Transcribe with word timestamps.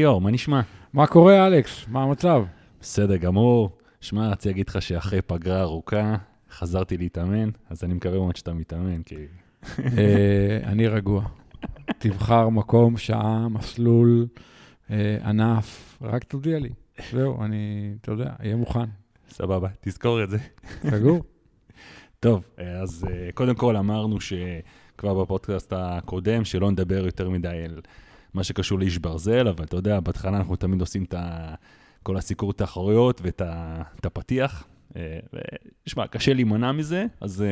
ליאור, 0.00 0.20
מה 0.20 0.30
נשמע? 0.30 0.60
מה 0.92 1.06
קורה, 1.06 1.46
אלכס? 1.46 1.84
מה 1.88 2.02
המצב? 2.02 2.44
בסדר 2.80 3.16
גמור. 3.16 3.70
שמע, 4.00 4.28
רציתי 4.30 4.48
להגיד 4.48 4.68
לך 4.68 4.82
שאחרי 4.82 5.22
פגרה 5.22 5.60
ארוכה, 5.60 6.16
חזרתי 6.50 6.96
להתאמן, 6.96 7.50
אז 7.70 7.84
אני 7.84 7.94
מקווה 7.94 8.18
מאוד 8.18 8.36
שאתה 8.36 8.52
מתאמן, 8.54 9.02
כי... 9.02 9.14
אה, 9.78 10.58
אני 10.64 10.86
רגוע. 10.86 11.24
תבחר 11.98 12.48
מקום, 12.48 12.96
שעה, 12.96 13.48
מסלול, 13.48 14.26
אה, 14.90 15.18
ענף, 15.24 15.98
רק 16.02 16.24
תודיע 16.24 16.58
לי. 16.58 16.70
זהו, 17.12 17.44
אני, 17.44 17.94
אתה 18.00 18.12
יודע, 18.12 18.32
אהיה 18.40 18.56
מוכן. 18.56 18.88
סבבה, 19.30 19.68
תזכור 19.80 20.22
את 20.24 20.30
זה. 20.30 20.38
סגור? 20.90 21.24
טוב, 22.20 22.44
אז 22.82 23.06
אה, 23.10 23.32
קודם 23.34 23.54
כל 23.54 23.76
אמרנו 23.76 24.16
שכבר 24.20 25.22
בפודקאסט 25.22 25.72
הקודם, 25.76 26.44
שלא 26.44 26.70
נדבר 26.70 27.04
יותר 27.06 27.30
מדי 27.30 27.48
על 27.48 27.80
מה 28.34 28.44
שקשור 28.44 28.78
לאיש 28.78 28.98
ברזל, 28.98 29.48
אבל 29.48 29.64
אתה 29.64 29.76
יודע, 29.76 30.00
בהתחלה 30.00 30.36
אנחנו 30.36 30.56
תמיד 30.56 30.80
עושים 30.80 31.04
את. 31.04 31.14
כל 32.02 32.16
הסיקור 32.16 32.52
תחרויות 32.52 33.20
ואת 33.24 34.06
הפתיח. 34.06 34.66
ותשמע, 34.92 36.06
קשה 36.06 36.34
להימנע 36.34 36.72
מזה, 36.72 37.06
אז 37.20 37.44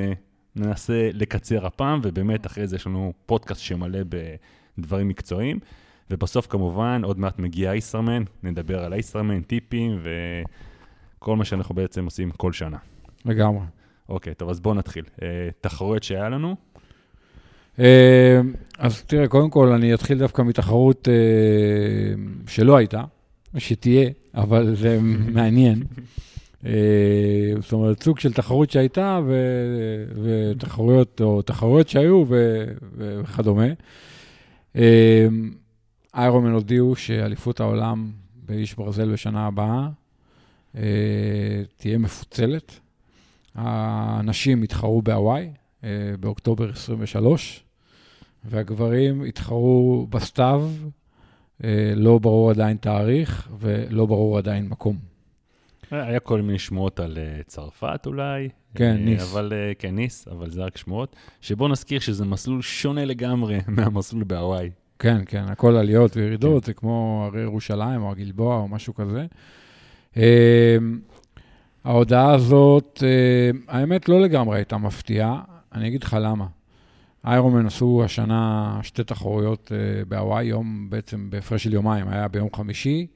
ננסה 0.56 1.10
לקצר 1.12 1.66
הפעם, 1.66 2.00
ובאמת 2.02 2.46
אחרי 2.46 2.66
זה 2.66 2.76
יש 2.76 2.86
לנו 2.86 3.12
פודקאסט 3.26 3.60
שמלא 3.60 3.98
בדברים 4.78 5.08
מקצועיים. 5.08 5.58
ובסוף 6.10 6.46
כמובן, 6.46 7.04
עוד 7.04 7.18
מעט 7.18 7.38
מגיע 7.38 7.70
אייסרמן, 7.70 8.22
נדבר 8.42 8.84
על 8.84 8.92
אייסרמן, 8.92 9.42
טיפים 9.42 10.02
וכל 11.18 11.36
מה 11.36 11.44
שאנחנו 11.44 11.74
בעצם 11.74 12.04
עושים 12.04 12.30
כל 12.30 12.52
שנה. 12.52 12.78
לגמרי. 13.24 13.64
אוקיי, 14.08 14.34
טוב, 14.34 14.50
אז 14.50 14.60
בואו 14.60 14.74
נתחיל. 14.74 15.04
אה, 15.22 15.48
תחרויות 15.60 16.02
שהיה 16.02 16.28
לנו? 16.28 16.56
אה, 17.78 18.40
אז 18.78 19.02
תראה, 19.02 19.28
קודם 19.28 19.50
כל, 19.50 19.72
אני 19.72 19.94
אתחיל 19.94 20.18
דווקא 20.18 20.42
מתחרות 20.42 21.08
אה, 21.08 21.14
שלא 22.46 22.76
הייתה, 22.76 23.04
שתהיה, 23.58 24.10
אבל 24.34 24.74
זה 24.74 24.98
מעניין. 25.34 25.82
זאת 27.60 27.72
אומרת, 27.72 28.02
סוג 28.02 28.18
של 28.18 28.32
תחרות 28.32 28.70
שהייתה 28.70 29.20
ותחרויות, 30.22 31.20
או 31.20 31.42
תחרויות 31.42 31.88
שהיו 31.88 32.24
וכדומה. 32.96 33.66
איירומן 36.14 36.50
הודיעו 36.50 36.96
שאליפות 36.96 37.60
העולם 37.60 38.10
באיש 38.46 38.74
ברזל 38.74 39.12
בשנה 39.12 39.46
הבאה 39.46 39.88
תהיה 41.76 41.98
מפוצלת. 41.98 42.80
הנשים 43.54 44.64
יתחרו 44.64 45.02
בהוואי 45.02 45.50
באוקטובר 46.20 46.70
23, 46.70 47.64
והגברים 48.44 49.26
יתחרו 49.26 50.06
בסתיו, 50.10 50.70
לא 51.96 52.18
ברור 52.18 52.50
עדיין 52.50 52.76
תאריך 52.76 53.48
ולא 53.58 54.06
ברור 54.06 54.38
עדיין 54.38 54.68
מקום. 54.68 54.96
היה 55.90 56.20
כל 56.20 56.42
מיני 56.42 56.58
שמועות 56.58 57.00
על 57.00 57.18
uh, 57.18 57.44
צרפת 57.46 58.02
אולי. 58.06 58.48
כן, 58.74 58.96
ניס. 58.96 59.32
אבל, 59.32 59.52
כן, 59.78 59.94
ניס, 59.94 60.28
אבל 60.28 60.50
זה 60.50 60.64
רק 60.64 60.76
שמועות. 60.76 61.16
שבוא 61.40 61.68
נזכיר 61.68 62.00
שזה 62.00 62.24
מסלול 62.24 62.62
שונה 62.62 63.04
לגמרי 63.04 63.58
מהמסלול 63.76 64.24
בהוואי. 64.24 64.70
כן, 64.98 65.20
כן, 65.26 65.44
הכל 65.48 65.76
עליות 65.76 66.16
וירידות, 66.16 66.62
כן. 66.62 66.66
זה 66.66 66.74
כמו 66.74 67.24
הרי 67.26 67.42
ירושלים 67.42 68.02
או 68.02 68.10
הגלבוע 68.10 68.56
או 68.56 68.68
משהו 68.68 68.94
כזה. 68.94 69.26
ההודעה 71.84 72.34
הזאת, 72.34 73.02
האמת, 73.68 74.08
לא 74.08 74.20
לגמרי 74.20 74.58
הייתה 74.58 74.78
מפתיעה. 74.78 75.42
אני 75.72 75.88
אגיד 75.88 76.02
לך 76.02 76.16
למה. 76.20 76.46
איירומן 77.24 77.66
עשו 77.66 78.02
השנה 78.04 78.80
שתי 78.82 79.04
תחרויות 79.04 79.72
uh, 79.72 80.08
בהוואי, 80.08 80.44
יום 80.44 80.86
בעצם 80.90 81.30
בהפרש 81.30 81.64
של 81.64 81.72
יומיים, 81.72 82.08
היה 82.08 82.28
ביום 82.28 82.48
חמישי. 82.56 83.06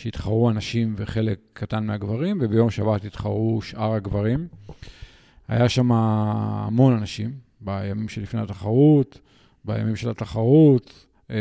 שהתחרו 0.00 0.50
הנשים 0.50 0.94
וחלק 0.96 1.38
קטן 1.52 1.86
מהגברים, 1.86 2.38
וביום 2.40 2.70
שבת 2.70 3.04
התחרו 3.04 3.62
שאר 3.62 3.92
הגברים. 3.92 4.48
היה 5.48 5.68
שם 5.68 5.92
המון 5.92 6.96
אנשים 6.96 7.30
בימים 7.60 8.08
שלפני 8.08 8.40
התחרות, 8.40 9.20
בימים 9.64 9.96
של 9.96 10.10
התחרות, 10.10 11.06
אה, 11.30 11.36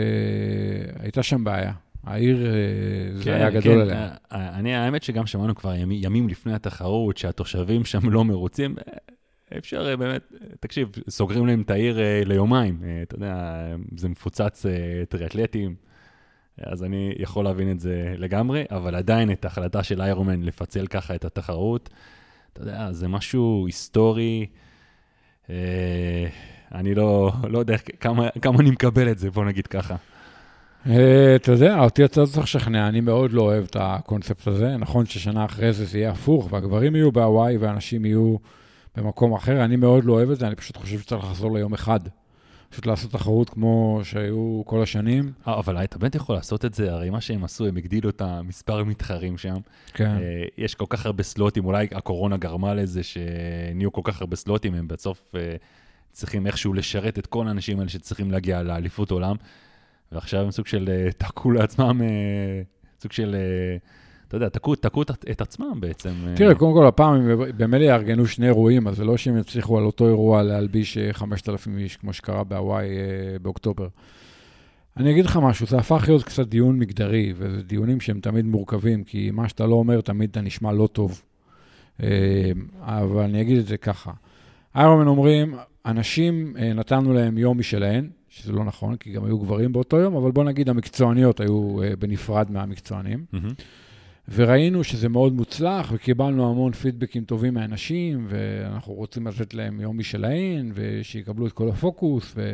הייתה 0.99 1.23
שם 1.23 1.43
בעיה. 1.43 1.73
העיר, 2.03 2.45
אה, 2.45 2.51
זה 3.17 3.23
כן, 3.23 3.33
היה 3.33 3.49
גדול 3.49 3.75
כן. 3.75 3.81
עליה. 3.81 4.09
אה, 4.31 4.49
אני, 4.59 4.75
האמת 4.75 5.03
שגם 5.03 5.25
שמענו 5.25 5.55
כבר 5.55 5.75
ימים, 5.75 6.03
ימים 6.03 6.29
לפני 6.29 6.53
התחרות, 6.53 7.17
שהתושבים 7.17 7.85
שם 7.85 8.09
לא 8.09 8.25
מרוצים. 8.25 8.75
אפשר 9.57 9.89
אה, 9.89 9.97
באמת, 9.97 10.33
תקשיב, 10.59 10.89
סוגרים 11.09 11.47
להם 11.47 11.61
את 11.61 11.71
העיר 11.71 11.99
אה, 11.99 12.21
ליומיים. 12.25 12.79
אה, 12.83 12.99
אתה 13.03 13.15
יודע, 13.15 13.65
זה 13.97 14.09
מפוצץ 14.09 14.65
טריאטלטים. 15.09 15.75
אז 16.61 16.83
אני 16.83 17.13
יכול 17.17 17.45
להבין 17.45 17.71
את 17.71 17.79
זה 17.79 18.15
לגמרי, 18.17 18.63
אבל 18.71 18.95
עדיין 18.95 19.31
את 19.31 19.45
ההחלטה 19.45 19.83
של 19.83 20.01
איירומן 20.01 20.43
לפצל 20.43 20.87
ככה 20.87 21.15
את 21.15 21.25
התחרות, 21.25 21.89
אתה 22.53 22.61
יודע, 22.61 22.91
זה 22.91 23.07
משהו 23.07 23.63
היסטורי. 23.65 24.45
אני 26.71 26.95
לא, 26.95 27.31
לא 27.49 27.59
יודע 27.59 27.77
כמה, 27.77 28.29
כמה 28.41 28.59
אני 28.59 28.71
מקבל 28.71 29.11
את 29.11 29.19
זה, 29.19 29.31
בוא 29.31 29.45
נגיד 29.45 29.67
ככה. 29.67 29.95
אתה 31.35 31.51
יודע, 31.51 31.79
אותי 31.79 32.05
אתה 32.05 32.21
לא 32.21 32.25
צריך 32.25 32.43
לשכנע, 32.43 32.87
אני 32.87 33.01
מאוד 33.01 33.31
לא 33.31 33.41
אוהב 33.41 33.63
את 33.63 33.75
הקונספט 33.79 34.47
הזה. 34.47 34.77
נכון 34.77 35.05
ששנה 35.05 35.45
אחרי 35.45 35.73
זה 35.73 35.85
זה 35.85 35.97
יהיה 35.97 36.11
הפוך, 36.11 36.53
והגברים 36.53 36.95
יהיו 36.95 37.11
בהוואי 37.11 37.57
ואנשים 37.57 38.05
יהיו 38.05 38.35
במקום 38.97 39.33
אחר, 39.33 39.65
אני 39.65 39.75
מאוד 39.75 40.05
לא 40.05 40.13
אוהב 40.13 40.29
את 40.29 40.39
זה, 40.39 40.47
אני 40.47 40.55
פשוט 40.55 40.77
חושב 40.77 40.99
שצריך 40.99 41.23
לחזור 41.23 41.57
ליום 41.57 41.73
אחד. 41.73 41.99
פשוט 42.69 42.85
לעשות 42.85 43.11
תחרות 43.11 43.49
כמו 43.49 44.01
שהיו 44.03 44.61
כל 44.65 44.83
השנים. 44.83 45.31
아, 45.45 45.47
אה, 45.47 45.59
אבל 45.59 45.83
אתה 45.83 45.97
באמת 45.97 46.15
יכול 46.15 46.35
לעשות 46.35 46.65
את 46.65 46.73
זה, 46.73 46.93
הרי 46.93 47.09
מה 47.09 47.21
שהם 47.21 47.43
עשו, 47.43 47.65
הם 47.65 47.77
הגדילו 47.77 48.09
את 48.09 48.21
המספר 48.21 48.79
המתחרים 48.79 49.37
שם. 49.37 49.57
כן. 49.93 50.17
Uh, 50.17 50.49
יש 50.57 50.75
כל 50.75 50.85
כך 50.89 51.05
הרבה 51.05 51.23
סלוטים, 51.23 51.65
אולי 51.65 51.87
הקורונה 51.91 52.37
גרמה 52.37 52.73
לזה 52.73 53.01
שנהיו 53.03 53.91
כל 53.91 54.01
כך 54.03 54.21
הרבה 54.21 54.35
סלוטים, 54.35 54.73
הם 54.73 54.87
בסוף 54.87 55.35
uh, 55.35 55.37
צריכים 56.11 56.47
איכשהו 56.47 56.73
לשרת 56.73 57.19
את 57.19 57.27
כל 57.27 57.47
האנשים 57.47 57.79
האלה 57.79 57.89
שצריכים 57.89 58.31
להגיע 58.31 58.63
לאליפות 58.63 59.11
עולם, 59.11 59.35
ועכשיו 60.11 60.41
הם 60.41 60.51
סוג 60.51 60.67
של 60.67 60.89
תקעו 61.17 61.51
לעצמם, 61.51 62.01
סוג 63.01 63.11
של... 63.11 63.35
אתה 64.29 64.37
יודע, 64.37 64.49
תקעו, 64.49 64.73
את, 64.73 65.11
את 65.31 65.41
עצמם 65.41 65.73
בעצם. 65.79 66.09
תראה, 66.35 66.55
קודם 66.55 66.73
כל, 66.73 66.87
הפעם 66.87 67.15
הם 67.15 67.41
במילא 67.57 67.85
יארגנו 67.85 68.27
שני 68.27 68.45
אירועים, 68.45 68.87
אז 68.87 68.95
זה 68.95 69.05
לא 69.05 69.17
שהם 69.17 69.37
יצליחו 69.37 69.77
על 69.77 69.83
אותו 69.83 70.07
אירוע 70.07 70.43
להלביש 70.43 70.97
5,000 71.11 71.77
איש, 71.77 71.97
כמו 71.97 72.13
שקרה 72.13 72.43
בהוואי 72.43 72.87
אה, 72.87 73.39
באוקטובר. 73.41 73.87
אני 74.97 75.11
אגיד 75.11 75.25
לך 75.25 75.39
משהו, 75.41 75.67
זה 75.67 75.77
הפך 75.77 76.03
להיות 76.07 76.23
קצת 76.23 76.47
דיון 76.47 76.79
מגדרי, 76.79 77.33
וזה 77.37 77.61
דיונים 77.63 77.99
שהם 77.99 78.19
תמיד 78.19 78.45
מורכבים, 78.45 79.03
כי 79.03 79.31
מה 79.31 79.49
שאתה 79.49 79.65
לא 79.65 79.75
אומר, 79.75 80.01
תמיד 80.01 80.29
אתה 80.29 80.41
נשמע 80.41 80.71
לא 80.71 80.87
טוב. 80.87 81.21
אה, 82.03 82.51
אבל 82.81 83.23
אני 83.23 83.41
אגיד 83.41 83.57
את 83.57 83.67
זה 83.67 83.77
ככה. 83.77 84.11
איירומן 84.75 85.07
אומרים, 85.07 85.55
אנשים, 85.85 86.53
אה, 86.59 86.73
נתנו 86.73 87.13
להם 87.13 87.37
יום 87.37 87.59
משלהם, 87.59 88.09
שזה 88.29 88.51
לא 88.51 88.63
נכון, 88.63 88.95
כי 88.95 89.11
גם 89.11 89.25
היו 89.25 89.39
גברים 89.39 89.71
באותו 89.71 89.97
יום, 89.97 90.15
אבל 90.15 90.31
בוא 90.31 90.43
נגיד 90.43 90.69
המקצועניות 90.69 91.39
היו 91.39 91.77
בנפרד 91.99 92.51
מהמקצוענים. 92.51 93.25
Mm-hmm. 93.33 93.63
וראינו 94.31 94.83
שזה 94.83 95.09
מאוד 95.09 95.33
מוצלח, 95.33 95.91
וקיבלנו 95.93 96.51
המון 96.51 96.71
פידבקים 96.71 97.23
טובים 97.23 97.53
מאנשים, 97.53 98.25
ואנחנו 98.29 98.93
רוצים 98.93 99.27
לתת 99.27 99.53
להם 99.53 99.81
יום 99.81 99.97
משלהם, 99.97 100.71
ושיקבלו 100.73 101.47
את 101.47 101.51
כל 101.51 101.69
הפוקוס, 101.69 102.33
ו... 102.35 102.53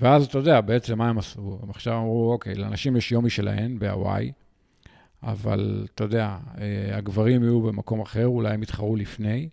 ואז 0.00 0.26
אתה 0.26 0.38
יודע, 0.38 0.60
בעצם 0.60 0.98
מה 0.98 1.08
הם 1.08 1.18
עשו? 1.18 1.58
הם 1.62 1.70
עכשיו 1.70 1.98
אמרו, 1.98 2.32
אוקיי, 2.32 2.54
לאנשים 2.54 2.96
יש 2.96 3.12
יום 3.12 3.26
משלהם 3.26 3.78
בהוואי, 3.78 4.32
אבל 5.22 5.86
אתה 5.94 6.04
יודע, 6.04 6.36
אה, 6.58 6.96
הגברים 6.96 7.42
יהיו 7.42 7.60
במקום 7.60 8.00
אחר, 8.00 8.26
אולי 8.26 8.54
הם 8.54 8.62
יתחרו 8.62 8.96
לפני, 8.96 9.48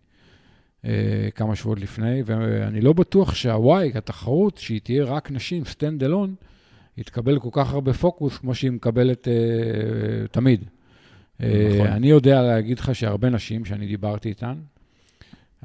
אה, 0.85 1.29
כמה 1.35 1.55
שבועות 1.55 1.79
לפני, 1.79 2.21
ואני 2.25 2.81
לא 2.81 2.93
בטוח 2.93 3.35
שהוואי, 3.35 3.91
התחרות, 3.95 4.57
שהיא 4.57 4.81
תהיה 4.83 5.03
רק 5.03 5.31
נשים, 5.31 5.65
stand 5.65 6.03
alone, 6.03 6.35
יתקבל 6.97 7.39
כל 7.39 7.49
כך 7.51 7.73
הרבה 7.73 7.93
פוקוס 7.93 8.37
כמו 8.37 8.55
שהיא 8.55 8.71
מקבלת 8.71 9.27
uh, 9.27 10.27
תמיד. 10.31 10.65
נכון. 11.39 11.87
אני 11.87 12.07
יודע 12.07 12.41
להגיד 12.41 12.79
לך 12.79 12.95
שהרבה 12.95 13.29
נשים 13.29 13.65
שאני 13.65 13.87
דיברתי 13.87 14.29
איתן, 14.29 14.55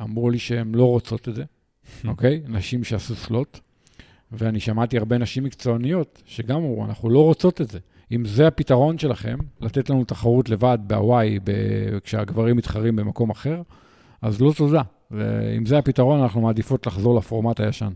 אמרו 0.02 0.30
לי 0.30 0.38
שהן 0.38 0.74
לא 0.74 0.84
רוצות 0.84 1.28
את 1.28 1.34
זה, 1.34 1.44
אוקיי? 2.08 2.42
נשים 2.48 2.84
שעשו 2.84 3.14
slot, 3.14 3.58
ואני 4.32 4.60
שמעתי 4.60 4.98
הרבה 4.98 5.18
נשים 5.18 5.44
מקצועניות 5.44 6.22
שגם 6.26 6.56
אמרו, 6.56 6.84
אנחנו 6.84 7.10
לא 7.10 7.24
רוצות 7.24 7.60
את 7.60 7.70
זה. 7.70 7.78
אם 8.12 8.24
זה 8.24 8.46
הפתרון 8.46 8.98
שלכם, 8.98 9.38
לתת 9.60 9.90
לנו 9.90 10.04
תחרות 10.04 10.48
לבד 10.48 10.78
בהוואי, 10.86 11.38
כשהגברים 12.04 12.56
מתחרים 12.56 12.96
במקום 12.96 13.30
אחר, 13.30 13.62
אז 14.22 14.40
לא 14.40 14.52
תודה. 14.56 14.82
ואם 15.10 15.66
זה 15.66 15.78
הפתרון, 15.78 16.20
אנחנו 16.20 16.40
מעדיפות 16.40 16.86
לחזור 16.86 17.14
לפורמט 17.14 17.60
הישן. 17.60 17.92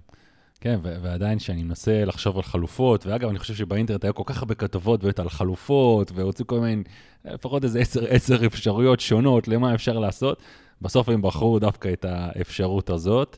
כן, 0.60 0.80
ועדיין 0.82 1.38
כשאני 1.38 1.62
מנסה 1.62 2.04
לחשוב 2.04 2.36
על 2.36 2.42
חלופות, 2.42 3.06
ואגב, 3.06 3.28
אני 3.28 3.38
חושב 3.38 3.54
שבאינטרנט 3.54 4.04
היה 4.04 4.12
כל 4.12 4.22
כך 4.26 4.38
הרבה 4.38 4.54
כתבות 4.54 5.02
באמת 5.02 5.18
על 5.18 5.28
חלופות, 5.28 6.12
והוצאו 6.14 6.46
כל 6.46 6.60
מיני, 6.60 6.82
לפחות 7.24 7.64
איזה 7.64 7.80
עשר, 7.80 8.00
עשר 8.14 8.46
אפשרויות 8.46 9.00
שונות 9.00 9.48
למה 9.48 9.74
אפשר 9.74 9.98
לעשות, 9.98 10.42
בסוף 10.82 11.08
הם 11.08 11.22
בחרו 11.22 11.58
דווקא 11.58 11.92
את 11.92 12.04
האפשרות 12.04 12.90
הזאת. 12.90 13.36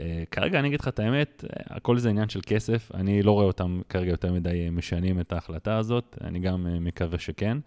אה, 0.00 0.22
כרגע 0.30 0.58
אני 0.58 0.68
אגיד 0.68 0.80
לך 0.80 0.88
את 0.88 0.98
האמת, 0.98 1.44
אה, 1.44 1.76
הכל 1.76 1.98
זה 1.98 2.10
עניין 2.10 2.28
של 2.28 2.40
כסף, 2.46 2.90
אני 2.94 3.22
לא 3.22 3.32
רואה 3.32 3.44
אותם 3.44 3.80
כרגע 3.88 4.10
יותר 4.10 4.32
מדי 4.32 4.64
אה, 4.64 4.70
משנים 4.70 5.20
את 5.20 5.32
ההחלטה 5.32 5.76
הזאת, 5.76 6.18
אני 6.20 6.38
גם 6.38 6.66
אה, 6.66 6.80
מקווה 6.80 7.18
שכן. 7.18 7.58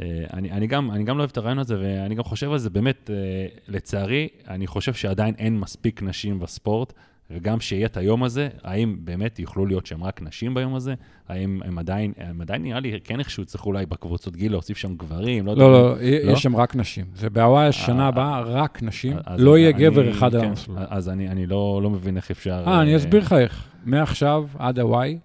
אה, 0.00 0.24
אני, 0.32 0.52
אני, 0.52 0.66
גם, 0.66 0.90
אני 0.90 1.04
גם 1.04 1.16
לא 1.16 1.22
אוהב 1.22 1.30
את 1.30 1.36
הרעיון 1.36 1.58
הזה, 1.58 1.76
ואני 1.80 2.14
גם 2.14 2.22
חושב 2.22 2.52
על 2.52 2.58
זה, 2.58 2.70
באמת, 2.70 3.10
אה, 3.10 3.46
לצערי, 3.68 4.28
אני 4.48 4.66
חושב 4.66 4.94
שעדיין 4.94 5.34
אין 5.38 5.60
מספיק 5.60 6.02
נשים 6.02 6.38
בספורט, 6.38 6.92
וגם 7.34 7.60
שיהיה 7.60 7.86
את 7.86 7.96
היום 7.96 8.22
הזה, 8.24 8.48
האם 8.62 8.96
באמת 9.00 9.38
יוכלו 9.38 9.66
להיות 9.66 9.86
שם 9.86 10.04
רק 10.04 10.22
נשים 10.22 10.54
ביום 10.54 10.74
הזה? 10.74 10.94
האם 11.28 11.60
הם 11.64 11.78
עדיין, 11.78 12.12
הם 12.18 12.40
עדיין 12.40 12.62
נראה 12.62 12.80
לי, 12.80 12.98
כן 13.04 13.18
איכשהו 13.18 13.42
יצטרכו 13.42 13.68
אולי 13.68 13.86
בקבוצות 13.86 14.36
גיל 14.36 14.52
להוסיף 14.52 14.76
שם 14.76 14.96
גברים, 14.96 15.46
לא 15.46 15.50
יודע. 15.50 15.62
לא, 15.62 15.72
לא, 15.72 15.90
לא? 15.96 16.02
יש 16.02 16.42
שם 16.42 16.56
רק 16.56 16.76
נשים. 16.76 17.04
זה 17.14 17.30
בהוואי 17.30 17.66
השנה 17.66 18.02
אה, 18.02 18.08
הבאה 18.08 18.40
רק 18.40 18.82
נשים, 18.82 19.16
לא 19.38 19.58
יהיה 19.58 19.70
אני- 19.70 19.78
גבר 19.78 20.10
אחד 20.10 20.34
על 20.34 20.40
כן, 20.40 20.48
המסלול. 20.48 20.78
אז 20.88 21.08
אני, 21.08 21.28
אני 21.28 21.46
לא, 21.46 21.80
לא 21.82 21.90
מבין 21.90 22.16
איך 22.16 22.30
אפשר... 22.30 22.64
אה, 22.66 22.82
אני 22.82 22.96
אסביר 22.96 23.20
לך 23.20 23.32
איך. 23.32 23.68
מעכשיו 23.84 24.46
עד 24.58 24.78
הוואי 24.78 25.18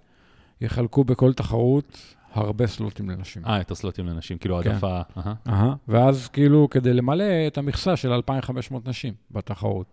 יחלקו 0.61 1.03
בכל 1.03 1.33
תחרות 1.33 1.97
הרבה 2.33 2.67
סלוטים 2.67 3.09
לנשים. 3.09 3.45
אה, 3.45 3.61
את 3.61 3.71
הסלוטים 3.71 4.05
לנשים, 4.07 4.37
כאילו 4.37 4.59
כן. 4.63 4.69
העדפה, 4.69 5.01
ואז 5.87 6.27
כאילו 6.27 6.67
כדי 6.71 6.93
למלא 6.93 7.23
את 7.47 7.57
המכסה 7.57 7.95
של 7.95 8.11
2,500 8.13 8.87
נשים 8.87 9.13
בתחרות. 9.31 9.85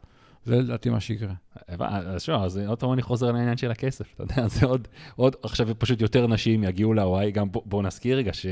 זה 0.45 0.57
לדעתי 0.57 0.91
מה 0.91 1.01
שיקרה. 1.01 1.33
אז 1.69 2.23
שוב, 2.23 2.43
אז 2.43 2.59
עוד 2.59 2.81
פעם 2.81 2.93
אני 2.93 3.03
חוזר 3.03 3.33
לעניין 3.33 3.57
של 3.57 3.71
הכסף, 3.71 4.15
אתה 4.15 4.23
יודע, 4.23 4.49
זה 4.49 4.67
עוד, 4.67 4.89
עוד, 5.17 5.37
עכשיו 5.43 5.69
פשוט 5.79 6.01
יותר 6.01 6.27
נשים 6.27 6.65
יגיעו 6.65 6.95
להוואי, 6.95 7.31
גם 7.31 7.53
בוא, 7.53 7.63
בוא 7.65 7.83
נזכיר 7.83 8.17
רגע 8.17 8.33
ש... 8.33 8.47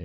אה, 0.00 0.04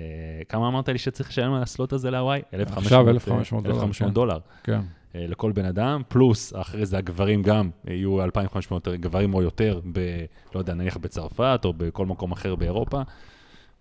אמרת 0.54 0.88
לי 0.88 0.98
שצריך 0.98 1.28
לשלם 1.28 1.52
על 1.52 1.62
הסלוט 1.62 1.92
הזה 1.92 2.10
להוואי? 2.10 2.42
1,500, 2.54 2.82
עכשיו 2.82 3.06
אה, 3.06 3.10
1,500 3.10 3.64
דולר, 3.64 3.76
1,500 3.76 4.08
כן. 4.08 4.14
דולר 4.14 4.38
כן. 4.62 4.80
אה, 5.14 5.26
לכל 5.28 5.52
בן 5.52 5.64
אדם, 5.64 6.02
פלוס 6.08 6.52
אחרי 6.56 6.86
זה 6.86 6.98
הגברים 6.98 7.42
גם 7.42 7.70
יהיו 7.86 8.24
2,500 8.24 8.88
גברים 8.88 9.34
או 9.34 9.42
יותר, 9.42 9.80
ב, 9.92 10.24
לא 10.54 10.60
יודע, 10.60 10.74
נניח 10.74 10.96
בצרפת 10.96 11.60
או 11.64 11.72
בכל 11.76 12.06
מקום 12.06 12.32
אחר 12.32 12.54
באירופה. 12.54 13.02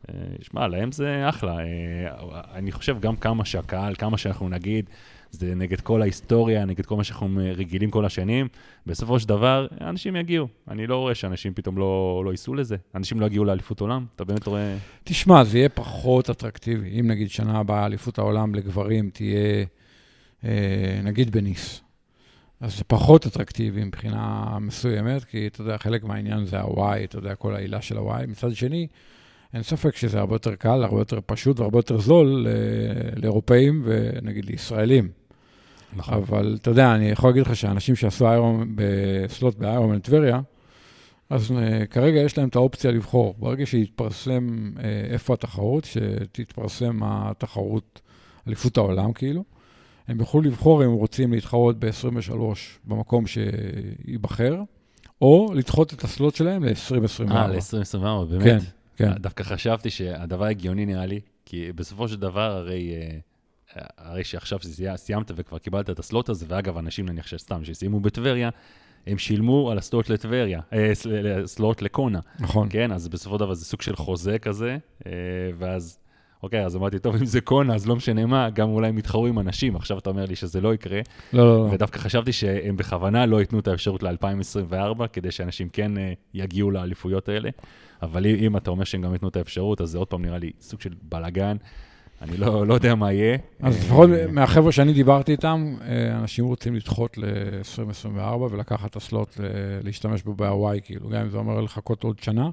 אה, 0.09 0.15
שמע, 0.41 0.67
להם 0.67 0.91
זה 0.91 1.29
אחלה. 1.29 1.59
אה, 1.59 2.41
אני 2.53 2.71
חושב 2.71 2.99
גם 2.99 3.15
כמה 3.15 3.45
שהקהל, 3.45 3.95
כמה 3.95 4.17
שאנחנו 4.17 4.49
נגיד, 4.49 4.89
זה 5.31 5.55
נגד 5.55 5.81
כל 5.81 6.01
ההיסטוריה, 6.01 6.65
נגד 6.65 6.85
כל 6.85 6.95
מה 6.95 7.03
שאנחנו 7.03 7.39
רגילים 7.55 7.91
כל 7.91 8.05
השנים, 8.05 8.47
בסופו 8.85 9.19
של 9.19 9.27
דבר, 9.27 9.67
אנשים 9.81 10.15
יגיעו. 10.15 10.47
אני 10.67 10.87
לא 10.87 10.97
רואה 10.97 11.15
שאנשים 11.15 11.53
פתאום 11.53 11.77
לא, 11.77 12.21
לא 12.25 12.31
ייסעו 12.31 12.55
לזה. 12.55 12.75
אנשים 12.95 13.19
לא 13.19 13.25
יגיעו 13.25 13.45
לאליפות 13.45 13.79
עולם, 13.79 14.05
אתה 14.15 14.23
באמת 14.23 14.47
רואה... 14.47 14.77
תשמע, 15.03 15.43
זה 15.43 15.57
יהיה 15.57 15.69
פחות 15.69 16.29
אטרקטיבי. 16.29 16.99
אם 16.99 17.07
נגיד 17.07 17.29
שנה 17.29 17.59
הבאה 17.59 17.85
אליפות 17.85 18.19
העולם 18.19 18.55
לגברים 18.55 19.09
תהיה, 19.09 19.65
אה, 20.43 20.99
נגיד 21.03 21.31
בניס, 21.31 21.81
אז 22.59 22.77
זה 22.77 22.83
פחות 22.83 23.27
אטרקטיבי 23.27 23.83
מבחינה 23.83 24.57
מסוימת, 24.61 25.23
כי 25.23 25.47
אתה 25.47 25.61
יודע, 25.61 25.77
חלק 25.77 26.03
מהעניין 26.03 26.45
זה 26.45 26.59
הוואי, 26.59 27.03
אתה 27.03 27.17
יודע, 27.17 27.35
כל 27.35 27.55
העילה 27.55 27.81
של 27.81 27.97
הוואי. 27.97 28.25
מצד 28.25 28.55
שני, 28.55 28.87
אין 29.53 29.63
ספק 29.63 29.95
שזה 29.95 30.19
הרבה 30.19 30.35
יותר 30.35 30.55
קל, 30.55 30.83
הרבה 30.83 31.01
יותר 31.01 31.19
פשוט 31.25 31.59
והרבה 31.59 31.79
יותר 31.79 31.97
זול 31.97 32.47
אה, 32.47 33.21
לאירופאים 33.21 33.81
ונגיד 33.85 34.45
לישראלים. 34.45 35.20
נכון. 35.95 36.13
אבל 36.13 36.57
אתה 36.61 36.69
יודע, 36.69 36.95
אני 36.95 37.09
יכול 37.09 37.29
להגיד 37.29 37.45
לך 37.45 37.55
שאנשים 37.55 37.95
שעשו 37.95 38.27
איירון 38.27 38.75
בסלוט 38.75 39.55
באיירון 39.55 39.99
טבריה, 39.99 40.41
אז 41.29 41.51
uh, 41.51 41.85
כרגע 41.87 42.19
יש 42.19 42.37
להם 42.37 42.49
את 42.49 42.55
האופציה 42.55 42.91
לבחור. 42.91 43.35
ברגע 43.39 43.65
שיתפרסם 43.65 44.71
uh, 44.75 44.79
איפה 45.11 45.33
התחרות, 45.33 45.85
שתתפרסם 45.85 46.99
התחרות, 47.03 48.01
אליפות 48.47 48.77
העולם 48.77 49.13
כאילו, 49.13 49.43
הם 50.07 50.19
יוכלו 50.19 50.41
לבחור 50.41 50.83
אם 50.83 50.89
הם 50.89 50.93
רוצים 50.93 51.33
להתחרות 51.33 51.79
ב-23 51.79 52.33
במקום 52.85 53.25
שייבחר, 53.27 54.61
או 55.21 55.53
לדחות 55.55 55.93
את 55.93 56.03
הסלוט 56.03 56.35
שלהם 56.35 56.63
ל-2024. 56.63 57.31
אה, 57.31 57.47
ל-2024, 57.47 58.25
באמת? 58.29 58.43
כן, 58.43 58.59
כן. 58.95 59.13
דווקא 59.13 59.43
חשבתי 59.43 59.89
שהדבר 59.89 60.45
הגיוני 60.45 60.85
נראה 60.85 61.05
לי, 61.05 61.19
כי 61.45 61.71
בסופו 61.75 62.07
של 62.07 62.19
דבר, 62.19 62.51
הרי, 62.51 62.93
אה, 62.93 63.17
הרי 63.97 64.23
שעכשיו 64.23 64.59
סי- 64.63 64.85
סיימת 64.95 65.31
וכבר 65.35 65.57
קיבלת 65.57 65.89
את 65.89 65.99
הסלוט 65.99 66.29
הזה, 66.29 66.45
ואגב, 66.49 66.77
אנשים 66.77 67.09
נניח 67.09 67.27
שסתם, 67.27 67.63
שסיימו 67.63 67.99
בטבריה, 67.99 68.49
הם 69.07 69.17
שילמו 69.17 69.71
על 69.71 69.77
הסלוט 69.77 70.09
לטבריה, 70.09 70.61
אה, 70.73 70.89
סל- 70.95 71.41
סלוט 71.45 71.81
לקונה, 71.81 72.19
נכון. 72.39 72.67
כן? 72.71 72.91
אז 72.91 73.07
בסופו 73.07 73.35
של 73.35 73.39
דבר 73.39 73.53
זה 73.53 73.65
סוג 73.65 73.81
של 73.81 73.95
חוזה 73.95 74.39
כזה, 74.39 74.77
אה, 75.05 75.11
ואז, 75.57 75.97
אוקיי, 76.43 76.65
אז 76.65 76.75
אמרתי, 76.75 76.99
טוב, 76.99 77.15
אם 77.15 77.25
זה 77.25 77.41
קונה, 77.41 77.75
אז 77.75 77.87
לא 77.87 77.95
משנה 77.95 78.25
מה, 78.25 78.49
גם 78.49 78.69
אולי 78.69 78.87
הם 78.87 78.97
יתחרו 78.97 79.27
עם 79.27 79.39
אנשים, 79.39 79.75
עכשיו 79.75 79.97
אתה 79.97 80.09
אומר 80.09 80.25
לי 80.25 80.35
שזה 80.35 80.61
לא 80.61 80.73
יקרה, 80.73 80.99
לא, 81.33 81.43
לא, 81.45 81.67
לא. 81.67 81.73
ודווקא 81.73 81.97
חשבתי 81.99 82.31
שהם 82.33 82.77
בכוונה 82.77 83.25
לא 83.25 83.39
ייתנו 83.39 83.59
את 83.59 83.67
האפשרות 83.67 84.03
ל-2024, 84.03 84.75
כדי 85.13 85.31
שאנשים 85.31 85.69
כן 85.69 85.97
אה, 85.97 86.13
יגיעו 86.33 86.71
לאליפויות 86.71 87.29
האלה. 87.29 87.49
אבל 88.01 88.25
אם 88.25 88.57
אתה 88.57 88.71
אומר 88.71 88.83
שהם 88.83 89.01
גם 89.01 89.13
ייתנו 89.13 89.29
את 89.29 89.35
האפשרות, 89.35 89.81
אז 89.81 89.89
זה 89.89 89.97
עוד 89.97 90.07
פעם 90.07 90.21
נראה 90.25 90.37
לי 90.37 90.51
סוג 90.61 90.81
של 90.81 90.93
בלאגן. 91.01 91.57
אני 92.21 92.37
לא, 92.37 92.67
לא 92.67 92.73
יודע 92.73 92.95
מה 92.95 93.13
יהיה. 93.13 93.37
אז 93.59 93.75
אה, 93.75 93.79
לפחות 93.79 94.09
מהחבר'ה 94.31 94.71
שאני 94.71 94.93
דיברתי 94.93 95.31
איתם, 95.31 95.75
אה, 95.81 96.17
אנשים 96.19 96.45
רוצים 96.45 96.75
לדחות 96.75 97.17
ל-2024 97.17 98.41
ולקחת 98.51 98.89
את 98.89 98.95
הסלוט 98.95 99.37
להשתמש 99.83 100.23
בו 100.23 100.33
בהוואי, 100.33 100.79
כאילו, 100.83 101.09
גם 101.09 101.21
אם 101.21 101.29
זה 101.29 101.37
אומר 101.37 101.61
לחכות 101.61 102.03
עוד 102.03 102.19
שנה. 102.19 102.49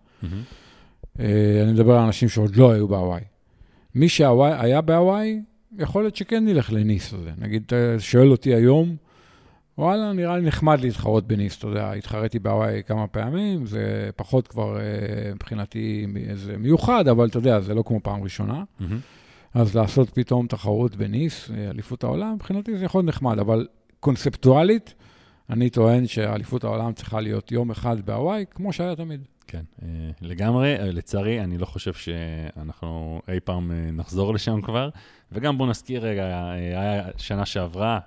אה, 1.20 1.60
אני 1.62 1.72
מדבר 1.72 1.94
על 1.94 2.04
אנשים 2.04 2.28
שעוד 2.28 2.56
לא 2.56 2.72
היו 2.72 2.88
בהוואי. 2.88 3.20
מי 3.94 4.08
שהיה 4.08 4.80
בהוואי, 4.80 5.40
יכול 5.78 6.02
להיות 6.02 6.16
שכן 6.16 6.44
נלך 6.44 6.72
לניס 6.72 7.14
הזה. 7.14 7.30
נגיד, 7.38 7.62
אתה 7.66 7.76
שואל 7.98 8.30
אותי 8.30 8.54
היום, 8.54 8.96
וואלה, 9.78 10.12
נראה 10.12 10.36
לי 10.36 10.46
נחמד 10.46 10.80
להתחרות 10.80 11.26
בניס, 11.26 11.58
אתה 11.58 11.66
יודע, 11.66 11.92
התחרתי 11.92 12.38
בהוואי 12.38 12.82
כמה 12.86 13.06
פעמים, 13.06 13.66
זה 13.66 14.10
פחות 14.16 14.48
כבר 14.48 14.78
מבחינתי 15.34 16.06
איזה 16.28 16.56
מיוחד, 16.58 17.08
אבל 17.08 17.26
אתה 17.26 17.38
יודע, 17.38 17.60
זה 17.60 17.74
לא 17.74 17.82
כמו 17.86 18.00
פעם 18.02 18.22
ראשונה. 18.22 18.64
מהמם. 18.80 18.98
אז 19.58 19.76
לעשות 19.76 20.10
פתאום 20.10 20.46
תחרות 20.46 20.96
בניס, 20.96 21.50
אה, 21.50 21.70
אליפות 21.70 22.04
העולם, 22.04 22.34
מבחינתי 22.34 22.78
זה 22.78 22.84
יכול 22.84 22.98
להיות 22.98 23.08
נחמד, 23.08 23.38
אבל 23.38 23.66
קונספטואלית, 24.00 24.94
אני 25.50 25.70
טוען 25.70 26.06
שאליפות 26.06 26.64
העולם 26.64 26.92
צריכה 26.92 27.20
להיות 27.20 27.52
יום 27.52 27.70
אחד 27.70 28.00
בהוואי, 28.00 28.44
כמו 28.50 28.72
שהיה 28.72 28.96
תמיד. 28.96 29.20
כן, 29.46 29.62
אה, 29.82 29.88
לגמרי. 30.20 30.76
אה, 30.76 30.90
לצערי, 30.90 31.40
אני 31.40 31.58
לא 31.58 31.66
חושב 31.66 31.92
שאנחנו 31.92 33.20
אי 33.28 33.40
פעם 33.40 33.72
נחזור 33.92 34.34
לשם 34.34 34.60
כבר. 34.62 34.88
וגם 35.32 35.58
בואו 35.58 35.70
נזכיר 35.70 36.06
רגע, 36.06 36.50
היה 36.50 37.02
שנה 37.16 37.46
שעברה, 37.46 37.98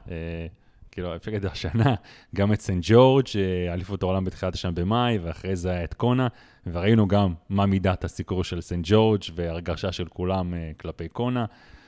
כאילו, 0.91 1.13
להגיד 1.27 1.45
השנה, 1.45 1.95
גם 2.35 2.53
את 2.53 2.61
סנט 2.61 2.83
ג'ורג', 2.87 3.25
אה, 3.35 3.73
אליפות 3.73 4.03
העולם 4.03 4.25
בתחילת 4.25 4.53
השנה 4.53 4.71
במאי, 4.71 5.17
ואחרי 5.17 5.55
זה 5.55 5.71
היה 5.71 5.83
את 5.83 5.93
קונה, 5.93 6.27
וראינו 6.67 7.07
גם 7.07 7.33
מה 7.49 7.65
מידת 7.65 8.03
הסיקור 8.03 8.43
של 8.43 8.61
סנט 8.61 8.85
ג'ורג' 8.87 9.21
והרגשה 9.35 9.91
של 9.91 10.05
כולם 10.05 10.53
אה, 10.53 10.71
כלפי 10.77 11.07
קונה, 11.07 11.45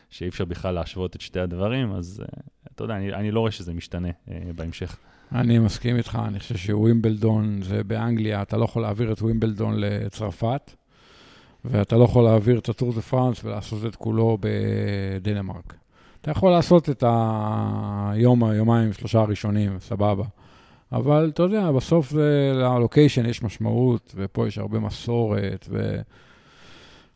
שאי 0.10 0.28
אפשר 0.28 0.46
בכלל 0.46 0.76
להשוות 0.76 1.16
את 1.16 1.22
שתי 1.22 1.40
הדברים, 1.40 1.92
אז 1.92 2.22
אה, 2.22 2.42
אתה 2.76 2.84
יודע, 2.84 2.96
אני, 2.96 3.14
אני 3.14 3.32
לא 3.32 3.40
רואה 3.40 3.52
שזה 3.52 3.74
משתנה 3.74 4.10
בהמשך. 4.56 4.98
אני 5.32 5.60
מסכים 5.60 5.98
איתך, 5.98 6.20
אני 6.28 6.40
חושב 6.40 6.58
שווימבלדון 6.58 7.62
זה 7.62 7.84
באנגליה, 7.84 8.42
אתה 8.42 8.58
לא 8.58 8.66
יכול 8.66 8.82
להעביר 8.82 9.12
את 9.12 9.22
ווימבלדון 9.22 9.74
לצרפת, 9.78 10.72
ואתה 11.66 11.98
לא 11.98 12.04
יכול 12.04 12.24
להעביר 12.24 12.60
את 12.60 12.70
הטור 12.70 12.94
דה 12.94 13.02
פרנס 13.02 13.44
ולעשות 13.44 13.86
את 13.86 13.96
כולו 13.96 14.38
בדנמרק. 14.42 15.83
אתה 16.24 16.32
יכול 16.32 16.52
לעשות 16.52 16.90
את 16.90 17.04
היום, 18.12 18.44
היומיים, 18.44 18.94
שלושה 18.94 19.20
הראשונים, 19.20 19.80
סבבה. 19.80 20.24
אבל 20.92 21.32
אתה 21.34 21.44
יודע, 21.44 21.72
בסוף 21.72 22.14
ללוקיישן 22.54 23.26
יש 23.26 23.44
משמעות, 23.44 24.16
ופה 24.18 24.48
יש 24.48 24.58
הרבה 24.58 24.80
מסורת, 24.80 25.68
ו... 25.70 26.02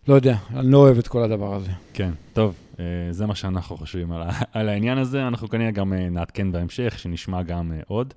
לא 0.08 0.14
יודע, 0.14 0.38
אני 0.56 0.72
לא 0.72 0.78
אוהב 0.78 0.98
את 0.98 1.08
כל 1.08 1.24
הדבר 1.24 1.54
הזה. 1.54 1.72
כן, 1.94 2.12
טוב, 2.34 2.56
אה, 2.80 2.86
זה 3.12 3.26
מה 3.26 3.36
שאנחנו 3.36 3.78
חושבים 3.78 4.12
על, 4.12 4.30
על 4.54 4.70
העניין 4.70 4.98
הזה. 4.98 5.28
אנחנו 5.28 5.50
כנראה 5.50 5.72
גם 5.72 5.94
אה, 5.94 6.10
נעדכן 6.10 6.52
בהמשך, 6.52 7.00
שנשמע 7.00 7.44
גם 7.44 7.72
אה, 7.72 7.80
עוד. 7.88 8.14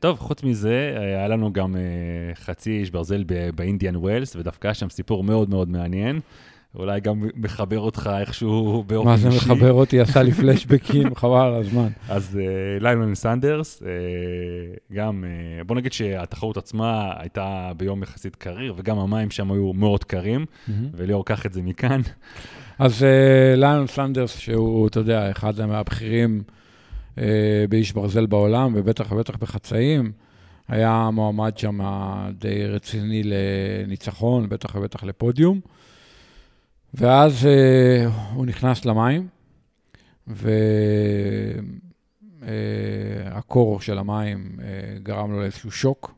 טוב, 0.00 0.18
חוץ 0.18 0.42
מזה, 0.42 0.94
היה 0.96 1.28
לנו 1.28 1.52
גם 1.52 1.76
חצי 2.34 2.70
איש 2.70 2.90
ברזל 2.90 3.24
באינדיאן 3.54 3.96
ווילס, 3.96 4.36
ודווקא 4.36 4.72
שם 4.72 4.90
סיפור 4.90 5.24
מאוד 5.24 5.50
מאוד 5.50 5.68
מעניין. 5.68 6.20
אולי 6.74 7.00
גם 7.00 7.22
מחבר 7.36 7.80
אותך 7.80 8.10
איכשהו 8.20 8.84
באופן 8.86 9.08
מה 9.08 9.14
אישי. 9.14 9.30
זה 9.30 9.36
מחבר 9.36 9.72
אותי, 9.72 10.00
עשה 10.00 10.22
לי 10.22 10.32
פלשבקים, 10.32 11.14
חבל 11.20 11.40
על 11.40 11.54
הזמן. 11.54 11.88
אז 12.08 12.38
אה, 12.40 12.80
ליונל 12.80 13.14
סנדרס, 13.14 13.82
אה, 13.82 13.88
גם, 14.92 15.24
אה, 15.24 15.64
בוא 15.64 15.76
נגיד 15.76 15.92
שהתחרות 15.92 16.56
עצמה 16.56 17.12
הייתה 17.18 17.72
ביום 17.76 18.02
יחסית 18.02 18.36
קריר, 18.36 18.74
וגם 18.76 18.98
המים 18.98 19.30
שם 19.30 19.52
היו 19.52 19.72
מאוד 19.72 20.04
קרים, 20.04 20.46
וליאור, 20.94 21.24
קח 21.24 21.46
את 21.46 21.52
זה 21.52 21.62
מכאן. 21.62 22.00
אז 22.78 23.06
ליון 23.56 23.86
סנדרס, 23.86 24.38
שהוא, 24.38 24.88
אתה 24.88 25.00
יודע, 25.00 25.30
אחד 25.30 25.66
מהבכירים 25.66 26.42
באיש 27.68 27.92
ברזל 27.92 28.26
בעולם, 28.26 28.72
ובטח 28.76 29.12
ובטח 29.12 29.36
בחצאים, 29.36 30.12
היה 30.68 31.10
מועמד 31.12 31.58
שם 31.58 31.78
די 32.38 32.66
רציני 32.66 33.22
לניצחון, 33.24 34.48
בטח 34.48 34.74
ובטח 34.74 35.04
לפודיום. 35.04 35.60
ואז 36.94 37.44
uh, 37.44 38.10
הוא 38.34 38.46
נכנס 38.46 38.84
למים, 38.84 39.28
אה, 42.42 43.38
הקור 43.38 43.80
של 43.80 43.98
המים 43.98 44.58
אה, 44.62 44.98
גרם 45.02 45.32
לו 45.32 45.40
לאיזשהו 45.40 45.70
שוק. 45.70 46.14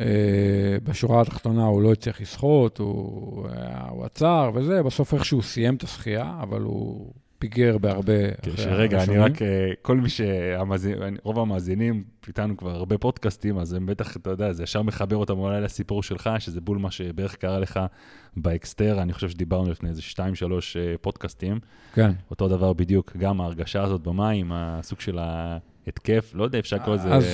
אה, 0.00 0.76
בשורה 0.84 1.20
התחתונה 1.20 1.64
הוא 1.64 1.82
לא 1.82 1.92
הצליח 1.92 2.20
לשחות, 2.20 2.78
הוא, 2.78 3.48
אה, 3.48 3.88
הוא 3.88 4.04
עצר 4.04 4.50
וזה, 4.54 4.82
בסוף 4.82 5.14
איכשהו 5.14 5.42
סיים 5.42 5.74
את 5.74 5.82
השחייה, 5.82 6.38
אבל 6.42 6.60
הוא 6.60 7.12
פיגר 7.38 7.78
בהרבה 7.78 8.30
כן, 8.42 8.50
שרגע, 8.56 9.02
אני. 9.02 9.18
רק, 9.18 9.42
אה, 9.42 9.72
כל 9.82 9.96
מי 9.96 10.08
שהמאזינים, 10.08 11.16
רוב 11.22 11.38
המאזינים, 11.38 12.04
איתנו 12.28 12.56
כבר 12.56 12.70
הרבה 12.70 12.98
פודקאסטים, 12.98 13.58
אז 13.58 13.72
הם 13.72 13.86
בטח, 13.86 14.16
אתה 14.16 14.30
יודע, 14.30 14.52
זה 14.52 14.62
ישר 14.62 14.82
מחבר 14.82 15.16
אותם 15.16 15.38
אולי 15.38 15.60
לסיפור 15.60 16.02
שלך, 16.02 16.30
שזה 16.38 16.60
בול 16.60 16.78
מה 16.78 16.90
שבערך 16.90 17.34
קרה 17.34 17.58
לך 17.58 17.80
באקסטרה, 18.36 19.02
אני 19.02 19.12
חושב 19.12 19.28
שדיברנו 19.28 19.70
לפני 19.70 19.88
איזה 19.88 20.02
שתיים, 20.02 20.34
שלוש 20.34 20.76
אה, 20.76 20.94
פודקאסטים. 21.00 21.58
כן. 21.94 22.10
אותו 22.30 22.48
דבר 22.48 22.72
בדיוק, 22.72 23.16
גם 23.16 23.40
ההרגשה 23.40 23.82
הזאת 23.82 24.00
במים, 24.00 24.52
הסוג 24.54 25.00
של 25.00 25.18
ההתקף, 25.18 26.30
לא 26.34 26.44
יודע, 26.44 26.58
אפשר 26.58 26.76
לקרוא 26.76 26.94
לזה... 26.94 27.14
אז, 27.14 27.24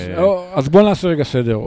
אז 0.55 0.69
בואו 0.69 0.85
נעשה 0.85 1.09
רגע 1.09 1.25
סדר. 1.25 1.59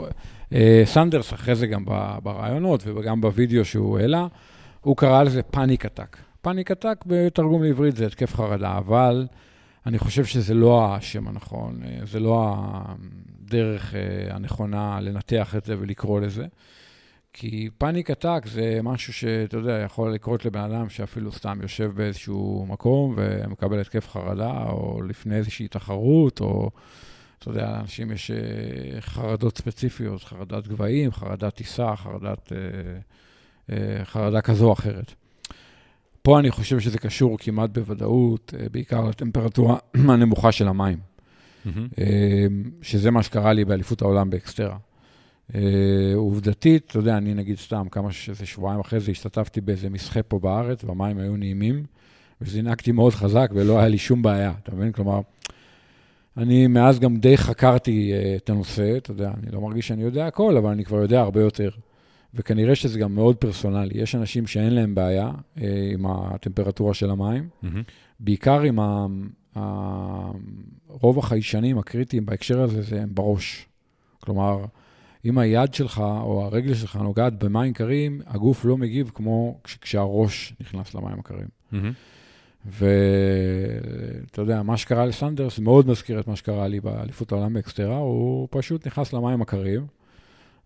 אה, 0.53 0.82
סנדרס, 0.86 1.34
אחרי 1.34 1.56
זה 1.56 1.67
גם 1.67 1.86
בראיונות 2.24 2.84
וגם 2.86 3.22
בווידאו 3.22 3.65
שהוא 3.65 4.00
העלה, 4.00 4.27
הוא 4.82 4.98
קרא 4.98 5.24
לזה 5.24 5.44
panic 5.43 5.86
attack. 5.86 6.17
panic 6.48 6.72
attack 6.72 7.03
בתרגום 7.06 7.63
לעברית 7.63 7.96
זה 7.96 8.06
התקף 8.06 8.36
חרדה, 8.36 8.77
אבל 8.77 9.27
אני 9.86 10.00
חושב 10.00 10.25
שזה 10.25 10.54
לא 10.54 10.96
השם 10.96 11.27
הנכון, 11.27 11.80
אה, 11.84 12.06
זה 12.06 12.20
לא 12.20 12.56
הדרך 12.56 13.96
אה, 13.96 14.36
הנכונה 14.36 15.00
לנתח 15.01 15.56
את 15.56 15.66
זה 15.66 15.75
ולקרוא 15.80 16.22
לזה. 16.22 16.46
כי 17.34 17.70
panic 17.77 18.12
attack 18.12 18.43
זה 18.46 18.80
משהו 18.84 19.13
שאתה 19.13 19.58
יודע, 19.58 19.74
יכול 19.86 20.13
לקרות 20.13 20.46
לבן 20.46 20.60
אדם 20.60 20.89
שאפילו 20.89 21.32
סתם 21.32 21.60
יושב 21.62 21.92
באיזשהו 21.96 22.66
מקום 22.70 23.13
ומקבל 23.18 23.80
התקף 23.80 24.10
חרדה, 24.10 24.63
או 24.70 25.01
לפני 25.01 25.36
איזושהי 25.36 25.68
תחרות, 25.68 26.39
או 26.39 26.70
אתה 27.39 27.50
יודע, 27.50 27.72
לאנשים 27.72 28.12
יש 28.12 28.32
אה, 28.32 29.01
חרדות 29.01 29.58
ספציפיות, 29.58 30.24
חרדת 30.24 30.68
גבהים, 30.68 31.12
חרדת 31.12 31.56
טיסה, 31.56 31.96
חרדת, 31.96 32.51
חרדה 34.04 34.42
כזו 34.42 34.68
או 34.68 34.74
אחרת. 34.74 35.13
פה 36.27 36.39
אני 36.39 36.51
חושב 36.51 36.79
שזה 36.79 36.98
קשור 36.98 37.38
כמעט 37.39 37.69
בוודאות, 37.69 38.53
אה, 38.60 38.69
בעיקר 38.72 39.05
לטמפרטורה 39.05 39.77
הנמוכה 40.10 40.51
של 40.51 40.67
המים. 40.67 40.98
אה, 42.00 42.46
שזה 42.81 43.12
מה 43.12 43.24
שקרה 43.24 43.53
לי 43.53 43.65
באליפות 43.65 44.01
העולם 44.01 44.29
באקסטרה. 44.29 44.77
אה, 45.55 45.62
עובדתית, 46.15 46.84
אתה 46.88 47.00
יודע, 47.00 47.17
אני 47.17 47.34
נגיד 47.34 47.57
סתם, 47.57 47.88
כמה 47.91 48.12
שזה 48.12 48.46
שבועיים 48.46 48.79
אחרי 48.79 49.00
זה, 49.00 49.12
השתתפתי 49.12 49.62
באיזה 49.62 49.89
מסחה 49.89 50.24
פה 50.24 50.39
בארץ, 50.39 50.84
והמים 50.84 51.17
היו 51.17 51.38
נעימים, 51.38 51.86
וזינקתי 52.41 52.91
מאוד 52.91 53.13
חזק 53.13 53.50
ולא 53.53 53.79
היה 53.79 53.88
לי 53.88 53.98
שום 53.98 54.22
בעיה, 54.22 54.53
אתה 54.63 54.75
מבין? 54.75 54.91
כלומר, 54.91 55.19
אני 56.38 56.67
מאז 56.67 57.00
גם 57.00 57.17
די 57.17 57.38
חקרתי 57.38 58.13
את 58.36 58.50
הנושא, 58.50 58.98
אתה 58.98 59.12
יודע, 59.12 59.31
אני 59.43 59.51
לא 59.51 59.62
מרגיש 59.62 59.88
שאני 59.88 60.03
יודע 60.03 60.27
הכל, 60.27 60.57
אבל 60.57 60.72
אני 60.72 60.86
כבר 60.86 60.98
יודע 60.98 61.22
הרבה 61.22 61.41
יותר. 61.41 61.69
וכנראה 62.38 62.75
שזה 62.75 63.00
גם 63.00 63.15
מאוד 63.15 63.36
פרסונלי. 63.36 63.98
יש 64.01 64.15
אנשים 64.15 64.48
שאין 64.48 64.74
להם 64.74 64.96
בעיה 64.96 65.32
אה, 65.62 65.89
עם 65.94 66.06
הטמפרטורה 66.06 66.94
של 66.94 67.10
המים, 67.10 67.50
מהמם. 67.62 67.82
בעיקר 68.20 68.62
עם 68.62 68.79
ה... 68.79 69.06
ה... 69.56 70.32
רוב 70.88 71.20
החיישנים 71.20 71.77
הקריטיים 71.77 72.25
בהקשר 72.25 72.62
הזה, 72.62 72.82
זה 72.82 73.01
הם 73.01 73.10
בראש. 73.13 73.65
כלומר, 74.20 74.65
אם 75.25 75.38
היד 75.38 75.74
שלך 75.74 76.00
או 76.00 76.44
הרגל 76.46 76.74
שלך 76.74 76.96
נוגעת 76.96 77.44
במים 77.44 77.74
קרים, 77.74 78.22
הגוף 78.27 78.65
לא 78.65 78.77
מגיב 78.77 79.12
כמו 79.13 79.60
כש- 79.63 79.77
כשהראש 79.82 80.53
נכנס 80.62 80.96
למים 80.96 81.20
הקרים. 81.20 81.48
מהמם. 81.72 81.91
ואתה 82.65 84.41
יודע, 84.41 84.63
מה 84.63 84.77
שקרה 84.77 85.06
לסנדרס 85.06 85.60
מאוד 85.60 85.88
מזכיר 85.88 86.20
את 86.20 86.27
מה 86.27 86.36
שקרה 86.36 86.67
לי 86.67 86.79
באליפות 86.79 87.32
העולם 87.32 87.53
באקסטרה, 87.53 87.98
הוא 87.98 88.48
פשוט 88.51 88.88
נכנס 88.88 89.13
למים 89.13 89.41
הקרים 89.41 89.86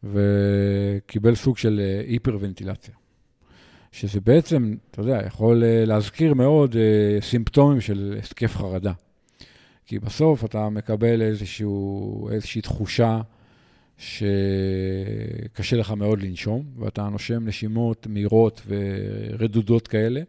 וקיבל 0.04 1.36
סוג 1.36 1.58
של 1.58 1.82
אה, 1.84 2.02
היפרוונטילציה. 2.08 2.94
שזה 3.92 4.22
בעצם, 4.22 4.76
אתה 4.92 5.02
יודע, 5.02 5.22
יכול 5.26 5.64
אה, 5.64 5.86
להזכיר 5.86 6.34
מאוד 6.34 6.76
אה, 6.76 7.22
סימפטומים 7.22 7.82
של 7.82 8.20
התקף 8.24 8.56
חרדה. 8.56 8.94
כי 9.86 10.00
בסוף 10.00 10.46
אתה 10.46 10.70
מקבל 10.70 11.22
איזשהו, 11.22 12.30
איזושהי 12.32 12.62
תחושה 12.62 13.22
שקשה 13.98 15.78
לך 15.78 15.92
מאוד 15.92 16.22
לנשום, 16.22 16.64
ואתה 16.78 17.10
נושם 17.10 17.48
נשימות 17.48 18.08
מהירות 18.08 18.62
ורדודות 18.68 19.88
כאלה, 19.88 20.22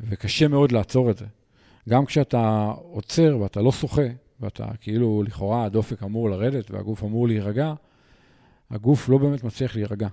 וקשה 0.00 0.48
מאוד 0.48 0.72
לעצור 0.72 1.10
את 1.10 1.18
זה. 1.18 1.24
גם 1.88 2.06
כשאתה 2.06 2.72
עוצר 2.76 3.38
ואתה 3.40 3.60
לא 3.60 3.72
שוחה, 3.72 4.06
ואתה 4.40 4.66
כאילו, 4.80 5.22
לכאורה 5.26 5.64
הדופק 5.64 6.02
אמור 6.02 6.30
לרדת 6.30 6.70
והגוף 6.70 7.04
אמור 7.04 7.28
להירגע, 7.28 7.74
הגוף 8.70 9.08
לא 9.08 9.18
באמת 9.18 9.44
מצליח 9.44 9.76
להירגע. 9.76 10.08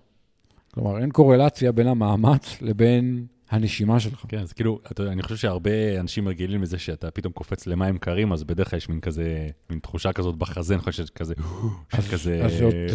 כלומר, 0.73 0.97
אין 1.01 1.11
קורלציה 1.11 1.71
בין 1.71 1.87
המאמץ 1.87 2.57
לבין 2.61 3.25
הנשימה 3.49 3.99
שלך. 3.99 4.25
כן, 4.27 4.39
אז 4.39 4.53
כאילו, 4.53 4.79
אתה 4.91 5.01
יודע, 5.01 5.11
אני 5.11 5.21
חושב 5.23 5.35
שהרבה 5.35 5.99
אנשים 5.99 6.27
רגילים 6.27 6.61
לזה 6.61 6.77
שאתה 6.77 7.11
פתאום 7.11 7.33
קופץ 7.33 7.67
למים 7.67 7.97
קרים, 7.97 8.31
אז 8.33 8.43
בדרך 8.43 8.69
כלל 8.69 8.77
יש 8.77 8.89
מין 8.89 8.99
כזה, 8.99 9.47
מין 9.69 9.79
תחושה 9.79 10.13
כזאת 10.13 10.35
בחזה, 10.35 10.73
אני 10.73 10.81
חושב 10.81 11.05
שכזה, 11.05 11.33
שכזה, 11.95 12.45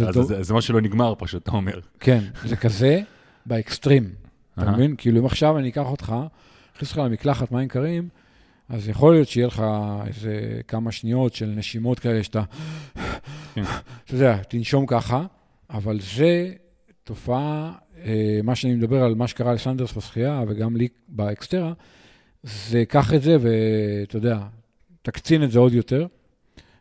אז 0.09 0.15
זה- 0.21 0.55
משהו 0.55 0.69
שלא 0.69 0.81
נגמר 0.81 1.15
פשוט, 1.19 1.43
אתה 1.43 1.51
אומר. 1.51 1.79
כן, 2.01 2.21
זה 2.45 2.57
כזה 2.57 3.01
באקסטרים, 3.47 4.11
אתה. 4.55 4.71
מבין? 4.71 4.95
כאילו, 4.99 5.21
אם 5.21 5.27
עכשיו 5.27 5.59
אני 5.59 5.69
אקח 5.69 5.87
אותך, 5.87 6.15
אכניס 6.77 6.91
אותך 6.91 7.03
למקלחת 7.05 7.53
מים 7.53 7.69
קרים, 7.69 8.09
אז 8.69 8.89
יכול 8.89 9.15
להיות 9.15 9.29
שיהיה 9.29 9.47
לך 9.47 9.63
איזה 10.07 10.61
כמה 10.69 10.93
שניות 10.93 11.35
של 11.35 11.47
נשימות 11.57 11.99
כאלה 11.99 12.23
שאתה, 12.25 12.43
כן. 13.55 13.63
אתה 14.05 14.15
יודע, 14.15 14.37
תנשום 14.49 14.87
ככה, 14.87 15.25
אבל 15.73 16.01
זה 16.17 16.53
תופעה, 17.05 17.73
אה, 18.05 18.41
מה 18.45 18.55
שאני 18.55 18.75
מדבר 18.75 19.03
על 19.03 19.15
מה 19.15 19.29
שקרה 19.29 19.55
לסנדרס 19.55 19.93
בשחייה 19.93 20.43
וגם 20.49 20.77
לי 20.77 20.89
באקסטרה, 21.09 21.73
זה 22.43 22.85
קח 22.85 23.15
את 23.15 23.23
זה 23.23 23.37
ואתה 23.41 24.17
יודע, 24.17 24.39
תקצין 25.03 25.45
את 25.45 25.51
זה 25.51 25.59
עוד 25.59 25.75
יותר, 25.75 26.07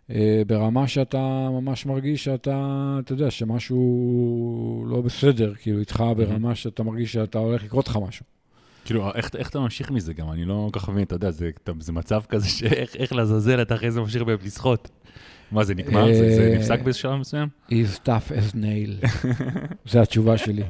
אה, 0.09 0.41
ברמה 0.47 0.87
שאתה 0.87 1.47
ממש 1.51 1.85
מרגיש 1.85 2.23
שאתה, 2.23 2.97
אתה 3.03 3.13
יודע, 3.13 3.31
שמשהו 3.31 4.85
לא 4.87 5.01
בסדר, 5.01 5.53
כאילו 5.55 5.79
איתך 5.79 6.03
ברמה 6.17 6.55
שאתה 6.55 6.83
מרגיש 6.83 7.13
שאתה 7.13 7.37
הולך 7.37 7.63
לקרות 7.63 7.87
לך 7.87 7.97
משהו. 8.07 8.25
כאילו, 8.85 9.13
איך, 9.15 9.29
איך 9.35 9.49
אתה 9.49 9.59
ממשיך 9.59 9.91
מזה 9.91 10.13
גם? 10.13 10.31
אני 10.31 10.45
לא 10.45 10.69
כל 10.73 10.79
כך 10.79 10.89
מבין, 10.89 11.03
אתה 11.03 11.15
יודע, 11.15 11.31
זה, 11.31 11.49
זה 11.79 11.91
מצב 11.91 12.21
כזה 12.29 12.49
שאיך 12.49 12.95
איך 12.95 13.13
לעזאזל 13.13 13.61
אתה 13.61 13.75
אחרי 13.75 13.91
זה 13.91 14.01
ממשיך 14.01 14.23
לשחות. 14.43 14.89
מה, 15.51 15.63
זה 15.63 15.75
נגמר? 15.75 16.13
זה, 16.13 16.49
אה, 16.51 16.57
נפסק 16.57 16.81
באיזה 16.81 16.99
שלב 16.99 17.15
מסוים? 17.15 17.47
is 17.69 17.99
tough 18.05 18.31
as 18.31 18.55
nail. 18.55 19.07
זו 19.91 19.99
התשובה 19.99 20.37
שלי. 20.37 20.63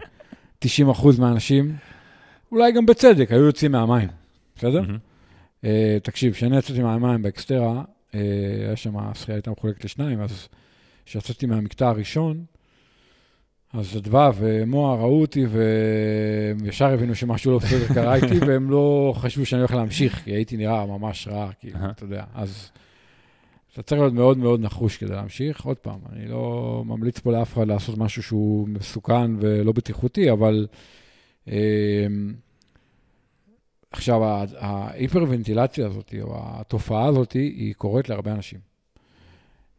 90% 0.66 0.68
מהאנשים, 1.20 1.76
אולי 2.52 2.72
גם 2.72 2.86
בצדק, 2.86 3.32
היו 3.32 3.46
יוצאים 3.46 3.72
מהמים, 3.72 4.10
בסדר? 4.56 4.84
אה, 5.66 5.98
תקשיב, 6.04 6.34
כשאני 6.34 6.58
יצאתי 6.58 6.82
מהמים 6.82 7.22
באקסטרה, 7.22 7.84
אה, 8.16 8.20
היה 8.66 8.76
שם, 8.76 8.98
השחייה 8.98 9.36
הייתה 9.36 9.52
מחולקת 9.52 9.86
לשניים, 9.86 10.22
אז 10.22 10.48
כשיצאתי 11.06 11.46
מהמקטע 11.46 11.90
הראשון, 11.90 12.46
אז 13.74 13.98
אדווה 13.98 14.32
ומועה 14.38 14.96
ראו 14.96 15.22
אותי 15.22 15.46
וישר 16.64 16.86
הבינו 16.86 17.16
שמשהו 17.16 17.52
לא 17.52 17.58
בסדר 17.58 17.94
קרה 17.94 18.16
איתי, 18.16 18.40
והם 18.48 18.72
לא 18.72 19.14
חשבו 19.18 19.46
שאני 19.46 19.62
הולך 19.62 19.74
להמשיך, 19.74 20.22
כי 20.24 20.32
הייתי 20.32 20.58
נראה 20.58 20.86
ממש 20.86 21.28
רע, 21.28 21.50
כאילו. 21.60 21.80
אתה 21.92 22.04
יודע. 22.04 22.24
אז 22.36 22.72
אתה 23.74 23.82
צריך 23.82 24.02
להיות 24.02 24.14
מאוד 24.14 24.38
מאוד 24.38 24.60
נחוש 24.60 24.98
כדי 24.98 25.14
להמשיך. 25.14 25.66
עוד 25.66 25.78
פעם, 25.78 26.00
אני 26.12 26.28
לא 26.28 26.84
ממליץ 26.86 27.20
פה 27.20 27.32
לאף 27.32 27.54
אחד 27.54 27.68
לעשות 27.68 27.98
משהו 27.98 28.24
שהוא 28.24 28.68
מסוכן 28.68 29.32
ולא 29.40 29.72
בטיחותי, 29.72 30.32
אבל... 30.32 30.68
אה, 31.48 32.08
עכשיו, 33.92 34.22
ההיפרוונטילציה 34.58 35.86
הזאת, 35.86 36.14
או 36.22 36.36
התופעה 36.38 37.06
הזאת, 37.06 37.32
היא 37.34 37.74
קורית 37.74 38.10
להרבה 38.10 38.32
אנשים. 38.32 38.60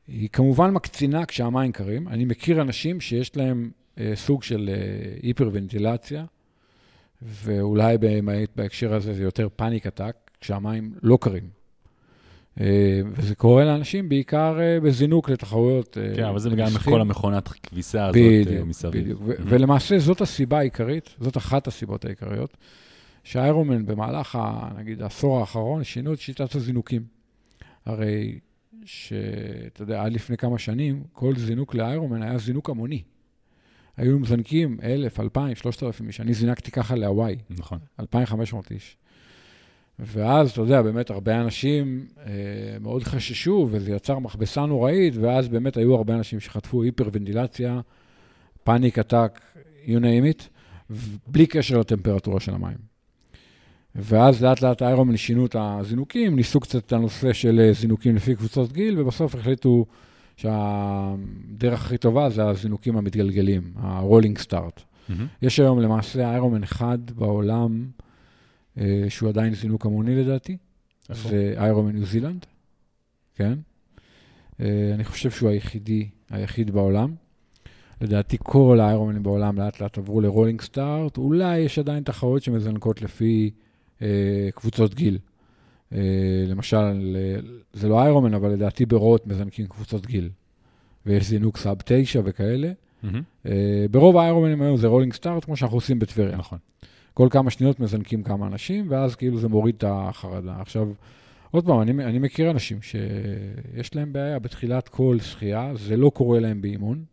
היא 0.08 0.28
כמובן 0.28 0.70
מקצינה 0.70 1.26
כשהמים 1.26 1.72
קרים. 1.72 2.08
אני 2.08 2.24
מכיר 2.24 2.62
אנשים 2.62 3.00
שיש 3.00 3.36
להם 3.36 3.70
אה, 3.98 4.12
סוג 4.14 4.42
של 4.42 4.70
אה, 4.72 5.14
היפרוונטילציה, 5.22 6.24
ואולי 7.22 7.96
בהקשר 8.56 8.94
הזה 8.94 9.14
זה 9.14 9.22
יותר 9.22 9.48
פאניק 9.56 9.86
עתק, 9.86 10.16
כשהמים 10.40 10.94
לא 11.02 11.18
קרים. 11.20 11.61
אה, 12.60 13.00
וזה 13.12 13.34
קורה 13.34 13.64
לאנשים 13.64 14.08
בעיקר 14.08 14.60
אה, 14.60 14.80
בזינוק 14.80 15.30
לתחרויות. 15.30 15.98
אה, 15.98 16.16
כן, 16.16 16.24
אבל 16.24 16.38
זה 16.38 16.50
משחקים. 16.50 16.92
כל 16.92 17.00
המכונת 17.00 17.48
כביסה 17.48 18.06
הזאת 18.06 18.16
בדיוק, 18.16 18.66
מסביב. 18.66 19.02
בדיוק. 19.02 19.20
מהמם. 19.20 19.34
ולמעשה 19.44 19.98
זאת 19.98 20.20
הסיבה 20.20 20.58
העיקרית, 20.58 21.10
זאת 21.20 21.36
אחת 21.36 21.66
הסיבות 21.66 22.04
העיקריות, 22.04 22.56
שהאיירומן 23.24 23.86
במהלך, 23.86 24.36
ה, 24.36 24.68
נגיד, 24.78 25.02
העשור 25.02 25.40
האחרון, 25.40 25.84
שינו 25.84 26.12
את 26.12 26.20
שיטת 26.20 26.54
הזינוקים. 26.54 27.02
הרי 27.86 28.38
שאתה 28.84 29.82
יודע, 29.82 30.02
עד 30.02 30.12
לפני 30.12 30.36
כמה 30.36 30.58
שנים, 30.58 31.02
כל 31.12 31.36
זינוק 31.36 31.74
לאיירומן 31.74 32.22
היה 32.22 32.38
זינוק 32.38 32.70
המוני. 32.70 33.02
היו 33.96 34.18
מזנקים 34.18 34.78
1,000, 34.82 35.20
2,000, 35.20 35.56
3,000 35.56 36.06
איש. 36.08 36.20
אני 36.20 36.34
זינקתי 36.34 36.70
ככה 36.70 36.94
להוואי, 36.94 37.36
נכון. 37.50 37.78
2,500 38.00 38.70
איש. 38.70 38.96
ואז, 39.98 40.50
אתה 40.50 40.60
יודע, 40.60 40.82
באמת 40.82 41.10
הרבה 41.10 41.40
אנשים 41.40 42.06
אה, 42.26 42.32
מאוד 42.80 43.02
חששו, 43.02 43.68
וזה 43.70 43.92
יצר 43.92 44.18
מכבסה 44.18 44.66
נוראית, 44.66 45.14
ואז 45.16 45.48
באמת 45.48 45.76
היו 45.76 45.94
הרבה 45.94 46.14
אנשים 46.14 46.40
שחטפו 46.40 46.82
היפרוונטילציה, 46.82 47.80
פאניק 48.64 48.98
עתק, 48.98 49.40
you 49.84 49.98
name 49.98 50.40
it, 50.40 50.42
בלי 51.26 51.46
קשר 51.46 51.78
לטמפרטורה 51.78 52.40
של 52.40 52.54
המים. 52.54 52.92
ואז 53.94 54.44
לאט 54.44 54.62
לאט 54.62 54.82
Ironman 54.82 55.16
שינו 55.16 55.46
את 55.46 55.56
הזינוקים, 55.58 56.36
ניסו 56.36 56.60
קצת 56.60 56.86
את 56.86 56.92
הנושא 56.92 57.32
של 57.32 57.60
אה, 57.60 57.72
זינוקים 57.72 58.16
לפי 58.16 58.34
קבוצות 58.34 58.72
גיל, 58.72 59.00
ובסוף 59.00 59.34
החליטו 59.34 59.86
שהדרך 60.36 61.84
הכי 61.84 61.98
טובה 61.98 62.30
זה 62.30 62.48
הזינוקים 62.48 62.96
המתגלגלים, 62.96 63.72
ה 63.76 63.84
rolling 63.84 64.38
start. 64.38 64.80
Mm-hmm. 64.80 65.12
יש 65.42 65.60
היום 65.60 65.80
למעשה 65.80 66.30
Ironman 66.30 66.62
אחד 66.62 66.98
בעולם, 67.10 67.86
שהוא 69.08 69.28
עדיין 69.28 69.54
זינוק 69.54 69.86
המוני 69.86 70.16
לדעתי, 70.16 70.56
איפה? 71.10 71.28
זה 71.28 71.54
Ironman 71.56 71.92
ניו 71.92 72.06
זילנד, 72.06 72.46
כן? 73.34 73.58
אה, 74.60 74.90
אני 74.94 75.04
חושב 75.04 75.30
שהוא 75.30 75.48
היחידי, 75.48 76.08
היחיד 76.30 76.70
בעולם. 76.70 77.14
לדעתי 78.00 78.36
כל 78.42 78.80
ה 78.80 78.84
Ironmanים 78.84 79.22
בעולם 79.22 79.58
לאט 79.58 79.80
לאט 79.80 79.98
עברו 79.98 80.20
ל 80.20 80.25
rolling 80.25 80.60
start, 80.60 81.16
אולי 81.16 81.58
יש 81.58 81.78
עדיין 81.78 82.04
תחרות 82.04 82.42
שמזנקות 82.42 83.02
לפי 83.02 83.50
אה, 84.02 84.48
קבוצות 84.54 84.94
גיל. 84.94 85.18
אה, 85.92 85.98
למשל, 86.48 87.16
זה 87.72 87.88
לא 87.88 88.02
Ironman, 88.02 88.34
אבל 88.34 88.50
לדעתי 88.50 88.86
ב 88.86 88.94
Roth 88.94 89.26
מזנקים 89.26 89.66
קבוצות 89.66 90.06
גיל. 90.06 90.30
ויש 91.06 91.28
זינוק 91.28 91.56
sub 91.56 91.76
9 91.84 92.20
וכאלה. 92.24 92.72
Mm-hmm. 93.04 93.48
ברוב 93.90 94.16
ה 94.16 94.21
Ironmanים 94.21 94.62
היום 94.62 94.76
זה 94.76 94.86
rolling 94.86 95.12
start, 95.12 95.44
כמו 95.44 95.56
שאנחנו 95.56 95.76
עושים 95.76 95.98
בטבריה. 95.98 96.36
נכון. 96.36 96.58
כל 97.14 97.28
כמה 97.30 97.50
שניות 97.50 97.80
מזנקים 97.80 98.22
כמה 98.22 98.46
אנשים, 98.46 98.86
ואז 98.88 99.16
כאילו 99.16 99.38
זה 99.38 99.48
מוריד 99.48 99.74
את 99.74 99.84
החרדה. 99.86 100.56
עכשיו, 100.60 100.88
עוד 101.50 101.66
פעם, 101.66 101.80
אני, 101.80 102.04
אני 102.04 102.18
מכיר 102.18 102.50
אנשים 102.50 102.82
שיש 102.82 103.94
להם 103.94 104.12
בעיה 104.12 104.38
בתחילת 104.38 104.88
כל 104.88 105.18
שחייה, 105.20 105.72
זה 105.74 105.96
לא 105.96 106.10
קורה 106.10 106.40
להם 106.40 106.62
באימון. 106.62 107.04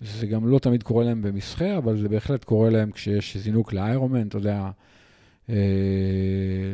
זה 0.00 0.26
גם 0.26 0.48
לא 0.48 0.58
תמיד 0.58 0.82
קורה 0.82 1.04
להם 1.04 1.22
במקצה, 1.22 1.78
אבל 1.78 1.96
זה 1.96 2.08
בהחלט 2.08 2.44
קורה 2.44 2.70
להם 2.70 2.90
כשיש 2.90 3.36
זינוק 3.36 3.72
ל 3.72 3.78
Ironman, 3.78 4.26
אתה 4.26 4.38
יודע, 4.38 4.70
אה, 5.48 5.54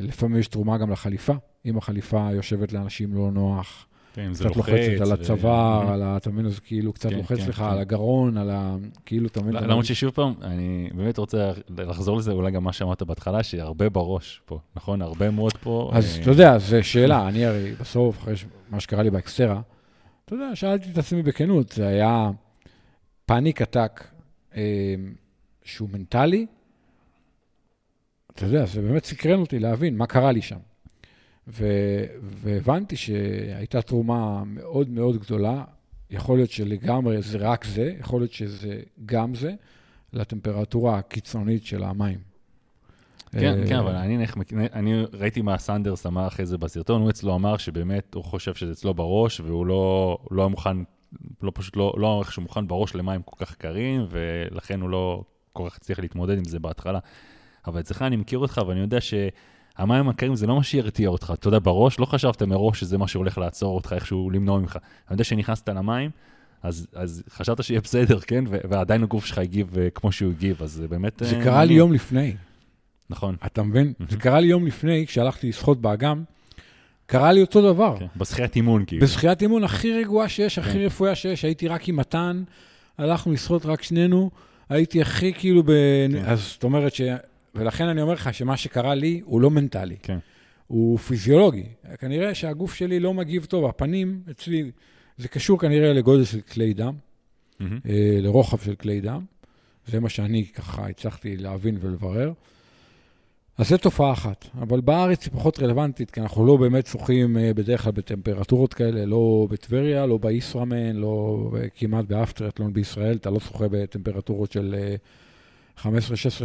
לפעמים 0.02 0.38
יש 0.38 0.48
תרומה 0.48 0.78
גם 0.78 0.90
לחליפה. 0.90 1.32
אם 1.64 1.78
החליפה 1.78 2.28
יושבת 2.32 2.72
לאנשים 2.72 3.14
לא 3.14 3.30
נוח, 3.30 3.86
כן, 4.12 4.32
קצת 4.34 4.56
לוחצת 4.56 5.00
על 5.00 5.12
הצוואר, 5.12 5.92
על 5.92 6.02
ה... 6.02 6.16
אתה 6.16 6.30
מבין, 6.30 6.46
אז 6.46 6.58
כאילו 6.58 6.92
קצת 6.92 7.10
כן, 7.10 7.16
לוחץ 7.16 7.38
כן, 7.38 7.48
לך 7.48 7.56
כן. 7.56 7.64
על 7.64 7.78
הגרון, 7.78 8.36
על 8.36 8.50
ה... 8.50 8.76
כאילו, 9.06 9.26
אתה 9.26 9.42
מבין? 9.42 9.54
למרות 9.54 9.84
ששוב 9.84 10.10
פעם, 10.10 10.34
אני 10.42 10.90
באמת 10.94 11.18
רוצה 11.18 11.50
לחזור 11.78 12.16
לזה, 12.16 12.32
אולי 12.32 12.50
גם 12.50 12.64
מה 12.64 12.72
שאמרת 12.72 13.02
בהתחלה, 13.02 13.42
שהרבה 13.42 13.88
בראש 13.88 14.42
פה, 14.44 14.58
נכון? 14.76 15.02
הרבה 15.02 15.30
מאוד 15.30 15.52
פה. 15.56 15.90
אז 15.94 16.16
אה, 16.16 16.22
אתה 16.22 16.30
יודע, 16.30 16.58
זו 16.58 16.76
שאלה, 16.82 17.28
אני 17.28 17.46
הרי 17.46 17.72
בסוף, 17.80 18.18
אחרי 18.18 18.34
מה 18.70 18.80
שקרה 18.80 19.02
לי 19.02 19.10
באקסטרה, 19.10 19.60
אתה 20.24 20.34
יודע, 20.34 20.50
שאלתי 20.54 20.90
את 20.90 20.98
עצמי 20.98 21.22
בכנות, 21.22 21.72
זה 21.72 21.86
היה 21.86 22.30
פאניק 23.26 23.62
עתק 23.62 24.04
אה, 24.56 24.94
שהוא 25.64 25.88
מנטלי, 25.92 26.46
אתה 28.34 28.44
יודע, 28.44 28.66
זה 28.66 28.82
באמת 28.82 29.04
סקרן 29.04 29.40
אותי 29.40 29.58
להבין 29.58 29.96
מה 29.96 30.06
קרה 30.06 30.32
לי 30.32 30.42
שם. 30.42 30.58
ו- 31.48 32.04
והבנתי 32.22 32.96
שהייתה 32.96 33.82
תרומה 33.82 34.42
מאוד 34.46 34.88
מאוד 34.88 35.16
גדולה, 35.16 35.64
יכול 36.10 36.38
להיות 36.38 36.50
שלגמרי 36.50 37.22
זה 37.22 37.38
רק 37.38 37.64
זה, 37.64 37.94
יכול 38.00 38.20
להיות 38.20 38.32
שזה 38.32 38.80
גם 39.06 39.34
זה, 39.34 39.54
לטמפרטורה 40.12 40.98
הקיצונית 40.98 41.64
של 41.64 41.84
המים. 41.84 42.18
כן, 43.30 43.58
אה, 43.60 43.66
כן, 43.68 43.76
אבל 43.76 43.94
אני, 43.94 44.24
אני 44.72 45.04
ראיתי 45.12 45.42
מה 45.42 45.58
סנדרס 45.58 46.06
אמר 46.06 46.26
אחרי 46.26 46.46
זה 46.46 46.58
בסרטון, 46.58 47.02
הוא 47.02 47.10
אצלו 47.10 47.34
אמר 47.34 47.56
שבאמת 47.56 48.14
הוא 48.14 48.24
חושב 48.24 48.54
שזה 48.54 48.72
אצלו 48.72 48.94
בראש, 48.94 49.40
והוא 49.40 49.66
לא, 49.66 50.18
לא 50.30 50.50
מוכן, 50.50 50.76
לא 51.42 51.52
פשוט 51.54 51.76
לא, 51.76 51.94
לא 51.96 52.14
אמר 52.14 52.22
שהוא 52.22 52.42
מוכן 52.42 52.68
בראש 52.68 52.94
למים 52.94 53.22
כל 53.22 53.44
כך 53.44 53.54
קרים, 53.54 54.06
ולכן 54.10 54.80
הוא 54.80 54.90
לא 54.90 55.24
כל 55.52 55.68
כך 55.70 55.76
הצליח 55.76 55.98
להתמודד 55.98 56.38
עם 56.38 56.44
זה 56.44 56.58
בהתחלה. 56.58 56.98
אבל 57.66 57.80
אצלך 57.80 58.02
אני 58.02 58.16
מכיר 58.16 58.38
אותך, 58.38 58.60
ואני 58.68 58.80
יודע 58.80 59.00
שהמים 59.78 60.08
הקרים 60.08 60.36
זה 60.36 60.46
לא 60.46 60.56
מה 60.56 60.62
שירתיע 60.62 61.08
אותך. 61.08 61.32
אתה 61.34 61.48
יודע, 61.48 61.58
בראש 61.58 61.98
לא 61.98 62.06
חשבת 62.06 62.42
מראש 62.42 62.80
שזה 62.80 62.98
מה 62.98 63.08
שהולך 63.08 63.38
לעצור 63.38 63.74
אותך, 63.74 63.92
איכשהו 63.92 64.30
למנוע 64.30 64.58
ממך. 64.58 64.76
אני 64.76 65.14
יודע 65.14 65.24
שנכנסת 65.24 65.68
למים, 65.68 66.10
אז, 66.62 66.86
אז 66.94 67.22
חשבת 67.30 67.64
שיהיה 67.64 67.80
בסדר, 67.80 68.20
כן? 68.20 68.44
ועדיין 68.48 69.02
הגוף 69.02 69.26
שלך 69.26 69.38
הגיב 69.38 69.78
אה, 69.78 69.90
כמו 69.90 70.12
שהוא 70.12 70.30
הגיב, 70.30 70.62
אז 70.62 70.72
זה 70.72 70.88
באמת... 70.88 71.22
זה 71.24 71.40
קרה 71.44 71.64
לי 71.64 71.74
יום 71.74 71.92
לפני. 71.92 72.34
נכון. 73.10 73.36
אתה 73.46 73.62
מבין? 73.62 73.92
זה 74.08 74.16
קרה 74.16 74.40
לי 74.40 74.46
יום 74.46 74.66
לפני, 74.66 75.06
כשהלכתי 75.06 75.48
לשחות 75.48 75.80
באגם, 75.80 76.24
קרה 77.06 77.32
לי 77.32 77.40
אותו 77.40 77.72
דבר. 77.72 77.96
כן, 77.98 78.06
בשחיית 78.16 78.56
אימון, 78.56 78.84
כאילו. 78.86 79.02
בשחיית 79.02 79.42
אימון 79.42 79.64
הכי 79.64 79.92
רגועה 79.92 80.28
שיש, 80.28 80.58
הכי 80.58 80.72
כן. 80.72 80.78
רפואה 80.78 81.14
שיש, 81.14 81.44
הייתי 81.44 81.68
רק 81.68 81.88
עם 81.88 81.96
מתן, 81.96 82.42
הלכנו 82.98 83.32
לשחות 83.32 83.66
רק 83.66 83.82
שנינו, 83.82 84.30
הייתי 84.68 85.00
הכי 85.00 85.32
כאילו 85.32 85.62
ב... 85.62 85.72
כן. 86.12 86.24
אז 86.26 86.40
זאת 86.52 86.64
אומרת 86.64 86.94
ש... 86.94 87.00
ולכן 87.54 87.84
אני 87.84 88.02
אומר 88.02 88.12
לך 88.12 88.34
שמה 88.34 88.56
שקרה 88.56 88.94
לי 88.94 89.20
הוא 89.24 89.40
לא 89.40 89.50
מנטלי, 89.50 89.96
כן. 90.02 90.18
הוא 90.66 90.98
פיזיולוגי. 90.98 91.66
כנראה 91.98 92.34
שהגוף 92.34 92.74
שלי 92.74 93.00
לא 93.00 93.14
מגיב 93.14 93.44
טוב, 93.44 93.64
הפנים 93.64 94.22
אצלי, 94.30 94.70
זה 95.16 95.28
קשור 95.28 95.58
כנראה 95.60 95.92
לגודל 95.92 96.24
של 96.24 96.40
כלי 96.40 96.74
דם, 96.74 96.94
mm-hmm. 97.60 97.64
לרוחב 98.22 98.58
של 98.58 98.74
כלי 98.74 99.00
דם. 99.00 99.24
זה 99.86 100.00
מה 100.00 100.08
שאני 100.08 100.46
ככה 100.46 100.88
הצלחתי 100.88 101.36
להבין 101.36 101.78
ולברר. 101.80 102.32
אז 103.58 103.68
זו 103.68 103.78
תופעה 103.78 104.12
אחת, 104.12 104.46
אבל 104.62 104.80
בארץ 104.80 105.24
היא 105.24 105.32
פחות 105.32 105.58
רלוונטית, 105.60 106.10
כי 106.10 106.20
אנחנו 106.20 106.46
לא 106.46 106.56
באמת 106.56 106.86
שוחים 106.86 107.38
אה, 107.38 107.54
בדרך 107.54 107.82
כלל 107.82 107.92
בטמפרטורות 107.92 108.74
כאלה, 108.74 109.04
לא 109.04 109.46
בטבריה, 109.50 110.06
לא 110.06 110.18
בישראמן, 110.18 110.96
לא 110.96 111.50
כמעט 111.74 112.04
באף 112.04 112.32
טריאטלון 112.32 112.72
בישראל, 112.72 113.16
אתה 113.16 113.30
לא 113.30 113.40
שוחה 113.40 113.68
בטמפרטורות 113.70 114.52
של 114.52 114.74
15-16 115.78 115.84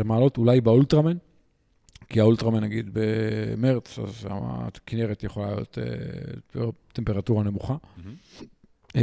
מעלות, 0.05 0.37
אולי 0.37 0.61
באולטרמן, 0.61 1.17
כי 2.09 2.19
האולטרמן 2.19 2.63
נגיד 2.63 2.89
במרץ, 2.93 3.99
אז 3.99 4.27
הכנרת 4.29 5.23
יכולה 5.23 5.47
להיות 5.47 5.77
אה, 6.55 6.65
טמפרטורה 6.93 7.43
נמוכה. 7.43 7.75
Mm-hmm. 7.75 8.97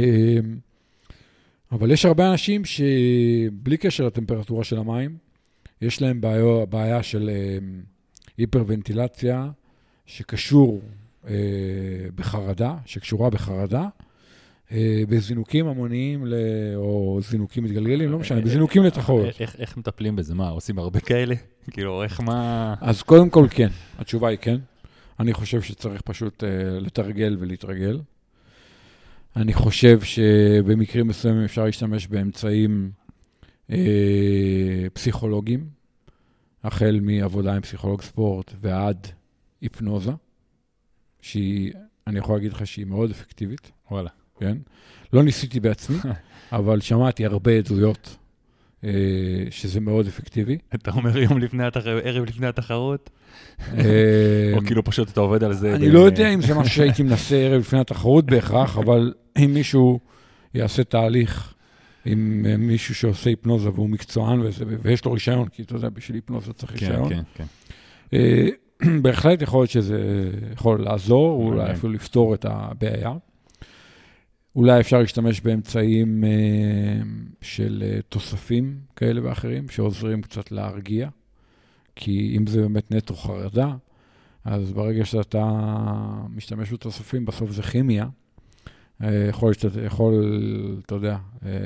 אבל 1.71 1.91
יש 1.91 2.05
הרבה 2.05 2.31
אנשים 2.31 2.65
שבלי 2.65 3.77
קשר 3.77 4.05
לטמפרטורה 4.05 4.63
של 4.63 4.77
המים, 4.77 5.17
יש 5.81 6.01
להם 6.01 6.21
בעיה, 6.21 6.65
בעיה 6.69 7.03
של 7.03 7.29
אה, 7.29 7.57
היפרוונטילציה 8.37 9.49
שקשור 10.05 10.81
בחרדה, 12.15 12.77
שקשורה 12.85 13.29
בחרדה, 13.29 13.81
אה, 13.81 14.04
בזינוקים 15.09 15.67
המוניים, 15.67 16.25
או 16.75 17.19
זינוקים 17.29 17.63
מתגלגלים, 17.63 18.11
לא 18.11 18.19
משנה, 18.19 18.41
בזינוקים 18.41 18.83
לתחרות. 18.83 19.25
איך, 19.39 19.55
איך 19.59 19.77
מטפלים 19.77 20.15
בזה? 20.15 20.35
מה, 20.35 20.49
עושים 20.49 20.79
הרבה 20.79 20.99
כאלה? 20.99 21.35
כאילו, 21.71 22.03
איך 22.03 22.21
מה... 22.21 22.73
אז 22.81 23.01
קודם 23.01 23.29
כל 23.29 23.47
כן, 23.49 23.69
התשובה 23.97 24.29
היא 24.29 24.37
כן. 24.41 24.57
אני 25.19 25.33
חושב 25.33 25.61
שצריך 25.61 26.01
פשוט 26.01 26.43
uh, 26.43 26.47
לתרגל 26.79 27.37
ולהתרגל. 27.39 27.99
אני 29.35 29.53
חושב 29.53 30.01
שבמקרים 30.01 31.07
מסוימים 31.07 31.43
אפשר 31.43 31.65
להשתמש 31.65 32.07
באמצעים 32.07 32.91
uh, 33.71 33.73
פסיכולוגיים, 34.93 35.69
החל 36.63 36.99
מעבודה 37.01 37.55
עם 37.55 37.61
פסיכולוג 37.61 38.01
ספורט 38.01 38.53
ועד 38.61 39.07
היפנוזה, 39.61 40.11
שהיא, 41.21 41.73
אני 42.07 42.19
יכול 42.19 42.35
להגיד 42.35 42.53
לך 42.53 42.67
שהיא 42.67 42.85
מאוד 42.85 43.11
אפקטיבית. 43.11 43.71
וואלה. 43.91 44.09
כן? 44.39 44.57
לא 45.13 45.23
ניסיתי 45.23 45.59
בעצמי, 45.59 45.97
אבל 46.51 46.81
שמעתי 46.81 47.25
הרבה 47.25 47.51
עדויות 47.51 48.17
אה, 48.83 48.89
שזה 49.49 49.79
מאוד 49.79 50.07
אפקטיבי. 50.07 50.57
אתה 50.75 50.91
אומר 50.91 51.17
יום 51.17 51.37
לפני 51.37 51.63
ערב 52.03 52.25
לפני 52.25 52.47
התחרות? 52.47 53.09
אה, 53.73 54.53
או 54.53 54.61
כאילו 54.65 54.83
פשוט 54.83 55.09
אתה 55.11 55.19
עובד 55.19 55.43
על 55.43 55.53
זה? 55.53 55.75
אני 55.75 55.91
לא 55.91 55.99
יודע 55.99 56.29
אם 56.29 56.41
זה 56.41 56.53
משהו 56.53 56.73
שהייתי 56.73 57.03
מנסה 57.03 57.35
ערב 57.35 57.59
לפני 57.59 57.79
התחרות 57.79 58.25
בהכרח, 58.25 58.77
אבל 58.77 59.13
אם 59.37 59.53
מישהו 59.53 59.99
יעשה 60.53 60.83
תהליך 60.83 61.53
עם 62.05 62.45
אה, 62.49 62.57
מישהו 62.57 62.95
שעושה 62.95 63.29
היפנוזה 63.29 63.69
והוא 63.69 63.89
מקצוען 63.89 64.41
ויש 64.81 65.05
לו 65.05 65.11
רישיון, 65.11 65.47
כי 65.47 65.63
אתה 65.63 65.75
יודע, 65.75 65.89
בשביל 65.89 66.15
היפנוזה 66.15 66.53
צריך 66.53 66.79
כן, 66.79 66.85
רישיון. 66.85 67.09
כן, 67.09 67.21
כן, 67.35 67.43
כן. 68.11 68.97
בהחלט 69.01 69.41
יכול 69.41 69.59
להיות 69.59 69.69
שזה 69.69 70.29
יכול 70.53 70.81
לעזור, 70.81 71.43
אולי 71.43 71.71
אפילו 71.71 71.93
לפתור 71.93 72.33
את 72.33 72.45
הבעיה. 72.49 73.11
אולי 74.55 74.79
אפשר 74.79 74.99
להשתמש 74.99 75.41
באמצעים 75.41 76.23
אה, 76.23 76.29
של 77.41 77.83
אה, 77.85 77.99
תוספים 78.09 78.79
כאלה 78.95 79.21
ואחרים, 79.23 79.69
שעוזרים 79.69 80.21
קצת 80.21 80.51
להרגיע, 80.51 81.09
כי 81.95 82.37
אם 82.37 82.47
זה 82.47 82.61
באמת 82.61 82.91
נטו 82.91 83.15
חרדה, 83.15 83.75
אז 84.45 84.71
ברגע 84.71 85.05
שאתה 85.05 85.45
משתמש 86.29 86.73
בתוספים, 86.73 87.25
בסוף 87.25 87.51
זה 87.51 87.63
כימיה. 87.63 88.07
אה, 89.03 89.25
יכול, 89.29 89.53
יכול, 89.85 90.13
אתה 90.85 90.95
יודע, 90.95 91.17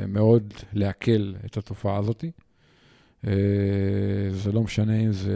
מאוד 0.07 0.53
להקל 0.73 1.35
את 1.45 1.57
התופעה 1.57 1.97
הזאת. 1.97 2.23
זה 3.23 3.29
זה 4.31 4.51
לא 4.51 4.61
משנה 4.61 4.99
אם 4.99 5.11
זה 5.11 5.35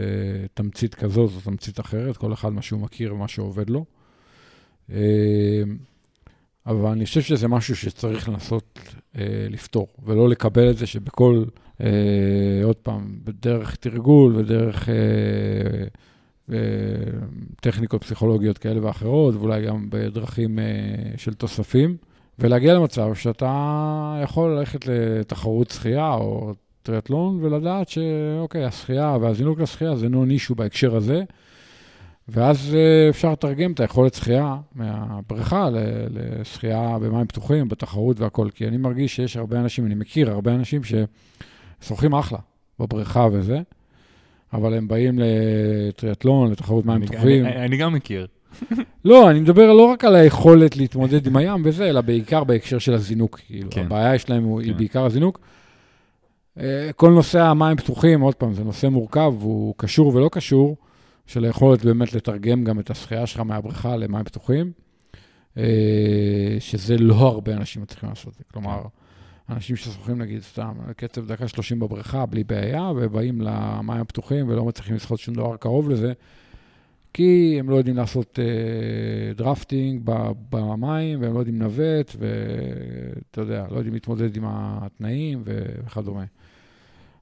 תמצית 0.54 0.94
כזאת 0.94 1.30
או 1.36 1.40
תמצית 1.40 1.80
אחרת, 1.80 2.16
כל 2.16 2.32
אחד 2.32 2.52
מה 2.52 2.62
שהוא 2.62 2.80
מכיר 2.80 3.14
ומה 3.14 3.28
שעובד 3.28 3.70
לו. 3.70 3.84
אבל 6.66 6.90
אני 6.90 7.04
חושב 7.04 7.20
שזה 7.20 7.48
משהו 7.48 7.76
שצריך 7.76 8.28
לנסות 8.28 8.78
אה, 9.18 9.46
לפתור, 9.50 9.88
ולא 10.04 10.28
לקבל 10.28 10.70
את 10.70 10.76
זה 10.76 10.86
שבכל, 10.86 11.44
אה, 11.80 11.86
עוד 12.64 12.76
פעם, 12.76 13.18
בדרך 13.24 13.76
תרגול 13.76 14.36
ודרך 14.36 14.88
אה, 14.88 14.94
אה, 16.52 16.58
טכניקות 17.60 18.04
פסיכולוגיות 18.04 18.58
כאלה 18.58 18.86
ואחרות, 18.86 19.34
ואולי 19.34 19.66
גם 19.66 19.86
בדרכים 19.90 20.58
אה, 20.58 20.64
של 21.16 21.34
תוספים, 21.34 21.96
ולהגיע 22.38 22.74
למצב 22.74 23.14
שאתה 23.14 24.20
יכול 24.22 24.50
ללכת 24.58 24.86
לתחרות 24.86 25.70
שחייה 25.70 26.14
או 26.14 26.54
טריאטלון 26.82 27.44
ולדעת 27.44 27.88
שאוקיי, 27.88 28.64
השחייה 28.64 29.16
והזינוק 29.20 29.60
לשחייה 29.60 29.96
זה 29.96 30.08
נו 30.08 30.24
נישהו 30.24 30.54
בהקשר 30.54 30.96
הזה. 30.96 31.22
ואז 32.28 32.74
אה, 32.74 33.08
אפשר 33.08 33.32
לתרגם 33.32 33.72
את 33.72 33.80
היכולת 33.80 34.14
שחייה 34.14 34.56
מהבריכה 34.74 35.68
לשחייה 36.10 36.98
במים 37.00 37.26
פתוחים, 37.26 37.68
בתחרות 37.68 38.20
והכול. 38.20 38.50
כי 38.50 38.68
אני 38.68 38.76
מרגיש 38.76 39.16
שיש 39.16 39.36
הרבה 39.36 39.60
אנשים, 39.60 39.86
אני 39.86 39.94
מכיר 39.94 40.30
הרבה 40.30 40.54
אנשים 40.54 40.80
ששוחים 41.82 42.14
אחלה 42.14 42.38
בבריכה 42.78 43.26
וזה, 43.32 43.60
אבל 44.52 44.74
הם 44.74 44.88
באים 44.88 45.18
לטריאטלון, 45.22 46.50
לתחרות 46.50 46.86
מים 46.86 47.06
פתוחים. 47.06 47.46
אני- 47.46 47.64
אני 47.64 47.76
גם 47.76 47.92
מכיר. 47.92 48.26
לא, 49.04 49.30
אני 49.30 49.40
מדבר 49.40 49.72
לא 49.72 49.82
רק 49.84 50.04
על 50.04 50.14
היכולת 50.14 50.76
להתמודד 50.76 51.26
עם 51.26 51.36
הים 51.36 51.62
וזה, 51.64 51.88
אלא 51.90 52.00
בעיקר 52.00 52.44
בהקשר 52.44 52.78
של 52.78 52.94
הזינוק. 52.94 53.40
כאילו, 53.46 53.70
כן. 53.70 53.84
הבעיה 53.86 54.18
שלהם 54.18 54.42
הוא- 54.44 54.60
היא 54.60 54.72
כן. 54.72 54.76
בעיקר 54.78 55.04
הזינוק. 55.04 55.40
אה, 56.60 56.90
כל 56.96 57.10
נושא 57.10 57.40
המים 57.42 57.76
פתוחים, 57.76 58.20
עוד 58.20 58.34
פעם, 58.34 58.52
זה 58.54 58.64
נושא 58.64 58.86
מורכב, 58.86 59.32
הוא 59.40 59.74
קשור 59.76 60.14
ולא 60.16 60.28
קשור, 60.32 60.76
של 61.26 61.44
היכולת 61.44 61.84
באמת 61.84 62.12
לתרגם 62.12 62.64
גם 62.64 62.80
את 62.80 62.90
השחייה 62.90 63.26
שלך 63.26 63.40
מהבריכה 63.40 63.96
למים 63.96 64.24
פתוחים, 64.24 64.72
אה, 65.56 66.56
שזה 66.58 66.96
לא 66.98 67.14
הרבה 67.14 67.52
אנשים 67.52 67.82
מצליחים 67.82 68.08
לעשות 68.08 68.32
את 68.32 68.38
זה. 68.38 68.44
כלומר, 68.52 68.82
אנשים 69.48 69.76
ששוחים 69.76 70.18
נגיד 70.22 70.42
סתם, 70.42 70.72
קצב 70.96 71.26
דקה 71.26 71.48
30 71.48 71.80
בבריכה 71.80 72.26
בלי 72.26 72.44
בעיה, 72.44 72.90
ובאים 72.96 73.40
למים 73.40 74.00
הפתוחים 74.00 74.48
ולא 74.48 74.64
מצליחים 74.64 74.94
לשחות 74.94 75.18
שום 75.18 75.34
דבר 75.34 75.56
קרוב 75.56 75.90
לזה, 75.90 76.12
כי 77.12 77.56
הם 77.58 77.70
לא 77.70 77.76
יודעים 77.76 77.96
לעשות 77.96 78.38
אה, 78.38 79.34
drafting 79.34 80.00
במים, 80.50 81.22
והם 81.22 81.34
לא 81.34 81.38
יודעים 81.38 81.60
לנווט, 81.60 82.16
ואתה 82.18 83.40
יודע, 83.40 83.66
לא 83.70 83.76
יודעים 83.76 83.94
להתמודד 83.94 84.36
עם 84.36 84.44
התנאים 84.46 85.42
וכדומה. 85.44 86.24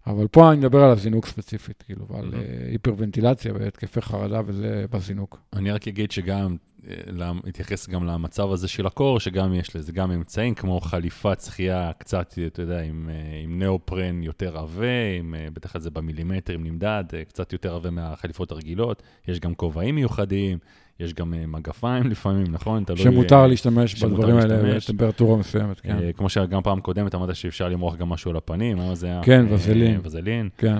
אבל 0.06 0.28
פה 0.28 0.50
אני 0.50 0.58
מדבר 0.58 0.84
על 0.84 0.90
הזינוק 0.90 1.26
ספציפית, 1.26 1.82
כאילו, 1.86 2.06
ועל 2.08 2.30
Mhm. 2.30 2.36
אה, 2.36 2.68
היפרוונטילציה 2.70 3.52
והתקפי 3.54 4.00
חרדה 4.00 4.40
וזה 4.46 4.84
בזינוק. 4.90 5.38
אני 5.52 5.70
רק 5.70 5.88
אגיד 5.88 6.10
שגם, 6.10 6.56
אה, 6.88 7.32
אתייחס 7.48 7.88
גם 7.88 8.04
למצב 8.06 8.50
הזה 8.52 8.68
של 8.68 8.86
הקור, 8.86 9.20
שגם 9.20 9.54
יש 9.54 9.76
לזה 9.76 9.92
גם 9.92 10.10
אמצעים, 10.10 10.54
כמו 10.54 10.80
חליפת 10.80 11.40
שחייה 11.40 11.90
קצת, 11.98 12.34
אתה 12.46 12.62
יודע, 12.62 12.80
עם, 12.82 13.08
אה, 13.12 13.40
עם 13.44 13.58
ניאופרן 13.58 14.22
יותר 14.22 14.58
עבה, 14.58 15.16
עם, 15.18 15.34
בטח 15.52 15.78
זה 15.78 15.90
במילימטרים 15.90 16.64
נמדד, 16.64 17.04
קצת 17.28 17.52
יותר 17.52 17.74
עבה 17.74 17.90
מהחליפות 17.90 18.52
הרגילות. 18.52 19.02
יש 19.28 19.40
גם 19.40 19.54
כובעים 19.54 19.94
מיוחדים, 19.94 20.58
יש 21.00 21.14
גם 21.14 21.34
אה, 21.34 21.46
מגפיים 21.46 22.10
לפעמים, 22.10 22.46
נכון? 22.50 22.84
תלוי, 22.84 22.98
שמותר 22.98 23.36
אה, 23.36 23.46
להשתמש 23.46 24.04
בדברים 24.04 24.36
האלה. 24.36 24.76
בטמפרטורה 24.76 25.36
מסוימת, 25.36 25.80
כן. 25.80 25.98
אה, 25.98 26.12
כמו 26.12 26.28
שגם 26.28 26.62
פעם 26.62 26.80
קודמת 26.80 27.14
אמרת 27.14 27.36
שאפשר 27.36 27.68
למרוח 27.68 27.96
גם 27.96 28.08
משהו 28.08 28.30
על 28.30 28.36
הפנים, 28.36 28.80
היום 28.80 28.94
זה 28.94 29.06
היה... 29.06 29.20
כן, 29.24 29.44
וזלין. 29.50 30.00
וזלין. 30.02 30.48
כן. 30.58 30.78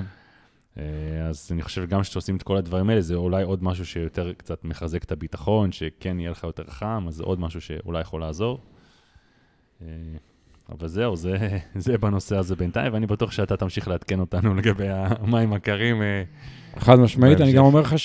אז 1.28 1.48
אני 1.52 1.62
חושב 1.62 1.88
גם 1.88 2.00
כשעושים 2.00 2.36
את 2.36 2.42
כל 2.42 2.56
הדברים 2.56 2.90
האלה, 2.90 3.00
זה 3.00 3.14
אולי 3.14 3.42
עוד 3.42 3.64
משהו 3.64 3.86
שיותר 3.86 4.32
קצת 4.36 4.64
מחזק 4.64 5.04
את 5.04 5.12
הביטחון, 5.12 5.72
שכן 5.72 6.20
יהיה 6.20 6.30
לך 6.30 6.44
יותר 6.44 6.64
חם, 6.68 7.04
אז 7.08 7.14
זה 7.14 7.22
עוד 7.22 7.40
משהו 7.40 7.60
שאולי 7.60 8.00
יכול 8.00 8.20
לעזור. 8.20 8.60
אבל 10.68 10.88
זהו, 10.88 11.16
זה, 11.16 11.36
זה 11.74 11.98
בנושא 11.98 12.36
הזה 12.36 12.56
בינתיים, 12.56 12.92
ואני 12.92 13.06
בטוח 13.06 13.32
שאתה 13.32 13.56
תמשיך 13.56 13.88
לעדכן 13.88 14.20
אותנו 14.20 14.54
לגבי 14.54 14.86
המים 14.88 15.52
הקרים. 15.52 16.02
חד 16.78 16.98
משמעית, 16.98 17.40
אני. 17.40 17.52
גם 17.52 17.64
אומר 17.64 17.80
לך 17.80 17.98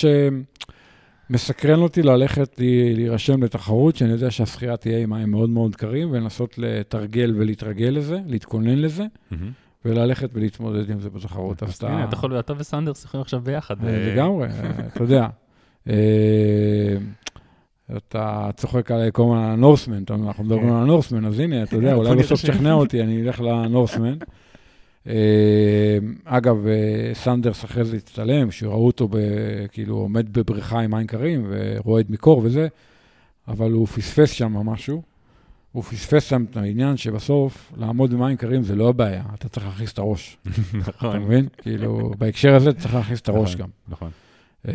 שמסקרן 1.28 1.80
אותי 1.80 2.04
ללכת 2.04 2.60
להירשם 2.96 3.44
לתחרות, 3.44 3.96
שאני 3.96 4.12
יודע 4.12 4.32
שהשחייה 4.32 4.78
תהיה 4.78 5.00
עם 5.00 5.10
מים 5.10 5.32
מאוד 5.32 5.50
מאוד 5.50 5.76
קרים, 5.76 6.12
ולנסות 6.12 6.58
לתרגל 6.58 7.34
ולהתרגל 7.38 7.90
לזה, 7.90 8.20
להתכונן 8.26 8.80
לזה, 8.80 9.06
וללכת 9.86 10.30
ולהתמודד 10.34 10.90
עם 10.90 11.00
זה 11.00 11.10
בתחרות. 11.10 11.64
אז 11.64 11.84
הנה, 11.84 12.04
אתה 12.04 12.14
יכול, 12.14 12.40
אתה 12.40 12.54
וסנדרס 12.58 13.06
יכולים 13.06 13.22
עכשיו 13.22 13.42
ביחד. 13.42 13.86
אה, 13.86 13.90
אה, 13.90 14.14
לגמרי, 14.14 14.48
אה, 14.48 14.88
אתה 14.88 15.04
יודע. 15.04 15.28
אתה 17.98 18.50
צוחק 18.56 18.92
עליי 18.92 19.10
כל 19.14 19.24
הזמן 19.24 19.38
על 19.38 19.52
הנורסמן, 19.52 20.04
אתה 20.04 20.14
אנחנו 20.14 20.44
מדברים 20.44 20.64
כן. 20.64 20.76
על 20.76 20.82
הנורסמן, 20.82 21.26
אז 21.26 21.40
הנה, 21.40 21.64
אתה 21.64 21.76
יודע, 21.76 21.94
אולי 22.00 22.16
בסוף. 22.16 22.42
תשכנע 22.42 22.74
אותי, 22.74 23.04
אני 23.04 23.22
אלך 23.22 23.42
לנורסמן. 23.42 24.14
אה, 25.08 25.98
אגב, 26.26 26.68
אה, 26.68 27.12
סנדרס 27.14 27.66
אחרי 27.66 27.86
זה 27.86 27.98
הצטלם, 27.98 28.52
שראו 28.52 28.86
אותו 28.86 29.08
ב- 29.08 29.18
כאילו 29.72 29.96
עומד 29.96 30.34
בבריכה 30.34 30.80
עם 30.80 30.92
מים 30.92 31.08
קרים 31.08 31.48
ורועד 31.50 32.06
מקור 32.10 32.42
וזה, 32.44 32.68
אבל 33.48 33.72
הוא 33.72 33.88
פספס 33.88 34.32
שם 34.32 34.54
משהו. 34.54 35.02
הוא 35.72 35.84
פספס 35.84 36.24
שם 36.24 36.46
את 36.52 36.58
העניין 36.58 36.98
שבסוף, 36.98 37.72
לעמוד 37.78 38.14
במים 38.14 38.38
קרים 38.38 38.64
זה 38.64 38.76
לא 38.76 38.90
הבעיה, 38.90 39.24
אתה 39.34 39.50
צריך 39.50 39.66
להכניס 39.66 39.94
את 39.94 39.98
הראש. 39.98 40.38
אתה 40.48 40.78
נכון, 40.78 41.20
מבין? 41.20 41.48
כאילו, 41.58 42.12
בהקשר 42.18 42.56
הזה 42.56 42.70
אתה 42.70 42.80
צריך 42.80 42.96
להכניס 42.96 43.22
את 43.22 43.30
הראש 43.30 43.56
נכון. 43.56 43.66
גם. 43.66 43.70
נכון. 43.88 44.10
אה, 44.68 44.74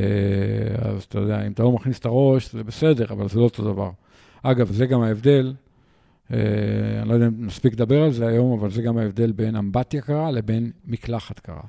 אז 0.79 1.03
אתה 1.03 1.19
יודע, 1.19 1.47
אם 1.47 1.53
אתה 1.53 1.63
לא 1.63 1.73
מכניס 1.73 1.99
את 1.99 2.07
הראש, 2.07 2.53
זה 2.53 2.65
בסדר, 2.65 3.07
אבל 3.11 3.29
זה 3.29 3.39
לא 3.39 3.45
אותו 3.45 3.65
דבר. 3.73 3.91
אגב, 4.43 4.73
זה 4.73 4.87
גם 4.87 5.03
ההבדל, 5.03 5.55
אני 6.33 7.09
לא 7.09 7.15
יודע 7.15 7.27
אם 7.27 7.47
נספיק 7.47 7.73
לדבר 7.73 8.03
על 8.03 8.11
זה 8.13 8.27
היום, 8.27 8.59
אבל 8.59 8.71
זה 8.71 8.83
גם 8.83 8.99
ההבדל 8.99 9.33
בין 9.33 9.57
אמבטיה 9.57 10.01
קרה 10.01 10.31
לבין 10.31 10.71
מקלחת 10.87 11.39
קרה. 11.39 11.63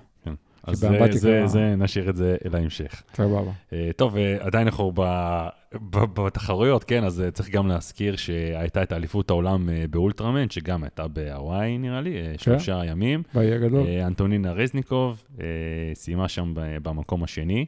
אז 0.67 0.78
זה, 0.78 0.89
זה, 1.12 1.47
זה, 1.47 1.76
נשאיר 1.76 2.10
את 2.10 2.15
זה 2.15 2.36
להמשך. 2.52 3.04
סבבה. 3.13 3.52
אה, 3.73 3.89
טוב, 3.95 4.17
אה, 4.17 4.36
עדיין 4.39 4.67
אנחנו 4.67 4.91
ב- 4.95 5.47
ב- 5.73 6.21
בתחרויות, 6.21 6.84
כן, 6.84 7.04
אז 7.04 7.21
אה, 7.21 7.32
צריך 7.32 7.49
גם 7.49 7.67
להזכיר 7.67 8.15
שהייתה 8.15 8.84
את 8.84 8.93
אליפות 8.93 9.30
העולם 9.30 9.69
אה, 9.69 9.86
באולטרמן, 9.89 10.49
שגם 10.49 10.84
הייתה 10.84 11.08
בהוואי, 11.08 11.78
נראה 11.78 12.02
לי, 12.02 12.17
אה, 12.17 12.34
שלושה 12.38 12.82
ימים. 12.86 13.23
באי 13.34 13.54
הגדול. 13.54 13.88
אה, 13.88 14.08
אנטונינה 14.08 14.52
רזניקוב 14.52 15.23
אה, 15.41 15.45
סיימה 15.93 16.28
שם 16.28 16.54
במקום 16.56 17.23
השני. 17.23 17.65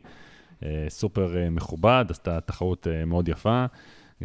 אה, 0.64 0.86
סופר 0.90 1.38
אה, 1.38 1.50
מכובד, 1.50 2.06
עשתה 2.10 2.40
תחרות 2.40 2.88
אה, 2.88 3.06
מאוד 3.06 3.30
יפה. 3.30 3.66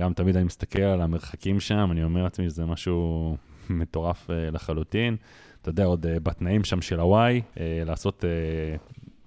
גם 0.00 0.12
תמיד 0.12 0.36
אני 0.36 0.44
מסתכל 0.44 0.82
על 0.82 1.00
המרחקים 1.00 1.60
שם, 1.60 1.88
אני 1.92 2.04
אומר 2.04 2.22
לעצמי 2.22 2.48
שזה 2.48 2.64
משהו 2.64 3.36
מטורף 3.70 4.30
אה, 4.30 4.50
לחלוטין. 4.50 5.16
אתה 5.62 5.68
יודע, 5.68 5.84
עוד 5.84 6.06
אה, 6.06 6.20
בתנאים 6.20 6.64
שם 6.64 6.80
של 6.80 7.00
הוואי, 7.00 7.40
אה, 7.60 7.82
לעשות 7.86 8.24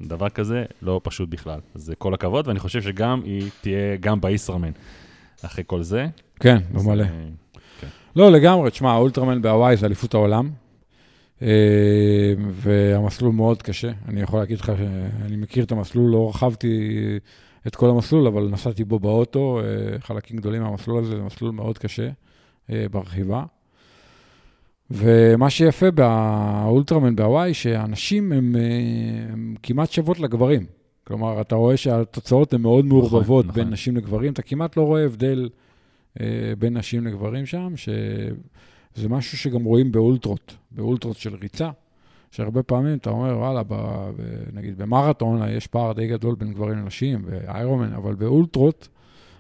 דבר 0.02 0.30
כזה, 0.30 0.66
לא 0.82 1.02
פשוט 1.04 1.30
בכלל. 1.30 1.60
אז 1.76 1.94
כל 1.98 2.14
הכבוד, 2.14 2.48
ואני 2.48 2.60
חושב 2.60 2.82
שגם 2.82 3.22
היא 3.24 3.50
תהיה 3.62 3.98
גם 4.00 4.22
בישראמן 4.22 4.72
אחרי 5.42 5.64
כל 5.68 5.84
זה. 5.84 6.08
כן, 6.40 6.58
אז, 6.76 6.86
במלא. 6.86 7.04
אה, 7.04 7.08
לא, 8.16 8.32
לגמרי, 8.32 8.72
תשמע, 8.72 8.92
האולטרמן 8.92 9.42
בהוואי 9.42 9.78
זה 9.78 9.86
אליפות 9.86 10.14
העולם, 10.14 10.50
והמסלול 12.52 13.32
מאוד 13.32 13.62
קשה. 13.62 13.92
אני 14.08 14.22
יכול 14.22 14.40
להגיד 14.40 14.60
לך 14.60 14.72
שאני 14.78 15.36
מכיר 15.36 15.64
את 15.64 15.72
המסלול, 15.72 16.12
לא 16.12 16.30
רכבתי 16.30 16.80
את 17.68 17.76
כל 17.76 17.90
המסלול, 17.90 18.28
אבל 18.28 18.48
נסעתי 18.52 18.84
בו 18.84 19.00
באוטו, 19.00 19.60
אה, 19.60 20.00
חלקים 20.00 20.38
גדולים 20.38 20.62
מהמסלול 20.62 21.04
הזה, 21.04 21.16
זה 21.16 21.24
מסלול 21.24 21.52
מאוד 21.52 21.78
קשה 21.78 22.10
אה, 22.70 22.86
ברכיבה. 22.92 23.44
ומה 24.92 25.50
שיפה 25.50 25.92
באולטרמן 25.92 27.16
בהוואי, 27.16 27.54
שהנשים 27.54 28.32
הן 28.32 28.56
הן 29.32 29.56
כמעט 29.64 29.92
שוות 29.92 30.20
לגברים. 30.20 30.66
כלומר, 31.04 31.42
אתה 31.42 31.56
רואה 31.56 31.78
שהתוצאות 31.78 32.54
הן 32.54 32.62
מאוד 32.62 32.86
מעורבבות 32.86 33.46
נכון. 33.46 33.56
בין 33.56 33.70
נשים 33.70 33.98
לגברים, 33.98 34.34
אתה 34.34 34.42
כמעט 34.42 34.78
לא 34.78 34.82
רואה 34.82 35.06
הבדל 35.06 35.50
אה, 36.22 36.26
בין 36.60 36.78
נשים 36.78 37.08
לגברים 37.08 37.46
שם, 37.46 37.74
שזה 37.78 39.10
משהו 39.10 39.38
שגם 39.38 39.64
רואים 39.64 39.92
באולטרות, 39.92 40.56
באולטרות 40.72 41.18
של 41.18 41.36
ריצה, 41.36 41.70
שהרבה 42.34 42.64
פעמים 42.64 42.98
אתה 42.98 43.10
אומר, 43.10 43.38
וואלה, 43.38 43.64
ב, 43.64 43.74
ב, 43.74 44.22
נגיד 44.54 44.78
במרתון 44.78 45.42
יש 45.50 45.68
פער 45.68 45.94
די 45.94 46.08
גדול 46.08 46.36
בין 46.36 46.54
גברים 46.54 46.78
לנשים, 46.78 47.26
באיירומן, 47.26 47.94
אבל 47.94 48.16
באולטרות 48.16 48.88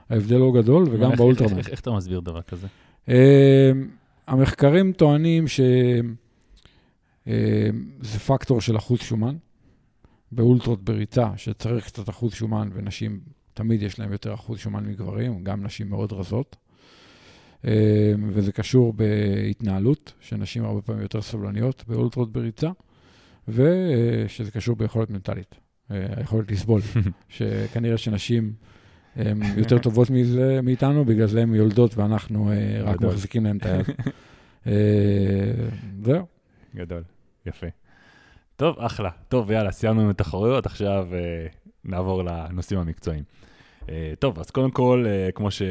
ההבדל 0.09 0.37
לא 0.37 0.51
גדול, 0.55 0.85
וגם 0.91 1.11
איך- 1.11 1.19
באולטרמן. 1.19 1.49
איך- 1.49 1.57
איך- 1.57 1.69
איך 1.69 1.79
אתה 1.79 1.91
מסביר 1.91 2.19
דבר 2.19 2.41
כזה? 2.41 2.67
אה, 3.09 3.71
המחקרים 4.27 4.91
טוענים 4.93 5.45
שזה 5.47 6.03
פקטור 8.25 8.61
של 8.61 8.77
אחוז 8.77 8.99
שומן, 8.99 9.35
באולטרות 10.31 10.83
בריצה, 10.83 11.27
שצריך 11.35 11.85
קצת 11.85 12.09
אחוז 12.09 12.33
שומן, 12.33 12.69
ונשים 12.73 13.19
תמיד 13.53 13.81
יש 13.81 13.99
להן 13.99 14.11
יותר 14.11 14.33
אחוז 14.33 14.59
שומן 14.59 14.85
מגברים, 14.85 15.43
גם 15.43 15.63
נשים 15.63 15.89
מאוד 15.89 16.13
רזות. 16.13 16.55
אה, 17.65 18.13
וזה 18.27 18.51
קשור 18.51 18.93
בהתנהלות, 18.93 20.13
שנשים 20.19 20.65
הרבה 20.65 20.81
פעמים 20.81 21.01
יותר 21.01 21.21
סבלניות 21.21 21.83
באולטרות 21.87 22.31
בריצה, 22.31 22.69
ושזה 23.47 24.51
קשור 24.51 24.75
ביכולת 24.75 25.09
מנטלית. 25.09 25.55
אה, 25.91 26.05
היכולת 26.17 26.51
לסבול, 26.51 26.81
שכנראה 27.29 27.97
שנשים 27.97 28.53
הן 29.15 29.41
יותר 29.61 29.77
טובות 29.77 30.09
מזה, 30.09 30.59
מאיתנו, 30.63 31.05
בגלל 31.05 31.27
זה 31.27 31.41
הן 31.41 31.55
יולדות 31.55 31.97
ואנחנו 31.97 32.51
אה, 32.51 32.81
רק 32.83 32.97
גדול. 32.97 33.09
מחזיקים 33.09 33.45
להן 33.45 33.57
את 33.57 33.65
היד. 33.65 33.85
זהו. 36.05 36.25
גדול, 36.75 37.03
יפה. 37.45 37.67
טוב, 38.55 38.79
אחלה. 38.79 39.09
טוב, 39.27 39.51
יאללה, 39.51 39.71
סיימנו 39.71 40.01
עם 40.01 40.09
התחרויות, 40.09 40.65
עכשיו 40.65 41.07
נעבור 41.83 42.23
לנושאים 42.23 42.79
המקצועיים. 42.79 43.23
אה, 43.89 44.13
טוב, 44.19 44.39
אז 44.39 44.51
קודם 44.51 44.71
כל, 44.71 45.05
אה, 45.07 45.31
כמו 45.31 45.51
ש... 45.51 45.61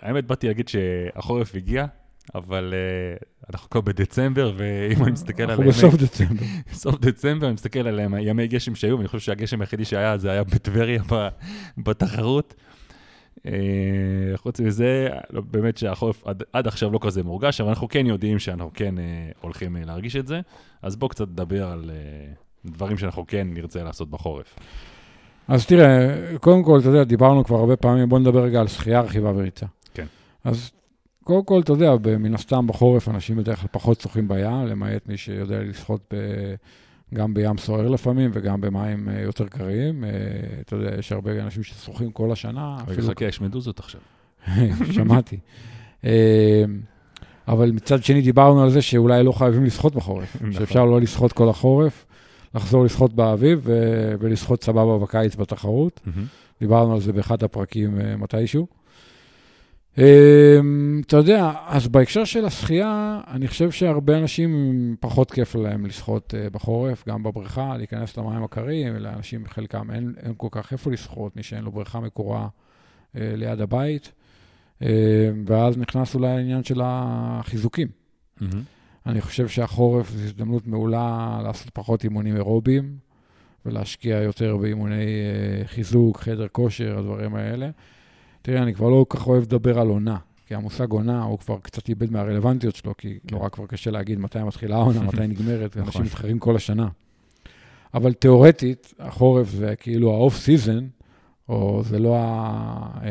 האמת, 0.00 0.26
באתי 0.26 0.46
להגיד 0.46 0.68
שהחורף 0.68 1.54
הגיע, 1.54 1.86
אבל 2.34 2.74
אה, 2.76 3.16
אנחנו 3.50 3.70
כבר 3.70 3.80
בדצמבר, 3.80 4.52
ואם 4.56 5.02
אני 5.04 5.12
מסתכל 5.12 5.42
על... 5.42 5.50
אנחנו 5.50 5.64
בסוף 5.64 5.94
דצמבר. 5.94 6.44
סוף 6.72 7.00
דצמבר, 7.00 7.46
אני 7.46 7.54
מסתכל 7.54 7.88
על 7.88 8.00
ימי 8.20 8.48
גשם 8.48 8.74
שהיו, 8.74 8.96
ואני 8.96 9.08
חושב 9.08 9.24
שהגשם 9.26 9.60
היחידי 9.60 9.84
שהיה, 9.84 10.18
זה 10.18 10.30
היה 10.30 10.44
בטבריה 10.44 11.02
בתחרות. 11.78 12.54
אה, 13.46 14.36
חוץ 14.36 14.60
מזה, 14.60 15.08
לא, 15.30 15.40
באמת 15.40 15.76
שהחורף 15.76 16.26
עד, 16.26 16.42
עד 16.52 16.66
עכשיו 16.66 16.90
לא 16.90 16.98
כזה 17.02 17.22
מורגש, 17.22 17.60
אבל 17.60 17.68
אנחנו 17.68 17.88
כן 17.88 18.06
יודעים 18.06 18.38
שאנחנו 18.38 18.70
כן 18.74 18.98
אה, 18.98 19.04
הולכים 19.40 19.76
אה, 19.76 19.84
להרגיש 19.84 20.16
את 20.16 20.26
זה. 20.26 20.40
אז 20.82 20.96
בואו 20.96 21.08
קצת 21.08 21.28
נדבר 21.28 21.66
על 21.66 21.90
דברים 22.64 22.98
שאנחנו 22.98 23.26
כן 23.26 23.46
נרצה 23.50 23.82
לעשות 23.82 24.10
בחורף. 24.10 24.56
אז 25.48 25.66
תראה, 25.66 26.14
קודם 26.40 26.62
כל, 26.62 26.78
אתה 26.80 26.88
יודע, 26.88 27.04
דיברנו 27.04 27.44
כבר 27.44 27.56
הרבה 27.56 27.76
פעמים, 27.76 28.08
בוא 28.08 28.18
נדבר 28.18 28.44
רגע 28.44 28.60
על 28.60 28.68
שחייה, 28.68 29.00
רכיבה 29.00 29.32
וריצה. 29.34 29.66
כן. 29.94 30.06
אז 30.44 30.70
קודם 31.24 31.44
כל, 31.44 31.60
אתה 31.60 31.72
יודע, 31.72 31.92
מן 32.18 32.34
הסתם 32.34 32.66
בחורף 32.66 33.08
אנשים 33.08 33.36
בדרך 33.36 33.58
כלל 33.58 33.68
פחות 33.72 34.00
שוחים 34.00 34.28
בים, 34.28 34.66
למעט 34.66 35.06
מי 35.06 35.16
שיודע 35.16 35.62
לשחות 35.62 36.00
ב... 36.14 36.16
גם 37.14 37.34
בים 37.34 37.58
סוער 37.58 37.88
לפעמים 37.88 38.30
וגם 38.34 38.60
במים 38.60 39.08
אה, 39.08 39.20
יותר 39.20 39.48
קרים. 39.48 40.04
אה, 40.04 40.10
אתה 40.60 40.76
יודע, 40.76 40.98
יש 40.98 41.12
הרבה 41.12 41.42
אנשים 41.42 41.62
ששוחים 41.62 42.10
כל 42.10 42.32
השנה, 42.32 42.76
אפילו 42.82 43.08
חכה, 43.08 43.24
יש 43.24 43.40
מדוזות 43.40 43.78
עכשיו. 43.78 44.00
שמעתי. 44.94 45.38
אה, 46.04 46.64
אבל 47.48 47.70
מצד 47.70 48.04
שני 48.04 48.22
דיברנו 48.22 48.62
על 48.62 48.70
זה 48.70 48.82
שאולי 48.82 49.24
לא 49.24 49.32
חייבים 49.32 49.64
לשחות 49.64 49.94
בחורף, 49.94 50.36
נכון. 50.36 50.52
שאפשר 50.52 50.84
לא 50.84 51.00
לשחות 51.00 51.32
כל 51.32 51.48
החורף, 51.48 52.06
לחזור 52.54 52.84
לשחות 52.84 53.12
באביב 53.12 53.60
ו- 53.62 54.14
ולשחות 54.20 54.64
סבבה 54.64 54.98
בקיץ 54.98 55.36
בתחרות. 55.36 56.00
דיברנו 56.60 56.94
על 56.94 57.00
זה 57.00 57.12
באחד 57.12 57.42
הפרקים 57.42 58.00
אה, 58.00 58.16
מתישהו. 58.16 58.66
אה, 59.98 60.58
אתה 61.06 61.16
יודע, 61.16 61.52
אז 61.66 61.88
בהקשר 61.88 62.24
של 62.24 62.44
השחייה, 62.44 63.20
אני 63.30 63.48
חושב 63.48 63.70
שהרבה 63.70 64.18
אנשים 64.18 64.96
פחות 65.00 65.30
כיף 65.30 65.54
להם 65.54 65.86
לשחות 65.86 66.34
אה, 66.34 66.50
בחורף, 66.50 67.08
גם 67.08 67.22
בבריכה, 67.22 67.76
להיכנס 67.76 68.16
למים 68.16 68.44
הקרים, 68.44 68.96
לאנשים 68.96 69.44
חלקם 69.46 69.90
אין, 69.90 70.14
אין 70.22 70.32
כל 70.36 70.48
כך 70.50 70.72
איפה 70.72 70.90
לשחות, 70.90 71.36
מי 71.36 71.42
שאין 71.42 71.64
לו 71.64 71.72
בריכה 71.72 72.00
מקורה 72.00 72.48
אה, 73.16 73.32
ליד 73.36 73.60
הבית. 73.60 74.12
אה, 74.82 74.88
ואז 75.46 75.78
נכנס 75.78 76.14
אולי 76.14 76.28
העניין 76.28 76.64
של 76.64 76.80
החיזוקים. 76.84 77.88
אני 79.06 79.20
חושב 79.20 79.48
שהחורף 79.48 80.10
זו 80.10 80.24
הזדמנות 80.24 80.66
מעולה 80.66 81.40
לעשות 81.42 81.70
פחות 81.70 82.04
אימונים 82.04 82.36
אירוביים 82.36 82.96
ולהשקיע 83.66 84.16
יותר 84.16 84.56
באימוני 84.56 84.94
אה, 84.94 85.66
חיזוק, 85.66 86.20
חדר 86.20 86.46
כושר, 86.52 86.98
הדברים 86.98 87.34
האלה. 87.34 87.70
תראה, 88.42 88.62
אני 88.62 88.74
כבר 88.74 88.88
לא 88.88 89.06
כל 89.08 89.18
כך 89.18 89.26
אוהב 89.26 89.42
לדבר 89.42 89.78
על 89.80 89.88
עונה, 89.88 90.16
כי 90.46 90.54
המושג 90.54 90.90
עונה 90.90 91.22
הוא 91.22 91.38
כבר 91.38 91.58
קצת 91.62 91.88
איבד 91.88 92.12
מהרלוונטיות 92.12 92.76
שלו, 92.76 92.96
כי 92.98 93.18
כן. 93.26 93.36
נורא 93.36 93.48
כבר 93.48 93.66
קשה 93.66 93.90
להגיד 93.90 94.18
מתי 94.18 94.42
מתחילה 94.42 94.76
העונה, 94.76 95.02
מתי 95.08 95.26
נגמרת, 95.26 95.76
נכון. 95.76 95.82
אנשים 95.86 96.02
מתחרים 96.02 96.38
כל 96.38 96.56
השנה. 96.56 96.88
אבל 97.94 98.12
תיאורטית, 98.12 98.94
החורף 98.98 99.50
זה 99.50 99.76
כאילו 99.76 100.12
ה 100.12 100.18
off 100.18 100.36
season, 100.36 100.86
או 101.48 101.82
זה 101.84 101.98
לא, 101.98 102.16
ה, 102.16 103.00
אה, 103.02 103.10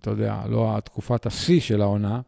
אתה 0.00 0.10
יודע, 0.10 0.42
לא 0.48 0.76
התקופת 0.76 1.26
השיא 1.26 1.60
של 1.60 1.82
העונה, 1.82 2.20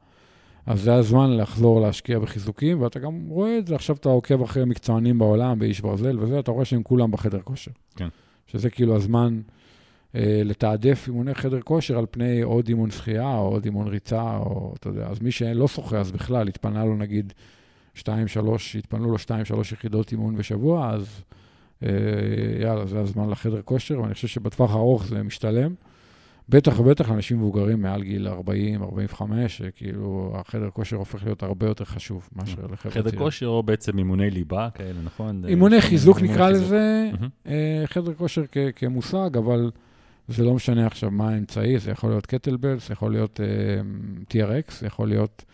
אז 0.68 0.82
זה 0.82 0.94
הזמן 0.94 1.36
לחזור 1.36 1.80
להשקיע 1.80 2.18
בחיזוקים, 2.18 2.82
ואתה 2.82 2.98
גם 2.98 3.26
רואה 3.28 3.58
את 3.58 3.66
זה, 3.66 3.74
עכשיו 3.74 3.96
אתה 3.96 4.08
עוקב 4.08 4.42
אחרי 4.42 4.64
מקצוענים 4.64 5.18
בעולם, 5.18 5.58
באיש 5.58 5.80
ברזל 5.80 6.18
וזה, 6.20 6.38
אתה 6.38 6.50
רואה 6.50 6.64
שהם 6.64 6.82
כולם 6.82 7.10
בחדר 7.10 7.40
כושר. 7.44 7.70
כן. 7.96 8.08
שזה 8.46 8.70
כאילו 8.70 8.96
הזמן 8.96 9.40
אה, 10.14 10.42
לתעדף 10.44 11.04
אימוני 11.06 11.34
חדר 11.34 11.60
כושר 11.60 11.98
על 11.98 12.06
פני 12.10 12.42
עוד 12.42 12.68
אימון 12.68 12.90
שחייה, 12.90 13.36
או 13.36 13.48
עוד 13.48 13.64
אימון 13.64 13.88
ריצה, 13.88 14.36
או 14.36 14.74
אתה 14.78 14.88
יודע, 14.88 15.06
אז 15.06 15.20
מי 15.20 15.30
שלא 15.30 15.68
שוחה, 15.68 15.98
אז 15.98 16.10
בכלל, 16.10 16.48
התפנה 16.48 16.84
לו 16.84 16.96
נגיד 16.96 17.32
2-3, 17.96 18.00
התפנו 18.78 19.10
לו 19.10 19.16
2-3 19.16 19.28
יחידות 19.72 20.12
אימון 20.12 20.36
בשבוע, 20.36 20.90
אז 20.90 21.22
אה, 21.82 21.88
יאללה, 22.62 22.86
זה 22.86 23.00
הזמן 23.00 23.30
לחדר 23.30 23.62
כושר, 23.62 24.00
ואני 24.00 24.14
חושב 24.14 24.28
שבטווח 24.28 24.70
הארוך 24.70 25.06
זה 25.06 25.22
משתלם. 25.22 25.74
בטח 26.48 26.80
ובטח 26.80 27.10
לאנשים 27.10 27.38
מבוגרים 27.38 27.82
מעל 27.82 28.02
גיל 28.02 28.28
40, 28.28 28.82
45, 28.82 29.56
שכאילו 29.56 30.32
החדר 30.34 30.70
כושר 30.70 30.96
הופך 30.96 31.24
להיות 31.24 31.42
הרבה 31.42 31.66
יותר 31.66 31.84
חשוב 31.84 32.28
מאשר 32.36 32.66
לחבר'ה 32.72 32.92
חדר 32.92 33.02
צעירים. 33.02 33.18
כושר 33.18 33.46
או 33.46 33.62
בעצם 33.62 33.98
אימוני 33.98 34.30
ליבה 34.30 34.68
כאלה, 34.74 35.00
נכון? 35.04 35.44
אימוני 35.48 35.58
כל 35.58 35.70
מיני 35.70 35.80
חיזוק 35.80 36.16
אימוני 36.16 36.34
נקרא. 36.34 36.50
לזה. 36.50 37.10
אה, 37.46 37.82
חדר 37.86 38.14
כושר 38.14 38.42
כמושג, 38.76 39.36
אבל 39.36 39.70
זה 40.28 40.44
לא 40.44 40.54
משנה 40.54 40.86
עכשיו 40.86 41.10
מה 41.10 41.30
האמצעי, 41.30 41.78
זה 41.78 41.90
יכול 41.90 42.10
להיות 42.10 42.26
קטלבל, 42.26 42.78
זה 42.78 42.92
יכול 42.92 43.12
להיות 43.12 43.40
אה, 43.40 43.46
TRX, 44.30 44.72
זה 44.80 44.86
יכול 44.86 45.08
להיות 45.08 45.44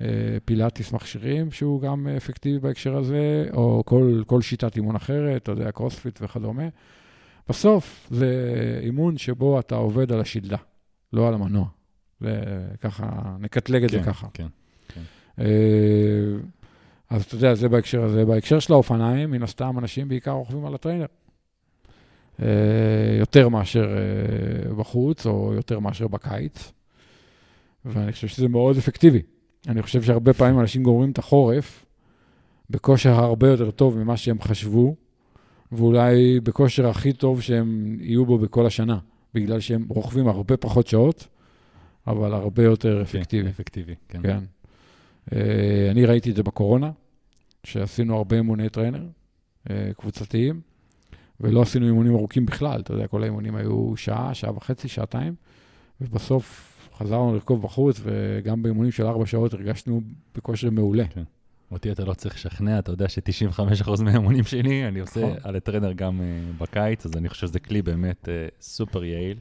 אה, 0.00 0.06
פילאטיס 0.44 0.92
מכשירים, 0.92 1.50
שהוא 1.50 1.80
גם 1.80 2.08
אפקטיבי 2.16 2.58
בהקשר 2.58 2.96
הזה, 2.96 3.46
או 3.52 3.82
כל 4.26 4.42
שיטת 4.42 4.76
אימון 4.76 4.96
אחרת, 4.96 5.42
אתה 5.42 5.52
יודע, 5.52 5.70
קרוספיט 5.70 6.18
וכדומה. 6.22 6.68
בסוף 7.48 8.08
זה 8.10 8.80
אימון 8.82 9.18
שבו 9.18 9.60
אתה 9.60 9.74
עובד 9.74 10.12
על 10.12 10.20
השלדה, 10.20 10.56
לא 11.12 11.28
על 11.28 11.34
המנוע. 11.34 11.66
וככה, 12.20 13.36
נקטלג 13.40 13.84
את 13.84 13.90
זה 13.90 13.98
כן, 13.98 14.04
ככה. 14.04 14.26
כן. 14.34 14.46
אה, 15.38 15.44
אז 17.10 17.24
אתה 17.24 17.34
יודע, 17.34 17.54
זה 17.54 17.68
בהקשר 17.68 18.02
הזה. 18.02 18.24
בהקשר 18.24 18.58
של 18.58 18.72
האופניים, 18.72 19.30
מן 19.30 19.42
הסתם 19.42 19.78
אנשים 19.78 20.08
בעיקר 20.08 20.30
רוכבים 20.30 20.66
על 20.66 20.74
הטריינר. 20.74 21.06
אה, 22.42 22.46
יותר 23.18 23.48
מאשר 23.48 23.96
אה, 23.96 24.74
בחוץ, 24.74 25.26
או 25.26 25.52
יותר 25.54 25.78
מאשר 25.78 26.08
בקיץ. 26.08 26.72
ואני 27.84 28.12
חושב 28.12 28.26
שזה 28.26 28.48
מאוד 28.48 28.76
אפקטיבי. 28.76 29.22
אני 29.68 29.82
חושב 29.82 30.02
שהרבה 30.02 30.32
פעמים 30.32 30.60
אנשים 30.60 30.82
גומרים 30.82 31.10
את 31.10 31.18
החורף 31.18 31.84
בכושר 32.70 33.10
הרבה 33.10 33.48
יותר 33.48 33.70
טוב 33.70 33.98
ממה 33.98 34.16
שהם 34.16 34.40
חשבו, 34.42 34.94
ואולי 35.72 36.40
בכושר 36.40 36.88
הכי 36.88 37.12
טוב 37.12 37.40
שהם 37.40 37.96
יהיו 38.00 38.26
בו 38.26 38.38
בכל 38.38 38.66
השנה, 38.66 38.98
בגלל 39.34 39.60
שהם 39.60 39.86
רוכבים 39.88 40.28
הרבה 40.28 40.56
פחות 40.56 40.86
שעות, 40.86 41.26
אבל 42.06 42.34
הרבה 42.34 42.62
יותר 42.62 43.02
אפקטיבי. 43.02 43.48
אפקטיבי, 43.48 43.94
כן. 44.08 44.22
כן. 44.22 44.38
אה, 45.32 45.88
אני 45.90 46.04
ראיתי 46.06 46.30
את 46.30 46.36
זה 46.36 46.42
בקורונה, 46.42 46.90
שעשינו 47.64 48.16
הרבה 48.16 48.36
אימוני 48.36 48.68
trainer 48.68 49.06
אה, 49.70 49.90
קבוצתיים, 49.96 50.60
ולא 51.40 51.62
עשינו 51.62 51.86
אימונים 51.86 52.14
ארוכים 52.14 52.46
בכלל, 52.46 52.80
אתה 52.80 52.92
יודע, 52.92 53.06
כל 53.06 53.22
האימונים 53.22 53.54
היו 53.54 53.96
שעה, 53.96 54.34
שעה 54.34 54.56
וחצי, 54.56 54.88
שעתיים, 54.88 55.34
ובסוף 56.00 56.72
חזרנו 56.98 57.34
לרכוב 57.34 57.62
בחוץ, 57.62 58.00
וגם 58.02 58.62
באימונים 58.62 58.90
של 58.90 59.06
ארבע 59.06 59.26
שעות 59.26 59.54
הרגשנו 59.54 60.00
בכושר 60.34 60.70
מעולה. 60.70 61.04
אותי 61.72 61.92
אתה 61.92 62.04
לא 62.04 62.14
צריך 62.14 62.34
לשכנע, 62.34 62.78
אתה 62.78 62.92
יודע 62.92 63.08
ש-95% 63.08 64.02
מהאימונים 64.02 64.44
שלי, 64.44 64.88
אני 64.88 65.00
עושה 65.00 65.20
נכון. 65.20 65.36
על 65.42 65.56
ה 65.56 65.61
trainer 65.61 65.92
גם 65.92 66.20
uh, 66.20 66.62
בקיץ, 66.62 67.06
אז 67.06 67.16
אני 67.16 67.28
חושב 67.28 67.46
שזה 67.46 67.60
כלי 67.60 67.82
באמת 67.82 68.28
uh, 68.28 68.54
סופר 68.60 69.04
יעיל. 69.04 69.38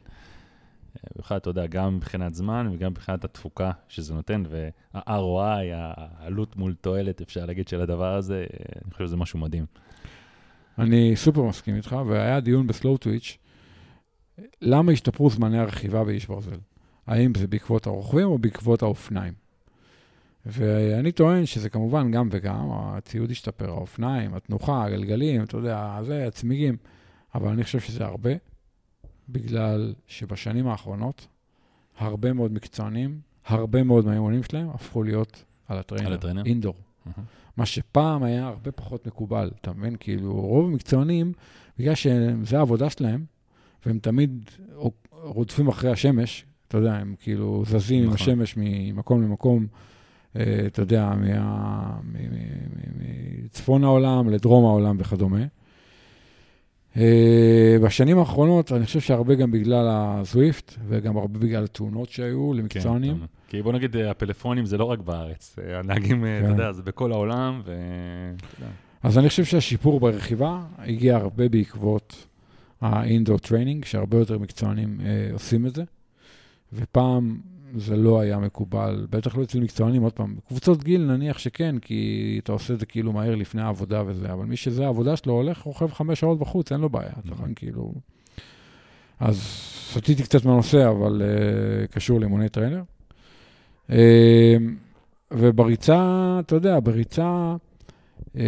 אה, 0.97 1.09
בכלל, 1.17 1.37
אתה 1.37 1.49
יודע, 1.49 1.67
גם 1.67 1.95
מבחינת 1.95 2.33
זמן 2.33 2.69
וגם 2.73 2.91
מבחינת 2.91 3.23
התפוקה 3.25 3.71
שזה 3.87 4.13
נותן, 4.13 4.43
וה-ROI, 4.49 5.73
העלות 5.73 6.55
מול 6.55 6.73
תועלת, 6.81 7.21
אפשר 7.21 7.45
להגיד, 7.45 7.67
של 7.67 7.81
הדבר 7.81 8.15
הזה, 8.15 8.45
אה, 8.53 8.79
אני 8.85 8.91
חושב 8.91 9.05
שזה 9.05 9.17
משהו 9.17 9.39
מדהים. 9.39 9.65
אני 10.79 11.15
סופר 11.15 11.43
מסכים 11.43 11.75
איתך, 11.75 11.95
והיה 12.07 12.39
דיון 12.39 12.67
בסלואו 12.67 12.97
טוויץ', 12.97 13.37
למה 14.61 14.91
השתפרו 14.91 15.29
זמני 15.29 15.59
הרכיבה 15.59 16.03
באיש 16.03 16.25
ברזל? 16.25 16.57
האם 17.07 17.35
זה 17.35 17.47
בעקבות 17.47 17.87
הרוכבים 17.87 18.27
או 18.27 18.37
בעקבות 18.37 18.81
האופניים? 18.81 19.33
ואני 20.45 21.11
טוען 21.11 21.45
שזה 21.45 21.69
כמובן 21.69 22.11
גם 22.11 22.29
וגם, 22.31 22.69
הציוד 22.71 23.31
השתפר, 23.31 23.69
האופניים, 23.69 24.33
התנוחה, 24.33 24.83
הגלגלים, 24.85 25.43
אתה 25.43 25.57
יודע, 25.57 25.99
זה, 26.05 26.27
הצמיגים, 26.27 26.77
אבל 27.35 27.49
אני 27.49 27.63
חושב 27.63 27.79
שזה 27.79 28.05
הרבה, 28.05 28.31
בגלל 29.29 29.93
שבשנים 30.07 30.67
האחרונות, 30.67 31.27
הרבה 31.97 32.33
מאוד 32.33 32.53
מקצוענים, 32.53 33.19
הרבה 33.45 33.83
מאוד 33.83 34.05
מהאימונים 34.05 34.43
שלהם 34.43 34.69
הפכו 34.69 35.03
להיות 35.03 35.43
על 35.67 35.77
הטריינר, 35.77 36.07
על 36.07 36.13
הטריינר? 36.13 36.45
אינדור. 36.45 36.75
מהמם. 37.05 37.25
מה 37.57 37.65
שפעם 37.65 38.23
היה 38.23 38.47
הרבה 38.47 38.71
פחות 38.71 39.07
מקובל, 39.07 39.51
אתה 39.61 39.73
מבין? 39.73 39.95
כאילו, 39.99 40.33
רוב 40.33 40.65
המקצוענים, 40.65 41.33
בגלל 41.79 41.95
שזה 41.95 42.57
העבודה 42.57 42.89
שלהם, 42.89 43.25
והם 43.85 43.99
תמיד 43.99 44.49
רודפים 45.11 45.67
אחרי 45.67 45.91
השמש, 45.91 46.45
אתה 46.67 46.77
יודע, 46.77 46.93
הם 46.93 47.15
כאילו 47.19 47.63
זזים 47.65 48.03
עם 48.03 48.13
נכון. 48.13 48.15
השמש 48.15 48.53
ממקום 48.57 49.21
למקום, 49.21 49.67
אתה 50.35 50.81
יודע, 50.81 51.13
מצפון 53.45 53.83
העולם 53.83 54.29
לדרום 54.29 54.65
העולם 54.65 54.95
וכדומה. 54.99 55.45
אה, 56.97 57.77
בשנים 57.83 58.17
האחרונות, 58.17 58.71
אני 58.71 58.85
חושב 58.85 58.99
שהרבה 58.99 59.35
גם 59.35 59.51
בגלל 59.51 59.87
הזוויפט, 59.89 60.75
וגם 60.87 61.17
הרבה 61.17 61.39
בגלל 61.39 61.63
התאונות 61.63 62.09
שהיו 62.09 62.53
למקצוענים. 62.53 63.17
כן, 63.17 63.25
כי 63.47 63.61
בוא 63.61 63.73
נגיד, 63.73 63.97
הפלאפונים 63.97 64.65
זה 64.65 64.77
לא 64.77 64.85
רק 64.85 64.99
בארץ, 64.99 65.55
הנהגים, 65.73 66.23
כן. 66.23 66.41
אתה 66.43 66.51
יודע, 66.51 66.71
זה 66.71 66.83
בכל 66.83 67.11
העולם, 67.11 67.61
ו... 67.65 67.73
אז 69.03 69.17
אני 69.17 69.29
חושב 69.29 69.45
שהשיפור 69.45 69.99
ברכיבה 69.99 70.61
הגיע 70.77 71.15
הרבה 71.15 71.49
בעקבות 71.49 72.27
ה-indoor 72.81 73.47
training, 73.47 73.85
שהרבה 73.85 74.17
יותר 74.17 74.37
מקצוענים 74.37 75.01
אה, 75.05 75.29
עושים 75.33 75.65
את 75.65 75.75
זה, 75.75 75.83
ופעם 76.73 77.37
זה 77.75 77.95
לא 77.97 78.19
היה 78.19 78.39
מקובל, 78.39 79.07
בטח 79.09 79.37
לא 79.37 79.43
אצל 79.43 79.59
מקצוענים, 79.59 80.01
עוד 80.01 80.13
פעם, 80.13 80.35
קבוצות 80.47 80.83
גיל 80.83 81.01
נניח 81.01 81.37
שכן, 81.37 81.75
כי 81.79 82.39
אתה 82.43 82.51
עושה 82.51 82.73
את 82.73 82.79
זה 82.79 82.85
כאילו 82.85 83.13
מהר 83.13 83.35
לפני 83.35 83.61
העבודה 83.61 84.03
וזה, 84.05 84.33
אבל 84.33 84.45
מי 84.45 84.57
שזה 84.57 84.85
העבודה 84.85 85.15
שלו 85.15 85.33
הולך, 85.33 85.61
רוכב 85.61 85.91
חמש 85.91 86.19
שעות 86.19 86.39
בחוץ, 86.39 86.71
אין 86.71 86.81
לו 86.81 86.89
בעיה, 86.89 87.11
אתה 87.19 87.31
נכון, 87.31 87.53
כאילו... 87.55 87.93
אז 89.19 89.41
סטיתי 89.91 90.23
קצת 90.23 90.45
מהנושא, 90.45 90.89
אבל 90.89 91.21
uh, 91.21 91.93
קשור 91.93 92.19
לאימוני 92.19 92.49
trainer. 92.49 92.81
Uh, 93.89 93.93
ובריצה, 95.31 96.37
אתה 96.39 96.55
יודע, 96.55 96.79
בריצה... 96.79 97.55
אה, 98.37 98.43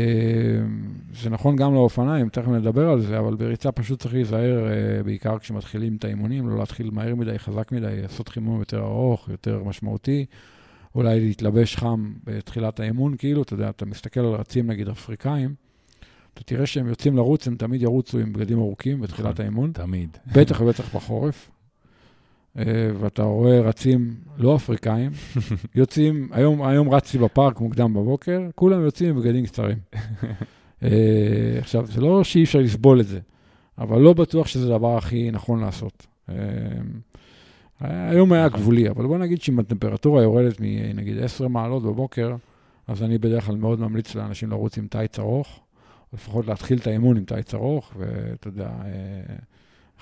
זה 1.14 1.30
נכון 1.30 1.56
גם 1.56 1.74
לאופניים, 1.74 2.30
תכף 2.30 2.48
נדבר 2.48 2.90
על 2.90 3.02
זה, 3.02 3.20
אבל 3.20 3.36
בריצה 3.36 3.72
פשוט 3.72 4.02
צריך 4.02 4.14
להיזהר, 4.14 4.68
אה, 4.68 5.04
בעיקר 5.04 5.40
כשמתחילים 5.40 5.96
את 5.96 6.06
האימונים, 6.06 6.50
לא 6.50 6.58
להתחיל 6.58 6.90
מהר 6.92 7.16
מדי, 7.16 7.40
חזק 7.40 7.72
מדי, 7.72 8.02
לעשות 8.02 8.30
חימום 8.30 8.60
יותר 8.60 8.80
ארוך, 8.80 9.30
יותר 9.30 9.64
משמעותי, 9.64 10.26
אולי 10.96 11.20
להתלבש 11.20 11.76
חם 11.76 12.14
בתחילת 12.24 12.80
האימון, 12.80 13.18
כאילו, 13.18 13.42
אתה 13.42 13.54
יודע, 13.54 13.70
אתה 13.70 13.86
מסתכל 13.86 14.20
על 14.20 14.34
רצים, 14.34 14.68
נגיד, 14.68 14.90
אפריקאים, 14.90 15.54
אתה 16.34 16.44
תראה 16.44 16.66
שהם 16.66 16.88
יוצאים 16.88 17.16
לרוץ, 17.16 17.48
הם 17.48 17.56
תמיד 17.56 17.82
ירוצו 17.82 18.20
עם 18.20 18.34
בגדים 18.34 18.60
ארוכים 18.60 19.02
בתחילת 19.02 19.34
נכון, 19.34 19.46
האימון. 19.46 19.72
תמיד. 19.72 20.18
בטח 20.34 20.62
ובטח 20.62 20.96
בחורף. 20.96 21.50
אה, 22.58 22.64
ואתה 23.00 23.24
רואה 23.24 23.62
רצים 23.62 24.16
לא 24.38 24.56
אפריקאים, 24.56 25.12
יוצאים, 25.76 26.30
היום, 26.32 26.64
היום 26.64 26.90
רצתי 26.90 27.18
בפארק 27.18 27.60
מוקדם 27.60 27.94
בבוקר, 27.94 28.42
כולם 28.56 28.82
יוצאים 28.82 29.10
עם 29.10 29.22
בגדים 29.22 29.46
קצרים. 29.46 29.78
אה, 30.84 31.58
עכשיו, 31.60 31.86
זה 31.86 32.02
לא 32.02 32.24
שאי 32.24 32.44
אפשר 32.44 32.60
לסבול 32.60 33.00
את 33.00 33.08
זה, 33.08 33.20
אבל 33.78 34.02
לא 34.02 34.14
בטוח 34.14 34.48
שזה 34.48 34.66
הדבר 34.66 34.98
הכי 34.98 35.32
נכון 35.32 35.60
לעשות. 35.60 36.08
אה, 36.30 36.36
היום 37.82 38.34
היה 38.34 38.50
גבולי, 38.50 38.90
אבל 38.90 39.08
בוא 39.08 39.18
נגיד 39.18 39.42
שאם 39.42 39.60
הטמפרטורה 39.60 40.24
יורדת 40.24 40.56
מנגיד 40.60 41.20
10 41.20 41.48
מעלות 41.48 41.84
בבוקר, 41.84 42.36
אז 42.88 43.04
אני 43.04 43.18
בדרך 43.18 43.46
כלל 43.46 43.56
מאוד 43.56 43.80
ממליץ 43.80 44.16
לאנשים 44.16 44.50
לרוץ 44.50 44.78
עם 44.78 44.88
טייץ 44.88 45.20
ארוך, 45.20 45.60
לפחות 46.14 46.48
להתחיל 46.48 46.78
את 46.78 46.88
האימון 46.88 47.18
עם 47.18 47.26
טייץ 47.26 47.54
ארוך, 47.54 47.94
ואתה 47.98 48.48
יודע, 48.48 48.70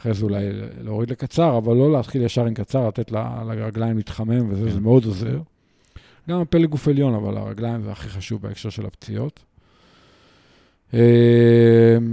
אחרי 0.02 0.14
זה 0.14 0.26
אולי 0.26 0.46
להוריד 0.84 1.10
לקצר, 1.10 1.58
אבל 1.58 1.76
לא 1.76 1.92
להתחיל 1.92 2.22
ישר 2.22 2.46
עם 2.46 2.54
קצר, 2.54 2.88
לתת 2.88 3.12
לרגליים 3.12 3.98
להתחמם, 3.98 4.52
וזה 4.52 4.72
כן. 4.72 4.80
מאוד 4.80 5.06
עוזר. 5.06 5.40
גם 6.30 6.42
הפלג 6.42 6.70
גוף 6.70 6.88
עליון, 6.88 7.14
אבל 7.14 7.38
הרגליים 7.38 7.82
זה 7.84 7.92
הכי 7.92 8.10
חשוב 8.10 8.42
בהקשר 8.42 8.70
של 8.70 8.86
הפציעות. 8.86 9.40
אמ, 10.94 11.00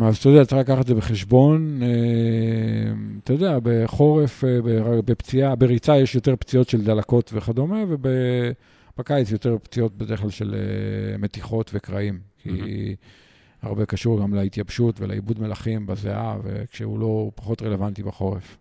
אז 0.02 0.16
אתה 0.16 0.28
יודע, 0.28 0.44
צריך 0.44 0.60
לקחת 0.60 0.80
את 0.80 0.86
זה 0.86 0.94
בחשבון. 0.94 1.80
אמ, 1.82 3.18
אתה 3.24 3.32
יודע, 3.32 3.58
בחורף, 3.62 4.44
אה, 4.44 4.60
בפציעה, 5.04 5.54
בריצה 5.54 5.98
יש 5.98 6.14
יותר 6.14 6.36
פציעות 6.36 6.68
של 6.68 6.84
דלקות 6.84 7.30
וכדומה, 7.34 7.84
ובקיץ 7.88 9.30
יותר 9.30 9.56
פציעות 9.62 9.98
בדרך 9.98 10.20
כלל 10.20 10.30
של 10.30 10.54
אה, 10.54 11.18
מתיחות 11.18 11.70
וקרעים. 11.74 12.18
כי... 12.42 12.94
הרבה 13.62 13.86
קשור 13.86 14.22
גם 14.22 14.34
להתייבשות 14.34 15.00
ולעיבוד 15.00 15.40
מלחים 15.40 15.86
בזיעה, 15.86 16.36
וכשהוא 16.42 16.98
לא, 16.98 17.06
הוא 17.06 17.32
פחות 17.34 17.62
רלוונטי 17.62 18.02
בחורף. 18.02 18.56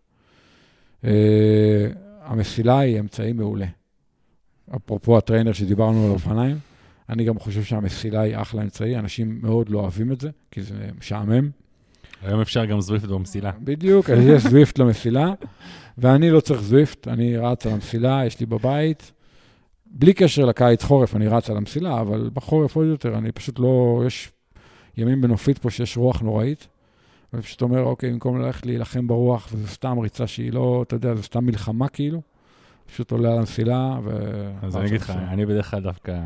Uh, 1.03 1.07
המסילה 2.21 2.79
היא 2.79 2.99
אמצעי 2.99 3.33
מעולה. 3.33 3.65
אפרופו 4.75 5.17
הטריינר 5.17 5.53
שדיברנו 5.53 6.05
על 6.05 6.11
אופניים, 6.11 6.57
אני 7.09 7.23
גם 7.23 7.39
חושב 7.39 7.63
שהמסילה 7.63 8.21
היא 8.21 8.37
אחלה 8.37 8.61
אמצעי, 8.61 8.97
אנשים 8.97 9.39
מאוד 9.41 9.69
לא 9.69 9.79
אוהבים 9.79 10.11
את 10.11 10.21
זה, 10.21 10.29
כי 10.51 10.61
זה 10.61 10.89
משעמם. 10.99 11.49
היום 12.21 12.41
אפשר 12.41 12.65
גם 12.65 12.81
זוויפט 12.81 13.09
במסילה. 13.09 13.51
בדיוק, 13.63 14.09
אז 14.09 14.19
יש 14.25 14.43
זוויפט 14.43 14.79
למסילה, 14.79 15.33
ואני 15.97 16.29
לא 16.29 16.39
צריך 16.39 16.61
זוויפט, 16.61 17.07
אני 17.07 17.37
רץ 17.37 17.65
על 17.65 17.73
המסילה, 17.73 18.21
יש 18.25 18.39
לי 18.39 18.45
בבית. 18.45 19.11
בלי 19.85 20.13
קשר 20.13 20.45
לקיץ-חורף, 20.45 21.15
אני 21.15 21.27
רץ 21.27 21.49
על 21.49 21.57
המסילה, 21.57 22.01
אבל 22.01 22.29
בחורף 22.33 22.75
עוד 22.75 22.87
יותר, 22.87 23.17
אני 23.17 23.31
פשוט 23.31 23.59
לא, 23.59 24.03
יש 24.07 24.31
ימים 24.97 25.21
בנופית 25.21 25.57
פה 25.57 25.69
שיש 25.69 25.97
רוח 25.97 26.21
נוראית, 26.21 26.67
ואני 27.33 27.43
פשוט 27.43 27.61
אומר, 27.61 27.83
אוקיי, 27.83 28.11
במקום 28.11 28.41
ללכת 28.41 28.65
להילחם 28.65 29.07
ברוח, 29.07 29.49
וזו 29.51 29.67
סתם 29.67 29.99
ריצה 29.99 30.27
שהיא 30.27 30.53
לא, 30.53 30.83
אתה 30.87 30.95
יודע, 30.95 31.15
זו 31.15 31.23
סתם 31.23 31.45
מלחמה 31.45 31.87
כאילו, 31.87 32.21
פשוט 32.85 33.11
עולה 33.11 33.31
על 33.31 33.37
המסילה, 33.37 33.99
ו... 34.03 34.11
אז 34.61 34.77
אני 34.77 34.87
אגיד 34.87 35.01
לך, 35.01 35.09
אני 35.09 35.45
בדרך 35.45 35.71
כלל 35.71 35.81
דווקא, 35.81 36.19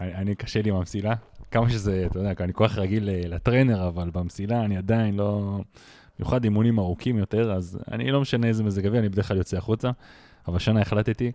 אני, 0.00 0.14
אני 0.14 0.34
קשה 0.34 0.62
לי 0.62 0.70
עם 0.70 0.76
המסילה. 0.76 1.14
כמה 1.50 1.70
שזה, 1.70 2.06
אתה 2.10 2.18
יודע, 2.18 2.32
אני 2.40 2.52
כל 2.52 2.68
כך 2.68 2.78
רגיל 2.78 3.08
לטרנר, 3.12 3.88
אבל 3.88 4.10
במסילה 4.14 4.64
אני 4.64 4.76
עדיין 4.76 5.16
לא... 5.16 5.60
במיוחד 6.18 6.44
אימונים 6.44 6.78
ארוכים 6.78 7.18
יותר, 7.18 7.52
אז 7.52 7.78
אני 7.92 8.10
לא 8.10 8.20
משנה 8.20 8.46
איזה 8.46 8.64
מזג 8.64 8.86
אוויר, 8.86 9.00
אני 9.00 9.08
בדרך 9.08 9.28
כלל 9.28 9.36
יוצא 9.36 9.56
החוצה. 9.56 9.90
אבל 10.48 10.56
השנה 10.56 10.80
החלטתי 10.80 11.32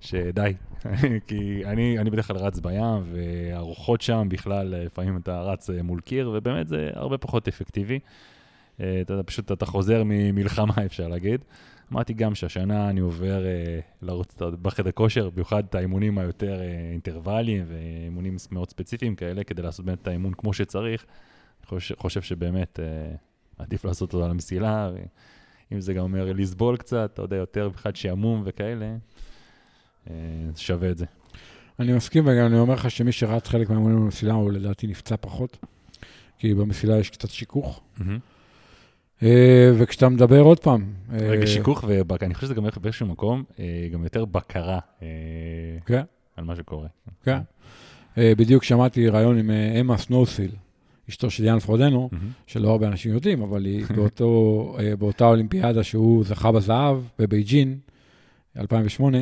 שדי, 0.00 0.52
כי 1.26 1.62
אני, 1.64 1.98
אני 1.98 2.10
בדרך 2.10 2.26
כלל 2.26 2.36
רץ 2.36 2.58
בים, 2.58 3.02
והרוחות 3.12 4.00
שם 4.00 4.26
בכלל, 4.30 4.66
לפעמים 4.66 5.16
אתה 5.16 5.40
רץ 5.40 5.70
אה, 5.70 5.82
מול 5.82 6.00
קיר, 6.00 6.30
ובאמת 6.34 6.68
זה 6.68 6.90
הרבה 6.94 7.18
פחות 7.18 7.48
אפקטיבי. 7.48 7.98
אה, 8.80 9.00
אתה 9.00 9.12
יודע, 9.12 9.22
פשוט 9.26 9.52
אתה 9.52 9.66
חוזר 9.66 10.02
ממלחמה, 10.04 10.74
אפשר 10.86 11.08
להגיד. 11.08 11.40
אמרתי 11.92 12.14
גם 12.14 12.34
שהשנה 12.34 12.90
אני 12.90 13.00
עובר 13.00 13.46
אה, 13.46 13.80
לרוץ 14.02 14.36
בחדר 14.62 14.90
כושר, 14.90 15.30
במיוחד 15.30 15.64
את 15.68 15.74
האימונים 15.74 16.18
היותר 16.18 16.60
אה, 16.60 16.90
אינטרוולים 16.92 17.64
ואימונים 17.68 18.36
מאוד 18.50 18.70
ספציפיים 18.70 19.14
כאלה, 19.14 19.44
כדי 19.44 19.62
לעשות 19.62 19.84
באמת 19.84 20.02
את 20.02 20.08
האימון 20.08 20.32
כמו 20.34 20.52
שצריך. 20.52 21.06
אני 21.60 21.66
חושב, 21.66 21.94
חושב 21.98 22.22
שבאמת 22.22 22.80
אה, 22.80 23.14
עדיף 23.58 23.84
לעשות 23.84 24.12
אותו 24.12 24.24
על 24.24 24.30
המסילה, 24.30 24.90
ואם 25.70 25.80
זה 25.80 25.94
גם 25.94 26.02
אומר 26.02 26.32
לסבול 26.32 26.76
קצת, 26.76 27.10
אתה 27.14 27.22
יודע, 27.22 27.36
יותר 27.36 27.68
בכלל 27.68 27.92
שעמום 27.94 28.42
וכאלה, 28.44 28.96
שווה 30.56 30.90
את 30.90 30.98
זה. 30.98 31.04
אני 31.78 31.92
מסכים, 31.92 32.24
וגם 32.26 32.46
אני 32.46 32.58
אומר 32.58 32.74
לך 32.74 32.90
שמי 32.90 33.12
שרץ 33.12 33.48
חלק 33.48 33.70
מהאימונים 33.70 34.00
במסילה, 34.00 34.34
הוא 34.34 34.52
לדעתי 34.52 34.86
נפצע 34.86 35.16
פחות, 35.20 35.58
כי 36.38 36.54
במסילה 36.54 36.98
יש 36.98 37.10
קצת 37.10 37.30
שיכוך. 37.30 37.80
אה, 39.22 39.72
וכשאתה 39.78 40.08
מדבר 40.08 40.40
עוד 40.40 40.60
פעם... 40.60 40.92
רגע, 41.12 41.40
אה, 41.40 41.46
שיכוך, 41.46 41.84
ואני 41.88 42.34
חושב 42.34 42.46
שזה 42.46 42.54
גם 42.54 42.62
הולך 42.62 42.78
באיזשהו 42.78 43.06
מקום, 43.06 43.44
גם 43.92 44.04
יותר 44.04 44.24
בקרה 44.24 44.78
כן. 45.86 46.02
על 46.36 46.44
מה 46.44 46.56
שקורה. 46.56 46.88
כן. 47.22 47.38
בדיוק 48.16 48.64
שמעתי 48.64 49.08
ראיון 49.08 49.38
עם 49.38 49.50
אמה 49.50 49.98
סנוסיל, 49.98 50.50
אשתו 51.08 51.30
של 51.30 51.44
יאן 51.44 51.58
פרודנו, 51.58 52.10
שלא 52.46 52.70
הרבה 52.70 52.88
אנשים 52.88 53.12
יודעים, 53.14 53.42
אבל 53.42 53.64
היא 53.64 53.86
באותה 54.98 55.24
אולימפיאדה 55.24 55.82
שהוא 55.82 56.24
זכה 56.24 56.52
בזהב 56.52 56.96
בבייג'ין, 57.18 57.78
2008, 58.58 59.18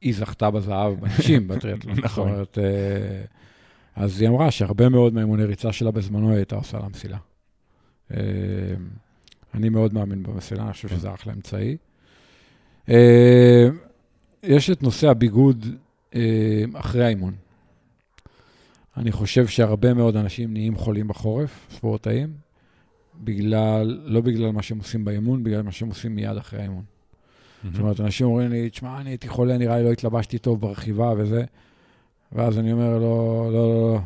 היא 0.00 0.14
זכתה 0.14 0.50
בזהב 0.50 1.00
בנשים 1.00 1.48
בטריאטלון. 1.48 1.96
נכון. 2.04 2.28
זאת 2.28 2.34
אומרת, 2.34 2.58
אה, 2.58 3.24
אז 3.96 4.20
היא 4.20 4.28
אמרה 4.28 4.50
שהרבה 4.50 4.88
מאוד 4.88 5.14
מהאימוני 5.14 5.44
ריצה 5.44 5.72
שלה 5.72 5.90
בזמנו 5.90 6.34
הייתה 6.34 6.56
עושה 6.56 6.78
לה 6.78 6.88
מסילה. 6.88 7.18
אה, 8.14 8.18
אני 9.54 9.68
מאוד 9.68 9.94
מאמין 9.94 10.22
במסילה, 10.22 10.62
אני 10.62 10.72
חושב 10.72 10.88
שזה 10.88 11.14
אחלה 11.14 11.32
אמצעי. 11.32 11.76
אה, 12.88 13.68
יש 14.42 14.70
את 14.70 14.82
נושא 14.82 15.08
הביגוד 15.08 15.66
אחרי 16.74 17.04
האימון. 17.04 17.34
אני 18.96 19.12
חושב 19.12 19.46
שהרבה 19.46 19.94
מאוד 19.94 20.16
אנשים 20.16 20.52
נהיים 20.52 20.76
חולים 20.76 21.08
בחורף, 21.08 21.66
ספורטאים, 21.70 22.32
בגלל, 23.24 24.00
לא 24.04 24.20
בגלל 24.20 24.50
מה 24.50 24.62
שהם 24.62 24.78
עושים 24.78 25.04
באימון, 25.04 25.44
בגלל 25.44 25.62
מה 25.62 25.72
שהם 25.72 25.88
עושים 25.88 26.14
מיד 26.14 26.36
אחרי 26.36 26.60
האימון. 26.60 26.84
זאת 27.64 27.80
אומרת, 27.80 28.00
אנשים 28.00 28.26
אומרים 28.26 28.50
לי, 28.50 28.70
תשמע, 28.70 29.00
אני 29.00 29.10
הייתי 29.10 29.28
חולה, 29.28 29.58
נראה 29.58 29.78
לי 29.78 29.84
לא 29.84 29.92
התלבשתי 29.92 30.38
טוב 30.38 30.60
ברכיבה 30.60 31.12
וזה. 31.16 31.44
ואז 32.32 32.58
אני 32.58 32.72
אומר 32.72 32.98
לו, 32.98 33.00
לא, 33.00 33.52
לא, 33.52 33.92
לא. 33.92 34.00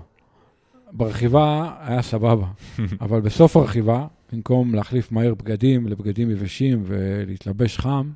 ברכיבה 0.93 1.75
היה 1.81 2.03
סבבה, 2.03 2.47
אבל 3.01 3.21
בסוף 3.21 3.57
הרכיבה, 3.57 4.07
במקום 4.33 4.75
להחליף 4.75 5.13
מהר 5.13 5.35
בגדים 5.35 5.89
לבגדים 5.89 6.31
יבשים 6.31 6.83
ולהתלבש 6.87 7.79
חם, 7.79 8.11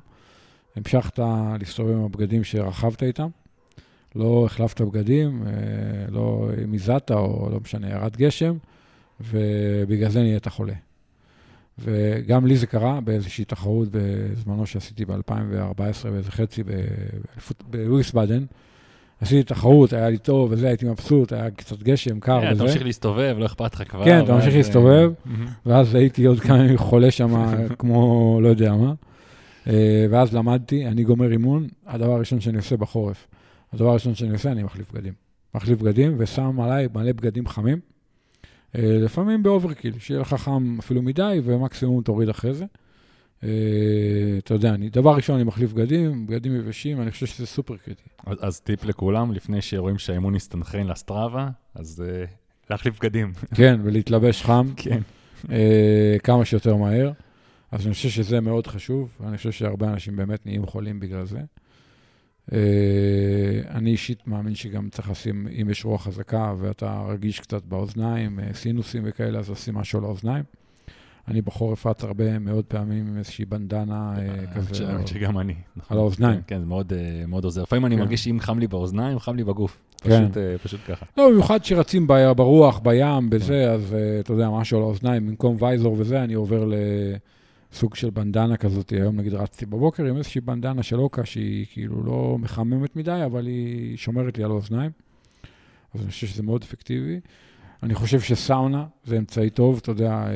המשכת 0.75 1.19
להסתובב 1.59 1.91
עם 1.91 2.03
הבגדים 2.03 2.43
שרכבת 2.43 3.03
איתם. 3.03 3.27
לא 4.15 4.45
החלפת 4.45 4.81
בגדים, 4.81 5.43
אה, 5.47 5.51
לא 6.09 6.49
מיזעת 6.67 7.11
או 7.11 7.49
לא 7.51 7.59
משנה, 7.59 7.89
ירד 7.89 8.15
גשם, 8.15 8.57
ובגלל 9.19 10.09
זה 10.09 10.21
נהיית 10.21 10.47
חולה. 10.47 10.73
וגם 11.79 12.45
לי 12.45 12.57
זה 12.57 12.67
קרה 12.67 13.01
באיזושהי 13.01 13.45
תחרות 13.45 13.87
בזמנו 13.91 14.65
שעשיתי 14.65 15.05
ב-2014, 15.05 16.09
באיזה 16.11 16.31
חצי 16.31 16.63
בוויסבאדן. 17.69 18.45
עשיתי 19.21 19.43
תחרות, 19.43 19.93
היה 19.93 20.09
לי 20.09 20.17
טוב 20.17 20.51
וזה, 20.51 20.67
הייתי 20.67 20.85
מבסוט, 20.85 21.33
היה 21.33 21.51
קצת 21.51 21.83
גשם, 21.83 22.19
קר 22.19 22.41
כן, 22.41 22.47
אתה 22.47 22.53
וזה. 22.53 22.63
ממשיך 22.63 22.83
להסתובב, 22.83 23.35
לא 23.39 23.45
אכפת 23.45 23.73
לך 23.73 23.91
כבר. 23.91 24.05
כן, 24.05 24.23
אתה 24.23 24.33
ממשיך 24.33 24.55
להסתובב. 24.55 25.11
אה. 25.27 25.33
ואז 25.65 25.95
הייתי 25.95 26.25
עוד 26.25 26.39
כמה 26.39 26.57
ימים 26.57 26.77
חולה 26.77 27.11
שם, 27.11 27.45
כמו 27.79 28.39
לא 28.41 28.47
יודע 28.47 28.73
מה. 28.73 28.93
אה, 29.67 30.05
ואז 30.09 30.33
למדתי, 30.33 30.87
אני 30.87 31.03
גומר 31.03 31.31
אימון, 31.31 31.67
הדבר 31.87 32.11
הראשון 32.11 32.39
שאני 32.39 32.57
עושה 32.57 32.77
בחורף, 32.77 33.27
הדבר 33.73 33.89
הראשון 33.89 34.15
שאני 34.15 34.31
עושה, 34.31 34.51
אני 34.51 34.63
מחליף 34.63 34.91
בגדים. 34.91 35.13
מחליף 35.55 35.79
בגדים 35.79 36.15
ושם 36.17 36.59
עליי 36.61 36.87
מלא 36.93 37.11
בגדים 37.11 37.47
חמים, 37.47 37.79
לפעמים 38.75 39.43
ב 39.43 39.49
overkill, 39.49 39.99
שיהיה 39.99 40.19
לך 40.19 40.33
חם 40.33 40.75
אפילו 40.79 41.01
מדי, 41.01 41.39
ומקסימום 41.43 42.01
תוריד 42.03 42.29
אחרי 42.29 42.53
זה. 42.53 42.65
אה, 43.43 43.49
אתה 44.37 44.53
יודע, 44.53 44.73
אני, 44.73 44.89
דבר 44.89 45.15
ראשון, 45.15 45.35
אני 45.35 45.43
מחליף 45.43 45.73
בגדים, 45.73 46.27
בגדים 46.27 46.55
יבשים, 46.55 47.01
אני 47.01 47.11
חושב 47.11 47.25
שזה 47.25 47.45
סופר 47.45 47.77
קריטי. 47.77 48.03
אז- 48.25 48.37
אז 48.41 48.59
טיפ 48.59 48.85
לכולם, 48.85 49.31
לפני 49.31 49.61
שרואים 49.61 49.97
שהאימון 49.97 50.35
הסתנכרן 50.35 50.87
לסטראבה, 50.87 51.49
אז 51.75 52.03
אה, 52.07 52.25
להחליף 52.69 52.99
בגדים. 52.99 53.31
כן, 53.55 53.79
ולהתלבש 53.83 54.41
חם. 54.43 54.67
כן. 54.75 54.99
אה, 55.51 56.17
כמה 56.23 56.45
שיותר 56.45 56.75
מהר. 56.75 57.11
אז 57.71 57.85
אני 57.85 57.93
חושב 57.93 58.09
שזה 58.09 58.41
מאוד 58.41 58.67
חשוב, 58.67 59.09
ואני 59.19 59.37
חושב 59.37 59.51
שהרבה 59.51 59.87
אנשים 59.89 60.15
באמת 60.15 60.45
נהיים 60.45 60.65
חולים 60.65 60.99
בגלל 60.99 61.25
זה. 61.25 61.39
אה, 62.53 62.59
אני 63.69 63.91
אישית 63.91 64.27
מאמין 64.27 64.55
שגם 64.55 64.89
צריך 64.89 65.09
לשים, 65.09 65.47
אם 65.61 65.69
יש 65.69 65.85
רוח 65.85 66.03
חזקה 66.03 66.53
ואתה 66.57 67.05
רגיש 67.09 67.39
קצת 67.39 67.63
באוזניים, 67.63 68.39
אה, 68.39 68.53
סינוסים 68.53 69.03
וכאלה, 69.05 69.39
אז 69.39 69.49
לשים 69.49 69.73
משהו 69.73 69.99
על 69.99 70.05
האוזניים. 70.05 70.43
אני 71.27 71.41
בחורף 71.41 71.85
רץ 71.87 72.03
הרבה 72.03 72.39
מאוד 72.39 72.65
פעמים 72.65 73.07
עם 73.07 73.17
איזושהי 73.17 73.45
בנדנה 73.45 74.13
אה, 74.17 74.47
כזה. 74.55 74.87
האמת 74.87 75.07
שגם 75.07 75.39
אני. 75.39 75.55
נכון. 75.75 75.97
על 75.97 76.01
האוזניים. 76.01 76.41
כן, 76.41 76.55
כן, 76.55 76.59
זה 76.59 76.65
מאוד, 77.27 77.43
עוזר. 77.43 77.61
לפעמים 77.61 77.85
אני 77.85 77.95
כן. 77.95 78.01
מרגיש 78.01 78.23
שאם 78.23 78.39
חם 78.39 78.59
לי 78.59 78.67
באוזניים, 78.67 79.19
חם 79.19 79.35
לי 79.35 79.43
בגוף. 79.43 79.77
כן. 79.97 80.27
פשוט, 80.63 80.79
ככה. 80.87 81.05
לא, 81.17 81.29
במיוחד 81.29 81.63
שרצים 81.63 82.07
ב- 82.07 82.31
ברוח, 82.31 82.79
בים, 82.79 83.29
בזה, 83.29 83.71
אז 83.71 83.95
אתה 84.19 84.33
יודע, 84.33 84.49
משהו 84.49 84.77
על 84.77 84.83
האוזניים, 84.83 85.27
במקום 85.27 85.55
וייזור 85.59 85.95
וזה, 85.99 86.23
אני 86.23 86.33
עובר 86.33 86.65
לסוג 87.73 87.95
של 87.95 88.09
בנדנה 88.09 88.57
כזאת. 88.57 88.89
היום 88.89 89.15
נגיד 89.15 89.33
רצתי 89.33 89.65
בבוקר 89.65 90.05
עם 90.05 90.17
איזושהי 90.17 90.41
בנדנה 90.41 90.83
של 90.83 90.99
אוקה, 90.99 91.25
שהיא 91.25 91.65
כאילו 91.71 92.03
לא 92.03 92.37
מחממת 92.39 92.95
מדי, 92.95 93.21
אבל 93.25 93.45
היא 93.45 93.97
שומרת 93.97 94.37
לי 94.37 94.43
על 94.43 94.51
האוזניים. 94.51 94.91
אז 95.93 96.01
אני 96.01 96.09
חושב 96.11 96.27
שזה 96.27 96.43
מאוד 96.43 96.63
אפקטיבי. 96.63 97.19
אני 97.83 97.95
חושב 97.95 98.19
שסאונה 98.19 98.85
זה 99.03 99.17
אמצעי 99.17 99.49
טוב, 99.49 99.79
אתה 99.81 99.91
יודע, 99.91 100.11
אה, 100.11 100.31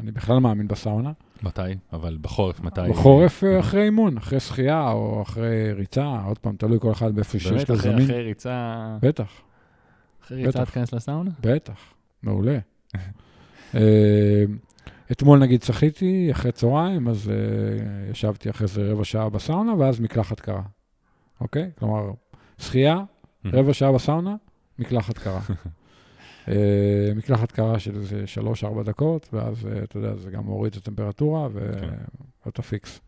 אני 0.00 0.10
בכלל 0.10 0.38
מאמין 0.38 0.68
בסאונה. 0.68 1.12
מתי? 1.42 1.60
אבל 1.92 2.18
בחורף, 2.20 2.60
מתי? 2.60 2.80
בחורף 2.90 3.44
אה, 3.44 3.60
אחרי 3.60 3.84
אימון, 3.84 4.16
אחרי 4.16 4.40
שחייה 4.40 4.90
או 4.90 5.22
אחרי 5.22 5.72
ריצה, 5.72 6.16
עוד 6.26 6.38
פעם, 6.38 6.56
תלוי 6.56 6.80
כל 6.80 6.92
אחד 6.92 7.14
באיפה 7.14 7.38
שיש 7.38 7.52
באמת, 7.52 7.68
לו 7.68 7.76
זמין. 7.76 8.04
אחרי 8.04 8.22
ריצה... 8.22 8.98
בטח. 9.02 9.42
אחרי 10.24 10.46
ריצה. 10.46 10.64
תיכנס 10.64 10.92
לסאונה? 10.92 11.30
בטח, 11.40 11.94
מעולה. 12.22 12.58
אתמול 15.12 15.38
נגיד 15.38 15.60
צחיתי 15.60 16.28
אחרי 16.30 16.52
צהריים, 16.52 17.08
אז 17.08 17.30
אה, 17.30 18.10
ישבתי 18.10 18.50
אחרי 18.50 18.66
זה 18.66 18.92
רבע 18.92 19.04
שעה 19.04 19.28
בסאונה, 19.28 19.74
ואז 19.74 20.00
מקלחת 20.00 20.40
קרה. 20.40 20.62
אוקיי? 21.40 21.70
כלומר, 21.78 22.10
שחייה, 22.58 22.98
רבע 23.44 23.72
שעה 23.72 23.92
בסאונה, 23.92 24.36
מקלחת 24.78 25.18
קרה. 25.18 25.40
אה, 26.48 27.12
מקלחת 27.16 27.52
קרה 27.52 27.78
של 27.78 27.94
איזה 27.94 28.26
שלוש-ארבע 28.26 28.82
דקות, 28.82 29.28
ואז, 29.32 29.66
אה, 29.66 29.82
אתה 29.82 29.98
יודע, 29.98 30.16
זה 30.16 30.30
גם 30.30 30.44
מוריד 30.44 30.72
את 30.72 30.78
הטמפרטורה, 30.78 31.48
כן. 31.80 31.88
ואתה 32.46 32.62
פיקס. 32.62 33.00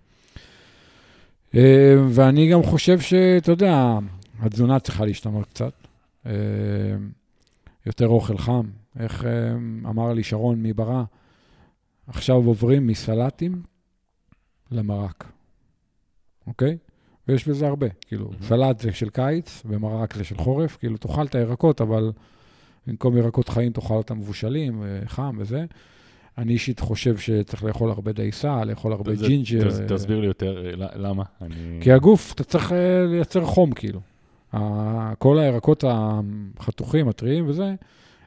אה, 1.54 1.94
ואני 2.08 2.48
גם 2.48 2.62
חושב 2.62 3.00
שאתה 3.00 3.52
יודע, 3.52 3.98
התזונה 4.40 4.80
צריכה 4.80 5.04
להשתנות 5.04 5.46
קצת. 5.46 5.72
אה, 6.26 6.32
יותר 7.86 8.08
אוכל 8.08 8.38
חם. 8.38 8.66
איך 8.98 9.24
אה, 9.24 9.52
אמר 9.90 10.12
לי 10.12 10.22
שרון 10.22 10.62
מברא, 10.62 11.02
עכשיו 12.06 12.34
עוברים 12.36 12.86
מסלטים 12.86 13.62
למרק, 14.70 15.24
אוקיי? 16.46 16.76
ויש 17.28 17.48
בזה 17.48 17.66
הרבה, 17.66 17.86
כאילו, 18.06 18.24
מהמם. 18.30 18.42
סלט 18.42 18.80
זה 18.80 18.92
של 18.92 19.08
קיץ 19.10 19.62
ומרק 19.66 20.14
זה 20.14 20.24
של 20.24 20.36
חורף, 20.38 20.76
כאילו, 20.76 20.96
תאכל 20.96 21.26
את 21.26 21.34
הירקות, 21.34 21.80
אבל 21.80 22.12
במקום 22.86 23.16
ירקות 23.16 23.48
חיים 23.48 23.72
תאכל 23.72 23.94
אותם 23.94 24.18
מבושלים, 24.18 24.82
אה, 24.82 25.00
חם 25.06 25.36
וזה. 25.38 25.64
אני 26.38 26.52
אישית 26.52 26.80
חושב 26.80 27.18
שצריך 27.18 27.64
לאכול 27.64 27.90
הרבה 27.90 28.12
דייסה, 28.12 28.64
לאכול 28.64 28.92
הרבה 28.92 29.14
זה- 29.14 29.26
ג'ינג'ר. 29.26 29.68
תס- 29.70 29.80
אה, 29.80 29.86
תסביר 29.88 30.20
לי 30.20 30.26
יותר, 30.26 30.66
אה, 30.66 30.70
למה? 30.96 31.22
אני... 31.40 31.78
כי 31.80 31.92
הגוף, 31.92 32.32
אתה 32.34 32.44
צריך 32.44 32.72
לייצר 33.10 33.44
חום, 33.44 33.72
כאילו. 33.72 34.00
כל 35.18 35.38
הירקות 35.38 35.84
החתוכים, 35.88 37.08
הטריים 37.08 37.48
וזה, 37.48 37.74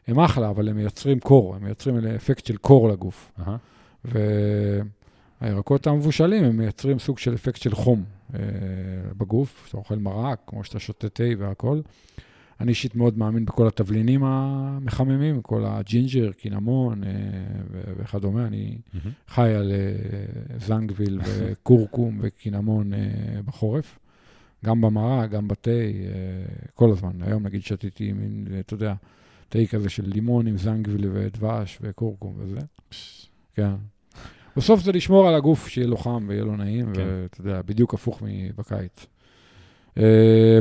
הם 0.07 0.19
אחלה, 0.19 0.49
אבל 0.49 0.69
הם 0.69 0.75
מייצרים 0.75 1.19
קור, 1.19 1.55
הם 1.55 1.63
מייצרים 1.63 1.97
אפקט 1.97 2.45
של 2.45 2.57
קור 2.57 2.89
לגוף. 2.89 3.31
אהה. 3.39 3.57
והירקות 5.41 5.87
המבושלים, 5.87 6.43
הם 6.43 6.57
מייצרים 6.57 6.99
סוג 6.99 7.17
של 7.17 7.33
אפקט 7.33 7.61
של 7.61 7.75
חום 7.75 8.03
אה, 8.33 8.39
בגוף, 9.17 9.63
שאתה 9.67 9.77
אוכל 9.77 9.95
מרק, 9.95 10.39
כמו 10.47 10.63
שאתה 10.63 10.79
שותה 10.79 11.09
תה 11.09 11.23
והכול. 11.37 11.81
אני 12.59 12.69
אישית 12.69 12.95
מאוד 12.95 13.17
מאמין 13.17 13.45
בכל 13.45 13.67
התבלינים 13.67 14.23
המחממים, 14.23 15.41
כל 15.41 15.63
הג'ינג'ר, 15.65 16.31
קינמון 16.31 17.03
אה, 17.03 17.09
ו- 17.71 17.93
וכדומה. 17.97 18.47
אני 18.47 18.77
מהמם. 18.93 19.11
חי 19.27 19.53
על 19.53 19.71
אה, 19.71 20.57
זנגוויל 20.59 21.19
וכורכום 21.25 22.17
וקינמון 22.21 22.93
אה, 22.93 22.99
בחורף. 23.45 23.99
גם 24.65 24.81
במרק, 24.81 25.29
גם 25.29 25.47
בתה, 25.47 25.71
אה, 25.71 25.85
כל 26.75 26.91
הזמן. 26.91 27.11
היום 27.21 27.43
נגיד 27.43 27.61
שתיתי 27.61 28.13
אתה 28.59 28.73
יודע, 28.73 28.93
תה 29.49 29.59
כזה 29.69 29.89
של 29.89 30.03
לימון 30.05 30.47
עם 30.47 30.57
זנגוויל 30.57 31.09
ודבש 31.13 31.77
וכורכום 31.81 32.33
וזה. 32.37 32.59
כן. 33.55 33.73
בסוף 34.57 34.81
זה 34.81 34.91
לשמור 34.91 35.27
על 35.27 35.35
הגוף, 35.35 35.67
שיהיה 35.67 35.87
לו 35.87 35.97
חם 35.97 36.25
ויהיה 36.27 36.43
לו 36.43 36.55
נעים, 36.55 36.93
כן. 36.93 37.01
ואתה 37.05 37.41
יודע, 37.41 37.61
בדיוק 37.61 37.93
הפוך 37.93 38.21
מבקיץ. 38.21 39.05
אה, 39.97 40.59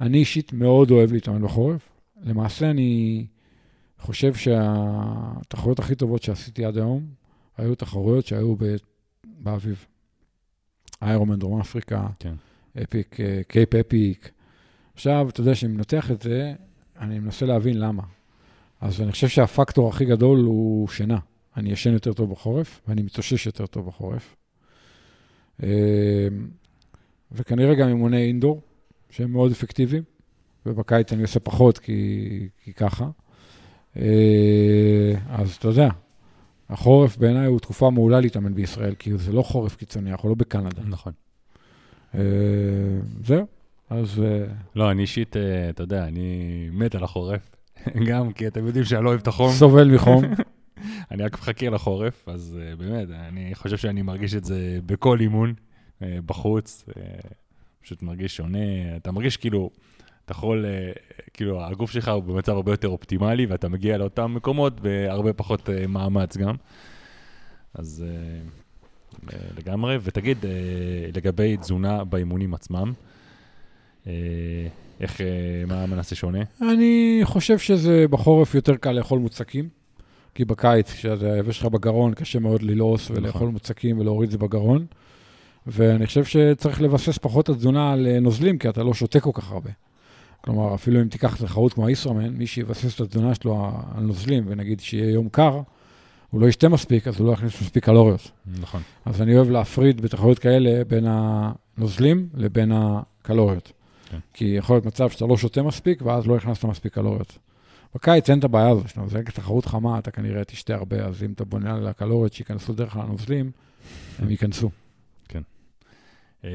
אני 0.00 0.18
אישית 0.18 0.52
מאוד 0.52 0.90
אוהב 0.90 1.12
להתאמן 1.12 1.42
בחורף. 1.42 1.88
למעשה, 2.22 2.70
אני 2.70 3.26
חושב 3.98 4.34
שהתחרויות 4.34 5.78
הכי 5.78 5.94
טובות 5.94 6.22
שעשיתי 6.22 6.64
עד 6.64 6.76
היום, 6.76 7.06
היו 7.56 7.74
תחרויות 7.74 8.26
שהיו 8.26 8.56
ב... 8.56 8.76
באביב. 9.24 9.86
איירומן 11.02 11.38
דרום 11.38 11.60
אפריקה, 11.60 12.06
כן. 12.18 12.34
אפיק, 12.82 13.20
אה, 13.20 13.40
קייפ 13.48 13.74
אפיק. 13.74 14.30
עכשיו, 14.94 15.28
אתה 15.28 15.40
יודע, 15.40 15.52
כשאני 15.52 15.72
מנתח 15.72 16.10
את 16.10 16.22
זה, 16.22 16.54
אני 17.02 17.18
מנסה 17.18 17.46
להבין 17.46 17.78
למה. 17.78 18.02
אז 18.80 19.00
אני 19.00 19.12
חושב 19.12 19.28
שהפקטור 19.28 19.88
הכי 19.88 20.04
גדול 20.04 20.38
הוא 20.38 20.88
שינה. 20.88 21.18
אני 21.56 21.72
ישן 21.72 21.92
יותר 21.92 22.12
טוב 22.12 22.30
בחורף, 22.30 22.80
ואני 22.88 23.02
מתאושש 23.02 23.46
יותר 23.46 23.66
טוב 23.66 23.86
בחורף. 23.86 24.36
אה, 25.62 25.68
וכנראה 27.32 27.74
גם 27.74 27.88
אימוני 27.88 28.26
אינדור, 28.26 28.60
שהם 29.10 29.32
מאוד 29.32 29.50
אפקטיביים, 29.50 30.02
ובקיץ 30.66 31.12
אני 31.12 31.22
עושה 31.22 31.40
פחות 31.40 31.78
כי, 31.78 32.48
כי 32.64 32.72
ככה. 32.72 33.08
אה, 33.96 35.14
אז 35.28 35.54
אתה 35.54 35.68
יודע, 35.68 35.88
החורף 36.68 37.16
בעיניי 37.16 37.46
הוא 37.46 37.60
תקופה 37.60 37.90
מעולה 37.90 38.20
להתאמן 38.20 38.54
בישראל, 38.54 38.94
כי 38.94 39.18
זה 39.18 39.32
לא 39.32 39.42
חורף 39.42 39.76
קיצוני, 39.76 40.12
אנחנו 40.12 40.28
לא 40.28 40.34
בקנדה. 40.34 40.82
נכון. 40.84 41.12
אה, 42.14 42.20
זהו, 43.24 43.46
אז 43.92 44.22
אה, 44.24 44.44
לא, 44.74 44.90
אני 44.90 45.02
אישית, 45.02 45.36
אה, 45.36 45.70
אתה 45.70 45.82
יודע, 45.82 46.04
אני 46.04 46.68
מת 46.72 46.94
על 46.94 47.04
החורף. 47.04 47.56
גם 48.08 48.32
כי 48.32 48.46
אתם 48.46 48.66
יודעים 48.66 48.84
שאני 48.84 49.04
לא 49.04 49.08
אוהב 49.08 49.20
את 49.20 49.26
החום. 49.26 49.52
סובל 49.52 49.90
מחום. 49.90 50.24
אני 51.10 51.22
רק 51.22 51.38
מחכה 51.38 51.70
לחורף, 51.70 52.28
אז 52.28 52.58
uh, 52.60 52.76
באמת, 52.76 53.08
אני 53.10 53.54
חושב 53.54 53.76
שאני 53.76 54.02
מרגיש 54.02 54.34
את 54.34 54.44
זה 54.44 54.78
בכל 54.86 55.20
אימון, 55.20 55.54
בחוץ, 56.00 56.84
פשוט 57.82 58.02
מרגיש 58.02 58.36
שונה. 58.36 58.96
אתה 58.96 59.12
מרגיש 59.12 59.36
כאילו, 59.36 59.70
אתה 60.24 60.32
יכול, 60.32 60.64
כאילו, 61.34 61.64
הגוף 61.64 61.90
שלך 61.90 62.08
הוא 62.08 62.22
במצב 62.22 62.52
הרבה 62.52 62.72
יותר 62.72 62.88
אופטימלי, 62.88 63.46
ואתה 63.46 63.68
מגיע 63.68 63.98
לאותם 63.98 64.34
מקומות 64.34 64.80
בהרבה 64.80 65.32
פחות 65.32 65.68
מאמץ 65.88 66.36
גם. 66.36 66.54
אז 67.74 68.04
לגמרי. 69.58 69.98
ותגיד, 70.02 70.38
לגבי 71.14 71.56
תזונה 71.56 72.04
באימונים 72.04 72.54
עצמם, 72.54 72.92
איך, 75.00 75.16
uh, 75.16 75.22
מה 75.66 75.86
מנסה 75.86 76.14
שונה? 76.14 76.38
אני 76.72 77.20
חושב 77.24 77.58
שזה 77.58 78.04
בחורף 78.10 78.54
יותר 78.54 78.76
קל 78.76 78.92
לאכול 78.92 79.18
מוצקים, 79.18 79.68
כי 80.34 80.44
בקיץ, 80.44 80.92
כשאתה 80.92 81.36
יבש 81.38 81.60
לך 81.60 81.66
בגרון, 81.66 82.14
קשה 82.14 82.38
מאוד 82.38 82.62
ללעוס 82.62 83.10
ולאכול 83.10 83.28
נכון. 83.28 83.52
מוצקים 83.52 83.98
ולהוריד 83.98 84.26
את 84.26 84.32
זה 84.32 84.38
בגרון. 84.38 84.86
ואני 85.66 86.06
חושב 86.06 86.24
שצריך 86.24 86.82
לבסס 86.82 87.18
פחות 87.18 87.44
את 87.44 87.54
התזונה 87.54 87.92
על 87.92 88.06
אה, 88.06 88.20
נוזלים, 88.20 88.58
כי 88.58 88.68
אתה 88.68 88.82
לא 88.82 88.94
שותה 88.94 89.20
כל 89.20 89.30
כך 89.34 89.52
הרבה. 89.52 89.70
כלומר, 90.40 90.74
אפילו 90.74 91.00
אם 91.00 91.08
תיקח 91.08 91.36
תחרות 91.36 91.72
כמו 91.72 91.86
הישראמן, 91.86 92.28
מי 92.28 92.46
שיבסס 92.46 92.94
את 92.94 93.00
התזונה 93.00 93.34
שלו 93.34 93.70
על 93.96 94.02
נוזלים, 94.02 94.44
ונגיד 94.46 94.80
שיהיה 94.80 95.10
יום 95.10 95.28
קר, 95.28 95.60
הוא 96.30 96.40
לא 96.40 96.46
ישתה 96.46 96.68
מספיק, 96.68 97.08
אז 97.08 97.18
הוא 97.20 97.26
לא 97.26 97.32
יכניס 97.32 97.62
מספיק 97.62 97.84
קלוריות. 97.84 98.30
נכון. 98.60 98.82
אז 99.04 99.22
אני 99.22 99.36
אוהב 99.36 99.50
להפריד 99.50 100.00
בתחרויות 100.00 100.38
כאלה 100.38 100.84
בין 100.84 101.06
הנוזלים 101.08 102.28
לבין 102.34 102.72
הקלוריות. 102.74 103.72
כן. 104.12 104.18
כי 104.34 104.44
יכול 104.44 104.76
להיות 104.76 104.86
מצב 104.86 105.10
שאתה 105.10 105.26
לא 105.26 105.36
שותה 105.36 105.62
מספיק, 105.62 106.02
ואז 106.02 106.26
לא 106.26 106.36
הכנסת 106.36 106.64
מספיק 106.64 106.94
קלוריות. 106.94 107.38
בקיץ 107.94 108.30
אין 108.30 108.38
את 108.38 108.44
הבעיה 108.44 108.68
הזו, 108.68 108.84
כשאתה 108.84 109.00
מזייק 109.00 109.30
תחרות 109.30 109.66
חמה, 109.66 109.98
אתה 109.98 110.10
כנראה 110.10 110.44
תשתה 110.44 110.74
הרבה, 110.74 111.04
אז 111.04 111.22
אם 111.22 111.32
אתה 111.32 111.44
בונה 111.44 111.74
על 111.74 111.86
הקלוריות 111.86 112.32
שייכנסו 112.32 112.72
דרך 112.72 112.96
הנוזלים, 112.96 113.50
הם 114.18 114.30
ייכנסו. 114.30 114.70
אה, 116.44 116.50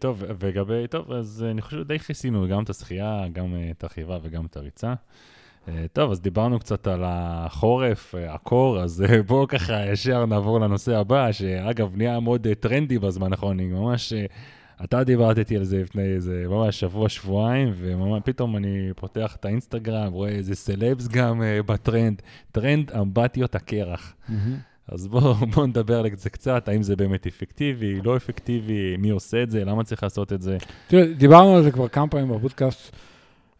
טוב, 0.00 0.24
ולגבי, 0.38 0.86
טוב, 0.90 1.12
אז 1.12 1.46
אני 1.50 1.62
חושב 1.62 1.78
שדי 1.80 1.98
כיסינו 1.98 2.48
גם 2.48 2.62
את 2.62 2.70
השחייה, 2.70 3.24
גם 3.32 3.54
אה, 3.54 3.70
את 3.70 3.84
הרכיבה 3.84 4.18
וגם 4.22 4.46
את 4.46 4.56
הריצה. 4.56 4.94
אה, 5.68 5.84
טוב, 5.92 6.10
אז 6.10 6.20
דיברנו 6.20 6.58
קצת 6.58 6.86
על 6.86 7.02
החורף, 7.04 8.14
הקור, 8.28 8.80
אז 8.80 9.04
בואו 9.26 9.48
ככה 9.48 9.86
ישר 9.86 10.26
נעבור 10.26 10.60
לנושא 10.60 10.96
הבא, 10.96 11.32
שאגב, 11.32 11.96
נהיה 11.96 12.20
מאוד 12.20 12.46
טרנדי 12.60 12.98
בזמן 12.98 13.32
האחרון, 13.32 13.60
אני 13.60 13.68
ממש... 13.68 14.12
אתה 14.84 15.04
דיברת 15.04 15.38
איתי 15.38 15.56
על 15.56 15.64
זה 15.64 15.82
לפני 15.82 16.02
איזה 16.02 16.44
ממש 16.48 16.80
שבוע, 16.80 17.08
שבועיים, 17.08 17.72
ופתאום 17.78 18.56
אני 18.56 18.88
פותח 18.96 19.36
את 19.40 19.44
האינסטגרם, 19.44 20.12
רואה 20.12 20.30
איזה 20.30 20.54
סלבס 20.54 21.08
גם 21.08 21.42
אה, 21.42 21.62
בטרנד, 21.62 22.22
טרנד 22.52 22.90
אמבטיות 22.90 23.54
הקרח. 23.54 24.14
אז 24.88 25.06
בואו 25.06 25.34
בוא 25.54 25.66
נדבר 25.66 25.98
על 25.98 26.06
זה 26.16 26.30
קצת, 26.30 26.68
האם 26.68 26.82
זה 26.82 26.96
באמת 26.96 27.26
אפקטיבי, 27.26 28.00
לא 28.00 28.16
אפקטיבי, 28.16 28.96
מי 28.96 29.10
עושה 29.10 29.42
את 29.42 29.50
זה, 29.50 29.64
למה 29.64 29.84
צריך 29.84 30.02
לעשות 30.02 30.32
את 30.32 30.42
זה. 30.42 30.56
תראה, 30.88 31.06
דיברנו 31.06 31.56
על 31.56 31.62
זה 31.62 31.70
כבר 31.70 31.88
כמה 31.88 32.08
פעמים 32.08 32.28
בפודקאסט. 32.28 32.96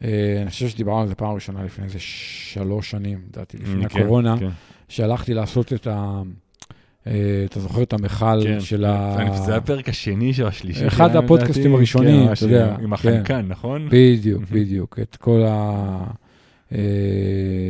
אה, 0.05 0.39
אני 0.43 0.51
חושב 0.51 0.69
שדיברנו 0.69 1.01
על 1.01 1.09
זה 1.09 1.15
פעם 1.15 1.35
ראשונה 1.35 1.65
לפני 1.65 1.85
איזה 1.85 1.99
שלוש 1.99 2.91
שנים, 2.91 3.21
לדעתי, 3.29 3.57
לפני 3.59 3.89
כן, 3.89 4.01
הקורונה, 4.01 4.37
כן. 4.41 4.49
שהלכתי 4.89 5.35
לעשות 5.35 5.73
את 5.73 5.87
ה... 5.87 6.23
אה, 7.07 7.45
אתה 7.45 7.61
זוכר 7.61 7.83
את 7.83 7.93
המכל 7.93 8.41
כן, 8.45 8.61
של 8.61 8.77
כן. 8.77 8.85
ה... 8.85 9.29
חושב 9.29 9.43
שזה 9.43 9.57
הפרק 9.57 9.89
השני 9.89 10.33
או 10.43 10.47
השלישי. 10.47 10.87
אחד 10.87 11.09
שלנו, 11.11 11.25
הפודקאסטים. 11.25 11.75
הראשונים, 11.75 12.27
כן, 12.27 12.33
אתה 12.33 12.45
יודע, 12.45 12.75
עם 12.75 12.87
כן. 12.87 12.93
החנקן, 12.93 13.47
נכון? 13.49 13.89
בדיוק, 13.91 14.43
בדיוק. 14.51 14.99
את 15.03 15.17
כל 15.17 15.43
ה... 15.49 16.05
אה, 16.73 16.79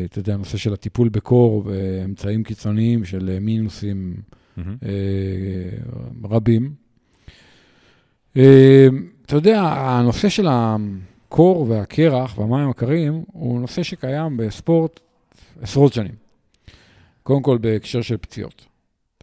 אתה 0.04 0.18
יודע, 0.18 0.34
הנושא 0.34 0.58
של 0.58 0.72
הטיפול 0.72 1.08
בקור 1.08 1.62
ואמצעים 1.66 2.42
קיצוניים 2.42 3.04
של 3.04 3.38
מינוסים. 3.40 4.14
אה, 4.58 4.62
רבים. 6.24 6.72
אתה 8.32 9.36
יודע, 9.36 9.60
הנושא 9.60 10.28
של 10.28 10.46
הקור 10.50 11.66
והקרח 11.68 12.38
והמים 12.38 12.70
הקרים 12.70 13.24
הוא 13.32 13.60
נושא 13.60 13.82
שקיים 13.82 14.36
בספורט 14.36 15.00
עשרות 15.62 15.92
שנים. 15.92 16.14
קודם 17.22 17.42
כל 17.42 17.58
בהקשר 17.58 18.02
של 18.02 18.16
פציעות. 18.16 18.73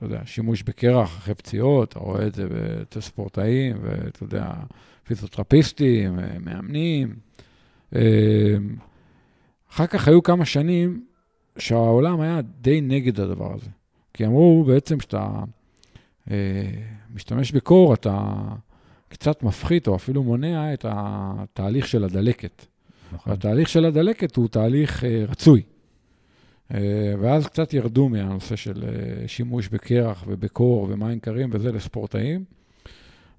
אתה 0.01 0.09
יודע, 0.09 0.21
שימוש 0.25 0.63
בקרח 0.63 1.17
אחרי 1.17 1.35
פציעות, 1.35 1.89
אתה 1.89 1.99
רואה 1.99 2.27
את 2.27 2.35
זה 2.35 2.47
אצל 2.81 3.01
ספורטאים, 3.01 3.77
ואתה 3.81 4.23
יודע, 4.23 4.51
פיזיותרפיסטים, 5.03 6.19
אה, 6.19 6.25
מאמנים. 6.39 7.15
אה, 7.95 8.01
אחר 9.71 9.87
כך 9.87 10.07
היו 10.07 10.23
כמה 10.23 10.45
שנים 10.45 11.05
שהעולם 11.57 12.21
היה 12.21 12.41
די 12.61 12.81
נגד 12.81 13.19
הדבר 13.19 13.53
הזה. 13.53 13.69
כי 14.13 14.25
אמרו 14.25 14.63
בעצם 14.67 14.99
שאתה 14.99 15.29
אה, 16.31 16.35
משתמש 17.13 17.51
בקור, 17.51 17.93
אתה 17.93 18.33
קצת 19.09 19.43
מפחית 19.43 19.87
או 19.87 19.95
אפילו 19.95 20.23
מונע 20.23 20.73
את 20.73 20.85
התהליך 20.89 21.87
של 21.87 22.03
הדלקת. 22.03 22.65
נכון. 23.13 23.31
והתהליך 23.31 23.69
של 23.69 23.85
הדלקת 23.85 24.35
הוא 24.35 24.47
תהליך 24.47 25.03
רצוי. 25.27 25.61
אה, 26.73 27.13
ואז 27.19 27.47
קצת 27.47 27.73
ירדו 27.73 28.09
מהנושא 28.09 28.55
של 28.55 28.83
אה, 28.83 29.27
שימוש 29.27 29.67
בקרח 29.67 30.23
ובקור 30.27 30.87
ומים 30.89 31.19
קרים 31.19 31.49
וזה 31.51 31.71
לספורטאים, 31.71 32.43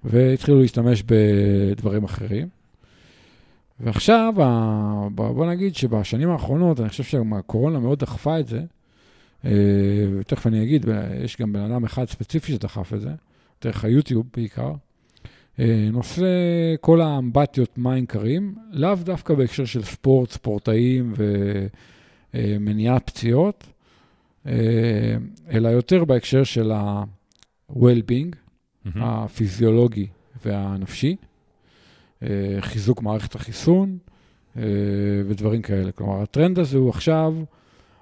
והתחילו 0.04 0.60
להשתמש 0.60 1.02
בדברים 1.06 2.04
אחרים. 2.04 2.48
ועכשיו, 3.80 4.34
בוא 5.14 5.46
נגיד 5.46 5.74
שבשנים 5.74 6.30
האחרונות, 6.30 6.80
אני 6.80 6.88
חושב 6.88 7.04
שהקורונה 7.04 7.78
מאוד 7.78 7.98
דחפה 7.98 8.40
את 8.40 8.48
זה, 8.48 8.60
אה, 9.44 9.50
ותכף 10.18 10.46
אני 10.46 10.62
אגיד, 10.62 10.86
יש 11.24 11.36
גם 11.36 11.52
בן 11.52 11.60
אדם 11.60 11.84
אחד 11.84 12.08
ספציפי 12.08 12.52
שדחף 12.52 12.94
את 12.94 13.00
זה, 13.00 13.10
דרך 13.62 13.84
היוטיוב 13.84 14.26
בעיקר, 14.36 14.72
נושא 15.92 16.26
כל 16.80 17.00
האמבטיות 17.00 17.78
מים 17.78 18.06
קרים, 18.06 18.54
לאו 18.70 18.94
דווקא 18.94 19.34
בהקשר 19.34 19.64
של 19.64 19.82
ספורט, 19.82 20.30
ספורטאים 20.30 21.14
ומניעת 22.34 23.06
פציעות, 23.06 23.66
אה, 24.46 24.52
אלא 25.50 25.68
יותר 25.68 26.04
בהקשר 26.04 26.44
של 26.44 26.72
ה-well-being, 26.72 28.36
מהמם. 28.84 29.02
הפיזיולוגי 29.02 30.06
והנפשי, 30.44 31.16
אה, 32.22 32.28
חיזוק 32.60 33.02
מערכת 33.02 33.34
החיסון 33.34 33.98
אה, 34.56 34.62
ודברים 35.28 35.62
כאלה. 35.62 35.92
כלומר, 35.92 36.22
הטרנד 36.22 36.58
הזה 36.58 36.78
הוא 36.78 36.90
עכשיו, 36.90 37.34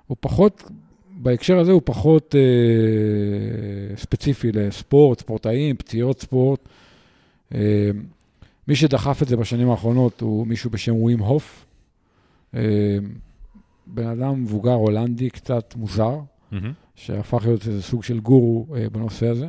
הוא 0.06 0.16
פחות, 0.20 0.70
בהקשר 1.10 1.58
הזה 1.58 1.72
הוא 1.72 1.82
פחות 1.84 2.34
אה, 2.34 3.96
ספציפי 3.96 4.52
לספורט, 4.52 5.20
ספורטאים, 5.20 5.76
פציעות 5.76 6.20
ספורט. 6.20 6.68
אה, 7.54 7.90
מי 8.68 8.76
שדחף 8.76 9.22
את 9.22 9.28
זה 9.28 9.36
בשנים 9.36 9.70
האחרונות 9.70 10.20
הוא 10.20 10.46
מישהו 10.46 10.70
בשם 10.70 10.94
ווים 10.94 11.18
הוף, 11.18 11.66
אה, 12.54 12.60
בן 13.94 14.06
אדם 14.06 14.42
מבוגר 14.42 14.72
הולנדי 14.72 15.30
קצת 15.30 15.74
מוזר, 15.76 16.18
מהמם. 16.50 16.72
שהפך 16.94 17.46
להיות 17.46 17.66
איזה 17.66 17.82
סוג 17.82 18.04
של 18.04 18.20
גורו 18.20 18.66
אה, 18.76 18.90
בנושא 18.90 19.26
הזה. 19.26 19.48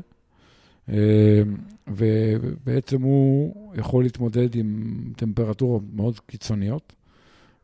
אה, 0.89 1.41
ובעצם 1.87 3.01
הוא 3.01 3.53
יכול 3.75 4.03
להתמודד 4.03 4.55
עם 4.55 4.93
טמפרטורות 5.15 5.83
מאוד 5.93 6.19
קיצוניות, 6.19 6.93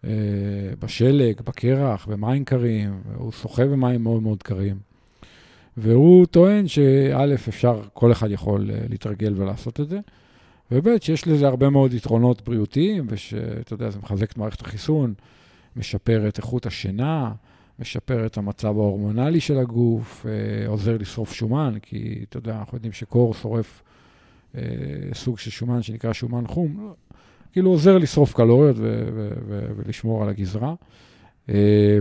אה, 0.03 0.09
בשלג, 0.79 1.41
בקרח, 1.45 2.05
במים 2.05 2.45
קרים, 2.45 3.01
הוא 3.15 3.31
שוחה 3.31 3.65
במים 3.65 4.03
מאוד 4.03 4.23
מאוד 4.23 4.43
קרים. 4.43 4.77
והוא 5.77 6.25
טוען 6.25 6.67
שא', 6.67 7.33
אפשר, 7.33 7.81
כל 7.93 8.11
אחד 8.11 8.31
יכול 8.31 8.71
אה, 8.71 8.79
להתרגל 8.89 9.33
ולעשות 9.35 9.79
את 9.79 9.89
זה, 9.89 9.99
וב', 10.71 10.87
שיש 11.01 11.27
לזה 11.27 11.47
הרבה 11.47 11.69
מאוד 11.69 11.93
יתרונות 11.93 12.41
בריאותיים, 12.41 13.05
ושאתה 13.09 13.73
יודע, 13.73 13.89
זה 13.89 13.99
מחזק 13.99 14.31
את 14.31 14.37
מערכת 14.37 14.61
החיסון, 14.61 15.13
משפר 15.77 16.27
את 16.27 16.37
איכות 16.37 16.65
השינה, 16.65 17.31
משפר 17.79 18.25
את 18.25 18.37
המצב 18.37 18.67
ההורמונלי 18.67 19.39
של 19.39 19.57
הגוף, 19.57 20.25
אה, 20.25 20.67
עוזר 20.67 20.97
לשרוף 20.97 21.33
שומן, 21.33 21.73
כי 21.81 22.25
אתה 22.29 22.37
יודע, 22.37 22.59
אנחנו 22.59 22.77
יודעים 22.77 22.93
שקור 22.93 23.33
שורף 23.33 23.83
אה, 24.55 24.61
סוג 25.13 25.39
של 25.39 25.51
שומן 25.51 25.81
שנקרא 25.81 26.13
שומן 26.13 26.47
חום, 26.47 26.93
כאילו 27.51 27.71
עוזר 27.71 27.97
לשרוף 27.97 28.33
קלוריות 28.33 28.75
ו- 28.79 29.07
ו- 29.13 29.29
ו- 29.47 29.71
ולשמור 29.75 30.23
על 30.23 30.29
הגזרה. 30.29 30.73
אה, 31.49 31.99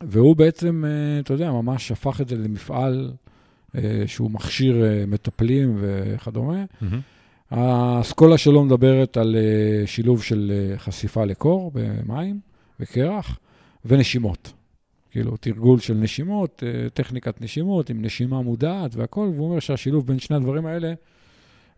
והוא 0.00 0.36
בעצם, 0.36 0.84
אה, 0.84 1.20
אתה 1.20 1.32
יודע, 1.32 1.52
ממש 1.52 1.92
הפך 1.92 2.20
את 2.20 2.28
זה 2.28 2.36
למפעל 2.36 3.12
אה, 3.74 4.02
שהוא 4.06 4.30
מכשיר 4.30 4.84
אה, 4.84 5.04
מטפלים 5.06 5.76
וכדומה. 5.80 6.64
מהמם. 6.80 7.00
האסכולה 7.50 8.38
שלו 8.38 8.64
מדברת 8.64 9.16
על 9.16 9.36
שילוב 9.86 10.22
של 10.22 10.72
חשיפה 10.76 11.24
לקור 11.24 11.72
במים 11.74 12.40
וקרח 12.80 13.38
ונשימות. 13.84 14.52
כאילו, 15.10 15.36
תרגול 15.36 15.78
של 15.78 15.94
נשימות, 15.94 16.62
אה, 16.66 16.90
טכניקת 16.90 17.40
נשימות 17.40 17.90
עם 17.90 18.02
נשימה 18.02 18.42
מודעת 18.42 18.94
והכול, 18.94 19.28
והוא 19.28 19.48
אומר 19.48 19.60
שהשילוב 19.60 20.06
בין 20.06 20.18
שני 20.18 20.36
הדברים 20.36 20.66
האלה 20.66 20.92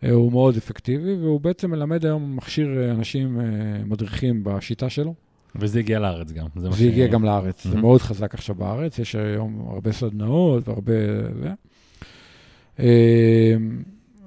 אה, 0.05 0.11
הוא 0.11 0.32
מאוד 0.32 0.57
אפקטיבי, 0.57 1.14
והוא 1.14 1.40
בעצם 1.40 1.70
מלמד 1.70 2.05
היום, 2.05 2.36
מכשיר 2.36 2.78
אה, 2.78 2.90
אנשים 2.90 3.38
מדריכים 3.84 4.44
בשיטה 4.44 4.90
שלו. 4.90 5.14
וזה 5.57 5.78
הגיע 5.78 5.98
לארץ 5.98 6.32
גם. 6.32 6.46
זה 6.57 6.70
זה 6.70 6.84
הגיע 6.84 7.07
גם 7.07 7.24
לארץ, 7.24 7.62
זה 7.64 7.68
מהמם. 7.68 7.80
מאוד 7.80 8.00
חזק 8.00 8.34
עכשיו 8.34 8.55
בארץ, 8.55 8.98
יש 8.98 9.14
היום 9.14 9.68
הרבה 9.68 9.92
סדנאות 9.92 10.68
והרבה... 10.68 10.92
זה. 11.42 11.50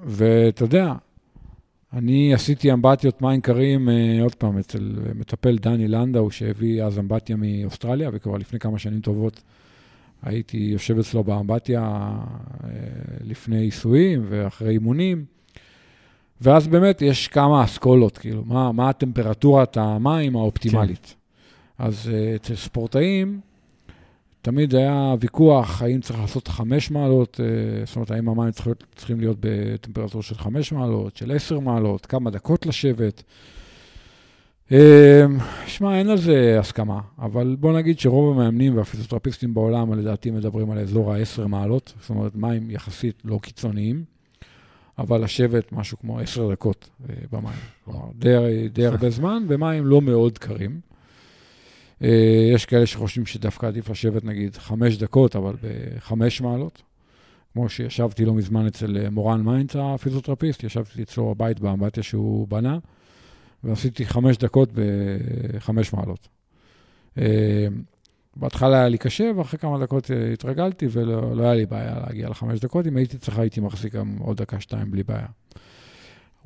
ואתה 0.04 0.64
יודע, 0.64 0.92
אני 1.92 2.34
עשיתי 2.34 2.72
אמבטיות 2.72 3.22
מים 3.22 3.40
קרים, 3.40 3.88
אה, 3.88 4.22
עוד 4.22 4.34
פעם, 4.34 4.58
אצל 4.58 4.98
מטפל 5.14 5.58
דני 5.58 5.88
לנדאו, 5.88 6.30
שהביא 6.30 6.82
אז 6.82 6.98
אמבטיה 6.98 7.36
מאוסטרליה, 7.38 8.10
וכבר 8.12 8.36
לפני 8.36 8.58
כמה 8.58 8.78
שנים 8.78 9.00
טובות 9.00 9.42
הייתי 10.22 10.56
יושב 10.56 10.98
אצלו 10.98 11.24
באמבטיה 11.24 11.82
אה, 11.82 12.70
לפני 13.20 13.60
עיסויים 13.60 14.26
ואחרי 14.28 14.70
אימונים. 14.70 15.24
ואז 16.40 16.68
באמת 16.68 17.02
יש 17.02 17.28
כמה 17.28 17.64
אסכולות, 17.64 18.18
כאילו, 18.18 18.44
מה, 18.44 18.72
מה 18.72 18.88
הטמפרטורת 18.88 19.76
המים 19.76 20.36
האופטימלית. 20.36 21.14
כן. 21.78 21.84
אז 21.84 22.10
אצל 22.36 22.54
ספורטאים, 22.54 23.40
תמיד 24.46 24.74
היה 24.74 25.14
ויכוח 25.20 25.82
האם 25.82 26.00
צריך 26.00 26.20
לעשות 26.20 26.48
חמש 26.48 26.90
מעלות, 26.90 27.40
uh, 27.40 27.86
זאת 27.86 27.96
אומרת, 27.96 28.10
האם 28.10 28.28
המים 28.28 28.50
צריכים, 28.96 29.20
להיות 29.20 29.36
בטמפרטורה 29.40 30.22
של 30.22 30.34
חמש 30.34 30.72
מעלות, 30.72 31.16
של 31.16 31.32
עשר 31.32 31.58
מעלות, 31.60 32.06
כמה 32.06 32.30
דקות 32.30 32.66
לשבת. 32.66 33.22
אה, 34.72 35.24
שמע, 35.66 35.98
אין 35.98 36.08
על 36.08 36.18
זה 36.18 36.56
הסכמה, 36.60 37.00
אבל 37.18 37.56
בוא 37.60 37.78
נגיד 37.78 37.98
שרוב 37.98 38.38
המאמנים 38.38 38.76
והפיזיותרפיסטים 38.76 39.54
בעולם, 39.54 39.94
לדעתי, 39.94 40.30
מדברים 40.30 40.70
על 40.70 40.78
אזור 40.78 41.12
ה-10 41.12 41.46
מעלות, 41.46 41.92
זאת 42.00 42.10
אומרת, 42.10 42.34
מים 42.34 42.70
יחסית 42.70 43.22
לא 43.24 43.38
קיצוניים. 43.42 44.04
אבל 44.98 45.24
לשבת 45.24 45.72
משהו 45.72 45.98
כמו 45.98 46.18
עשר 46.18 46.50
דקות 46.52 46.90
אה, 47.08 47.14
במים. 47.32 47.58
די, 48.14 48.68
די 48.72 48.86
הרבה 48.86 49.10
זמן, 49.10 49.44
במים 49.48 49.86
לא 49.86 50.00
מאוד 50.00 50.38
קרים. 50.38 50.80
אה, 52.02 52.48
יש 52.54 52.66
כאלה 52.66 52.86
שחושבים 52.86 53.26
שדווקא 53.26 53.66
עדיף 53.66 53.90
לשבת 53.90 54.24
נגיד 54.24 54.56
חמש 54.56 54.96
דקות, 54.96 55.36
אבל 55.36 55.54
בחמש 55.62 56.40
מעלות. 56.40 56.82
כמו 57.52 57.68
שישבתי 57.68 58.24
לא 58.24 58.34
מזמן 58.34 58.66
אצל 58.66 58.98
אה, 58.98 59.10
מורן 59.10 59.40
מיינץ, 59.40 59.76
הפיזיותרפיסט, 59.76 60.64
ישבתי 60.64 61.02
אצלו 61.02 61.34
בבית 61.34 61.60
באמבטיה 61.60 62.02
שהוא 62.02 62.48
בנה, 62.48 62.78
ועשיתי 63.64 64.06
חמש 64.06 64.36
דקות 64.36 64.68
בחמש 64.74 65.92
מעלות. 65.92 66.28
אה, 67.18 67.66
בהתחלה 68.36 68.76
היה 68.76 68.88
לי 68.88 68.98
קשה, 68.98 69.30
ואחרי 69.36 69.58
כמה 69.58 69.78
דקות 69.78 70.10
התרגלתי, 70.32 70.86
ולא 70.90 71.36
לא 71.36 71.42
היה 71.42 71.54
לי 71.54 71.66
בעיה 71.66 71.98
להגיע 72.06 72.28
לחמש 72.28 72.60
דקות. 72.60 72.86
אם 72.86 72.96
הייתי 72.96 73.18
צריך, 73.18 73.38
הייתי 73.38 73.60
מחזיק 73.60 73.94
גם 73.94 74.16
עוד 74.18 74.36
דקה-שתיים 74.36 74.90
בלי 74.90 75.02
בעיה. 75.02 75.26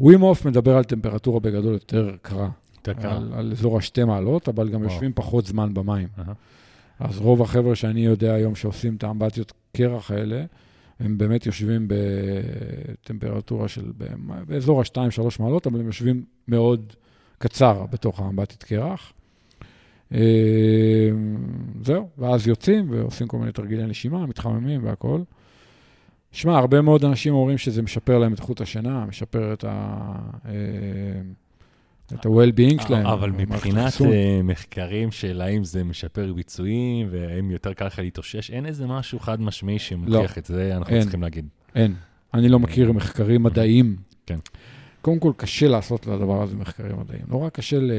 ווים 0.01 0.23
אוף 0.23 0.47
מדבר 0.47 0.77
על 0.77 0.85
טמפרטורה 0.85 1.41
בגדול 1.41 1.73
יותר 1.73 2.17
קרה. 2.23 2.49
על, 2.89 3.33
על 3.35 3.53
אזור 3.53 3.79
השתי 3.79 4.05
מעלות, 4.05 4.49
אבל 4.49 4.69
גם 4.69 4.81
וואו. 4.81 4.93
יושבים 4.93 5.13
פחות 5.15 5.47
זמן 5.47 5.75
במים. 5.75 6.09
Uh-huh. 6.19 6.31
אז 7.01 7.19
רוב 7.19 7.43
החבר'ה 7.43 7.75
שאני 7.75 8.01
יודע 8.01 8.35
היום 8.35 8.55
שעושים 8.55 8.97
את 8.97 9.05
האמבטיות 9.05 9.53
קרח 9.77 10.11
האלה, 10.11 10.45
הם 11.01 11.19
באמת 11.19 11.47
יושבים 11.47 11.89
בטמפרטורה 11.89 13.69
של, 13.69 13.93
באזור 14.47 14.81
ה-2-3 14.81 15.23
מעלות, 15.41 15.67
אבל 15.67 15.81
הם 15.81 15.87
יושבים 15.87 16.25
מאוד 16.49 16.93
קצר 17.39 17.87
בתוך 17.91 18.21
האמבטית 18.21 18.63
קרח. 18.63 19.13
אה, 20.15 21.11
זהו, 21.83 22.09
ואז 22.19 22.47
יוצאים 22.47 22.91
ועושים 22.91 23.27
כל 23.27 23.39
מיני 23.39 23.53
תרגילי 23.53 23.87
נשימה, 23.87 24.27
מתחממים 24.27 24.85
והכול. 24.85 25.25
שמע, 26.33 26.59
הרבה 26.59 26.81
מאוד 26.81 27.05
אנשים 27.05 27.35
אומרים 27.35 27.59
שזה 27.59 27.83
משפר 27.83 28.19
להם 28.19 28.33
את 28.33 28.41
איכות 28.41 28.61
השינה, 28.61 29.07
משפר 29.07 29.53
את 29.53 29.65
ה... 29.69 30.13
אה, 32.13 32.19
את 32.21 32.27
ה-well-being 32.27 32.87
שלהם. 32.89 33.07
אבל 33.07 33.31
מבחינת 33.31 33.93
uh, 33.93 34.05
מחקרים 34.45 35.13
של 35.13 35.41
האם 35.41 35.65
זה 35.65 35.85
משפר 35.85 36.33
ביצועים 36.33 37.09
והאם 37.11 37.51
יותר 37.51 37.73
קל 37.73 37.87
לך 37.87 37.99
להתאושש, 37.99 38.51
אין 38.51 38.67
איזה 38.67 38.87
משהו 38.87 39.19
חד 39.19 39.41
משמעי 39.41 39.79
שמוכיח 39.79 40.37
לא, 40.37 40.39
את 40.39 40.45
זה, 40.45 40.77
אנחנו 40.77 41.01
צריכים 41.01 41.23
להגיד. 41.23 41.49
אין. 41.75 41.95
אני 42.35 42.49
לא 42.49 42.59
מכיר 42.59 42.93
מחקרים 42.93 43.43
מדעיים. 43.43 43.97
כן. 44.27 44.39
קודם 45.03 45.19
כל, 45.19 45.33
קשה 45.37 45.69
לעשות 45.69 46.07
לדבר 46.07 46.43
הזה 46.43 46.57
מחקרים 46.57 47.01
מדעיים. 47.01 47.23
נורא 47.29 47.49
קשה 47.49 47.79
ל... 47.79 47.91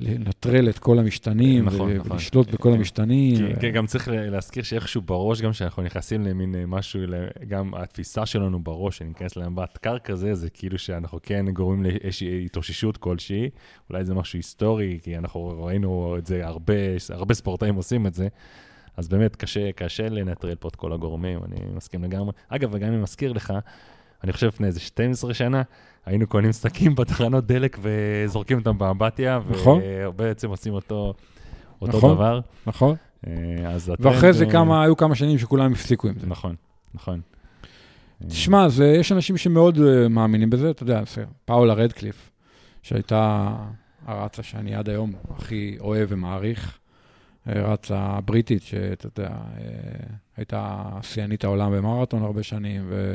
לנטרל 0.00 0.68
את 0.68 0.78
כל 0.78 0.98
המשתנים, 0.98 1.64
נכון, 1.64 1.90
ו- 1.90 1.94
נכון. 1.94 2.12
ולשלוט 2.12 2.50
בכל 2.50 2.70
כן. 2.70 2.76
המשתנים. 2.78 3.36
כי, 3.36 3.60
כי 3.60 3.70
גם 3.70 3.86
צריך 3.86 4.08
להזכיר 4.12 4.62
שאיכשהו 4.62 5.02
בראש, 5.02 5.40
גם 5.40 5.50
כשאנחנו 5.50 5.82
נכנסים 5.82 6.22
למין 6.22 6.54
אה, 6.54 6.66
משהו, 6.66 7.00
גם 7.48 7.74
התפיסה 7.74 8.26
שלנו 8.26 8.60
בראש, 8.60 8.98
שניכנס 8.98 9.36
לאמבט 9.36 9.78
קרקע 9.78 10.14
זה, 10.14 10.34
זה 10.34 10.50
כאילו 10.50 10.78
שאנחנו 10.78 11.18
כן 11.22 11.44
גורמים 11.52 11.84
לאיזושהי 11.84 12.44
התאוששות 12.44 12.96
כלשהי, 12.96 13.50
אולי 13.90 14.04
זה 14.04 14.14
משהו 14.14 14.38
היסטורי, 14.38 14.98
כי 15.02 15.18
אנחנו 15.18 15.64
ראינו 15.64 16.16
את 16.18 16.26
זה, 16.26 16.46
הרבה, 16.46 16.74
הרבה 17.10 17.34
ספורטאים 17.34 17.74
עושים 17.74 18.06
את 18.06 18.14
זה. 18.14 18.28
אז 18.96 19.08
באמת 19.08 19.36
קשה, 19.36 19.72
קשה 19.72 20.08
לנטרל 20.08 20.54
פה 20.54 20.68
את 20.68 20.76
כל 20.76 20.92
הגורמים, 20.92 21.38
אני 21.44 21.56
מסכים 21.74 22.04
לגמרי. 22.04 22.32
אגב, 22.48 22.70
וגם 22.72 22.92
אם 22.92 23.02
מזכיר 23.02 23.32
לך, 23.32 23.52
אני 24.24 24.32
חושב 24.32 24.46
לפני 24.46 24.66
איזה 24.66 24.80
12 24.80 25.34
שנה, 25.34 25.62
היינו 26.06 26.26
קונים 26.26 26.52
שקים 26.52 26.94
בתחנות 26.94 27.46
דלק 27.46 27.78
וזורקים 27.82 28.58
אותם 28.58 28.78
באמבטיה, 28.78 29.40
נכון. 29.50 29.80
ובעצם 29.84 30.50
עושים 30.50 30.72
אותו, 30.72 31.14
אותו 31.82 31.98
נכון, 31.98 32.14
דבר. 32.14 32.40
נכון. 32.66 32.96
אה, 33.26 33.32
אז 33.68 33.92
ואחרי 34.00 34.32
זה 34.32 34.46
כמה, 34.46 34.82
היו 34.82 34.96
כמה 34.96 35.14
שנים 35.14 35.38
שכולם 35.38 35.72
הפסיקו 35.72 36.08
עם 36.08 36.18
זה. 36.18 36.26
נכון, 36.26 36.54
נכון. 36.94 37.20
תשמע, 38.28 38.68
זה, 38.68 38.86
יש 38.86 39.12
אנשים 39.12 39.36
שמאוד 39.36 39.76
uh, 39.76 40.08
מאמינים 40.10 40.50
בזה, 40.50 40.70
אתה 40.70 40.82
יודע, 40.82 41.02
פאולה 41.44 41.74
רדקליף, 41.74 42.30
שהייתה 42.82 43.48
הרצה 44.06 44.42
שאני 44.42 44.74
עד 44.74 44.88
היום 44.88 45.12
הכי 45.36 45.76
אוהב 45.80 46.08
ומעריך, 46.12 46.78
רצה 47.46 48.18
בריטית, 48.24 48.62
שאתה 48.62 49.06
יודע, 49.06 49.30
הייתה 50.36 50.82
שיאנית 51.02 51.44
העולם 51.44 51.72
במרתון 51.72 52.22
הרבה 52.22 52.42
שנים, 52.42 52.84
ו... 52.88 53.14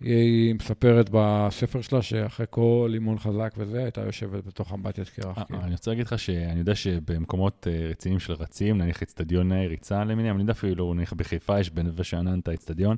היא 0.00 0.54
מספרת 0.54 1.10
בספר 1.12 1.80
שלה 1.80 2.02
שאחרי 2.02 2.46
כל 2.50 2.90
אימון 2.94 3.18
חזק 3.18 3.54
וזה, 3.56 3.82
הייתה 3.82 4.00
יושבת 4.00 4.44
בתוך 4.44 4.72
אמבטיית 4.72 5.08
קרח. 5.08 5.38
אה, 5.38 5.44
כאילו. 5.44 5.60
אני 5.60 5.72
רוצה 5.72 5.90
להגיד 5.90 6.06
לך 6.06 6.18
שאני 6.18 6.58
יודע 6.58 6.74
שבמקומות 6.74 7.66
אה, 7.70 7.88
רציניים 7.90 8.20
של 8.20 8.32
רצים, 8.32 8.78
נניח 8.78 9.02
אצטדיון 9.02 9.52
ריצה 9.52 10.04
למיניהם, 10.04 10.36
אני 10.36 10.42
יודע 10.42 10.52
אפילו, 10.52 10.94
נניח 10.94 11.12
בחיפה 11.12 11.60
יש 11.60 11.70
בנווה 11.70 12.04
שאנן 12.04 12.38
את 12.38 12.48
האצטדיון. 12.48 12.96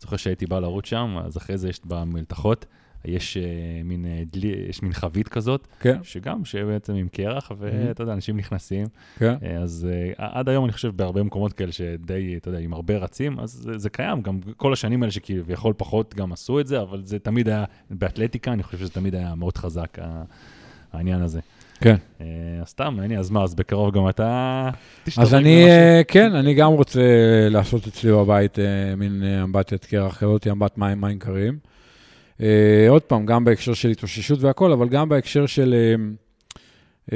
זוכר 0.00 0.16
שהייתי 0.16 0.46
בא 0.46 0.58
לרוץ 0.58 0.86
שם, 0.86 1.16
אז 1.24 1.36
אחרי 1.36 1.58
זה 1.58 1.68
יש 1.68 1.80
במלתחות. 1.84 2.66
יש 3.04 3.36
uh, 3.36 3.84
מין, 3.84 4.04
uh, 4.04 4.32
דלי, 4.32 4.54
יש 4.68 4.82
מין 4.82 4.92
חבית 4.92 5.28
כזאת, 5.28 5.68
כן. 5.80 5.98
שגם, 6.02 6.44
שבעצם 6.44 6.94
עם 6.94 7.08
קרח, 7.08 7.52
ואתה 7.58 8.02
יודע, 8.02 8.12
אנשים 8.12 8.36
נכנסים. 8.36 8.86
כן. 9.18 9.34
Uh, 9.40 9.46
אז 9.62 9.86
uh, 9.90 10.14
עד 10.18 10.48
היום 10.48 10.64
אני 10.64 10.72
חושב 10.72 10.96
בהרבה 10.96 11.22
מקומות 11.22 11.52
כאלה 11.52 11.72
שדי, 11.72 12.36
אתה 12.36 12.48
יודע, 12.48 12.58
עם 12.58 12.72
הרבה 12.72 12.96
רצים, 12.96 13.40
אז 13.40 13.50
זה, 13.50 13.78
זה 13.78 13.90
קיים, 13.90 14.22
גם 14.22 14.40
כל 14.56 14.72
השנים 14.72 15.02
האלה 15.02 15.12
שכביכול 15.12 15.74
פחות 15.76 16.14
גם 16.14 16.32
עשו 16.32 16.60
את 16.60 16.66
זה, 16.66 16.80
אבל 16.80 17.02
זה 17.04 17.18
תמיד 17.18 17.48
היה, 17.48 17.64
באתלטיקה, 17.90 18.52
אני 18.52 18.62
חושב 18.62 18.78
שזה 18.78 18.90
תמיד 18.90 19.14
היה 19.14 19.34
מאוד 19.34 19.56
חזק, 19.56 19.98
העניין 20.92 21.22
הזה. 21.22 21.40
כן. 21.80 21.96
Uh, 22.18 22.22
אז 22.62 22.68
סתם, 22.68 22.94
מעניין, 22.96 23.20
אז 23.20 23.30
מה, 23.30 23.42
אז 23.42 23.54
בקרוב 23.54 23.94
גם 23.94 24.08
אתה 24.08 24.70
אז 25.18 25.34
אני, 25.34 25.66
uh, 25.66 26.04
כן, 26.08 26.34
אני 26.34 26.54
גם 26.54 26.72
רוצה 26.72 27.00
לעשות 27.50 27.86
אצלי 27.86 28.12
בבית 28.12 28.56
uh, 28.56 28.96
מין 28.96 29.22
אמבטיית 29.42 29.84
קרח 29.84 30.18
כזאת, 30.18 30.46
אמבט 30.46 30.78
מים, 30.78 31.00
מים 31.00 31.18
קרים. 31.18 31.58
Uh, 32.38 32.42
עוד 32.88 33.02
פעם, 33.02 33.26
גם 33.26 33.44
בהקשר 33.44 33.74
של 33.74 33.88
התאוששות 33.88 34.42
והכול, 34.42 34.72
אבל 34.72 34.88
גם 34.88 35.08
בהקשר 35.08 35.46
של, 35.46 35.74
uh, 35.74 37.10
uh, 37.10 37.14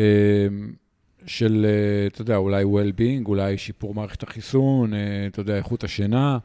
של 1.27 1.67
אתה 2.07 2.23
יודע, 2.23 2.37
אולי 2.37 2.65
well-being, 2.65 3.27
אולי 3.27 3.59
שיפור 3.59 3.95
מערכת 3.95 4.23
החיסון, 4.23 4.93
אתה 5.27 5.41
יודע, 5.41 5.57
איכות 5.57 5.85
השינה, 5.85 6.39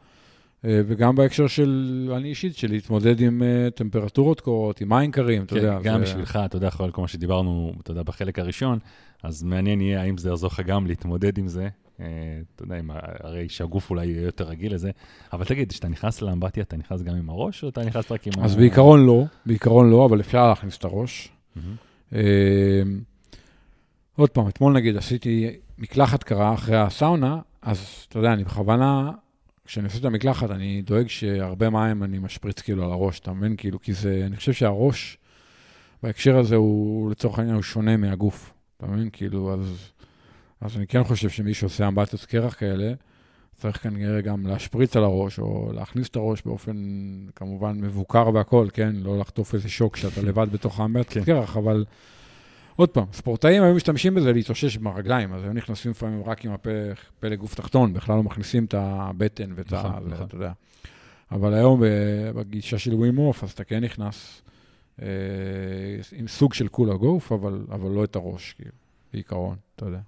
וגם 0.64 1.16
בהקשר 1.16 1.46
של, 1.46 2.12
אני 2.16 2.28
אישית, 2.28 2.56
של 2.56 2.70
להתמודד 2.70 3.20
עם 3.20 3.42
טמפרטורות 3.74 4.40
קורות, 4.40 4.80
עם 4.80 4.88
מים 4.88 5.10
קרים, 5.10 5.42
אתה 5.42 5.54
כן, 5.54 5.60
יודע. 5.60 5.78
גם 5.82 5.98
זה... 5.98 6.04
בשבילך, 6.04 6.38
אתה 6.44 6.56
יודע, 6.56 6.70
כל 6.70 7.00
מה 7.00 7.08
שדיברנו, 7.08 7.72
אתה 7.82 7.90
יודע, 7.90 8.02
בחלק 8.02 8.38
הראשון, 8.38 8.78
אז 9.22 9.42
מעניין 9.42 9.80
יהיה 9.80 10.02
האם 10.02 10.18
זה 10.18 10.28
יעזור 10.28 10.50
לך 10.52 10.60
גם 10.60 10.86
להתמודד 10.86 11.38
עם 11.38 11.48
זה, 11.48 11.62
אה, 11.62 11.68
אתה 11.98 12.62
יודע, 12.62 12.76
הרי 13.20 13.48
שהגוף 13.48 13.90
אולי 13.90 14.06
יהיה 14.06 14.22
יותר 14.22 14.44
רגיל 14.44 14.74
לזה, 14.74 14.90
אבל 15.32 15.44
תגיד, 15.44 15.70
כשאתה 15.70 15.88
נכנס 15.88 16.22
לאמבטיה, 16.22 16.62
אתה 16.62 16.76
נכנס 16.76 17.02
גם 17.02 17.14
עם 17.14 17.30
הראש, 17.30 17.64
או 17.64 17.68
אתה 17.68 17.84
נכנס 17.84 18.12
רק 18.12 18.26
עם 18.26 18.32
ה... 18.38 18.44
אז 18.44 18.56
בעיקרון 18.56 19.06
לא, 19.06 19.24
בעיקרון 19.46 19.90
לא, 19.90 20.06
אבל 20.06 20.20
אפשר 20.20 20.48
להכניס 20.48 20.78
את 20.78 20.84
הראש. 20.84 21.28
אה, 22.14 22.82
עוד 24.16 24.30
פעם, 24.30 24.48
אתמול 24.48 24.72
נגיד 24.72 24.96
עשיתי 24.96 25.56
מקלחת 25.78 26.22
קרה 26.22 26.54
אחרי 26.54 26.76
הסאונה, 26.76 27.40
אז 27.62 28.06
אתה 28.08 28.18
יודע, 28.18 28.32
אני 28.32 28.44
בכוונה, 28.44 29.10
כשאני 29.64 29.86
עושה 29.86 29.98
את 29.98 30.04
המקלחת, 30.04 30.50
אני 30.50 30.82
דואג 30.82 31.06
שהרבה 31.06 31.70
מים 31.70 32.04
אני 32.04 32.18
משפריץ 32.18 32.60
כאילו 32.60 32.84
על 32.84 32.92
הראש, 32.92 33.20
אתה 33.20 33.32
מבין? 33.32 33.56
כאילו, 33.56 33.80
כי 33.80 33.92
זה, 33.92 34.22
אני 34.26 34.36
חושב 34.36 34.52
שהראש, 34.52 35.18
בהקשר 36.02 36.38
הזה 36.38 36.56
הוא, 36.56 37.10
לצורך 37.10 37.38
העניין, 37.38 37.54
הוא 37.54 37.62
שונה 37.62 37.96
מהגוף, 37.96 38.52
אתה 38.76 38.86
מבין? 38.86 39.10
כאילו, 39.12 39.54
אז... 39.54 39.92
אז 40.60 40.76
אני 40.76 40.86
כן 40.86 41.04
חושב 41.04 41.28
שמי 41.28 41.54
שעושה 41.54 41.88
אמבטיות 41.88 42.24
קרח 42.24 42.54
כאלה, 42.58 42.92
צריך 43.56 43.82
כנראה 43.82 44.20
גם 44.20 44.46
להשפריץ 44.46 44.96
על 44.96 45.04
הראש, 45.04 45.38
או 45.38 45.72
להכניס 45.74 46.08
את 46.08 46.16
הראש 46.16 46.42
באופן 46.42 46.76
כמובן 47.36 47.80
מבוקר 47.80 48.30
והכול, 48.34 48.70
כן? 48.72 48.96
לא 48.96 49.18
לחטוף 49.18 49.54
איזה 49.54 49.68
שוק 49.68 49.96
שאתה 49.96 50.22
לבד 50.22 50.46
בתוך 50.52 50.80
האמבטיות 50.80 51.26
כן. 51.26 51.32
קרח, 51.32 51.56
אבל 51.56 51.84
עוד 52.76 52.88
פעם, 52.88 53.04
ספורטאים 53.12 53.62
היו 53.62 53.74
משתמשים 53.74 54.14
בזה 54.14 54.32
להתאושש 54.32 54.76
ברגליים, 54.76 55.32
אז 55.32 55.42
היו 55.44 55.52
נכנסים 55.52 55.90
לפעמים 55.90 56.22
רק 56.26 56.44
עם 56.44 56.52
הפה 56.52 56.70
לגוף 57.22 57.54
תחתון, 57.54 57.92
בכלל 57.92 58.16
לא 58.16 58.22
מכניסים 58.22 58.64
את 58.64 58.74
הבטן 58.74 59.50
ואת 59.54 59.72
נכון, 59.72 59.90
ה... 59.90 60.00
נכון. 60.06 60.26
אתה 60.26 60.36
יודע. 60.36 60.52
אבל 61.30 61.54
היום 61.54 61.82
בגישה 62.34 62.78
של 62.78 62.94
ווים 62.94 63.18
אוף, 63.18 63.44
אז 63.44 63.50
אתה 63.50 63.64
כן 63.64 63.84
נכנס 63.84 64.42
אה, 65.02 65.06
עם 66.12 66.28
סוג 66.28 66.54
של 66.54 66.68
כולה 66.68 66.94
גוף, 66.94 67.32
אבל, 67.32 67.66
אבל 67.70 67.90
לא 67.90 68.04
את 68.04 68.16
הראש, 68.16 68.52
כאילו, 68.52 68.70
בעיקרון, 69.12 69.56
אתה 69.76 69.86
יודע. 69.86 70.00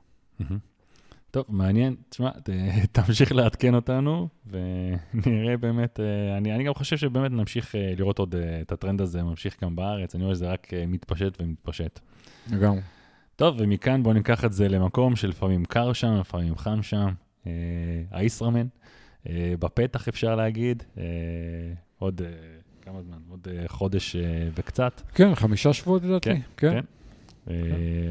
טוב, 1.31 1.45
מעניין. 1.49 1.95
תשמע, 2.09 2.31
תמשיך 2.93 3.33
לעדכן 3.33 3.75
אותנו, 3.75 4.29
ונראה 4.47 5.57
באמת, 5.57 6.01
אה, 6.01 6.37
אני, 6.37 6.55
אני 6.55 6.65
גם 6.65 6.75
חושב 6.75 6.97
שבאמת 6.97 7.31
נמשיך 7.31 7.75
אה, 7.75 7.93
לראות 7.97 8.19
עוד 8.19 8.35
אה, 8.35 8.61
את 8.61 8.73
הטרנד 8.73 9.01
הזה, 9.01 9.23
ממשיך 9.23 9.57
גם 9.63 9.77
בארץ, 9.77 10.15
אני 10.15 10.25
רואה 10.25 10.35
שזה 10.35 10.49
רק 10.49 10.67
מתפשט 10.87 11.39
ומתפשט. 11.41 12.01
לגמרי. 12.53 12.81
טוב, 13.37 13.57
ומכאן 13.59 14.03
בואו 14.03 14.15
ניקח 14.15 14.45
את 14.45 14.53
זה 14.53 14.69
למקום 14.69 15.17
שלפעמים 15.17 15.65
קר 15.65 15.93
שם, 15.93 16.17
לפעמים 16.21 16.57
חם 16.57 16.83
שם. 16.83 17.09
אה, 17.47 17.53
האיסרמן, 18.11 18.67
אה, 19.29 19.55
בפתח 19.59 20.09
אפשר 20.09 20.35
להגיד, 20.35 20.83
אה, 20.99 21.05
עוד 21.99 22.23
אה, 22.25 22.29
כמה 22.83 23.03
זמן? 23.03 23.19
עוד 23.29 23.49
אה, 23.51 23.69
חודש 23.69 24.17
אה, 24.17 24.49
וקצת. 24.55 25.01
כן, 25.15 25.35
חמישה 25.35 25.73
שבועות 25.73 26.03
לדעתי. 26.03 26.31
כן, 26.31 26.41
כן. 26.57 26.71
כן. 26.71 26.85
אה, 27.49 27.55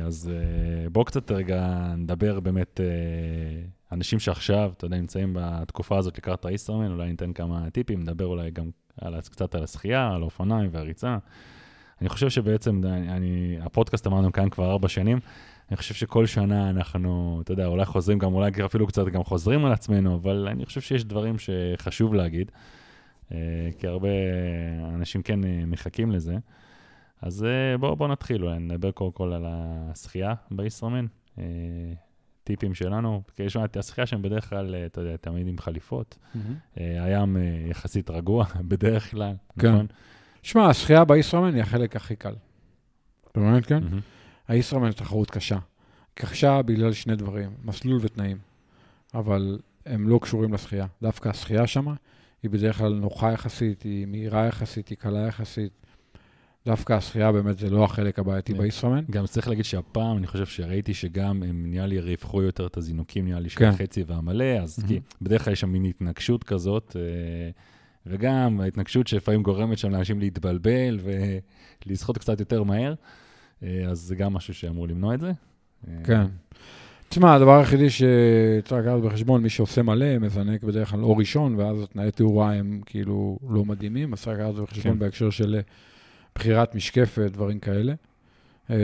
אז 0.05 0.31
אה, 0.33 0.89
בואו 0.89 1.05
קצת 1.05 1.31
רגע 1.31 1.93
נדבר 1.97 2.39
באמת, 2.39 2.79
אה, 2.83 2.85
אנשים 3.91 4.19
שעכשיו, 4.19 4.71
אתה 4.77 4.85
יודע, 4.85 4.97
נמצאים 4.97 5.37
בתקופה 5.39 5.97
הזאת 5.97 6.17
לקראת 6.17 6.45
האיסטרמן, 6.45 6.91
אולי 6.91 7.09
ניתן 7.09 7.33
כמה 7.33 7.69
טיפים, 7.69 7.99
נדבר 7.99 8.25
אולי 8.25 8.51
גם 8.51 8.69
על, 9.01 9.21
קצת 9.21 9.55
על 9.55 9.63
השחייה, 9.63 10.11
על 10.15 10.21
האופניים 10.21 10.69
והריצה. 10.73 11.17
אני 12.01 12.09
חושב 12.09 12.29
שבעצם, 12.29 12.81
אני, 12.85 13.57
הפודקאסט 13.61 14.07
אמרנו 14.07 14.31
כאן 14.31 14.49
כבר 14.49 14.71
ארבע 14.71 14.87
שנים, 14.87 15.19
אני 15.69 15.77
חושב 15.77 15.93
שכל 15.93 16.25
שנה 16.25 16.69
אנחנו, 16.69 17.39
אתה 17.43 17.51
יודע, 17.51 17.65
אולי 17.65 17.85
חוזרים 17.85 18.19
גם, 18.19 18.33
אולי 18.33 18.51
אפילו 18.65 18.87
קצת 18.87 19.07
גם 19.07 19.23
חוזרים 19.23 19.65
על 19.65 19.71
עצמנו, 19.71 20.15
אבל 20.15 20.47
אני 20.51 20.65
חושב 20.65 20.81
שיש 20.81 21.05
דברים 21.05 21.35
שחשוב 21.39 22.13
להגיד, 22.13 22.51
כי 23.77 23.87
הרבה 23.87 24.09
אנשים 24.95 25.21
כן 25.21 25.39
מחכים 25.67 26.11
לזה. 26.11 26.37
אז 27.21 27.43
אה, 27.43 27.77
בואו 27.77 27.95
בוא 27.95 28.07
נתחיל, 28.07 28.43
אולי 28.43 28.59
נדבר 28.59 28.91
קודם 28.91 29.11
כל 29.11 29.33
על 29.33 29.45
השחייה 29.47 30.33
בישראמן. 30.51 31.05
טיפים 32.43 32.73
שלנו, 32.73 33.21
כי 33.35 33.43
יש 33.43 33.57
את 33.57 33.77
השחייה 33.77 34.07
שהם 34.07 34.21
בדרך 34.21 34.49
כלל, 34.49 34.75
אתה 34.85 35.01
יודע, 35.01 35.17
תמיד 35.17 35.47
עם 35.47 35.57
חליפות. 35.57 36.17
Mm-hmm. 36.19 36.75
הים 36.75 37.37
יחסית 37.69 38.09
רגוע 38.09 38.45
בדרך 38.69 39.11
כלל, 39.11 39.33
כן. 39.59 39.71
נכון? 39.71 39.85
שמע, 40.43 40.69
השחייה 40.69 41.05
בישראמן 41.05 41.53
היא 41.53 41.61
החלק 41.61 41.95
הכי 41.95 42.15
קל. 42.15 42.35
מבין, 43.37 43.61
כן? 43.61 43.83
Mm-hmm. 43.83 44.01
הישראמן 44.47 44.85
היא 44.85 44.93
תחרות 44.93 45.31
קשה. 45.31 45.57
קשה 46.13 46.61
בגלל 46.61 46.93
שני 46.93 47.15
דברים, 47.15 47.49
מסלול 47.63 47.99
ותנאים. 48.01 48.37
אבל 49.13 49.59
הם 49.85 50.09
לא 50.09 50.19
קשורים 50.21 50.53
לשחייה. 50.53 50.85
דווקא 51.01 51.29
השחייה 51.29 51.67
שמה 51.67 51.93
היא 52.43 52.51
בדרך 52.51 52.77
כלל 52.77 52.93
נוחה 52.93 53.31
יחסית, 53.31 53.81
היא 53.81 54.05
מהירה 54.05 54.45
יחסית, 54.45 54.87
היא 54.87 54.97
קלה 54.97 55.27
יחסית. 55.27 55.71
דווקא 56.69 56.93
השחייה 56.93 57.31
באמת 57.31 57.57
זה 57.57 57.69
לא 57.69 57.83
החלק 57.83 58.19
הבעייתי 58.19 58.53
בישראמן. 58.53 59.03
גם 59.11 59.25
צריך 59.25 59.47
להגיד 59.47 59.65
שהפעם, 59.65 60.17
אני 60.17 60.27
חושב 60.27 60.45
שראיתי 60.45 60.93
שגם 60.93 61.43
הם 61.43 61.71
נראה 61.71 61.85
לי 61.85 61.99
ריווחו 61.99 62.41
יותר 62.41 62.67
את 62.67 62.77
הזינוקים, 62.77 63.27
נראה 63.27 63.39
לי 63.39 63.49
של 63.49 63.59
כן. 63.59 63.69
החצי 63.69 64.03
והמלא, 64.07 64.57
אז. 64.61 64.83
כי 64.87 64.99
בדרך 65.21 65.43
כלל 65.43 65.53
יש 65.53 65.59
שם 65.59 65.69
מין 65.69 65.85
התנגשות 65.85 66.43
כזאת, 66.43 66.95
אה, 66.99 67.01
וגם 68.05 68.61
ההתנגשות 68.61 69.07
שלפעמים 69.07 69.43
גורמת 69.43 69.77
שם 69.77 69.89
לאנשים 69.91 70.19
להתבלבל 70.19 70.99
ולשחות 71.85 72.17
קצת 72.17 72.39
יותר 72.39 72.63
מהר, 72.63 72.93
אה, 73.63 73.85
אז 73.87 73.99
זה 73.99 74.15
גם 74.15 74.33
משהו 74.33 74.53
שאמור 74.53 74.87
למנוע 74.87 75.13
את 75.13 75.19
זה. 75.19 75.31
אה, 75.87 75.93
כן. 76.03 76.25
תשמע, 77.09 77.35
הדבר 77.35 77.57
היחידי 77.59 77.89
שצריך 77.89 78.85
לקחת 78.85 78.99
בחשבון, 79.03 79.43
מי 79.43 79.49
שעושה 79.49 79.81
מלא, 79.81 80.17
מזנק 80.17 80.63
בדרך 80.63 80.91
כלל 80.91 81.03
או 81.03 81.17
ראשון, 81.17 81.55
ואז 81.55 81.77
תנאי 81.93 82.11
תאורה 82.11 82.53
הם 82.53 82.81
כאילו 82.85 83.39
לא 83.49 83.65
מדהימים, 83.65 84.13
אז 84.13 84.21
צריך 84.21 84.39
לקחת 84.39 84.53
בחשבון 84.53 84.93
כן. 84.93 84.99
בהקשר 84.99 85.29
של 85.29 85.59
בחירת 86.39 86.75
משקפת, 86.75 87.29
דברים 87.33 87.59
כאלה. 87.59 87.93
אה, 88.69 88.75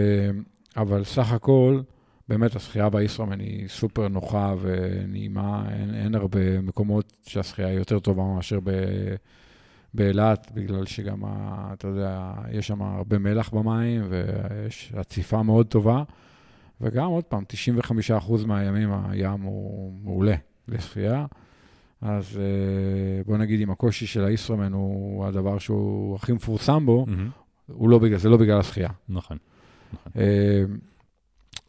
אבל 0.77 1.03
סך 1.03 1.31
הכל, 1.31 1.81
באמת 2.29 2.55
השחייה 2.55 2.89
בישראמן 2.89 3.39
היא 3.39 3.67
סופר 3.67 4.07
נוחה 4.07 4.53
ונעימה, 4.61 5.65
אין, 5.69 5.93
אין 5.93 6.15
הרבה 6.15 6.61
מקומות 6.61 7.13
שהשחייה 7.27 7.67
היא 7.67 7.77
יותר 7.77 7.99
טובה 7.99 8.23
מאשר 8.23 8.59
ב... 8.63 8.71
באילת, 9.93 10.51
בגלל 10.53 10.85
שגם, 10.85 11.25
ה, 11.25 11.69
אתה 11.73 11.87
יודע, 11.87 12.33
יש 12.51 12.67
שם 12.67 12.81
הרבה 12.81 13.17
מלח 13.17 13.49
במים 13.49 14.07
ויש 14.09 14.93
עציפה 14.95 15.43
מאוד 15.43 15.67
טובה. 15.67 16.03
וגם, 16.81 17.05
עוד 17.05 17.23
פעם, 17.23 17.43
95% 18.11 18.45
מהימים 18.45 18.89
הים 19.09 19.41
הוא 19.41 19.93
מעולה 20.03 20.35
לשחייה. 20.67 21.25
אז 22.01 22.37
אה, 22.37 23.23
בוא 23.25 23.37
נגיד, 23.37 23.61
אם 23.61 23.71
הקושי 23.71 24.07
של 24.07 24.25
הישראמן 24.25 24.73
הוא 24.73 25.25
הדבר 25.25 25.57
שהוא 25.57 26.15
הכי 26.15 26.31
מפורסם 26.33 26.85
בו, 26.85 27.05
mm-hmm. 27.07 27.44
הוא 27.68 27.89
לא 27.89 27.99
בגלל, 27.99 28.18
זה 28.18 28.30
לא 28.30 28.38
בגלל 28.38 28.59
השחייה. 28.59 28.89
נכון. 29.09 29.38
נכון. 29.93 30.11
אה, 30.22 30.63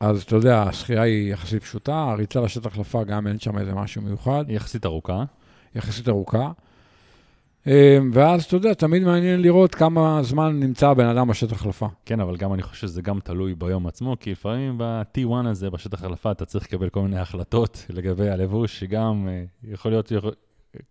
אז 0.00 0.22
אתה 0.22 0.36
יודע, 0.36 0.62
השחייה 0.62 1.02
היא 1.02 1.32
יחסית 1.32 1.62
פשוטה, 1.62 1.96
הריצה 1.96 2.40
לשטח 2.40 2.66
החלפה, 2.66 3.04
גם 3.04 3.26
אין 3.26 3.38
שם 3.38 3.58
איזה 3.58 3.74
משהו 3.74 4.02
מיוחד. 4.02 4.44
יחסית 4.48 4.86
ארוכה. 4.86 5.24
יחסית 5.74 6.08
ארוכה. 6.08 6.50
אמ, 7.66 8.10
ואז, 8.12 8.44
אתה 8.44 8.56
יודע, 8.56 8.74
תמיד 8.74 9.02
מעניין 9.02 9.42
לראות 9.42 9.74
כמה 9.74 10.22
זמן 10.22 10.60
נמצא 10.60 10.88
הבן 10.88 11.06
אדם 11.06 11.28
בשטח 11.28 11.52
החלפה. 11.52 11.86
כן, 12.04 12.20
אבל 12.20 12.36
גם 12.36 12.54
אני 12.54 12.62
חושב 12.62 12.86
שזה 12.86 13.02
גם 13.02 13.20
תלוי 13.20 13.54
ביום 13.54 13.86
עצמו, 13.86 14.16
כי 14.20 14.30
לפעמים 14.30 14.78
ב-T1 14.78 15.48
הזה, 15.48 15.70
בשטח 15.70 16.04
החלפה, 16.04 16.30
אתה 16.30 16.44
צריך 16.44 16.64
לקבל 16.64 16.88
כל 16.88 17.00
מיני 17.00 17.18
החלטות 17.18 17.86
לגבי 17.88 18.30
הלבוש, 18.30 18.80
שגם 18.80 19.28
אה, 19.28 19.44
יכול 19.72 19.90
להיות, 19.90 20.12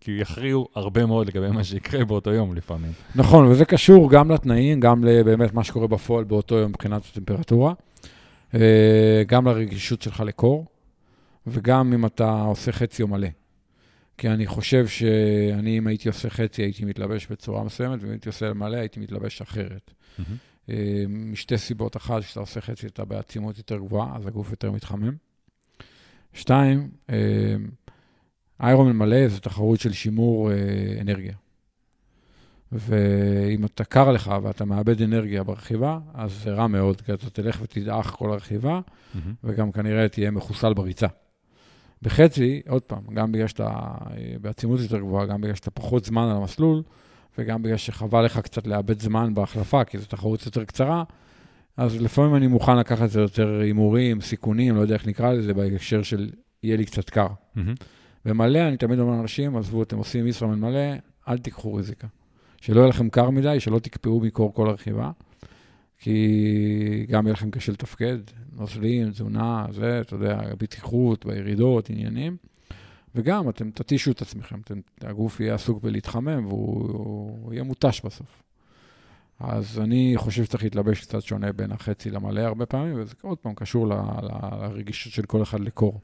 כי 0.00 0.10
יכריעו 0.20 0.68
הרבה 0.74 1.06
מאוד 1.06 1.26
לגבי 1.26 1.50
מה 1.50 1.64
שיקרה 1.64 2.04
באותו 2.04 2.32
יום 2.32 2.54
לפעמים. 2.54 2.92
נכון, 3.14 3.46
וזה 3.46 3.64
קשור 3.64 4.10
גם 4.10 4.30
לתנאים, 4.30 4.80
גם 4.80 5.04
לבאמת 5.04 5.54
מה 5.54 5.64
שקורה 5.64 5.86
בפועל 5.86 6.24
באותו 6.24 6.54
יום 6.54 6.68
מבחינת 6.68 7.02
הטמפרטורה, 7.12 7.74
אה, 8.54 9.22
גם 9.26 9.46
לרגישות 9.46 10.02
שלך 10.02 10.20
לקור, 10.26 10.66
וגם 11.46 11.92
אם 11.92 12.06
אתה 12.06 12.42
עושה 12.42 12.72
חצי 12.72 13.02
או 13.02 13.08
מלא. 13.08 13.28
כי 14.18 14.28
אני 14.28 14.46
חושב 14.46 14.86
שאני, 14.86 15.78
אם 15.78 15.86
הייתי 15.86 16.08
עושה 16.08 16.30
חצי, 16.30 16.62
הייתי 16.62 16.84
מתלבש 16.84 17.26
בצורה 17.26 17.64
מסוימת, 17.64 18.02
ואם 18.02 18.10
הייתי 18.10 18.28
עושה 18.28 18.52
מלא, 18.52 18.76
הייתי 18.76 19.00
מתלבש 19.00 19.40
אחרת. 19.40 19.90
Mm-hmm. 20.18 20.72
משתי 21.08 21.58
סיבות. 21.58 21.96
אחת, 21.96 22.22
כשאתה 22.22 22.40
עושה 22.40 22.60
חצי, 22.60 22.86
אתה 22.86 23.04
בעצימות 23.04 23.58
יותר 23.58 23.78
גבוהה, 23.78 24.16
אז 24.16 24.26
הגוף 24.26 24.50
יותר 24.50 24.70
מתחמם. 24.70 25.14
שתיים, 26.32 26.90
אה, 28.60 28.66
איירומן 28.66 28.96
מלא 28.96 29.28
זה 29.28 29.40
תחרות 29.40 29.80
של 29.80 29.92
שימור 29.92 30.50
אה, 30.50 30.56
אנרגיה. 31.00 31.34
ואם 32.72 33.64
אתה 33.64 33.84
קר 33.84 34.12
לך 34.12 34.34
ואתה 34.42 34.64
מאבד 34.64 35.02
אנרגיה 35.02 35.42
ברכיבה, 35.42 35.98
אז 36.14 36.32
זה 36.44 36.50
רע 36.50 36.66
מאוד, 36.66 37.00
כי 37.00 37.12
אתה 37.12 37.30
תלך 37.30 37.58
ותדעך 37.62 38.06
כל 38.06 38.32
הרכיבה, 38.32 38.80
mm-hmm. 38.80 39.18
וגם 39.44 39.72
כנראה 39.72 40.08
תהיה 40.08 40.30
מחוסל 40.30 40.74
בריצה. 40.74 41.06
בחצי, 42.02 42.62
עוד 42.68 42.82
פעם, 42.82 43.02
גם 43.14 43.32
בגלל 43.32 43.46
שאתה 43.46 43.70
בעצימות 44.40 44.80
יותר 44.80 44.98
גבוהה, 44.98 45.26
גם 45.26 45.40
בגלל 45.40 45.54
שאתה 45.54 45.70
פחות 45.70 46.04
זמן 46.04 46.22
על 46.22 46.36
המסלול, 46.36 46.82
וגם 47.38 47.62
בגלל 47.62 47.76
שחבל 47.76 48.24
לך 48.24 48.38
קצת 48.38 48.66
לאבד 48.66 49.00
זמן 49.00 49.34
בהחלפה, 49.34 49.84
כי 49.84 49.98
זו 49.98 50.06
תחרות 50.06 50.46
יותר 50.46 50.64
קצרה, 50.64 51.04
אז 51.76 52.00
לפעמים 52.02 52.34
אני 52.34 52.46
מוכן 52.46 52.78
לקחת 52.78 53.04
את 53.04 53.10
זה 53.10 53.20
יותר 53.20 53.60
הימורים, 53.60 54.20
סיכונים, 54.20 54.76
לא 54.76 54.80
יודע 54.80 54.94
איך 54.94 55.06
נקרא 55.06 55.32
לזה, 55.32 55.54
בהקשר 55.54 56.02
של 56.02 56.30
יהיה 56.62 56.76
לי 56.76 56.84
קצת 56.84 57.10
קר. 57.10 57.26
Mm-hmm. 57.26 57.84
ומלא, 58.26 58.58
אני 58.58 58.76
תמיד 58.76 58.98
אומר 58.98 59.16
לאנשים, 59.16 59.56
עזבו, 59.56 59.82
אתם 59.82 59.98
עושים 59.98 60.26
ישראמן 60.26 60.60
מלא, 60.60 60.94
אל 61.28 61.38
תיקחו 61.38 61.74
ריזיקה. 61.74 62.06
שלא 62.60 62.80
יהיה 62.80 62.88
לכם 62.88 63.08
קר 63.08 63.30
מדי, 63.30 63.60
שלא 63.60 63.78
תקפאו 63.78 64.20
מקור 64.20 64.54
כל 64.54 64.68
הרכיבה. 64.68 65.10
כי 65.98 67.06
גם 67.08 67.26
יהיה 67.26 67.32
לכם 67.32 67.50
קשה 67.50 67.72
לתפקד, 67.72 68.18
נוזלים, 68.52 69.10
תזונה, 69.10 69.66
זה, 69.70 70.00
אתה 70.00 70.14
יודע, 70.14 70.40
בטיחות, 70.58 71.26
בירידות, 71.26 71.90
עניינים. 71.90 72.36
וגם 73.14 73.48
אתם 73.48 73.70
תתישו 73.70 74.10
את 74.10 74.22
עצמכם, 74.22 74.60
אתם, 74.60 74.80
הגוף 75.00 75.40
יהיה 75.40 75.54
עסוק 75.54 75.82
בלהתחמם 75.82 76.46
והוא 76.46 77.52
יהיה 77.52 77.62
מותש 77.62 78.00
בסוף. 78.04 78.42
אז 79.40 79.78
אני 79.78 80.12
חושב 80.16 80.44
שצריך 80.44 80.64
להתלבש 80.64 81.00
קצת 81.00 81.22
שונה 81.22 81.52
בין 81.52 81.72
החצי 81.72 82.10
למלא 82.10 82.40
הרבה 82.40 82.66
פעמים, 82.66 83.00
וזה 83.00 83.14
עוד 83.22 83.38
פעם 83.38 83.54
קשור 83.54 83.88
ל, 83.88 83.92
ל, 83.92 84.28
לרגישות 84.62 85.12
של 85.12 85.22
כל 85.22 85.42
אחד 85.42 85.60
לקור. 85.60 86.00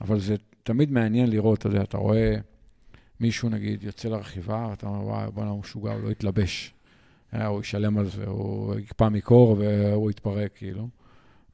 אבל 0.00 0.20
זה 0.20 0.36
תמיד 0.62 0.90
מעניין 0.90 1.30
לראות, 1.30 1.58
אתה 1.58 1.68
יודע, 1.68 1.82
אתה 1.82 1.96
רואה 1.96 2.36
מישהו, 3.20 3.48
נגיד, 3.48 3.82
יוצא 3.82 4.08
לרכיבה, 4.08 4.66
ואתה 4.70 4.86
אומר, 4.86 5.06
וואי, 5.06 5.30
בוא'נה, 5.34 5.50
הוא 5.50 5.60
משוגע, 5.60 5.92
הוא 5.92 6.00
לא 6.00 6.10
יתלבש. 6.10 6.74
אה, 7.34 7.46
הוא 7.46 7.60
ישלם 7.60 7.98
על 7.98 8.08
זה, 8.08 8.24
הוא 8.26 8.78
יקפא 8.78 9.08
מקור 9.08 9.56
והוא 9.58 10.10
יתפרק, 10.10 10.50
כאילו. 10.54 10.88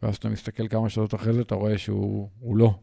ואז 0.02 0.16
אתה 0.16 0.28
מסתכל 0.28 0.68
כמה 0.68 0.88
שעות 0.88 1.14
אחרי 1.14 1.32
זה, 1.32 1.40
אתה 1.40 1.54
רואה 1.54 1.78
שהוא 1.78 2.56
לא. 2.56 2.74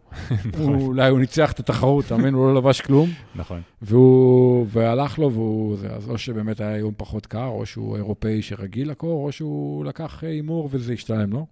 נכון. 0.46 0.76
אולי 0.76 1.10
הוא 1.10 1.20
ניצח 1.20 1.52
את 1.52 1.60
התחרות, 1.60 2.06
אתה 2.06 2.18
מבין? 2.18 2.34
הוא 2.34 2.46
לא 2.48 2.56
לבש 2.56 2.82
כלום. 2.82 3.10
נכון. 3.36 3.62
והוא, 3.82 4.66
והלך 4.70 5.20
לו, 5.20 5.32
והוא, 5.32 5.78
זה, 5.78 5.90
אז 5.90 6.10
או 6.10 6.18
שבאמת 6.18 6.60
היה 6.60 6.78
יום 6.78 6.94
פחות 6.98 7.26
קר, 7.26 7.48
או 7.48 7.66
שהוא 7.66 7.98
אירופאי 7.98 8.42
שרגיל 8.42 8.92
לקור, 8.92 9.26
או 9.26 9.32
שהוא 9.32 9.86
לקח 9.86 10.24
הימור 10.24 10.70
וזה 10.72 10.94
השתלם 10.94 11.34
לו. 11.34 11.46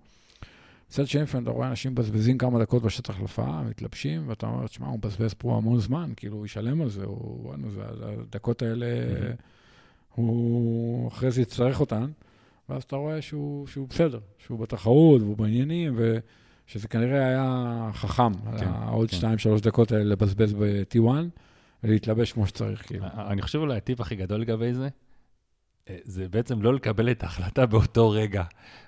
מצד 0.93 1.07
שני, 1.07 1.23
אתה 1.41 1.51
רואה 1.51 1.67
אנשים 1.67 1.91
מבזבזים 1.91 2.37
כמה 2.37 2.59
דקות 2.59 2.83
בשטח 2.83 3.09
החלפה, 3.09 3.61
מתלבשים, 3.63 4.29
ואתה 4.29 4.47
אומר, 4.47 4.67
תשמע, 4.67 4.87
הוא 4.87 4.97
מבזבז 4.97 5.33
פה 5.33 5.57
המון 5.57 5.79
זמן, 5.79 6.11
כאילו, 6.15 6.37
הוא 6.37 6.45
ישלם 6.45 6.81
על 6.81 6.89
זה, 6.89 7.05
הוא, 7.05 7.53
זה, 7.69 7.81
הדקות 8.21 8.61
האלה... 8.61 8.85
הוא 10.15 11.07
אחרי 11.07 11.31
זה 11.31 11.41
יצטרך 11.41 11.79
אותן, 11.79 12.11
ואז 12.69 12.83
אתה 12.83 12.95
רואה 12.95 13.21
שהוא, 13.21 13.67
שהוא 13.67 13.87
בסדר, 13.89 14.19
שהוא 14.37 14.59
בתחרות 14.59 15.21
והוא 15.21 15.37
בעניינים, 15.37 15.97
ושזה 15.97 16.87
כנראה 16.87 17.27
היה 17.27 17.89
חכם, 17.93 18.33
כן, 18.33 18.67
העוד 18.67 19.09
כן. 19.09 19.17
שתיים, 19.17 19.37
שלוש 19.37 19.61
דקות 19.61 19.91
האלה 19.91 20.03
לבזבז 20.03 20.53
ב-T1, 20.53 21.07
ולהתלבש 21.83 22.31
כמו 22.31 22.47
שצריך, 22.47 22.87
כאילו. 22.87 23.05
אני 23.27 23.41
חושב 23.41 23.59
אולי 23.59 23.77
הטיפ 23.77 24.01
הכי 24.01 24.15
גדול 24.15 24.41
לגבי 24.41 24.73
זה, 24.73 24.89
זה 26.03 26.29
בעצם 26.29 26.61
לא 26.61 26.73
לקבל 26.73 27.11
את 27.11 27.23
ההחלטה 27.23 27.65
באותו 27.65 28.09
רגע. 28.09 28.43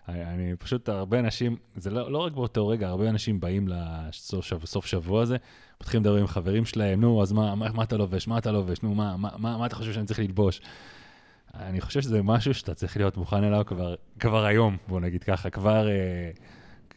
אני 0.07 0.55
פשוט, 0.55 0.89
הרבה 0.89 1.19
אנשים, 1.19 1.55
זה 1.75 1.89
לא, 1.89 2.11
לא 2.11 2.17
רק 2.17 2.33
באותו 2.33 2.67
רגע, 2.67 2.87
הרבה 2.87 3.09
אנשים 3.09 3.39
באים 3.39 3.67
לסוף 3.67 4.45
שבוע, 4.45 4.81
שבוע 4.85 5.21
הזה, 5.21 5.37
מתחילים 5.81 6.03
לדבר 6.03 6.17
עם 6.17 6.27
חברים 6.27 6.65
שלהם, 6.65 7.01
נו, 7.01 7.21
אז 7.21 7.31
מה, 7.31 7.55
מה, 7.55 7.71
מה 7.71 7.83
אתה 7.83 7.97
לובש? 7.97 8.27
מה 8.27 8.37
אתה 8.37 8.51
לובש? 8.51 8.83
נו, 8.83 8.95
מה, 8.95 9.17
מה, 9.17 9.29
מה, 9.37 9.57
מה 9.57 9.65
אתה 9.65 9.75
חושב 9.75 9.93
שאני 9.93 10.05
צריך 10.05 10.19
ללבוש? 10.19 10.61
אני 11.53 11.81
חושב 11.81 12.01
שזה 12.01 12.23
משהו 12.23 12.53
שאתה 12.53 12.73
צריך 12.73 12.97
להיות 12.97 13.17
מוכן 13.17 13.43
אליו 13.43 13.63
כבר, 13.65 13.95
כבר 14.19 14.45
היום, 14.45 14.77
בוא 14.87 14.99
נגיד 14.99 15.23
ככה, 15.23 15.49
כבר 15.49 15.87
אה, 15.89 16.31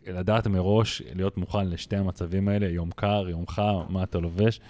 לדעת 0.06 0.46
מראש, 0.46 1.02
להיות 1.14 1.36
מוכן 1.36 1.68
לשתי 1.68 1.96
המצבים 1.96 2.48
האלה, 2.48 2.66
יום 2.66 2.90
קר, 2.90 3.28
יום 3.28 3.46
חם, 3.46 3.80
מה 3.88 4.02
אתה 4.02 4.18
לובש, 4.18 4.60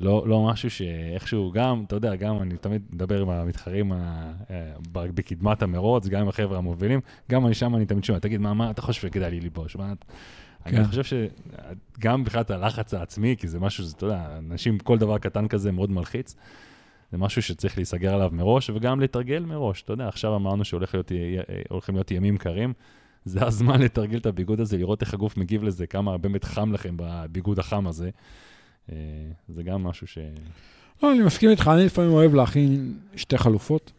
לא, 0.00 0.28
לא 0.28 0.46
משהו 0.46 0.70
שאיכשהו, 0.70 1.52
גם, 1.52 1.84
אתה 1.86 1.96
יודע, 1.96 2.16
גם 2.16 2.42
אני 2.42 2.56
תמיד 2.56 2.82
מדבר 2.90 3.22
עם 3.22 3.28
המתחרים 3.30 3.92
ה, 3.92 4.32
אה, 4.50 4.72
בקדמת 4.92 5.62
המרוץ, 5.62 6.06
גם 6.06 6.20
עם 6.20 6.28
החבר'ה 6.28 6.58
המובילים, 6.58 7.00
גם 7.30 7.46
אני 7.46 7.54
שם, 7.54 7.74
אני 7.74 7.86
תמיד 7.86 8.04
שומע, 8.04 8.18
תגיד, 8.18 8.40
מה, 8.40 8.54
מה 8.54 8.70
אתה 8.70 8.82
חושב 8.82 9.00
שכדאי 9.02 9.30
לי 9.30 9.40
ללבוש? 9.40 9.76
מה, 9.76 9.92
כן. 10.64 10.76
אני 10.76 10.84
חושב 10.84 11.02
שגם 11.04 12.20
מבחינת 12.20 12.50
הלחץ 12.50 12.94
העצמי, 12.94 13.36
כי 13.38 13.48
זה 13.48 13.60
משהו, 13.60 13.84
אתה 13.96 14.06
יודע, 14.06 14.38
אנשים, 14.38 14.78
כל 14.78 14.98
דבר 14.98 15.18
קטן 15.18 15.48
כזה 15.48 15.72
מאוד 15.72 15.90
מלחיץ. 15.90 16.36
זה 17.12 17.18
משהו 17.18 17.42
שצריך 17.42 17.78
להיסגר 17.78 18.14
עליו 18.14 18.30
מראש, 18.32 18.70
וגם 18.70 19.00
לתרגל 19.00 19.44
מראש. 19.44 19.82
אתה 19.82 19.92
יודע, 19.92 20.08
עכשיו 20.08 20.36
אמרנו 20.36 20.64
שהולכים 20.64 21.00
להיות, 21.10 21.88
להיות 21.88 22.10
ימים 22.10 22.36
קרים, 22.36 22.72
זה 23.24 23.46
הזמן 23.46 23.82
לתרגל 23.84 24.18
את 24.18 24.26
הביגוד 24.26 24.60
הזה, 24.60 24.78
לראות 24.78 25.00
איך 25.00 25.14
הגוף 25.14 25.36
מגיב 25.36 25.62
לזה, 25.62 25.86
כמה 25.86 26.18
באמת 26.18 26.44
חם 26.44 26.72
לכם 26.72 26.94
בביגוד 26.96 27.58
החם 27.58 27.86
הזה. 27.86 28.10
אה, 28.92 28.96
זה 29.48 29.62
גם 29.62 29.82
משהו 29.82 30.06
ש... 30.06 30.18
לא, 31.02 31.12
אני 31.12 31.22
מסכים 31.22 31.50
איתך, 31.50 31.70
אני 31.74 31.84
לפעמים 31.84 32.12
אוהב 32.12 32.34
להכין 32.34 32.94
שתי 33.16 33.38
חלופות. 33.38 33.92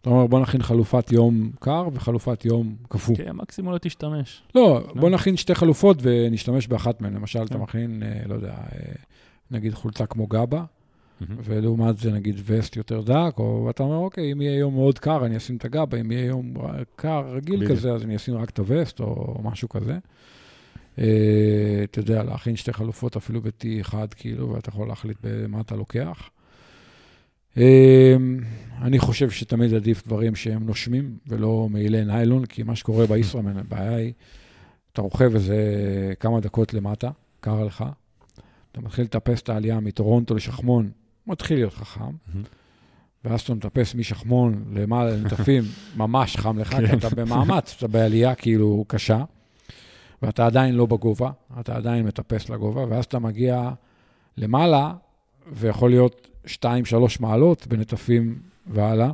אתה 0.00 0.10
אומר, 0.10 0.26
בוא 0.26 0.40
נכין 0.40 0.62
חלופת 0.62 1.12
יום 1.12 1.50
קר 1.60 1.88
וחלופת 1.92 2.44
יום 2.44 2.76
קפוא. 2.88 3.16
כן, 3.16 3.32
מקסימום 3.32 3.72
לא 3.72 3.78
תשתמש. 3.78 4.42
לא, 4.54 4.62
לא, 4.62 5.00
בוא 5.00 5.10
נכין 5.10 5.36
שתי 5.36 5.54
חלופות 5.54 5.98
ונשתמש 6.02 6.66
באחת 6.66 7.00
מהן. 7.00 7.14
למשל, 7.14 7.42
אתה 7.42 7.54
כן. 7.54 7.60
מכין, 7.60 8.02
אה, 8.02 8.22
לא 8.26 8.34
יודע, 8.34 8.52
אה, 8.52 8.92
נגיד 9.50 9.74
חולצה 9.74 10.06
כמו 10.06 10.26
גבה, 10.26 10.64
ולעומת 11.20 11.98
זה 11.98 12.12
נגיד 12.12 12.40
וסט 12.44 12.76
יותר 12.76 13.00
דק, 13.00 13.34
או 13.38 13.70
אתה 13.70 13.82
אומר, 13.82 13.96
אוקיי, 13.96 14.32
אם 14.32 14.40
יהיה 14.40 14.58
יום 14.58 14.74
מאוד 14.74 14.98
קר, 14.98 15.26
אני 15.26 15.36
אשים 15.36 15.56
את 15.56 15.64
הגבה, 15.64 16.00
אם 16.00 16.12
יהיה 16.12 16.26
יום 16.26 16.54
קר 16.96 17.24
רגיל 17.28 17.68
כזה, 17.68 17.92
אז 17.92 18.02
אני 18.02 18.16
אשים 18.16 18.34
רק 18.34 18.50
את 18.50 18.58
הווסט, 18.58 19.00
או 19.00 19.40
משהו 19.42 19.68
כזה. 19.68 19.98
אה, 20.98 21.04
אתה 21.84 21.98
יודע, 21.98 22.22
להכין 22.22 22.56
שתי 22.56 22.72
חלופות 22.72 23.16
אפילו 23.16 23.42
ב-T 23.42 23.66
אחד, 23.80 24.14
כאילו, 24.14 24.50
ואתה 24.50 24.68
יכול 24.68 24.88
להחליט 24.88 25.16
במה 25.22 25.60
אתה 25.60 25.76
לוקח. 25.76 26.30
אה, 27.58 28.16
אני 28.82 28.98
חושב 28.98 29.30
שתמיד 29.30 29.74
עדיף 29.74 30.06
דברים 30.06 30.34
שהם 30.34 30.66
נושמים 30.66 31.16
ולא 31.26 31.68
מעילי 31.70 32.04
ניילון, 32.04 32.46
כי 32.46 32.62
מה 32.62 32.76
שקורה 32.76 33.06
בישראמן, 33.06 33.58
הבעיה 33.58 33.96
היא, 33.96 34.12
אתה 34.92 35.02
רוכב 35.02 35.34
איזה 35.34 35.56
כמה 36.20 36.40
דקות 36.40 36.74
למטה, 36.74 37.10
קר 37.40 37.64
לך, 37.64 37.84
אתה 38.72 38.80
מתחיל 38.80 39.04
לטפס 39.04 39.42
את 39.42 39.48
העלייה 39.48 39.80
מטורונטו 39.80 40.34
לשחמון, 40.34 40.90
מתחיל 41.26 41.56
להיות 41.58 41.74
חכם, 41.74 42.14
ואז 43.24 43.40
אתה 43.40 43.54
מטפס 43.54 43.94
משחמון 43.94 44.64
למעלה 44.72 45.10
לנטפים, 45.10 45.62
ממש 45.96 46.36
חם 46.36 46.58
לך, 46.58 46.76
כי 46.76 46.92
אתה 46.92 47.08
במאמץ, 47.08 47.74
אתה 47.78 47.88
בעלייה 47.88 48.34
כאילו 48.34 48.84
קשה. 48.88 49.24
ואתה 50.22 50.46
עדיין 50.46 50.74
לא 50.74 50.86
בגובה, 50.86 51.30
אתה 51.60 51.76
עדיין 51.76 52.06
מטפס 52.06 52.48
לגובה, 52.48 52.84
ואז 52.88 53.04
אתה 53.04 53.18
מגיע 53.18 53.70
למעלה, 54.36 54.92
ויכול 55.52 55.90
להיות 55.90 56.28
2-3 56.46 56.48
מעלות 57.20 57.66
בנטפים 57.66 58.38
והלאה, 58.66 59.10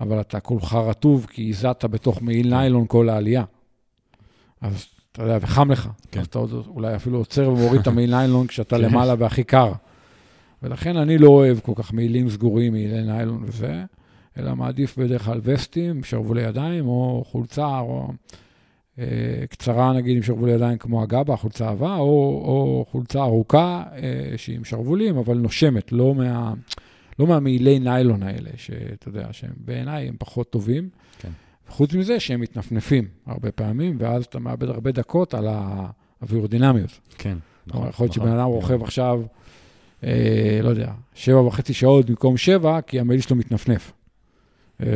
אבל 0.00 0.20
אתה 0.20 0.40
כולך 0.40 0.74
רטוב, 0.74 1.26
כי 1.30 1.50
הזעת 1.50 1.84
בתוך 1.84 2.22
מעיל 2.22 2.46
כן. 2.46 2.54
ניילון 2.54 2.86
כל 2.86 3.08
העלייה. 3.08 3.44
אז 4.60 4.86
אתה 5.12 5.22
יודע, 5.22 5.38
וחם 5.40 5.70
לך. 5.70 5.88
כן. 6.10 6.20
אז 6.20 6.26
אתה 6.26 6.38
עוד 6.38 6.66
אולי 6.66 6.96
אפילו 6.96 7.18
עוצר 7.18 7.50
ומוריד 7.50 7.80
את 7.80 7.86
המעיל 7.86 8.10
ניילון 8.10 8.46
כשאתה 8.46 8.76
כן. 8.78 8.82
למעלה 8.82 9.14
והכי 9.18 9.44
קר. 9.44 9.72
ולכן 10.62 10.96
אני 10.96 11.18
לא 11.18 11.28
אוהב 11.28 11.60
כל 11.60 11.72
כך 11.74 11.92
מעילים 11.92 12.30
סגורים, 12.30 12.72
מעילי 12.72 13.02
ניילון 13.02 13.44
וזה, 13.46 13.84
אלא 14.38 14.56
מעדיף 14.56 14.98
בדרך 14.98 15.24
כלל 15.24 15.40
וסטים, 15.42 16.04
שרוולים 16.04 16.48
ידיים, 16.48 16.86
או 16.86 17.24
חולצה, 17.26 17.78
או... 17.78 18.08
אה, 18.98 19.04
קצרה, 19.50 19.92
נגיד, 19.92 20.16
עם 20.16 20.22
שרוול 20.22 20.48
ידיים 20.48 20.78
כמו 20.78 21.02
הגבה, 21.02 21.36
חולצה 21.36 21.68
עבה, 21.68 21.96
או, 21.96 22.04
או 22.44 22.86
חולצה 22.90 23.22
ארוכה 23.22 23.82
אה, 23.96 24.38
שהיא 24.38 24.56
עם 24.56 24.64
שרוולים, 24.64 25.16
אבל 25.16 25.38
נושמת, 25.38 25.92
לא, 25.92 26.14
מה, 26.14 26.54
לא 27.18 27.26
מהמעילי 27.26 27.78
ניילון 27.78 28.22
האלה, 28.22 28.50
שאתה 28.56 29.08
יודע, 29.08 29.28
שהם 29.32 29.52
בעיניי 29.56 30.08
הם 30.08 30.14
פחות 30.18 30.50
טובים. 30.50 30.88
כן. 31.18 31.30
חוץ 31.68 31.94
מזה 31.94 32.20
שהם 32.20 32.40
מתנפנפים 32.40 33.08
הרבה 33.26 33.52
פעמים, 33.52 33.96
ואז 33.98 34.24
אתה 34.24 34.38
מאבד 34.38 34.68
הרבה 34.68 34.92
דקות 34.92 35.34
על 35.34 35.48
האווירודינמיות. 35.48 37.00
כן, 37.18 37.38
נכון. 37.66 37.88
יכול 37.88 38.04
להיות 38.04 38.14
שבן 38.14 38.32
אדם 38.32 38.46
רוכב 38.46 38.82
עכשיו, 38.82 39.22
אה, 40.04 40.60
לא 40.62 40.68
יודע, 40.68 40.92
שבע 41.14 41.40
וחצי 41.40 41.74
שעות 41.74 42.06
במקום 42.10 42.36
שבע, 42.36 42.80
כי 42.80 43.00
המעיל 43.00 43.20
שלו 43.20 43.36
מתנפנף. 43.36 43.92
אה, 44.82 44.86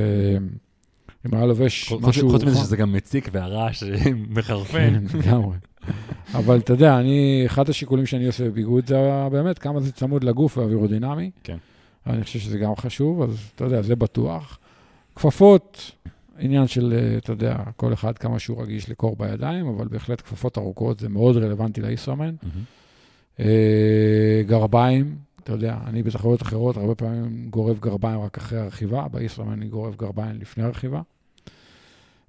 אם 1.26 1.34
היה 1.34 1.46
לובש 1.46 1.92
משהו... 2.00 2.30
חוץ 2.30 2.44
מזה 2.44 2.58
שזה 2.58 2.76
גם 2.76 2.92
מציק 2.92 3.28
והרעש 3.32 3.84
מחרפן. 4.36 5.08
כן, 5.08 5.18
לגמרי. 5.18 5.56
אבל 6.34 6.58
אתה 6.58 6.72
יודע, 6.72 6.98
אני, 6.98 7.42
אחד 7.46 7.70
השיקולים 7.70 8.06
שאני 8.06 8.26
עושה 8.26 8.44
בביגוד 8.44 8.86
זה 8.86 9.28
באמת 9.32 9.58
כמה 9.58 9.80
זה 9.80 9.92
צמוד 9.92 10.24
לגוף 10.24 10.58
והאווירודינמי. 10.58 11.30
כן. 11.44 11.56
אני 12.06 12.24
חושב 12.24 12.38
שזה 12.38 12.58
גם 12.58 12.76
חשוב, 12.76 13.22
אז 13.22 13.50
אתה 13.54 13.64
יודע, 13.64 13.82
זה 13.82 13.96
בטוח. 13.96 14.58
כפפות, 15.16 15.92
עניין 16.38 16.66
של, 16.66 16.94
אה, 16.96 17.18
אתה 17.18 17.32
יודע, 17.32 17.56
כל 17.76 17.92
אחד 17.92 18.18
כמה 18.18 18.38
שהוא 18.38 18.62
רגיש 18.62 18.90
לקור 18.90 19.16
בידיים, 19.16 19.66
אבל 19.66 19.88
בהחלט 19.88 20.20
כפפות 20.20 20.58
ארוכות 20.58 20.98
זה 20.98 21.08
מאוד 21.08 21.36
רלוונטי 21.36 21.80
לישראמן. 21.80 22.34
אה, 23.40 24.42
גרביים, 24.46 25.16
אתה 25.48 25.56
יודע, 25.56 25.76
אני 25.86 26.02
בתחרויות 26.02 26.42
אחרות 26.42 26.76
הרבה 26.76 26.94
פעמים 26.94 27.46
גורב 27.50 27.78
גרביים 27.78 28.20
רק 28.20 28.38
אחרי 28.38 28.58
הרכיבה, 28.58 29.08
בישראמן 29.08 29.52
אני 29.52 29.66
גורב 29.68 29.96
גרביים 29.96 30.40
לפני 30.40 30.64
הרכיבה. 30.64 31.00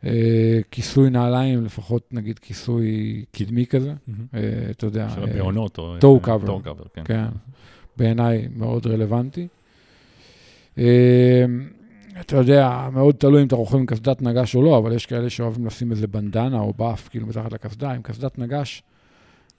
אה, 0.05 0.59
כיסוי 0.71 1.09
נעליים, 1.09 1.65
לפחות 1.65 2.13
נגיד 2.13 2.39
כיסוי 2.39 3.23
קדמי 3.31 3.65
כזה, 3.65 3.93
אה, 4.33 4.39
אתה 4.71 4.85
יודע. 4.85 5.09
של 5.09 5.23
הבעונות 5.23 5.77
או... 5.77 5.97
טו 5.99 6.19
קאבר. 6.19 6.83
כן. 6.93 7.01
כן, 7.05 7.25
בעיניי 7.97 8.47
מאוד 8.55 8.87
רלוונטי. 8.87 9.47
אה, 10.77 11.45
אתה 12.19 12.35
יודע, 12.35 12.89
מאוד 12.93 13.15
תלוי 13.15 13.41
אם 13.41 13.47
אתה 13.47 13.55
רוכב 13.55 13.77
עם 13.77 13.85
קסדת 13.85 14.21
נגש 14.21 14.55
או 14.55 14.61
לא, 14.61 14.77
אבל 14.77 14.93
יש 14.93 15.05
כאלה 15.05 15.29
שאוהבים 15.29 15.65
לשים 15.65 15.91
איזה 15.91 16.07
בנדנה 16.07 16.59
או 16.59 16.73
באף, 16.73 17.07
כאילו 17.07 17.27
מתחת 17.27 17.53
לקסדה, 17.53 17.91
עם 17.91 18.01
קסדת 18.01 18.37
נגש. 18.37 18.83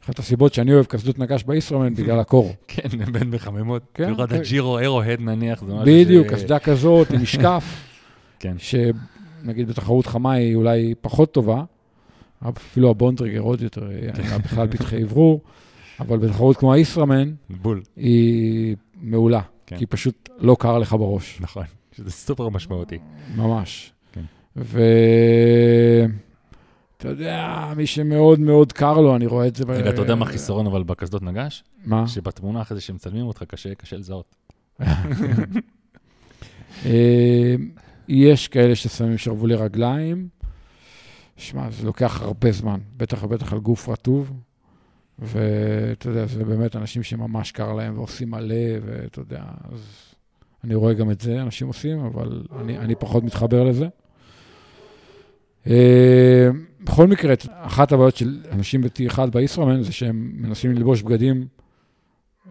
אחת 0.04 0.18
הסיבות 0.18 0.54
שאני 0.54 0.74
אוהב 0.74 0.86
קסדות 0.86 1.18
נגש 1.18 1.42
בישראמן, 1.42 1.94
בגלל 1.98 2.20
הקור. 2.20 2.52
כן, 2.68 3.12
בין 3.12 3.30
מחממות. 3.30 3.82
כן. 3.94 4.04
במיוחד 4.04 4.32
הג'ירו 4.32 4.78
אירו-הד 4.78 5.20
נניח, 5.20 5.64
זה 5.64 5.74
משהו 5.74 5.86
ש... 5.86 5.88
בדיוק, 5.88 6.26
קסדה 6.26 6.58
כזאת 6.58 7.10
עם 7.10 7.22
משקף. 7.22 7.64
כן. 8.40 8.56
נגיד 9.44 9.68
בתחרות 9.68 10.06
חמה 10.06 10.32
היא 10.32 10.54
אולי 10.54 10.94
פחות 11.00 11.32
טובה, 11.32 11.64
אפילו 12.48 12.90
הבונטריגר 12.90 13.40
עוד 13.40 13.62
יותר, 13.62 13.88
כן. 14.14 14.22
היה 14.22 14.38
בכלל 14.38 14.68
פתחי 14.68 15.02
אוורור, 15.02 15.40
אבל 16.00 16.18
בתחרות 16.18 16.56
כמו 16.56 16.72
הישראמן, 16.72 17.32
בול. 17.50 17.82
היא 17.96 18.76
מעולה, 19.00 19.40
כן. 19.66 19.76
כי 19.76 19.86
פשוט 19.86 20.28
לא 20.38 20.56
קר 20.60 20.78
לך 20.78 20.92
בראש. 20.92 21.38
נכון, 21.40 21.64
שזה 21.92 22.10
סופר 22.10 22.48
משמעותי. 22.48 22.98
ממש. 23.36 23.92
כן. 24.12 24.22
ו... 24.56 24.80
אתה 27.00 27.08
יודע, 27.08 27.72
מי 27.76 27.86
שמאוד 27.86 28.40
מאוד 28.40 28.72
קר 28.72 29.00
לו, 29.00 29.16
אני 29.16 29.26
רואה 29.26 29.46
את 29.46 29.56
זה. 29.56 29.64
רגע, 29.68 29.90
אתה 29.90 30.00
יודע 30.00 30.14
מה 30.14 30.26
החיסרון 30.26 30.66
אבל 30.66 30.82
בקסדות 30.82 31.22
נגש? 31.22 31.64
מה? 31.84 32.08
שבתמונה 32.08 32.62
אחרי 32.62 32.74
זה 32.74 32.80
שמצלמים 32.80 33.26
אותך, 33.26 33.42
קשה, 33.42 33.74
קשה 33.74 33.96
לזהות. 33.96 34.36
אה, 36.86 37.54
יש 38.08 38.48
כאלה 38.48 38.74
ששמים 38.74 39.18
שרוולי 39.18 39.54
רגליים. 39.54 40.28
שמע, 41.36 41.70
זה 41.70 41.86
לוקח 41.86 42.22
הרבה 42.22 42.52
זמן, 42.52 42.80
בטח 42.96 43.22
ובטח 43.22 43.52
על 43.52 43.58
גוף 43.58 43.88
רטוב. 43.88 44.32
ואתה 45.18 46.08
יודע, 46.08 46.26
זה 46.26 46.44
באמת 46.44 46.76
אנשים 46.76 47.02
שממש 47.02 47.52
קר 47.52 47.72
להם 47.72 47.98
ועושים 47.98 48.30
מלא, 48.30 48.78
ואתה 48.84 49.20
יודע, 49.20 49.42
אז 49.72 49.80
אני 50.64 50.74
רואה 50.74 50.94
גם 50.94 51.10
את 51.10 51.20
זה, 51.20 51.42
אנשים 51.42 51.66
עושים, 51.66 52.00
אבל 52.00 52.42
אני, 52.60 52.78
אני 52.78 52.94
פחות 52.94 53.24
מתחבר 53.24 53.64
לזה. 53.64 53.88
אה, 55.66 56.48
בכל 56.84 57.06
מקרה, 57.06 57.34
אחת 57.50 57.92
הבעיות 57.92 58.16
של 58.16 58.40
אנשים 58.52 58.80
ב-T1 58.82 59.18
בישראמן 59.32 59.82
זה 59.82 59.92
שהם 59.92 60.32
מנסים 60.34 60.72
ללבוש 60.72 61.02
בגדים 61.02 61.46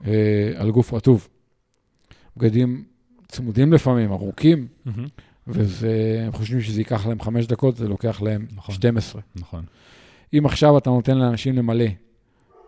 אה, 0.08 0.52
על 0.56 0.72
גוף 0.72 0.94
רטוב. 0.94 1.28
בגדים 2.38 2.84
צמודים 3.28 3.74
לפעמים, 3.74 4.12
ארוכים. 4.12 4.68
והם 5.48 6.32
חושבים 6.32 6.62
שזה 6.62 6.82
ייקח 6.82 7.06
להם 7.06 7.22
חמש 7.22 7.46
דקות, 7.46 7.78
זה 7.78 7.88
לוקח 7.88 8.22
להם 8.22 8.46
נכון, 8.56 8.76
12. 8.76 9.22
נכון. 9.36 9.64
אם 10.34 10.46
עכשיו 10.46 10.78
אתה 10.78 10.90
נותן 10.90 11.18
לאנשים 11.18 11.56
למלא 11.56 11.86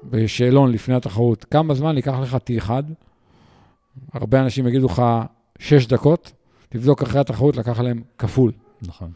בשאלון 0.04 0.72
לפני 0.72 0.96
התחרות, 0.96 1.46
כמה 1.46 1.74
זמן 1.74 1.96
ייקח 1.96 2.14
לך 2.22 2.38
T1, 2.50 2.70
הרבה 4.14 4.42
אנשים 4.42 4.68
יגידו 4.68 4.86
לך 4.86 5.02
שש 5.60 5.86
דקות, 5.86 6.32
תבדוק 6.70 7.04
אחרי 7.04 7.22
התחרות, 7.22 7.58
לקח 7.58 7.80
להם 7.80 8.02
כפול. 8.18 8.52
נכון. 8.82 9.12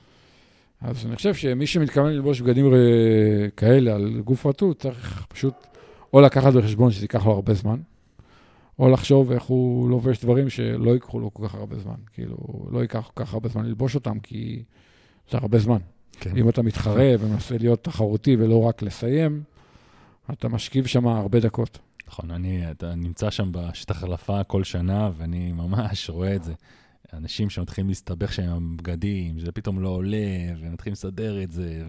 אז 0.82 1.06
אני 1.06 1.16
חושב 1.16 1.34
שמי 1.34 1.68
שמתכוון 1.68 2.12
ללבוש 2.12 2.42
בגדים 2.42 2.74
כאלה 3.58 3.96
על 3.96 4.22
גוף 4.24 4.46
רטוב, 4.46 4.74
צריך 4.74 5.26
פשוט 5.30 5.54
או 6.14 6.22
לקחת 6.22 6.54
בחשבון 6.54 6.92
שזה 6.92 7.04
ייקח 7.04 7.26
לו 7.26 7.32
הרבה 7.32 7.54
זמן, 7.54 7.80
או 8.80 8.90
לחשוב 8.90 9.32
איך 9.32 9.44
הוא 9.44 9.90
לובש 9.90 10.20
דברים 10.20 10.50
שלא 10.50 10.92
ייקחו 10.92 11.20
לו 11.20 11.34
כל 11.34 11.48
כך 11.48 11.56
הרבה 11.56 11.80
זמן. 11.80 11.96
כאילו, 12.14 12.38
לא 12.72 12.80
ייקח 12.80 13.12
כל 13.14 13.26
כך 13.26 13.34
הרבה 13.34 13.50
זמן 13.50 13.66
ללבוש 13.66 13.96
אותם, 13.96 14.20
כי 14.20 14.64
זה 15.32 15.38
הרבה 15.38 15.60
זמן. 15.60 15.80
כן. 16.20 16.38
אם 16.38 16.50
אתה 16.50 16.62
מתחרה 16.62 17.12
ומנסה 17.20 17.58
להיות 17.58 17.84
תחרותי 17.84 18.36
ולא 18.40 18.64
רק 18.64 18.82
לסיים, 18.82 19.44
אתה 20.32 20.48
משכיב 20.48 20.86
שם 20.86 21.08
הרבה 21.08 21.40
דקות. 21.40 21.80
נכון, 22.08 22.32
אני, 22.32 22.72
אתה 22.72 22.96
נמצא 22.96 23.30
שם 23.30 23.50
בשטח 23.52 23.98
החלפה 23.98 24.44
כל 24.44 24.64
שנה, 24.64 25.12
ואני 25.18 25.52
ממש 25.52 26.10
רואה 26.10 26.36
את 26.36 26.44
זה. 26.44 26.54
אנשים 27.14 27.50
שמתחילים 27.50 27.88
להסתבך 27.90 28.34
שם 28.34 28.44
עם 28.44 28.76
הבגדים, 28.76 29.40
זה 29.40 29.52
פתאום 29.52 29.82
לא 29.82 29.90
עולה, 29.90 30.18
ומתחילים 30.62 30.94
לסדר 30.94 31.44
את 31.44 31.52
זה, 31.52 31.84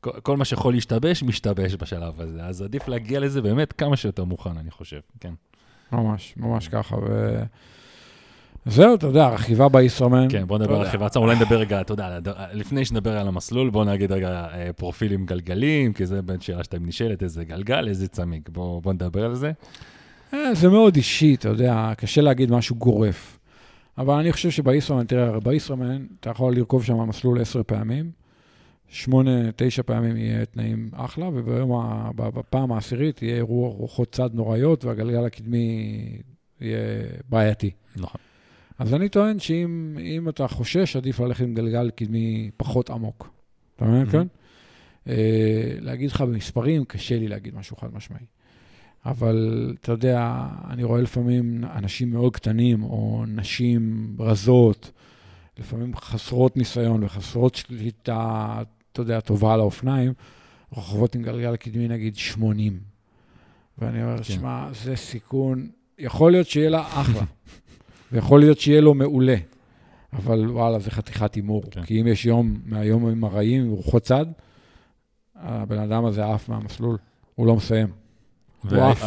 וכל 0.00 0.36
מה 0.36 0.44
שיכול 0.44 0.74
להשתבש, 0.74 1.22
משתבש 1.22 1.74
בשלב 1.74 2.20
הזה. 2.20 2.44
אז 2.44 2.62
עדיף 2.62 2.88
להגיע 2.88 3.20
לזה 3.20 3.42
באמת 3.42 3.72
כמה 3.72 3.96
שיותר 3.96 4.24
מוכן, 4.24 4.56
אני 4.56 4.70
חושב, 4.70 5.00
כן. 5.20 5.32
ממש, 5.92 6.34
ממש 6.36 6.68
ככה. 6.68 6.96
ו... 6.96 7.40
זהו, 8.66 8.94
אתה 8.94 9.06
יודע, 9.06 9.28
רכיבה 9.28 9.68
בישראמן. 9.68 10.26
כן, 10.30 10.46
בוא 10.46 10.58
נדבר 10.58 10.74
על 10.74 10.86
רכיבה 10.86 11.06
עצמה, 11.06 11.22
אולי 11.22 11.36
נדבר 11.36 11.56
רגע, 11.56 11.80
אתה 11.80 11.92
יודע, 11.92 12.18
לפני 12.52 12.84
שנדבר 12.84 13.18
על 13.18 13.28
המסלול, 13.28 13.70
בוא 13.70 13.84
נגיד 13.84 14.12
רגע 14.12 14.46
אה, 14.52 14.72
פרופילים 14.72 15.26
גלגלים, 15.26 15.92
כי 15.92 16.06
זה 16.06 16.22
בין 16.22 16.40
שאלה 16.40 16.64
שאתה 16.64 16.78
נשאלת, 16.78 17.22
איזה 17.22 17.44
גלגל, 17.44 17.88
איזה 17.88 18.08
צמיג, 18.08 18.42
בוא, 18.52 18.82
בוא 18.82 18.92
נדבר 18.92 19.24
על 19.24 19.34
זה. 19.34 19.52
אה, 20.34 20.54
זה 20.54 20.68
מאוד 20.68 20.96
אישי, 20.96 21.34
אתה 21.34 21.48
יודע, 21.48 21.92
קשה 21.96 22.20
להגיד 22.20 22.50
משהו 22.50 22.76
גורף. 22.76 23.39
אבל 23.98 24.14
אני 24.14 24.32
חושב 24.32 24.50
שבישראמן, 24.50 25.04
תראה, 25.04 25.40
בישראמן 25.40 26.06
אתה 26.20 26.30
יכול 26.30 26.56
לרכוב 26.56 26.84
שם 26.84 27.08
מסלול 27.08 27.40
עשר 27.40 27.62
פעמים, 27.62 28.10
שמונה, 28.88 29.52
תשע 29.56 29.82
פעמים 29.82 30.16
יהיה 30.16 30.46
תנאים 30.46 30.90
אחלה, 30.92 31.28
ובפעם 31.28 32.72
העשירית 32.72 33.22
יהיה 33.22 33.42
רוחות 33.42 34.12
צד 34.12 34.30
נוראיות, 34.34 34.84
והגלגל 34.84 35.24
הקדמי 35.24 36.22
יהיה 36.60 37.02
בעייתי. 37.28 37.70
נכון. 37.96 38.20
אז 38.78 38.94
אני 38.94 39.08
טוען 39.08 39.38
שאם 39.38 40.26
אתה 40.28 40.48
חושש, 40.48 40.96
עדיף 40.96 41.20
ללכת 41.20 41.44
עם 41.44 41.54
גלגל 41.54 41.90
קדמי 41.90 42.50
פחות 42.56 42.90
עמוק. 42.90 43.30
אתה 43.76 43.84
מבין, 43.84 44.06
mm-hmm. 44.06 44.12
כן? 44.12 44.26
Uh, 45.06 45.10
להגיד 45.80 46.10
לך 46.10 46.20
במספרים, 46.20 46.84
קשה 46.84 47.18
לי 47.18 47.28
להגיד 47.28 47.54
משהו 47.54 47.76
חד 47.76 47.94
משמעי. 47.94 48.24
אבל 49.06 49.72
אתה 49.80 49.92
יודע, 49.92 50.46
אני 50.70 50.84
רואה 50.84 51.00
לפעמים 51.00 51.64
אנשים 51.64 52.10
מאוד 52.10 52.36
קטנים, 52.36 52.82
או 52.82 53.24
נשים 53.28 54.16
רזות, 54.18 54.90
לפעמים 55.58 55.96
חסרות 55.96 56.56
ניסיון 56.56 57.04
וחסרות 57.04 57.54
שליטה, 57.54 58.62
אתה 58.92 59.00
יודע, 59.00 59.20
טובה 59.20 59.54
על 59.54 59.60
האופניים, 59.60 60.12
רוכבות 60.70 61.14
עם 61.14 61.22
גלגל 61.22 61.56
קדמי 61.56 61.88
נגיד 61.88 62.16
80. 62.16 62.80
ואני 63.78 64.02
אומר, 64.02 64.16
כן. 64.16 64.22
שמע, 64.22 64.68
זה 64.72 64.96
סיכון, 64.96 65.68
יכול 65.98 66.32
להיות 66.32 66.46
שיהיה 66.46 66.70
לה 66.70 66.86
אחלה. 66.86 67.22
ויכול 68.12 68.40
להיות 68.40 68.60
שיהיה 68.60 68.80
לו 68.80 68.94
מעולה, 68.94 69.36
אבל 70.12 70.50
וואלה, 70.50 70.78
זה 70.78 70.90
חתיכת 70.90 71.34
הימור. 71.34 71.62
כן. 71.70 71.84
כי 71.84 72.00
אם 72.00 72.06
יש 72.06 72.26
יום 72.26 72.60
מהיומים 72.64 73.24
הרעים, 73.24 73.70
רוחות 73.70 74.02
צד, 74.02 74.26
הבן 75.36 75.78
אדם 75.78 76.04
הזה 76.04 76.26
עף 76.26 76.48
מהמסלול, 76.48 76.96
הוא 77.34 77.46
לא 77.46 77.56
מסיים. 77.56 77.88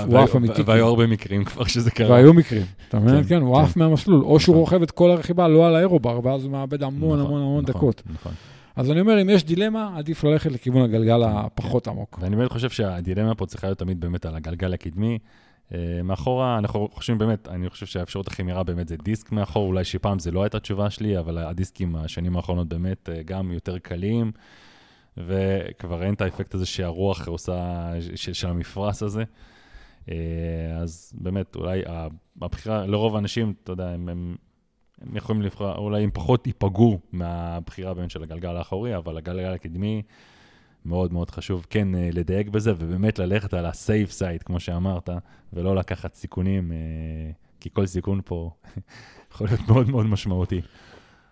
הוא 0.08 0.20
עף 0.20 0.36
אמיתי. 0.36 0.62
והיו 0.62 0.86
הרבה 0.86 1.08
מקרים 1.08 1.44
כבר 1.44 1.64
שזה 1.64 1.92
קרה. 1.92 2.12
והיו 2.12 2.34
מקרים, 2.34 2.66
אתה 2.90 3.00
מבין? 3.00 3.24
כן, 3.24 3.30
כן, 3.30 3.42
הוא 3.42 3.60
עף 3.60 3.74
כן. 3.74 3.80
מהמסלול. 3.80 4.24
או 4.24 4.40
שהוא 4.40 4.54
נכון. 4.54 4.60
רוכב 4.60 4.82
את 4.82 4.92
כל 4.92 5.12
הרכיבה 5.12 5.48
לא 5.48 5.68
על 5.68 5.76
האירובר, 5.76 6.20
ואז 6.24 6.44
הוא 6.44 6.52
מאבד 6.52 6.84
המון 6.84 7.20
נכון, 7.20 7.20
המון 7.20 7.42
המון 7.42 7.64
נכון, 7.64 7.80
דקות. 7.80 8.04
אז 8.76 8.92
אני 8.92 9.00
אומר, 9.00 9.22
אם 9.22 9.30
יש 9.30 9.44
דילמה, 9.44 9.98
עדיף 9.98 10.24
ללכת 10.24 10.52
לכיוון 10.52 10.82
הגלגל 10.82 11.24
הפחות 11.24 11.88
עמוק. 11.88 12.20
ואני 12.22 12.36
באמת 12.36 12.52
חושב 12.52 12.70
שהדילמה 12.70 13.36
פה 13.36 13.46
צריכה 13.46 13.68
להיות 13.68 13.80
תמיד 13.80 14.00
באמת 14.00 14.26
על 14.26 14.36
הגלגל 14.36 14.74
הקדמי. 14.74 15.20
אה, 15.74 16.02
מאחורה, 16.04 16.58
אנחנו 16.58 16.88
חושבים 16.92 17.18
באמת, 17.18 17.48
אני 17.48 17.70
חושב 17.70 17.86
שהאפשרות 17.86 18.28
הכי 18.28 18.44
מהירה 18.44 18.64
באמת 18.64 18.88
זה 18.88 18.96
דיסק 19.04 19.32
מאחור, 19.32 19.68
אולי 19.68 19.84
שפעם 19.84 20.20
זה 20.20 20.32
לא 20.32 20.44
הייתה 20.44 20.60
תשובה 20.60 20.90
שלי, 20.90 21.20
אבל 21.20 21.38
הדיסקים 21.38 21.96
השנים 21.96 22.36
האחרונות 22.36 22.68
באמת 22.68 23.10
אה, 23.10 23.22
גם 23.26 23.52
יותר 23.52 23.80
קלים, 23.80 24.32
וכבר 25.18 26.04
אין 26.04 26.14
את 26.14 26.22
האפקט 26.22 26.54
הזה 26.54 26.66
שהרוח 26.66 27.28
עושה, 27.28 27.92
של, 28.16 28.34
של 28.34 28.48
המפרש 28.48 29.04
הזה. 29.04 29.24
אה, 30.10 30.16
אז 30.82 31.14
באמת, 31.16 31.56
אולי 31.56 31.82
הבחירה, 32.42 32.86
לרוב 32.86 33.16
האנשים, 33.16 33.54
אתה 33.64 33.72
יודע, 33.72 33.90
הם, 33.90 34.10
הם, 34.10 34.36
הם 35.02 35.18
יכולים 35.18 35.42
לבחור, 35.42 35.76
אולי 35.76 36.04
הם 36.04 36.12
פחות 36.14 36.48
ייפגעו 36.48 37.00
מהבחירה 37.12 37.94
באמת 37.94 38.12
של 38.12 38.24
הגלגל 38.24 38.56
האחורי, 38.56 38.98
אבל 38.98 39.18
הגלגל 39.18 39.54
הקדמי, 39.54 40.02
מאוד 40.86 41.14
מאוד 41.14 41.32
חשוב 41.32 41.66
כן 41.70 41.96
אה, 41.96 42.10
לדייק 42.14 42.48
בזה, 42.48 42.74
ובאמת 42.78 43.20
ללכת 43.20 43.54
על 43.54 43.66
ה-safe 43.66 44.12
side, 44.20 44.44
כמו 44.46 44.60
שאמרת, 44.60 45.10
ולא 45.54 45.76
לקחת 45.76 46.14
סיכונים, 46.14 46.72
אה, 46.72 46.78
כי 47.60 47.70
כל 47.74 47.86
סיכון 47.86 48.22
פה 48.26 48.52
יכול 49.32 49.48
להיות 49.48 49.68
מאוד 49.68 49.90
מאוד 49.90 50.06
משמעותי. 50.06 50.62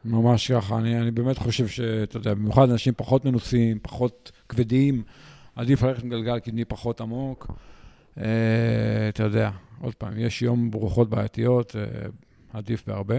ממש 0.06 0.52
ככה, 0.52 0.78
אני, 0.78 1.02
אני 1.02 1.12
באמת 1.12 1.38
חושב 1.38 1.68
שאתה 1.68 2.18
יודע, 2.18 2.34
במיוחד 2.34 2.70
אנשים 2.70 2.93
פחות 2.97 3.26
מנוסים, 3.26 3.80
פחות 3.82 4.32
כבדים, 4.49 5.04
עדיף 5.56 5.84
ללכת 5.84 6.04
עם 6.04 6.10
גלגל 6.10 6.39
קדמי 6.39 6.66
פחות 6.66 7.02
עמוק. 7.02 7.47
Uh, 8.18 8.22
אתה 9.10 9.24
יודע, 9.24 9.52
עוד 9.82 9.95
פעם, 9.95 10.14
יש 10.18 10.41
יום 10.41 10.72
ברוחות 10.72 11.10
בעייתיות, 11.10 11.72
uh, 11.72 12.58
עדיף 12.58 12.88
בהרבה. 12.88 13.16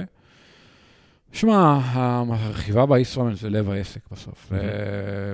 שמע, 1.32 1.80
הרכיבה 2.28 2.86
באיסטרומן 2.86 3.34
זה 3.34 3.50
לב 3.50 3.70
העסק 3.70 4.00
בסוף. 4.12 4.52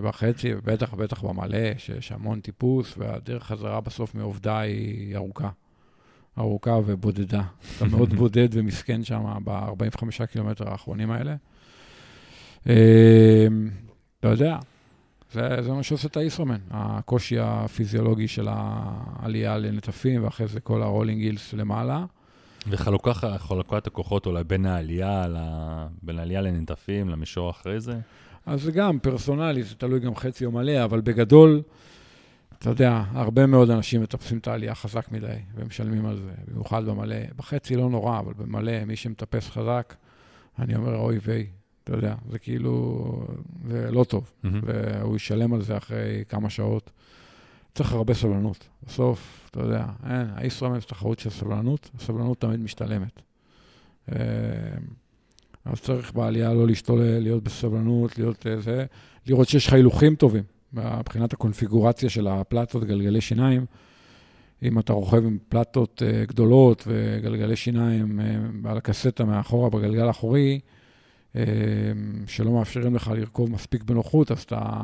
בחצי, 0.03 0.55
בטח, 0.55 0.95
בטח 0.95 1.23
במלא, 1.23 1.79
שיש 1.79 2.13
המון 2.13 2.41
טיפוס, 2.41 2.95
והדרך 2.99 3.45
חזרה 3.45 3.81
בסוף 3.81 4.15
מעובדה 4.15 4.59
היא 4.59 5.17
ארוכה. 5.17 5.49
ארוכה 6.39 6.79
ובודדה. 6.87 7.43
אתה 7.77 7.85
מאוד 7.93 8.15
בודד 8.15 8.49
ומסכן 8.53 9.05
שם 9.05 9.25
ב-45 9.45 10.27
קילומטר 10.27 10.71
האחרונים 10.71 11.11
האלה. 11.11 11.35
אתה 12.63 14.29
יודע, 14.29 14.59
זה, 15.33 15.63
זה 15.63 15.73
מה 15.73 15.83
שעושה 15.83 16.09
את 16.09 16.17
האיסרומן, 16.17 16.59
הקושי 16.71 17.37
הפיזיולוגי 17.39 18.29
של 18.29 18.49
העלייה 18.51 19.59
לנטפים, 19.59 20.25
ואחרי 20.25 20.49
זה 20.49 20.61
כל 20.61 20.83
הרולינג 20.83 21.21
גילס 21.21 21.53
למעלה. 21.53 22.05
וחלוקת 22.69 23.87
הכוחות 23.87 24.27
אולי 24.27 24.45
בין 24.45 24.67
העלייה, 24.67 25.27
בין 26.03 26.19
העלייה 26.19 26.41
לנטפים, 26.41 27.09
למישור 27.09 27.51
אחרי 27.51 27.81
זה? 27.81 27.99
אז 28.47 28.63
זה 28.63 28.73
גם 28.73 28.99
פרסונלי, 28.99 29.63
זה 29.63 29.75
תלוי 29.75 30.01
גם 30.01 30.17
חצי 30.17 30.45
או 30.45 30.51
מלא, 30.51 30.85
אבל 30.85 31.01
בגדול, 31.01 31.63
אתה 32.59 32.71
יודע, 32.71 33.03
הרבה 33.13 33.47
מאוד 33.47 33.71
אנשים 33.71 34.03
מטפסים 34.03 34.39
את 34.39 34.49
העלייה 34.49 34.75
חזק 34.75 35.13
מדי, 35.13 35.27
ומשלמים 35.55 36.07
על 36.07 36.17
זה, 36.17 36.33
במיוחד 36.47 36.85
במלא. 36.85 37.17
בחצי 37.37 37.77
לא 37.77 37.91
נורא, 37.91 38.19
אבל 38.19 38.33
במלא, 38.33 38.85
מי 38.85 38.97
שמטפס 38.97 39.51
חזק, 39.51 39.95
אני 40.59 40.77
אומר, 40.77 40.97
אוי 40.97 41.19
ויי, 41.23 41.47
אתה 41.85 41.93
יודע, 41.93 42.15
זה 42.31 42.39
כאילו, 42.39 43.27
זה 43.69 43.91
לא 43.91 44.05
טוב, 44.05 44.33
mm-hmm. 44.45 44.49
והוא 44.63 45.17
ישלם 45.17 45.55
על 45.55 45.63
זה 45.63 45.77
אחרי 45.77 46.25
כמה 46.29 46.51
שעות. 46.51 46.91
צריך 47.75 47.93
הרבה 47.93 48.15
סבלנות. 48.15 48.69
בסוף, 48.87 49.49
אתה 49.51 49.61
יודע, 49.61 49.87
אין, 50.11 50.27
הישראמן 50.35 50.81
זה 50.81 50.87
תחרות 50.87 51.19
של 51.19 51.31
סבלנות, 51.31 51.91
הסבלנות 51.99 52.41
תמיד 52.41 52.61
משתלמת. 52.61 53.23
אה, 54.13 54.17
אז 55.65 55.81
צריך 55.81 56.15
בעלייה 56.15 56.55
לא 56.55 56.67
להשתולל, 56.67 57.19
להיות 57.19 57.43
בסבלנות, 57.43 58.19
להיות 58.19 58.47
אה, 58.47 58.61
זה, 58.61 58.87
לראות 59.27 59.49
שיש 59.49 59.67
לך 59.67 59.73
הילוכים 59.73 60.15
טובים 60.15 60.45
מבחינת 60.73 61.33
הקונפיגורציה 61.33 62.11
של 62.11 62.27
הפלטות, 62.27 62.85
גלגלי 62.85 63.21
שיניים. 63.21 63.67
אם 64.63 64.79
אתה 64.79 64.93
רוכב 64.93 65.25
עם 65.25 65.39
פלטות 65.49 66.03
uh, 66.03 66.29
גדולות 66.29 66.85
וגלגלי 66.87 67.57
שיניים 67.57 68.21
uh, 68.21 68.69
על 68.69 68.77
הקסטה 68.77 69.25
מאחורה 69.25 69.71
בגלגל 69.71 70.07
האחורי, 70.07 70.61
uh, 71.33 71.37
שלא 72.27 72.53
מאפשרים 72.53 72.95
לך 72.95 73.13
לרכוב 73.15 73.51
מספיק 73.51 73.83
בנוחות, 73.83 74.31
אז 74.31 74.43
אתה 74.43 74.81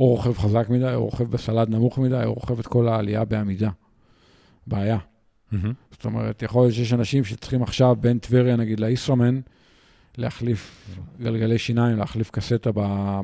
או 0.00 0.06
רוכב 0.06 0.38
חזק 0.38 0.66
מדי, 0.68 0.94
או 0.94 1.04
רוכב 1.04 1.30
בסלד 1.30 1.68
נמוך 1.68 1.98
מדי, 1.98 2.22
או 2.24 2.32
רוכב 2.32 2.58
את 2.58 2.66
כל 2.66 2.88
העלייה 2.88 3.24
בעמידה. 3.24 3.70
בעיה. 4.66 4.98
Mm-hmm. 4.98 5.56
זאת 5.90 6.04
אומרת, 6.04 6.42
יכול 6.42 6.62
להיות 6.62 6.74
שיש 6.74 6.92
אנשים 6.92 7.24
שצריכים 7.24 7.62
עכשיו 7.62 7.96
בין 8.00 8.18
טבריה, 8.18 8.56
נגיד, 8.56 8.80
לאיסרמן, 8.80 9.40
להחליף 10.16 10.96
גלגלי 11.20 11.58
שיניים, 11.58 11.98
להחליף 11.98 12.30
קסטה 12.30 12.70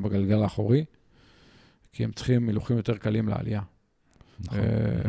בגלגל 0.02 0.42
האחורי, 0.42 0.84
כי 1.98 2.04
הם 2.04 2.12
צריכים 2.12 2.48
הילוכים 2.48 2.76
יותר 2.76 2.96
קלים 2.96 3.28
לעלייה. 3.28 3.60
נכון. 4.40 4.58
Uh, 4.58 4.62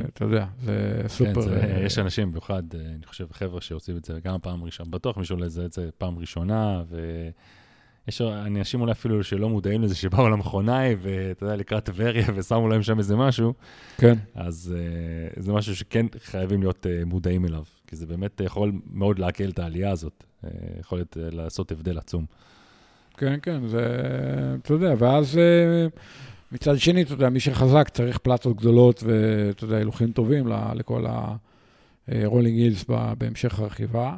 אתה 0.07 0.25
יודע, 0.25 0.45
זה 0.63 1.03
סופר... 1.07 1.33
כן, 1.33 1.41
זה, 1.41 1.61
uh, 1.61 1.85
יש 1.85 1.99
אנשים, 1.99 2.31
במיוחד, 2.31 2.63
uh, 2.71 2.75
אני 2.75 3.05
חושב, 3.05 3.25
חבר'ה 3.31 3.61
שעושים 3.61 3.97
את 3.97 4.05
זה 4.05 4.19
גם 4.23 4.39
פעם 4.41 4.63
ראשונה, 4.63 4.89
בטוח 4.89 5.17
מישהו 5.17 5.37
לזה 5.37 5.65
את 5.65 5.73
זה 5.73 5.89
פעם 5.97 6.19
ראשונה, 6.19 6.83
ו... 6.89 6.99
יש 8.07 8.21
אנשים 8.21 8.81
אולי 8.81 8.91
אפילו 8.91 9.23
שלא 9.23 9.49
מודעים 9.49 9.81
לזה, 9.81 9.95
שבאו 9.95 10.29
למכונאי, 10.29 10.95
ואתה 11.01 11.43
יודע, 11.43 11.55
לקראת 11.55 11.85
טבריה, 11.85 12.27
ושמו 12.35 12.67
להם 12.67 12.83
שם 12.83 12.97
איזה 12.97 13.15
משהו. 13.15 13.53
כן. 13.97 14.17
אז 14.35 14.75
uh, 14.75 15.39
זה 15.39 15.53
משהו 15.53 15.75
שכן 15.75 16.05
חייבים 16.19 16.61
להיות 16.61 16.85
uh, 16.85 17.05
מודעים 17.05 17.45
אליו, 17.45 17.63
כי 17.87 17.95
זה 17.95 18.05
באמת 18.05 18.41
יכול 18.41 18.71
מאוד 18.91 19.19
להקל 19.19 19.49
את 19.49 19.59
העלייה 19.59 19.91
הזאת. 19.91 20.23
Uh, 20.43 20.47
יכול 20.79 20.97
להיות 20.97 21.17
uh, 21.17 21.35
לעשות 21.35 21.71
הבדל 21.71 21.97
עצום. 21.97 22.25
כן, 23.17 23.39
כן, 23.41 23.67
זה, 23.67 23.87
אתה 24.61 24.73
יודע, 24.73 24.93
ואז 24.97 25.35
uh, 25.35 25.99
מצד 26.51 26.77
שני, 26.77 27.01
אתה 27.01 27.13
יודע, 27.13 27.29
מי 27.29 27.39
שחזק 27.39 27.89
צריך 27.89 28.17
פלטות 28.17 28.57
גדולות 28.57 29.03
ואתה 29.03 29.63
יודע, 29.63 29.77
הילוכים 29.77 30.11
טובים 30.11 30.47
לכל 30.75 31.05
ה 32.07 32.14
rolling 32.14 32.59
hills 32.59 32.85
בהמשך 33.17 33.59
הרכיבה. 33.59 34.17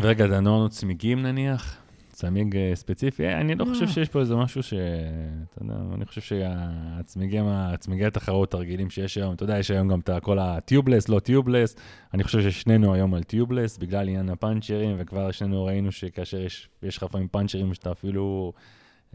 ורגע, 0.00 0.26
דנון 0.26 0.68
צמיגים 0.68 1.22
נניח? 1.22 1.86
צמיג 2.16 2.56
אה, 2.56 2.72
ספציפי, 2.74 3.28
אני 3.28 3.54
לא 3.54 3.64
אה. 3.64 3.70
חושב 3.70 3.88
שיש 3.88 4.08
פה 4.08 4.20
איזה 4.20 4.36
משהו 4.36 4.62
ש... 4.62 4.74
אתה 4.74 5.62
יודע, 5.62 5.74
אני 5.94 6.04
חושב 6.04 6.20
שהצמיגים, 6.20 7.44
הצמיגי 7.46 8.04
התחרות 8.04 8.54
הרגילים 8.54 8.90
שיש 8.90 9.18
היום, 9.18 9.34
אתה 9.34 9.44
יודע, 9.44 9.58
יש 9.58 9.70
היום 9.70 9.88
גם 9.88 10.00
את 10.00 10.10
כל 10.22 10.38
ה 10.38 10.45
tubeless, 10.45 11.08
לא 11.08 11.18
tubeless, 11.18 11.76
אני 12.14 12.24
חושב 12.24 12.42
ששנינו 12.42 12.94
היום 12.94 13.14
על 13.14 13.22
טיובלס, 13.22 13.78
בגלל 13.78 14.08
עניין 14.08 14.28
הפאנצ'רים, 14.28 14.96
וכבר 14.98 15.30
שנינו 15.30 15.64
ראינו 15.64 15.92
שכאשר 15.92 16.40
יש, 16.40 16.68
לך 16.82 17.02
לפעמים 17.02 17.28
פאנצ'רים 17.28 17.74
שאתה 17.74 17.92
אפילו 17.92 18.52
אה, 18.56 18.60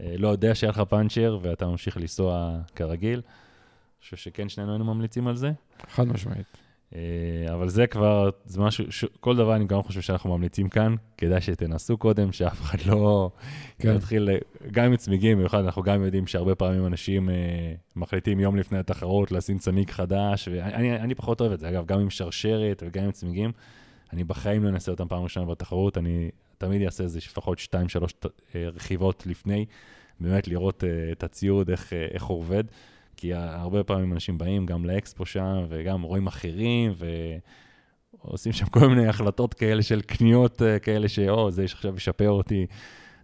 לא 0.00 0.28
יודע 0.28 0.54
שהיה 0.54 0.70
לך 0.70 0.82
פאנצ'ר, 0.88 1.38
ואתה 1.42 1.66
ממשיך 1.66 1.96
לנסוע 1.96 2.58
כרגיל. 2.76 3.18
אני 3.18 4.04
חושב 4.04 4.16
שכן, 4.16 4.48
שנינו 4.48 4.72
היינו 4.72 4.84
ממליצים 4.84 5.28
על 5.28 5.36
זה. 5.36 5.52
חד 5.88 6.08
משמעית. 6.08 6.46
אה, 6.94 7.54
אבל 7.54 7.68
זה 7.68 7.86
כבר, 7.86 8.30
זה 8.44 8.60
משהו, 8.60 8.92
ש... 8.92 9.04
כל 9.20 9.36
דבר 9.36 9.56
אני 9.56 9.64
גם 9.64 9.82
חושב 9.82 10.00
שאנחנו 10.00 10.36
ממליצים 10.36 10.68
כאן, 10.68 10.94
כדאי 11.18 11.40
שתנסו 11.40 11.96
קודם, 11.96 12.32
שאף 12.32 12.60
אחד 12.60 12.78
לא 12.86 13.30
כן. 13.78 13.96
יתחיל, 13.96 14.28
גם 14.70 14.84
עם 14.84 14.96
צמיגים, 14.96 15.38
במיוחד 15.38 15.64
אנחנו 15.64 15.82
גם 15.82 16.04
יודעים 16.04 16.26
שהרבה 16.26 16.54
פעמים 16.54 16.86
אנשים 16.86 17.30
אה, 17.30 17.34
מחליטים 17.96 18.40
יום 18.40 18.56
לפני 18.56 18.78
התחרות 18.78 19.32
לשים 19.32 19.58
צמיג 19.58 19.90
חדש, 19.90 20.48
ואני 20.52 20.96
אני 20.96 21.14
פחות 21.14 21.40
אוהב 21.40 21.52
את 21.52 21.60
זה, 21.60 21.68
אגב, 21.68 21.86
גם 21.86 22.00
עם 22.00 22.10
שרשרת 22.10 22.82
וגם 22.86 23.04
עם 23.04 23.12
צמיגים, 23.12 23.52
אני 24.12 24.24
בחיים 24.24 24.64
לא 24.64 24.68
אנסה 24.68 24.90
אותם 24.90 25.08
פעם 25.08 25.22
ראשונה 25.22 25.46
בתחרות, 25.46 25.98
אני 25.98 26.30
תמיד 26.58 26.82
אעשה 26.82 27.04
איזה 27.04 27.18
לפחות 27.18 27.58
2-3 27.58 27.62
אה, 28.54 28.68
רכיבות 28.68 29.26
לפני, 29.26 29.66
באמת 30.20 30.48
לראות 30.48 30.84
אה, 30.84 31.12
את 31.12 31.22
הציוד, 31.22 31.70
איך, 31.70 31.92
אה, 31.92 32.06
איך 32.10 32.24
הוא 32.24 32.38
עובד. 32.38 32.64
כי 33.16 33.34
הרבה 33.34 33.84
פעמים 33.84 34.12
אנשים 34.12 34.38
באים 34.38 34.66
גם 34.66 34.84
לאקספו 34.84 35.26
שם, 35.26 35.66
וגם 35.68 36.02
רואים 36.02 36.26
אחרים, 36.26 36.92
ועושים 38.24 38.52
שם 38.52 38.66
כל 38.66 38.88
מיני 38.88 39.06
החלטות 39.06 39.54
כאלה 39.54 39.82
של 39.82 40.00
קניות 40.00 40.62
כאלה, 40.82 41.08
שאו, 41.08 41.50
זה 41.50 41.64
עכשיו 41.64 41.96
ישפר 41.96 42.30
אותי. 42.30 42.66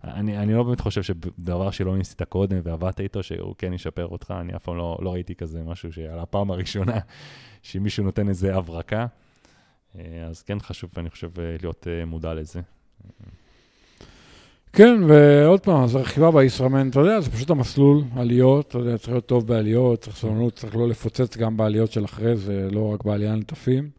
אני, 0.05 0.39
אני 0.39 0.55
לא 0.55 0.63
באמת 0.63 0.81
חושב 0.81 1.03
שדבר 1.03 1.71
שלא 1.71 1.97
ניסית 1.97 2.23
קודם 2.23 2.61
ועבדת 2.63 3.01
איתו, 3.01 3.23
שהוא 3.23 3.55
כן 3.59 3.73
ישפר 3.73 4.07
אותך, 4.07 4.35
אני 4.41 4.57
אף 4.57 4.63
פעם 4.63 4.77
לא, 4.77 4.99
לא 5.03 5.13
ראיתי 5.13 5.35
כזה 5.35 5.63
משהו 5.63 5.93
שעל 5.93 6.19
הפעם 6.19 6.51
הראשונה, 6.51 6.99
שמישהו 7.63 8.05
נותן 8.05 8.29
איזה 8.29 8.57
הברקה. 8.57 9.07
אה, 9.99 10.27
אז 10.27 10.43
כן 10.43 10.61
חשוב, 10.61 10.91
אני 10.97 11.11
חושב, 11.11 11.41
אה, 11.41 11.57
להיות 11.63 11.87
מודע 12.07 12.35
לזה. 12.35 12.61
כן, 14.73 15.01
ועוד 15.09 15.61
פעם, 15.61 15.83
אז 15.83 15.95
הרכיבה 15.95 16.31
בישראמן, 16.31 16.89
אתה 16.89 17.01
יודע, 17.01 17.21
זה 17.21 17.31
פשוט 17.31 17.51
המסלול, 17.51 18.05
עליות, 18.17 18.69
אתה 18.69 18.79
יודע, 18.79 18.99
צריך 18.99 19.09
להיות 19.09 19.27
טוב 19.27 19.47
בעליות, 19.47 20.01
צריך 20.01 20.17
סבלנות, 20.17 20.55
צריך 20.55 20.77
לא 20.77 20.89
לפוצץ 20.89 21.37
גם 21.37 21.57
בעליות 21.57 21.93
של 21.93 22.05
אחרי 22.05 22.37
זה, 22.37 22.69
לא 22.71 22.93
רק 22.93 23.05
בעלייה 23.05 23.35
נטפים. 23.35 23.91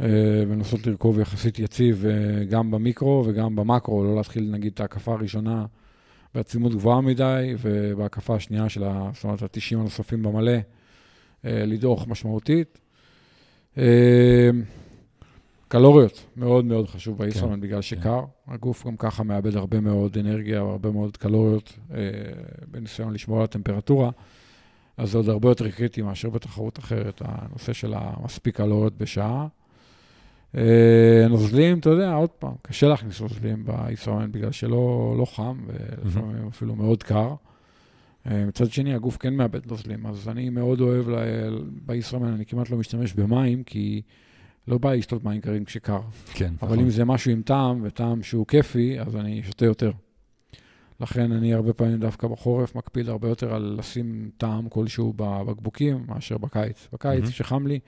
אה, 0.00 0.06
ולנסות 0.48 0.86
לרכוב 0.86 1.20
יחסית 1.20 1.58
יציב 1.58 2.06
אה, 2.06 2.44
גם 2.44 2.70
במיקרו 2.70 3.24
וגם 3.26 3.56
במקרו, 3.56 4.04
לא 4.04 4.16
להתחיל 4.16 4.50
נגיד 4.50 4.72
את 4.72 4.80
ההקפה 4.80 5.12
הראשונה 5.12 5.66
בעצימות 6.34 6.72
גבוהה 6.74 7.00
מדי, 7.00 7.54
ובהקפה 7.60 8.34
השנייה 8.34 8.68
של. 8.68 8.84
זאת 9.14 9.24
אומרת, 9.24 9.42
ה-90 9.42 9.78
הנוספים 9.78 10.22
במלא, 10.22 10.52
אה, 11.44 11.64
לדעוך 11.66 12.08
משמעותית. 12.08 12.78
קלוריות, 15.74 16.26
מאוד 16.36 16.64
מאוד 16.64 16.88
חשוב 16.88 17.30
כן, 17.32 17.60
בגלל 17.60 17.80
שקר. 17.80 18.20
כן. 18.46 18.52
הגוף 18.52 18.86
גם 18.86 18.96
ככה 18.96 19.22
מאבד 19.22 19.56
הרבה 19.56 19.80
מאוד 19.80 20.18
אנרגיה 20.18 20.64
והרבה 20.64 20.90
מאוד 20.90 21.16
קלוריות 21.16 21.78
אה, 21.94 21.98
בניסיון 22.70 23.12
לשמור 23.12 23.38
על 23.38 23.44
הטמפרטורה, 23.44 24.10
אז 24.96 25.10
זה 25.10 25.18
עוד 25.18 25.28
הרבה 25.28 25.48
יותר 25.48 25.70
קריטי 25.70 26.02
מאשר 26.02 26.30
בתחרות 26.30 26.78
אחרת, 26.78 27.22
הנושא 27.24 27.72
של 27.72 27.94
המספיק 27.96 28.56
קלוריות 28.56 28.98
בשעה. 28.98 29.46
אה, 30.56 31.26
נוזלים, 31.28 31.78
אתה 31.78 31.90
יודע, 31.90 32.14
עוד 32.14 32.30
פעם, 32.30 32.54
קשה 32.62 32.88
להכניס 32.88 33.20
נוזלים 33.20 33.64
באיסרמן 33.64 34.32
בגלל 34.32 34.52
שלא 34.52 35.14
לא 35.18 35.24
חם, 35.24 35.58
ולפעמים 35.66 36.48
אפילו 36.48 36.74
מאוד 36.74 37.02
קר. 37.02 37.34
אה, 38.26 38.44
מצד 38.46 38.70
שני, 38.70 38.94
הגוף 38.94 39.16
כן 39.16 39.34
מאבד 39.34 39.66
נוזלים, 39.70 40.06
אז 40.06 40.28
אני 40.28 40.50
מאוד 40.50 40.80
אוהב 40.80 41.06
באיסרמן, 41.86 42.32
אני 42.32 42.46
כמעט 42.46 42.70
לא 42.70 42.76
משתמש 42.76 43.12
במים, 43.12 43.62
כי... 43.62 44.02
לא 44.68 44.78
בא 44.78 44.92
לשתות 44.92 45.24
מים 45.24 45.40
קרים 45.40 45.64
כשקר. 45.64 46.00
כן, 46.34 46.52
אבל 46.62 46.72
נכון. 46.72 46.84
אם 46.84 46.90
זה 46.90 47.04
משהו 47.04 47.30
עם 47.30 47.42
טעם, 47.42 47.80
וטעם 47.82 48.22
שהוא 48.22 48.46
כיפי, 48.46 49.00
אז 49.00 49.16
אני 49.16 49.42
שותה 49.42 49.64
יותר. 49.64 49.90
לכן 51.00 51.32
אני 51.32 51.54
הרבה 51.54 51.72
פעמים 51.72 52.00
דווקא 52.00 52.28
בחורף 52.28 52.74
מקפיד 52.74 53.08
הרבה 53.08 53.28
יותר 53.28 53.54
על 53.54 53.76
לשים 53.78 54.30
טעם 54.36 54.68
כלשהו 54.68 55.12
בבקבוקים 55.16 56.04
מאשר 56.08 56.38
בקיץ. 56.38 56.88
בקיץ, 56.92 57.28
כשחם 57.28 57.64
mm-hmm. 57.64 57.68
לי, 57.68 57.78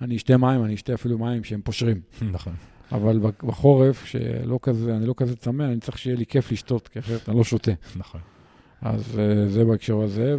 אני 0.00 0.16
אשתה 0.16 0.36
מים, 0.36 0.64
אני 0.64 0.74
אשתה 0.74 0.94
אפילו 0.94 1.18
מים 1.18 1.44
שהם 1.44 1.60
פושרים. 1.64 2.00
נכון. 2.32 2.52
אבל 2.92 3.18
בחורף, 3.20 4.04
שלא 4.04 4.58
כזה, 4.62 4.96
אני 4.96 5.06
לא 5.06 5.14
כזה 5.16 5.36
צמא, 5.36 5.62
אני 5.62 5.80
צריך 5.80 5.98
שיהיה 5.98 6.16
לי 6.16 6.26
כיף 6.26 6.52
לשתות, 6.52 6.88
כי 6.88 6.98
אחרת 6.98 7.28
אני 7.28 7.36
לא 7.36 7.44
שותה. 7.44 7.72
נכון. 7.96 8.20
אז 8.82 9.18
אה, 9.18 9.48
זה 9.48 9.64
בהקשר 9.64 10.00
הזה, 10.00 10.36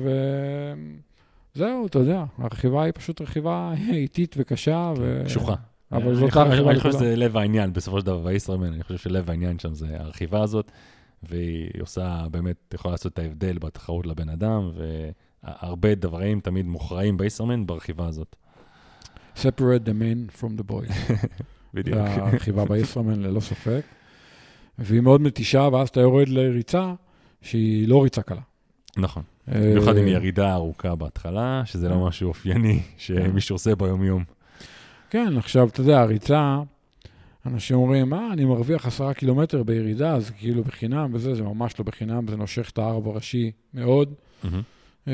וזהו, 1.55 1.87
אתה 1.87 1.99
יודע, 1.99 2.23
הרכיבה 2.37 2.83
היא 2.83 2.93
פשוט 2.95 3.21
רכיבה 3.21 3.73
איטית 3.93 4.35
וקשה. 4.37 4.93
ו... 4.97 5.21
קשוחה. 5.25 5.55
אבל 5.91 6.15
זאת 6.15 6.35
הרכיבה 6.35 6.71
אני 6.71 6.79
חושב 6.79 6.91
שזה 6.91 7.15
לב 7.15 7.37
העניין, 7.37 7.73
בסופו 7.73 7.99
של 7.99 8.05
דבר, 8.05 8.19
בישראמן, 8.19 8.73
אני 8.73 8.83
חושב 8.83 8.97
שלב 8.97 9.29
העניין 9.29 9.59
שם 9.59 9.73
זה 9.73 9.87
הרכיבה 9.99 10.43
הזאת, 10.43 10.71
והיא 11.23 11.69
עושה, 11.81 12.25
באמת, 12.31 12.73
יכולה 12.73 12.91
לעשות 12.91 13.13
את 13.13 13.19
ההבדל 13.19 13.57
בתחרות 13.57 14.07
לבן 14.07 14.29
אדם, 14.29 14.71
והרבה 15.43 15.95
דברים 15.95 16.39
תמיד 16.39 16.65
מוכרעים 16.65 17.17
בישראמן 17.17 17.65
ברכיבה 17.65 18.07
הזאת. 18.07 18.35
separate 19.35 19.85
the 19.85 19.93
man 19.93 20.39
from 20.39 20.61
the 20.61 20.71
boy. 20.71 20.93
בדיוק. 21.73 21.97
הרכיבה 21.97 22.65
בישראמן, 22.65 23.21
ללא 23.21 23.39
ספק. 23.39 23.81
והיא 24.79 25.01
מאוד 25.01 25.21
מתישה, 25.21 25.69
ואז 25.71 25.89
אתה 25.89 25.99
יורד 25.99 26.29
לריצה 26.29 26.93
שהיא 27.41 27.87
לא 27.87 28.03
ריצה 28.03 28.21
קלה. 28.21 28.41
נכון. 28.97 29.23
במיוחד 29.47 29.97
עם 29.97 30.07
ירידה 30.07 30.53
ארוכה 30.53 30.95
בהתחלה, 30.95 31.61
שזה 31.65 31.89
לא 31.89 32.05
משהו 32.05 32.27
אופייני 32.27 32.79
שמישהו 32.97 33.55
עושה 33.55 33.75
ביום-יום. 33.75 34.23
כן, 35.11 35.37
עכשיו, 35.37 35.67
אתה 35.67 35.81
יודע, 35.81 35.99
הריצה, 35.99 36.59
אנשים 37.45 37.77
אומרים, 37.77 38.09
מה, 38.09 38.29
אני 38.33 38.45
מרוויח 38.45 38.85
עשרה 38.85 39.13
קילומטר 39.13 39.63
בירידה, 39.63 40.15
אז 40.15 40.29
כאילו 40.29 40.63
בחינם 40.63 41.09
וזה, 41.13 41.35
זה 41.35 41.43
ממש 41.43 41.79
לא 41.79 41.85
בחינם, 41.85 42.27
זה 42.27 42.37
נושך 42.37 42.69
את 42.69 42.77
הארבע 42.77 43.11
ראשי 43.11 43.51
מאוד. 43.73 44.13
אה, 45.07 45.13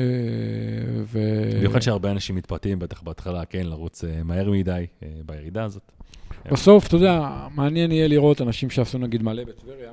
ו... 1.04 1.18
במיוחד 1.56 1.82
שהרבה 1.82 2.10
אנשים 2.10 2.34
מתפתים, 2.36 2.78
בטח 2.78 3.02
בהתחלה, 3.02 3.44
כן, 3.44 3.66
לרוץ 3.66 4.04
אה, 4.04 4.22
מהר 4.22 4.50
מדי 4.50 4.86
אה, 5.02 5.08
בירידה 5.26 5.64
הזאת. 5.64 5.92
בסוף, 6.52 6.86
אתה 6.86 6.96
יודע, 6.96 7.46
מעניין 7.54 7.92
יהיה 7.92 8.08
לראות 8.08 8.40
אנשים 8.40 8.70
שעשו 8.70 8.98
נגיד 8.98 9.22
מלא 9.22 9.44
בטבריה, 9.44 9.92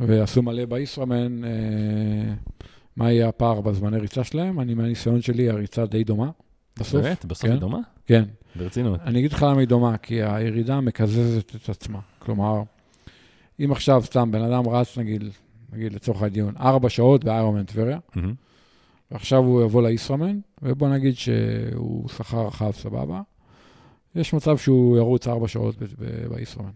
ועשו 0.00 0.42
מלא 0.42 0.64
בישראמן, 0.64 1.40
מה 2.96 3.12
יהיה 3.12 3.28
הפער 3.28 3.60
בזמני 3.60 3.98
ריצה 3.98 4.24
שלהם. 4.24 4.60
אני, 4.60 4.74
מהניסיון 4.74 5.22
שלי, 5.22 5.50
הריצה 5.50 5.86
די 5.86 6.04
דומה. 6.04 6.30
בסוף. 6.78 7.02
באמת? 7.02 7.24
בסוף 7.24 7.44
היא 7.44 7.52
כן? 7.52 7.58
דומה? 7.58 7.78
כן. 8.06 8.24
ברצינות. 8.56 9.00
אני 9.00 9.18
אגיד 9.18 9.32
לך 9.32 9.42
למה 9.42 9.60
היא 9.60 9.68
דומה, 9.68 9.96
כי 9.96 10.22
הירידה 10.22 10.80
מקזזת 10.80 11.56
את 11.56 11.68
עצמה. 11.68 11.98
כלומר, 12.18 12.62
אם 13.64 13.72
עכשיו 13.72 14.02
סתם 14.04 14.30
בן 14.30 14.42
אדם 14.42 14.68
רץ, 14.68 14.98
נגיד, 14.98 15.24
נגיד 15.72 15.92
לצורך 15.92 16.22
הדיון, 16.22 16.54
ארבע 16.56 16.88
שעות 16.88 17.24
באיירומן 17.24 17.64
טבריה. 17.64 17.98
ועכשיו 19.10 19.38
הוא 19.38 19.62
יבוא 19.62 19.82
לישראמן, 19.82 20.38
ובוא 20.62 20.88
נגיד 20.88 21.16
שהוא 21.16 22.08
שכר 22.08 22.46
רחב 22.46 22.70
סבבה, 22.70 23.20
יש 24.14 24.34
מצב 24.34 24.58
שהוא 24.58 24.96
ירוץ 24.96 25.28
ארבע 25.28 25.48
שעות 25.48 25.74
בישראמן. 26.30 26.70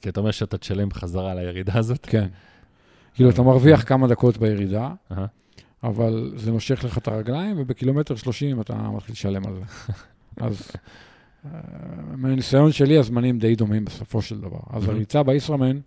כי 0.00 0.08
אתה 0.08 0.20
אומר 0.20 0.30
שאתה 0.30 0.58
תשלם 0.58 0.88
בחזרה 0.88 1.30
על 1.30 1.38
הירידה 1.38 1.78
הזאת? 1.78 2.06
כן. 2.06 2.28
כאילו, 3.14 3.30
אתה 3.30 3.42
מרוויח 3.42 3.88
כמה 3.88 4.08
דקות 4.08 4.38
בירידה, 4.38 4.90
אבל 5.82 6.32
זה 6.36 6.52
נושך 6.52 6.84
לך 6.84 6.98
את 6.98 7.08
הרגליים, 7.08 7.56
ובקילומטר 7.58 8.16
30 8.16 8.60
אתה 8.60 8.74
מתחיל 8.74 9.12
לשלם 9.12 9.46
על 9.46 9.54
זה. 9.54 9.92
אז 10.46 10.70
אה, 11.44 11.50
מהניסיון 12.16 12.72
שלי, 12.72 12.98
הזמנים 12.98 13.38
די 13.38 13.54
דומים 13.54 13.84
בסופו 13.84 14.22
של 14.22 14.40
דבר. 14.40 14.60
אז 14.70 14.88
הריצה 14.88 15.22
בישראמן, 15.22 15.78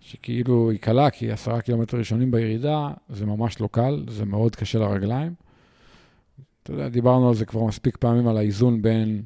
שכאילו 0.00 0.70
היא 0.70 0.78
קלה, 0.78 1.10
כי 1.10 1.30
עשרה 1.30 1.60
קילומטר 1.60 1.96
ראשונים 1.96 2.30
בירידה, 2.30 2.90
זה 3.08 3.26
ממש 3.26 3.60
לא 3.60 3.68
קל, 3.72 4.04
זה 4.08 4.24
מאוד 4.24 4.56
קשה 4.56 4.78
לרגליים. 4.78 5.34
אתה 6.62 6.72
יודע, 6.72 6.88
דיברנו 6.88 7.28
על 7.28 7.34
זה 7.34 7.46
כבר 7.46 7.64
מספיק 7.64 7.96
פעמים, 7.96 8.28
על 8.28 8.36
האיזון 8.36 8.82
בין 8.82 9.22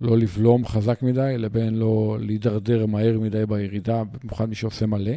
לא 0.00 0.18
לבלום 0.18 0.66
חזק 0.66 1.02
מדי, 1.02 1.34
לבין 1.38 1.74
לא 1.74 2.16
להידרדר 2.20 2.86
מהר 2.86 3.18
מדי 3.20 3.46
בירידה, 3.46 4.02
במיוחד 4.04 4.48
מי 4.48 4.54
שעושה 4.54 4.86
מלא. 4.86 5.12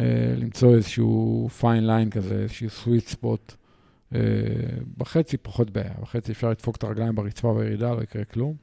אה, 0.00 0.34
למצוא 0.36 0.74
איזשהו 0.74 1.48
פיין 1.60 1.86
ליין 1.86 2.10
כזה, 2.10 2.34
איזשהו 2.34 2.68
sweet 2.68 3.14
spot. 3.14 3.54
אה, 4.14 4.20
בחצי 4.98 5.36
פחות 5.36 5.70
בעיה, 5.70 5.94
בחצי 6.02 6.32
אפשר 6.32 6.50
לדפוק 6.50 6.76
את 6.76 6.82
הרגליים 6.84 7.14
ברצפה 7.14 7.54
בירידה, 7.54 7.94
לא 7.94 8.02
יקרה 8.02 8.24
כלום. 8.24 8.54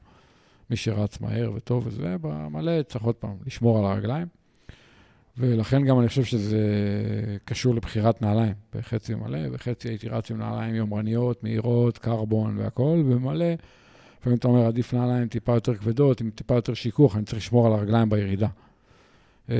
מי 0.70 0.76
שרץ 0.76 1.20
מהר 1.20 1.52
וטוב 1.54 1.86
וזה, 1.86 2.16
במלא 2.20 2.82
צריך 2.82 3.04
עוד 3.04 3.14
פעם 3.14 3.36
לשמור 3.46 3.78
על 3.78 3.84
הרגליים. 3.84 4.26
ולכן 5.38 5.84
גם 5.84 6.00
אני 6.00 6.08
חושב 6.08 6.24
שזה 6.24 6.58
קשור 7.44 7.74
לבחירת 7.74 8.22
נעליים. 8.22 8.54
בחצי 8.74 9.14
מלא, 9.14 9.48
בחצי 9.48 9.88
הייתי 9.88 10.08
רץ 10.08 10.30
עם 10.30 10.38
נעליים 10.38 10.74
יומרניות, 10.74 11.44
מהירות, 11.44 11.98
קרבון 11.98 12.58
והכול, 12.58 13.02
במלא. 13.02 13.46
לפעמים 14.20 14.38
אתה 14.38 14.48
אומר, 14.48 14.66
עדיף 14.66 14.94
נעליים 14.94 15.28
טיפה 15.28 15.54
יותר 15.54 15.74
כבדות, 15.74 16.20
עם 16.20 16.30
טיפה 16.30 16.54
יותר 16.54 16.74
שיכוך, 16.74 17.16
אני 17.16 17.24
צריך 17.24 17.38
לשמור 17.38 17.66
על 17.66 17.72
הרגליים 17.72 18.10
בירידה. 18.10 18.48
אה, 19.50 19.56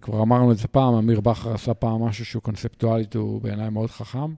כבר 0.00 0.22
אמרנו 0.22 0.52
את 0.52 0.56
זה 0.56 0.68
פעם, 0.68 0.94
אמיר 0.94 1.20
בכר 1.20 1.54
עשה 1.54 1.74
פעם 1.74 2.02
משהו 2.02 2.24
שהוא 2.24 2.42
קונספטואלית, 2.42 3.16
הוא 3.16 3.42
בעיניי 3.42 3.70
מאוד 3.70 3.90
חכם. 3.90 4.34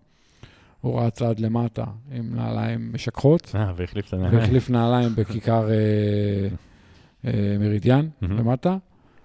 הוא 0.87 1.01
רץ 1.01 1.23
עד 1.23 1.41
למטה 1.41 1.85
עם 2.13 2.35
נעליים 2.35 2.93
משככות, 2.93 3.53
אה, 3.55 3.73
והחליף 3.77 4.09
את 4.09 4.13
הנעליים. 4.13 4.39
והחליף 4.39 4.71
נעליים 4.71 5.15
בכיכר 5.17 5.69
אה, 5.71 5.75
אה, 7.25 7.57
מרידיאן. 7.59 8.09
למטה, 8.23 8.77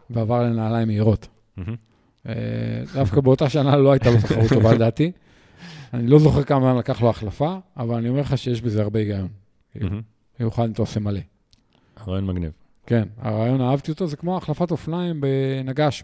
ועבר 0.10 0.44
לנעליים 0.44 0.88
מהירות. 0.88 1.28
דווקא 2.94 3.22
באותה 3.22 3.50
שנה 3.50 3.76
לא 3.76 3.92
הייתה 3.92 4.10
לו 4.12 4.18
תחרות 4.18 4.50
טובה 4.50 4.74
לדעתי. 4.74 5.12
אני 5.94 6.08
לא 6.08 6.20
זוכר 6.20 6.44
כמה 6.44 6.60
זמן 6.60 6.78
לקח 6.78 7.02
לו 7.02 7.10
החלפה, 7.10 7.56
אבל 7.78 7.96
אני 7.96 8.10
אומר 8.10 8.22
לך 8.22 8.38
שיש 8.38 8.62
בזה 8.62 8.82
הרבה 8.82 9.00
היגיון. 9.00 9.28
במיוחד 10.40 10.66
אם 10.66 10.72
אתה 10.72 10.82
עושה 10.82 11.00
מלא. 11.00 11.20
רעיון 12.08 12.26
מגניב. 12.26 12.52
כן, 12.86 13.08
הרעיון, 13.18 13.62
אהבתי 13.62 13.92
אותו, 13.92 14.08
זה 14.08 14.18
כמו 14.18 14.38
החלפת 14.38 14.72
אופניים 14.72 15.22
בנגש, 15.22 16.04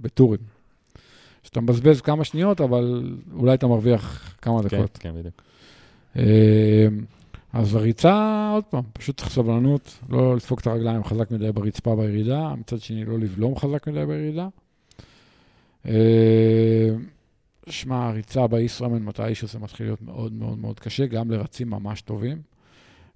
בטורים. 0.00 0.40
שאתה 1.42 1.60
מבזבז 1.60 2.00
כמה 2.00 2.24
שניות, 2.24 2.60
אבל 2.60 3.14
אולי 3.32 3.54
אתה 3.54 3.66
מרוויח 3.66 4.34
כמה 4.42 4.62
כן, 4.62 4.68
דקות. 4.68 4.98
כן, 4.98 5.14
בדיוק. 5.18 5.42
אה, 6.16 6.88
אז 7.52 7.74
הריצה, 7.74 8.50
עוד 8.54 8.64
פעם, 8.64 8.82
פשוט 8.92 9.16
צריך 9.16 9.30
סבלנות, 9.30 9.98
לא 10.08 10.34
לדפוק 10.34 10.60
את 10.60 10.66
הרגליים 10.66 11.04
חזק 11.04 11.30
מדי 11.30 11.52
ברצפה 11.52 11.96
בירידה, 11.96 12.54
מצד 12.54 12.80
שני 12.80 13.04
לא 13.04 13.18
לבלום 13.18 13.56
חזק 13.56 13.86
מדי 13.86 14.06
בירידה. 14.06 14.48
אה, 15.88 16.90
שמע, 17.68 18.06
הריצה 18.08 18.46
בישראמן 18.46 19.02
מתישהו 19.02 19.48
זה 19.48 19.58
מתחיל 19.58 19.86
להיות 19.86 20.02
מאוד 20.02 20.32
מאוד 20.32 20.58
מאוד 20.58 20.80
קשה, 20.80 21.06
גם 21.06 21.30
לרצים 21.30 21.70
ממש 21.70 22.02
טובים, 22.02 22.42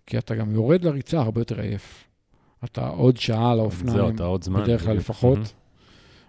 כי 0.07 0.19
אתה 0.19 0.35
גם 0.35 0.53
יורד 0.53 0.85
לריצה 0.85 1.21
הרבה 1.21 1.41
יותר 1.41 1.61
עייף. 1.61 2.05
אתה 2.65 2.89
עוד 2.89 3.17
שעה 3.17 3.51
על 3.51 3.57
זהו, 3.57 3.65
האופניים, 3.65 4.15
אתה 4.15 4.25
עוד 4.25 4.45
זמן. 4.45 4.63
בדרך 4.63 4.85
כלל. 4.85 4.97
לפחות. 4.97 5.39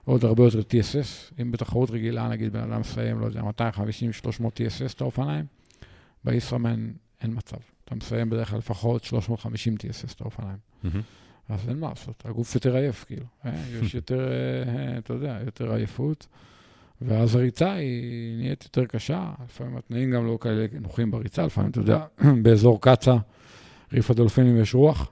עוד 0.05 0.25
הרבה 0.25 0.43
יותר 0.43 0.59
TSS. 0.59 1.41
אם 1.41 1.51
בתחרות 1.51 1.91
רגילה, 1.91 2.27
נגיד, 2.27 2.53
בן 2.53 2.59
אדם 2.59 2.79
מסיים, 2.79 3.19
לא 3.19 3.25
יודע, 3.25 3.41
250-300 3.41 3.43
TSS 4.39 4.93
את 4.95 5.01
האופניים, 5.01 5.45
בישראמן 6.23 6.91
אין 7.21 7.31
מצב. 7.35 7.57
אתה 7.85 7.95
מסיים 7.95 8.29
בדרך 8.29 8.49
כלל 8.49 8.57
לפחות 8.57 9.03
350 9.03 9.75
TSS 9.75 10.13
את 10.15 10.21
האופניים. 10.21 10.57
אז 11.49 11.69
אין 11.69 11.79
מה 11.79 11.89
לעשות, 11.89 12.23
הגוף 12.25 12.55
יותר 12.55 12.75
עייף, 12.75 13.03
כאילו. 13.03 13.25
אה, 13.45 13.51
יש 13.81 13.95
יותר, 13.95 14.27
אה, 14.27 14.97
אתה 14.97 15.13
יודע, 15.13 15.39
יותר 15.45 15.73
עייפות. 15.73 16.27
ואז 17.01 17.35
הריצה 17.35 17.73
היא 17.73 18.37
נהיית 18.37 18.63
יותר 18.63 18.85
קשה, 18.85 19.31
לפעמים 19.45 19.77
התנאים 19.77 20.11
גם 20.11 20.27
לא 20.27 20.37
כאלה 20.41 20.65
נוחים 20.81 21.11
בריצה, 21.11 21.45
לפעמים, 21.45 21.71
אתה 21.71 21.79
יודע, 21.79 22.05
באזור 22.43 22.81
קצא"א, 22.81 23.17
ריף 23.93 24.11
הדולפינים 24.11 24.57
יש 24.57 24.75
רוח, 24.75 25.11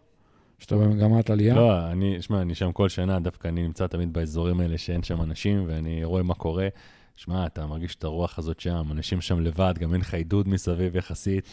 שאתה 0.59 0.75
במגמת 0.75 1.29
עלייה. 1.29 1.55
לא, 1.55 1.91
אני, 1.91 2.21
שמע, 2.21 2.41
אני 2.41 2.55
שם 2.55 2.71
כל 2.71 2.89
שנה, 2.89 3.19
דווקא 3.19 3.47
אני 3.47 3.63
נמצא 3.63 3.87
תמיד 3.87 4.13
באזורים 4.13 4.59
האלה 4.59 4.77
שאין 4.77 5.03
שם 5.03 5.21
אנשים, 5.21 5.63
ואני 5.67 6.03
רואה 6.03 6.23
מה 6.23 6.33
קורה. 6.33 6.67
שמע, 7.15 7.45
אתה 7.45 7.65
מרגיש 7.65 7.95
את 7.95 8.03
הרוח 8.03 8.39
הזאת 8.39 8.59
שם, 8.59 8.87
אנשים 8.91 9.21
שם 9.21 9.39
לבד, 9.39 9.73
גם 9.79 9.93
אין 9.93 10.01
לך 10.01 10.13
עידוד 10.13 10.47
מסביב 10.47 10.95
יחסית, 10.95 11.45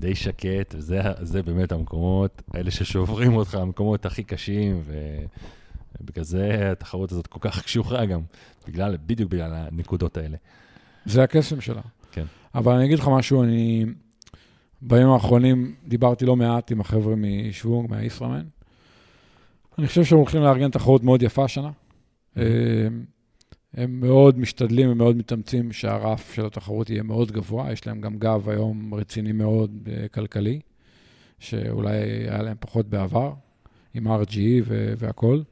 די 0.00 0.14
שקט, 0.14 0.74
וזה 0.74 1.00
זה 1.20 1.42
באמת 1.42 1.72
המקומות, 1.72 2.42
האלה 2.54 2.70
ששוברים 2.70 3.34
אותך, 3.34 3.54
המקומות 3.54 4.06
הכי 4.06 4.22
קשים, 4.22 4.82
ובגלל 6.00 6.24
זה 6.24 6.72
התחרות 6.72 7.12
הזאת 7.12 7.26
כל 7.26 7.38
כך 7.42 7.62
קשוחה 7.62 8.04
גם, 8.04 8.20
בגלל, 8.66 8.96
בדיוק 9.06 9.30
בגלל 9.30 9.54
הנקודות 9.54 10.16
האלה. 10.16 10.36
זה 11.06 11.22
הקסם 11.22 11.60
שלה. 11.60 11.82
כן. 12.12 12.24
אבל 12.54 12.72
אני 12.72 12.84
אגיד 12.84 12.98
לך 12.98 13.08
משהו, 13.08 13.42
אני 13.42 13.86
בימים 14.82 15.08
האחרונים 15.08 15.74
דיברתי 15.88 16.26
לא 16.26 16.36
מעט 16.36 16.72
עם 16.72 16.80
החבר'ה 16.80 17.14
משוונג, 17.16 17.90
מהישראמן. 17.90 18.44
אני 19.78 19.86
חושב 19.86 20.04
שהם 20.04 20.18
הולכים 20.18 20.42
לארגן 20.42 20.70
תחרות 20.70 21.04
מאוד 21.04 21.22
יפה 21.22 21.44
השנה. 21.44 21.68
Mm-hmm. 21.68 22.40
הם, 22.40 23.04
הם 23.74 24.00
מאוד 24.00 24.38
משתדלים 24.38 24.90
ומאוד 24.90 25.16
מתאמצים 25.16 25.72
שהרף 25.72 26.34
של 26.34 26.46
התחרות 26.46 26.90
יהיה 26.90 27.02
מאוד 27.02 27.32
גבוה. 27.32 27.72
יש 27.72 27.86
להם 27.86 28.00
גם 28.00 28.18
גב 28.18 28.48
היום 28.48 28.94
רציני 28.94 29.32
מאוד 29.32 29.88
אה, 29.92 30.08
כלכלי, 30.08 30.60
שאולי 31.38 31.96
היה 31.96 32.42
להם 32.42 32.56
פחות 32.60 32.86
בעבר, 32.86 33.32
עם 33.94 34.06
RGE 34.06 34.64
והכול. 34.98 35.44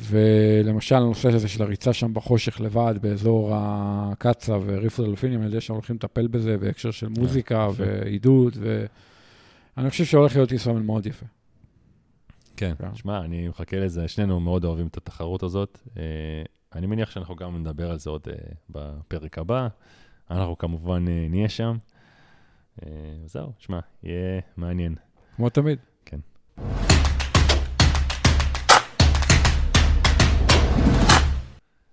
ולמשל, 0.00 0.94
הנושא 0.94 1.28
הזה 1.28 1.48
של 1.48 1.62
הריצה 1.62 1.92
שם 1.92 2.14
בחושך 2.14 2.60
לבד, 2.60 2.94
באזור 3.00 3.50
הקצא 3.54 4.58
וריף 4.66 5.00
הדולפינים, 5.00 5.38
אני 5.38 5.46
יודע 5.46 5.60
שהם 5.60 5.76
הולכים 5.76 5.96
לטפל 5.96 6.26
בזה 6.26 6.58
בהקשר 6.58 6.90
של 6.90 7.08
מוזיקה 7.08 7.68
יפה. 7.70 7.82
ועידוד, 7.84 8.56
ואני 9.76 9.90
חושב 9.90 10.04
שהולך 10.04 10.36
להיות 10.36 10.52
ישראמן 10.52 10.86
מאוד 10.86 11.06
יפה. 11.06 11.26
כן, 12.56 12.72
כן. 12.78 12.94
שמע, 12.94 13.18
אני 13.20 13.48
מחכה 13.48 13.76
לזה, 13.76 14.08
שנינו 14.08 14.40
מאוד 14.40 14.64
אוהבים 14.64 14.86
את 14.86 14.96
התחרות 14.96 15.42
הזאת. 15.42 15.78
אה, 15.96 16.02
אני 16.74 16.86
מניח 16.86 17.10
שאנחנו 17.10 17.36
גם 17.36 17.60
נדבר 17.60 17.90
על 17.90 17.98
זה 17.98 18.10
עוד 18.10 18.28
אה, 18.28 18.34
בפרק 18.70 19.38
הבא. 19.38 19.68
אנחנו 20.30 20.58
כמובן 20.58 21.04
אה, 21.08 21.26
נהיה 21.30 21.48
שם. 21.48 21.76
זהו, 23.26 23.52
שמע, 23.58 23.80
יהיה 24.02 24.40
מעניין. 24.56 24.94
כמו 25.36 25.48
תמיד. 25.48 25.78
כן. 26.04 26.18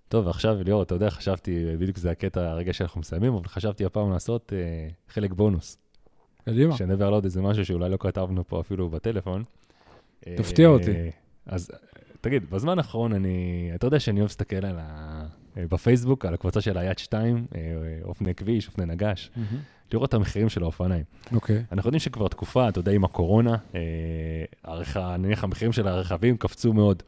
טוב, 0.09 0.27
ועכשיו, 0.27 0.63
ליאור, 0.63 0.83
אתה 0.83 0.95
יודע, 0.95 1.09
חשבתי, 1.09 1.65
בדיוק 1.79 1.97
זה 1.97 2.11
הקטע, 2.11 2.49
הרגע 2.51 2.73
שאנחנו 2.73 3.01
מסיימים, 3.01 3.33
אבל 3.33 3.47
חשבתי 3.47 3.85
הפעם 3.85 4.11
לעשות 4.11 4.53
אה, 4.55 4.89
חלק 5.09 5.33
בונוס. 5.33 5.77
קדימה. 6.45 6.77
שנדבר 6.77 7.07
על 7.07 7.13
עוד 7.13 7.23
איזה 7.23 7.41
משהו 7.41 7.65
שאולי 7.65 7.89
לא 7.89 7.97
כתבנו 7.99 8.47
פה 8.47 8.59
אפילו 8.59 8.89
בטלפון. 8.89 9.43
תפתיע 10.19 10.67
אה, 10.67 10.73
אותי. 10.73 10.91
אז 11.45 11.71
תגיד, 12.21 12.49
בזמן 12.49 12.77
האחרון 12.77 13.13
אני, 13.13 13.71
אתה 13.75 13.87
יודע 13.87 13.99
שאני 13.99 14.19
אוהב 14.19 14.29
להסתכל 14.29 14.65
על 14.65 14.75
ה... 14.79 15.25
אה, 15.57 15.63
בפייסבוק, 15.69 16.25
על 16.25 16.33
הקבוצה 16.33 16.61
של 16.61 16.77
היד 16.77 16.99
2, 16.99 17.45
אה, 17.55 17.61
אופני 18.03 18.35
כביש, 18.35 18.67
אופני 18.67 18.85
נגש, 18.85 19.31
מהמם. 19.35 19.59
לראות 19.93 20.09
את 20.09 20.13
המחירים 20.13 20.49
של 20.49 20.63
האופניים. 20.63 21.03
אוקיי. 21.31 21.63
אנחנו 21.71 21.87
יודעים 21.87 21.99
שכבר 21.99 22.27
תקופה, 22.27 22.69
אתה 22.69 22.79
יודע, 22.79 22.91
עם 22.91 23.03
הקורונה, 23.03 23.55
אה, 23.75 23.81
הרכ... 24.63 24.97
נניח 24.97 25.43
המחירים 25.43 25.71
של 25.71 25.87
הרכבים 25.87 26.37
קפצו 26.37 26.73
מאוד. 26.73 27.03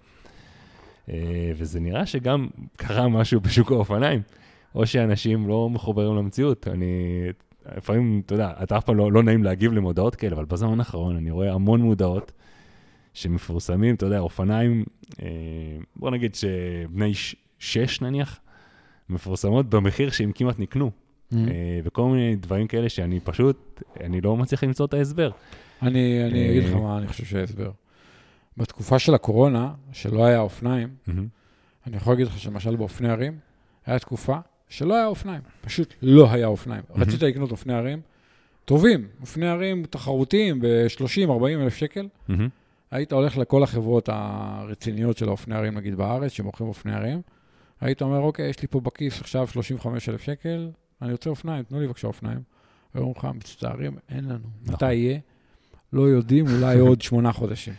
אה, 1.09 1.51
וזה 1.55 1.79
נראה 1.79 2.05
שגם 2.05 2.47
קרה 2.77 3.07
משהו 3.07 3.41
בשוק 3.41 3.71
האופניים, 3.71 4.21
או 4.75 4.87
שאנשים 4.87 5.47
לא 5.47 5.69
מחוברים 5.69 6.15
למציאות. 6.15 6.67
אני, 6.67 6.85
לפעמים, 7.77 8.21
אתה 8.25 8.33
יודע, 8.33 8.51
אתה 8.63 8.77
אף 8.77 8.83
פעם 8.83 8.97
לא, 8.97 9.11
לא 9.11 9.23
נעים 9.23 9.43
להגיב 9.43 9.73
למודעות 9.73 10.15
כאלה, 10.15 10.35
אבל 10.35 10.45
בזמן 10.45 10.79
האחרון 10.79 11.15
אני 11.15 11.31
רואה 11.31 11.53
המון 11.53 11.81
מודעות 11.81 12.31
שמפורסמים, 13.13 13.95
אתה 13.95 14.05
יודע, 14.05 14.19
אופניים, 14.19 14.83
אה, 15.21 15.27
בוא 15.95 16.11
נגיד 16.11 16.35
שבני 16.35 17.11
שש 17.59 18.01
נניח, 18.01 18.39
מפורסמות 19.09 19.69
במחיר 19.69 20.09
שהם 20.09 20.31
כמעט 20.35 20.59
נקנו. 20.59 20.91
מהמם. 21.31 21.49
אה, 21.49 21.79
וכל 21.83 22.05
מיני 22.09 22.35
דברים 22.35 22.67
כאלה 22.67 22.89
שאני 22.89 23.19
פשוט, 23.19 23.81
אני 24.03 24.21
לא 24.21 24.37
מצליח 24.37 24.63
למצוא 24.63 24.85
את 24.85 24.93
ההסבר. 24.93 25.31
אני 25.81 26.23
אני 26.23 26.49
אגיד 26.49 26.63
לך 26.63 26.73
מה 26.73 26.97
אני 26.97 27.07
חושב 27.07 27.25
שההסבר. 27.25 27.71
בתקופה 28.57 28.99
של 28.99 29.13
הקורונה, 29.13 29.73
שלא 29.91 30.25
היה 30.25 30.39
אופניים, 30.39 30.89
אני 31.87 31.97
יכול 31.97 32.13
להגיד 32.13 32.27
לך 32.27 32.39
שלמשל 32.39 32.75
באופני 32.75 33.09
ערים, 33.09 33.37
היה 33.85 33.99
תקופה 33.99 34.37
שלא 34.69 34.95
היה 34.95 35.05
אופניים, 35.05 35.41
פשוט 35.61 35.93
לא 36.01 36.31
היה 36.31 36.47
אופניים. 36.47 36.83
רצית 36.95 37.21
לקנות 37.23 37.51
אופני 37.51 37.73
ערים 37.73 38.01
טובים, 38.65 39.07
אופני 39.21 39.47
ערים 39.47 39.85
תחרותיים 39.85 40.59
ב-30-40 40.61 41.43
אלף 41.61 41.75
שקל, 41.75 42.07
היית 42.91 43.11
הולך 43.11 43.37
לכל 43.37 43.63
החברות 43.63 44.09
הרציניות 44.11 45.17
של 45.17 45.27
האופני 45.27 45.55
ערים, 45.55 45.73
נגיד 45.73 45.95
בארץ, 45.95 46.31
שמוכרים 46.31 46.69
אופני 46.69 46.93
ערים, 46.95 47.21
היית 47.81 48.01
אומר, 48.01 48.19
אוקיי, 48.19 48.49
יש 48.49 48.61
לי 48.61 48.67
פה 48.67 48.79
בכיס 48.79 49.21
עכשיו 49.21 49.47
35 49.47 50.09
אלף 50.09 50.21
שקל, 50.21 50.69
אני 51.01 51.11
רוצה 51.11 51.29
אופניים, 51.29 51.63
תנו 51.63 51.79
לי 51.79 51.87
בבקשה 51.87 52.07
אופניים. 52.07 52.39
היו 52.93 53.03
אומרים 53.03 53.17
לך, 53.17 53.25
מצטערים, 53.35 53.97
אין 54.09 54.25
לנו. 54.25 54.39
נכון. 54.63 54.73
מתי 54.73 54.93
יהיה? 54.93 55.19
לא 55.93 56.01
יודעים, 56.01 56.45
אולי 56.47 56.79
עוד 56.79 57.01
שמונה 57.01 57.31
חודשים. 57.31 57.73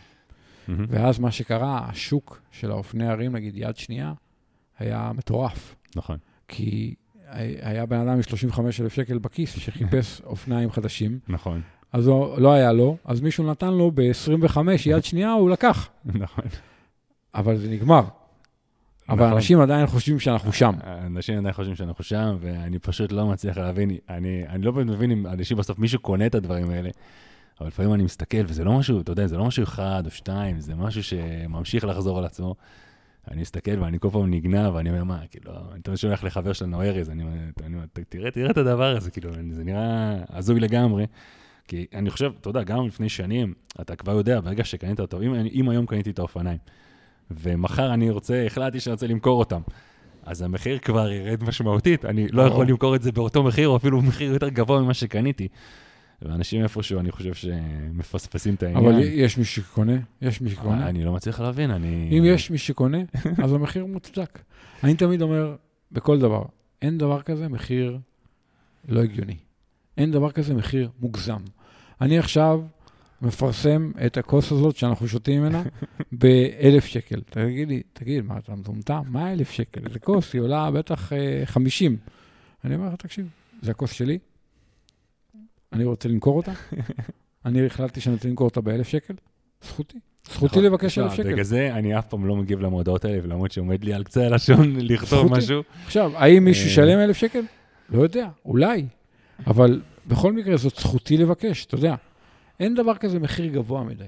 ואז 0.89 1.19
מה 1.19 1.31
שקרה, 1.31 1.85
השוק 1.89 2.41
של 2.51 2.71
האופני 2.71 3.07
ערים, 3.09 3.35
נגיד 3.35 3.57
יד 3.57 3.77
שנייה, 3.77 4.13
היה 4.79 5.11
מטורף. 5.15 5.75
נכון. 5.95 6.17
כי 6.47 6.95
היה 7.61 7.85
בן 7.85 7.99
אדם 7.99 8.09
עם 8.09 8.21
35 8.21 8.81
אלף 8.81 8.93
שקל 8.93 9.17
בכיס 9.17 9.57
שחיפש 9.57 10.21
אופניים 10.25 10.71
חדשים, 10.71 11.19
נכון. 11.27 11.61
אז 11.93 12.07
לא, 12.07 12.35
לא 12.39 12.53
היה 12.53 12.73
לו, 12.73 12.97
אז 13.05 13.21
מישהו 13.21 13.51
נתן 13.51 13.73
לו 13.73 13.91
ב-25 13.95 14.57
יד 14.85 15.03
שנייה, 15.03 15.31
הוא 15.31 15.49
לקח. 15.49 15.89
נכון. 16.05 16.45
אבל 17.35 17.57
זה 17.57 17.69
נגמר. 17.69 18.03
אבל 19.09 19.25
נכון. 19.25 19.33
אנשים 19.33 19.59
עדיין 19.59 19.87
חושבים 19.87 20.19
שאנחנו 20.19 20.53
שם. 20.53 20.73
אנשים 21.05 21.37
עדיין 21.37 21.53
חושבים 21.53 21.75
שאנחנו 21.75 22.03
שם, 22.03 22.37
ואני 22.39 22.79
פשוט 22.79 23.11
לא 23.11 23.25
מצליח 23.25 23.57
להבין, 23.57 23.91
אני, 24.09 24.43
אני 24.49 24.63
לא 24.63 24.71
באמת 24.71 24.87
מבין 24.87 25.11
אם 25.11 25.27
אנשים 25.27 25.57
בסוף, 25.57 25.79
מישהו 25.79 25.99
קונה 25.99 26.25
את 26.25 26.35
הדברים 26.35 26.69
האלה, 26.69 26.89
אבל 27.59 27.67
לפעמים 27.67 27.93
אני 27.93 28.03
מסתכל, 28.03 28.41
וזה 28.47 28.63
לא 28.63 28.77
משהו, 28.77 29.01
אתה 29.01 29.11
יודע, 29.11 29.27
זה 29.27 29.37
לא 29.37 29.45
משהו 29.45 29.63
אחד 29.63 30.03
או 30.05 30.11
שתיים, 30.11 30.59
זה 30.59 30.75
משהו 30.75 31.03
שממשיך 31.03 31.83
לחזור 31.83 32.17
על 32.17 32.25
עצמו. 32.25 32.55
אני 33.31 33.41
מסתכל 33.41 33.79
ואני 33.79 33.99
כל 33.99 34.09
פעם 34.11 34.31
נגנב, 34.31 34.75
ואני 34.75 34.89
אומר, 34.89 35.03
מה, 35.03 35.19
כאילו, 35.31 35.51
אני 35.73 35.81
תמיד 35.81 35.97
שולח 35.97 36.23
לחבר 36.23 36.53
שלנו 36.53 36.81
ארז, 36.81 37.09
אני 37.09 37.23
אומר, 37.23 37.33
אני 37.63 37.75
אומר, 37.75 37.85
תראה, 38.09 38.31
תראה 38.31 38.51
את 38.51 38.57
הדבר 38.57 38.95
הזה, 38.97 39.11
כאילו, 39.11 39.31
זה 39.51 39.63
נראה 39.63 40.17
הזוי 40.29 40.59
לגמרי. 40.59 41.05
כי 41.67 41.85
אני 41.93 42.09
חושב, 42.09 42.31
אתה 42.41 42.49
יודע, 42.49 42.63
גם 42.63 42.87
לפני 42.87 43.09
שנים, 43.09 43.53
אתה 43.81 43.95
כבר 43.95 44.11
יודע, 44.11 44.39
ברגע 44.39 44.63
שקנית 44.63 44.99
אותו, 44.99 45.21
אם, 45.21 45.33
אם 45.33 45.69
היום 45.69 45.85
קניתי 45.85 46.09
את 46.09 46.19
האופניים, 46.19 46.57
ומחר 47.31 47.93
אני 47.93 48.09
רוצה, 48.09 48.45
החלטתי 48.45 48.79
שאני 48.79 48.91
רוצה 48.91 49.07
למכור 49.07 49.39
אותם. 49.39 49.61
אז 50.23 50.41
המחיר 50.41 50.77
כבר 50.77 51.11
ירד 51.11 51.43
משמעותית, 51.43 52.05
אני 52.05 52.27
לא 52.27 52.41
יכול 52.41 52.67
למכור 52.67 52.95
את 52.95 53.01
זה 53.01 53.11
באותו 53.11 53.43
מחיר, 53.43 53.67
או 53.67 53.75
אפילו 53.75 54.01
מחיר 54.01 54.33
יותר 54.33 54.49
גבוה 54.49 54.81
ממה 54.81 54.93
שקניתי. 54.93 55.47
ואנשים 56.21 56.63
איפשהו, 56.63 56.99
אני 56.99 57.11
חושב 57.11 57.33
שמפספסים 57.33 58.55
את 58.55 58.63
העניין. 58.63 58.85
אבל 58.85 58.99
יש 59.03 59.37
מי 59.37 59.45
שקונה, 59.45 59.97
יש 60.21 60.41
מי 60.41 60.49
שקונה. 60.49 60.89
אני 60.89 61.03
לא 61.03 61.13
מצליח 61.13 61.39
להבין, 61.39 61.71
אני... 61.71 62.09
אם 62.17 62.23
יש 62.25 62.51
מי 62.51 62.57
שקונה, 62.57 62.97
אז 63.43 63.53
המחיר 63.53 63.85
מוצדק. 63.85 64.39
אני 64.83 64.95
תמיד 64.95 65.21
אומר, 65.21 65.55
בכל 65.91 66.19
דבר, 66.19 66.43
אין 66.81 66.97
דבר 66.97 67.21
כזה 67.21 67.47
מחיר 67.47 67.97
לא 68.87 69.03
הגיוני. 69.03 69.37
אין 69.97 70.11
דבר 70.11 70.31
כזה 70.31 70.53
מחיר 70.53 70.89
מוגזם. 70.99 71.41
אני 72.01 72.19
עכשיו 72.19 72.61
מפרסם 73.21 73.91
את 74.05 74.17
הכוס 74.17 74.51
הזאת 74.51 74.75
שאנחנו 74.75 75.07
שותים 75.07 75.41
ממנה 75.41 75.63
באלף 76.11 76.85
שקל. 76.85 77.21
תגיד 77.29 77.67
לי, 77.67 77.81
תגיד, 77.93 78.25
מה, 78.25 78.37
אתה 78.37 78.55
מטומטם? 78.55 79.01
מה 79.07 79.31
אלף 79.31 79.51
שקל? 79.51 79.81
איזה 79.87 79.99
כוס, 79.99 80.33
היא 80.33 80.41
עולה 80.41 80.71
בטח 80.71 81.13
אה, 81.13 81.41
חמישים. 81.45 81.97
אני 82.65 82.75
אומר 82.75 82.87
לך, 82.87 82.95
תקשיב, 82.95 83.29
זה 83.61 83.71
הכוס 83.71 83.91
שלי, 83.91 84.19
אני 85.73 85.83
רוצה 85.83 86.09
למכור 86.09 86.37
אותה, 86.37 86.51
אני 87.45 87.65
החלטתי 87.65 88.01
שאני 88.01 88.15
רוצה 88.15 88.27
למכור 88.27 88.47
אותה 88.47 88.61
באלף 88.61 88.87
שקל, 88.87 89.13
זכותי. 89.63 89.97
זכותי 90.25 90.45
נכון. 90.45 90.63
לבקש 90.63 90.97
אלף 90.97 91.13
שקל. 91.13 91.31
בגלל 91.31 91.43
זה 91.43 91.73
אני 91.73 91.99
אף 91.99 92.05
פעם 92.05 92.25
לא 92.25 92.35
מגיב 92.35 92.59
למודעות 92.59 93.05
האלה, 93.05 93.19
ולמרות 93.23 93.51
שעומד 93.51 93.83
לי 93.83 93.93
על 93.93 94.03
קצה 94.03 94.25
הלשון 94.25 94.75
לכתוב. 94.89 95.31
משהו. 95.31 95.61
עכשיו, 95.85 96.11
האם 96.15 96.43
מישהו 96.43 96.65
אה. 96.65 96.71
ישלם 96.71 96.99
אלף 96.99 97.17
שקל? 97.17 97.41
לא 97.89 98.01
יודע, 98.01 98.29
אולי. 98.45 98.85
אבל 99.47 99.81
בכל 100.07 100.33
מקרה, 100.33 100.57
זאת 100.57 100.75
זכותי 100.75 101.17
לבקש, 101.17 101.65
אתה 101.65 101.75
יודע. 101.75 101.95
אין 102.59 102.75
דבר 102.75 102.95
כזה 102.95 103.19
מחיר 103.19 103.45
גבוה 103.47 103.83
מדי. 103.83 104.03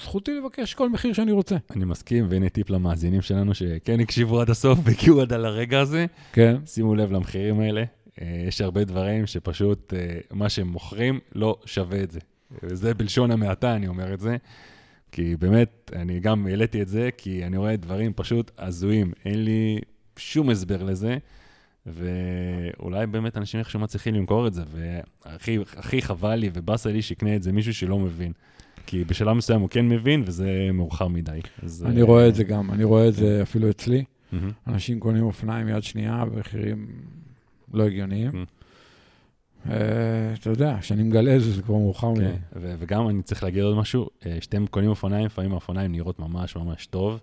זכותי 0.00 0.34
לבקש 0.34 0.74
כל 0.74 0.90
מחיר 0.90 1.12
שאני 1.12 1.32
רוצה. 1.32 1.56
אני 1.70 1.84
מסכים, 1.84 2.26
והנה 2.30 2.48
טיפ 2.48 2.70
למאזינים 2.70 3.22
שלנו 3.22 3.54
שכן 3.54 4.00
הקשיבו 4.00 4.40
עד 4.40 4.50
הסוף 4.50 4.78
והגיעו 4.84 5.20
עד 5.20 5.32
על 5.32 5.44
הרגע 5.44 5.80
הזה. 5.80 6.06
כן. 6.32 6.56
שימו 6.66 6.94
לב 6.94 7.12
למחירים 7.12 7.60
האלה. 7.60 7.84
אה, 8.20 8.44
יש 8.48 8.60
הרבה 8.60 8.84
דברים 8.84 9.26
שפשוט 9.26 9.94
אה, 9.94 10.18
מה 10.32 10.48
שהם 10.48 10.68
מוכרים 10.68 11.20
לא 11.34 11.58
שווה 11.64 12.02
את 12.02 12.10
זה. 12.10 12.20
וזה 12.62 12.94
בלשון 12.94 13.30
המעטה, 13.30 13.76
אני 13.76 13.88
אומר 13.88 14.14
את 14.14 14.20
זה. 14.20 14.36
כי 15.12 15.36
באמת, 15.36 15.92
אני 15.96 16.20
גם 16.20 16.46
העליתי 16.46 16.82
את 16.82 16.88
זה, 16.88 17.08
כי 17.16 17.44
אני 17.44 17.56
רואה 17.56 17.76
דברים 17.76 18.12
פשוט 18.16 18.50
הזויים. 18.58 19.12
אין 19.24 19.44
לי 19.44 19.78
שום 20.16 20.50
הסבר 20.50 20.82
לזה, 20.82 21.18
ואולי 21.86 23.06
באמת 23.06 23.36
אנשים 23.36 23.60
איכשהו 23.60 23.80
מצליחים 23.80 24.14
למכור 24.14 24.46
את 24.46 24.54
זה, 24.54 24.62
והכי 24.72 25.58
הכי 25.76 26.02
חבל 26.02 26.34
לי 26.34 26.50
ובאסה 26.54 26.92
לי 26.92 27.02
שיקנה 27.02 27.36
את 27.36 27.42
זה 27.42 27.52
מישהו 27.52 27.74
שלא 27.74 27.98
מבין. 27.98 28.32
כי 28.86 29.04
בשלב 29.04 29.32
מסוים 29.32 29.60
הוא 29.60 29.68
כן 29.68 29.88
מבין, 29.88 30.22
וזה 30.26 30.68
מאוחר 30.72 31.08
מדי. 31.08 31.40
אז, 31.62 31.84
אני 31.88 32.00
אה, 32.00 32.06
רואה 32.06 32.28
את 32.28 32.34
זה 32.34 32.44
גם, 32.44 32.70
אני 32.70 32.84
רואה 32.84 33.08
את 33.08 33.14
זה 33.14 33.42
אפילו 33.42 33.70
אצלי. 33.70 34.04
אנשים 34.66 35.00
קונים 35.00 35.22
אופניים 35.22 35.68
יד 35.68 35.82
שנייה 35.82 36.24
במחירים 36.24 36.86
לא 37.72 37.84
הגיוניים. 37.84 38.44
אה, 39.70 40.34
אתה 40.40 40.50
יודע, 40.50 40.76
כשאני 40.80 41.02
מגלה 41.02 41.36
את 41.36 41.40
זה, 41.40 41.52
זה 41.52 41.62
כבר 41.62 41.74
מאוחר 41.74 42.10
מדי. 42.10 42.24
כן, 42.24 42.36
ו- 42.56 42.74
וגם 42.78 43.08
אני 43.08 43.22
צריך 43.22 43.42
להגיד 43.42 43.62
עוד 43.62 43.76
משהו, 43.76 44.08
אה, 44.26 44.38
שאתם 44.40 44.66
קונים 44.66 44.90
אופניים, 44.90 45.26
לפעמים 45.26 45.52
האופניים 45.52 45.92
נראות 45.92 46.18
ממש 46.18 46.56
ממש 46.56 46.86
טוב, 46.86 47.20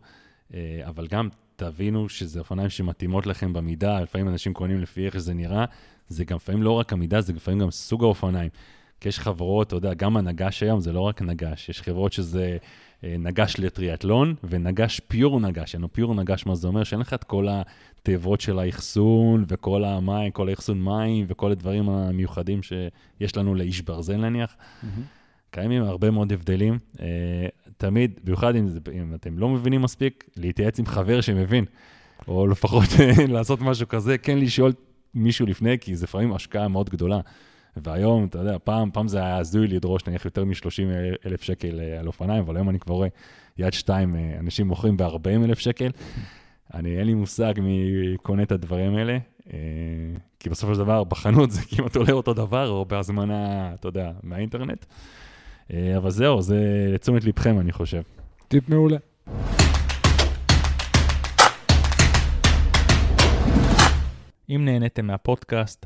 אה, 0.53 0.81
אבל 0.85 1.07
גם 1.07 1.29
תבינו 1.55 2.09
שזה 2.09 2.39
אופניים 2.39 2.69
שמתאימות 2.69 3.27
לכם 3.27 3.53
במידה, 3.53 4.01
לפעמים 4.01 4.27
אנשים 4.27 4.53
קונים 4.53 4.81
לפי 4.81 5.05
איך 5.05 5.13
שזה 5.13 5.33
נראה, 5.33 5.65
זה 6.07 6.25
גם 6.25 6.35
לפעמים 6.35 6.63
לא 6.63 6.71
רק 6.71 6.93
המידה, 6.93 7.21
זה 7.21 7.33
לפעמים 7.33 7.59
גם 7.59 7.71
סוג 7.71 8.03
האופניים. 8.03 8.49
כי 8.99 9.09
יש 9.09 9.19
חברות, 9.19 9.67
אתה 9.67 9.75
יודע, 9.75 9.93
גם 9.93 10.17
הנגש 10.17 10.63
היום 10.63 10.79
זה 10.79 10.93
לא 10.93 11.01
רק 11.01 11.21
נגש, 11.21 11.69
יש 11.69 11.81
חברות 11.81 12.13
שזה 12.13 12.43
אה, 12.43 12.57
נגש 13.03 13.55
לטריאטלון 13.59 14.35
ונגש 14.43 15.01
פיור 15.07 15.39
נגש. 15.39 15.73
יענו 15.73 15.93
פיור 15.93 16.15
נגש, 16.15 16.45
מה 16.45 16.55
זה 16.55 16.67
אומר? 16.67 16.83
שאין 16.83 17.01
לך 17.01 17.13
את 17.13 17.23
כל 17.23 17.47
התאבות 17.49 18.41
של 18.41 18.59
האחסון 18.59 19.45
וכל 19.47 19.83
המים, 19.83 20.31
כל 20.31 20.49
האחסון 20.49 20.83
מים 20.83 21.25
וכל 21.29 21.51
הדברים 21.51 21.89
המיוחדים 21.89 22.59
שיש 22.63 23.37
לנו 23.37 23.55
לאיש 23.55 23.81
ברזל 23.81 24.17
נניח. 24.17 24.55
מהמם. 24.83 25.03
קיימים 25.53 25.83
הרבה 25.83 26.11
מאוד 26.11 26.31
הבדלים. 26.31 26.79
אה, 27.01 27.07
תמיד, 27.77 28.19
במיוחד 28.23 28.55
אם, 28.55 28.67
אם 28.93 29.13
אתם 29.15 29.37
לא 29.37 29.49
מבינים 29.49 29.81
מספיק, 29.81 30.29
להתייעץ 30.37 30.79
עם 30.79 30.85
חבר 30.85 31.21
שמבין, 31.21 31.65
או 32.27 32.47
לפחות 32.47 32.89
לעשות 33.33 33.61
משהו 33.61 33.87
כזה, 33.87 34.17
כן 34.17 34.39
לשאול 34.39 34.73
מישהו 35.13 35.45
לפני, 35.45 35.79
כי 35.79 35.95
זה 35.95 36.03
לפעמים 36.03 36.33
השקעה 36.33 36.67
מאוד 36.67 36.89
גדולה. 36.89 37.19
והיום, 37.77 38.25
אתה 38.25 38.37
יודע, 38.39 38.57
פעם, 38.63 38.91
פעם 38.91 39.07
זה 39.07 39.17
היה 39.17 39.37
הזוי 39.37 39.67
לדרוש 39.67 40.07
נניח 40.07 40.25
יותר 40.25 40.45
מ-30 40.45 41.25
אלף 41.25 41.41
שקל 41.41 41.79
אה, 41.79 41.99
על 41.99 42.07
אופניים, 42.07 42.43
אבל 42.43 42.55
היום 42.55 42.69
אני 42.69 42.79
כבר 42.79 42.95
רואה 42.95 43.07
יד 43.57 43.73
שתיים, 43.73 44.15
אה, 44.15 44.35
אנשים 44.39 44.67
מוכרים 44.67 44.97
ב-40 44.97 45.43
אלף 45.43 45.59
שקל. 45.59 45.89
אני, 46.73 46.97
אין 46.97 47.07
לי 47.07 47.13
מושג 47.13 47.53
מי 47.57 47.89
קונה 48.21 48.43
את 48.43 48.51
הדברים 48.51 48.95
האלה, 48.95 49.17
אה, 49.53 49.59
כי 50.39 50.49
בסופו 50.49 50.73
של 50.73 50.79
דבר, 50.79 51.03
בחנות 51.03 51.51
זה 51.51 51.61
כמעט 51.75 51.95
עולה 51.95 52.11
אותו 52.11 52.33
דבר, 52.33 52.69
או 52.69 52.85
בהזמנה, 52.85 53.73
אתה 53.73 53.87
יודע, 53.87 54.11
מהאינטרנט. 54.23 54.85
אבל 55.97 56.09
זהו, 56.09 56.41
זה 56.41 56.89
לתשומת 56.93 57.23
לבכם, 57.23 57.59
אני 57.59 57.71
חושב. 57.71 58.01
טיפ 58.47 58.69
מעולה. 58.69 58.97
אם 64.49 64.65
נהניתם 64.65 65.07
מהפודקאסט, 65.07 65.85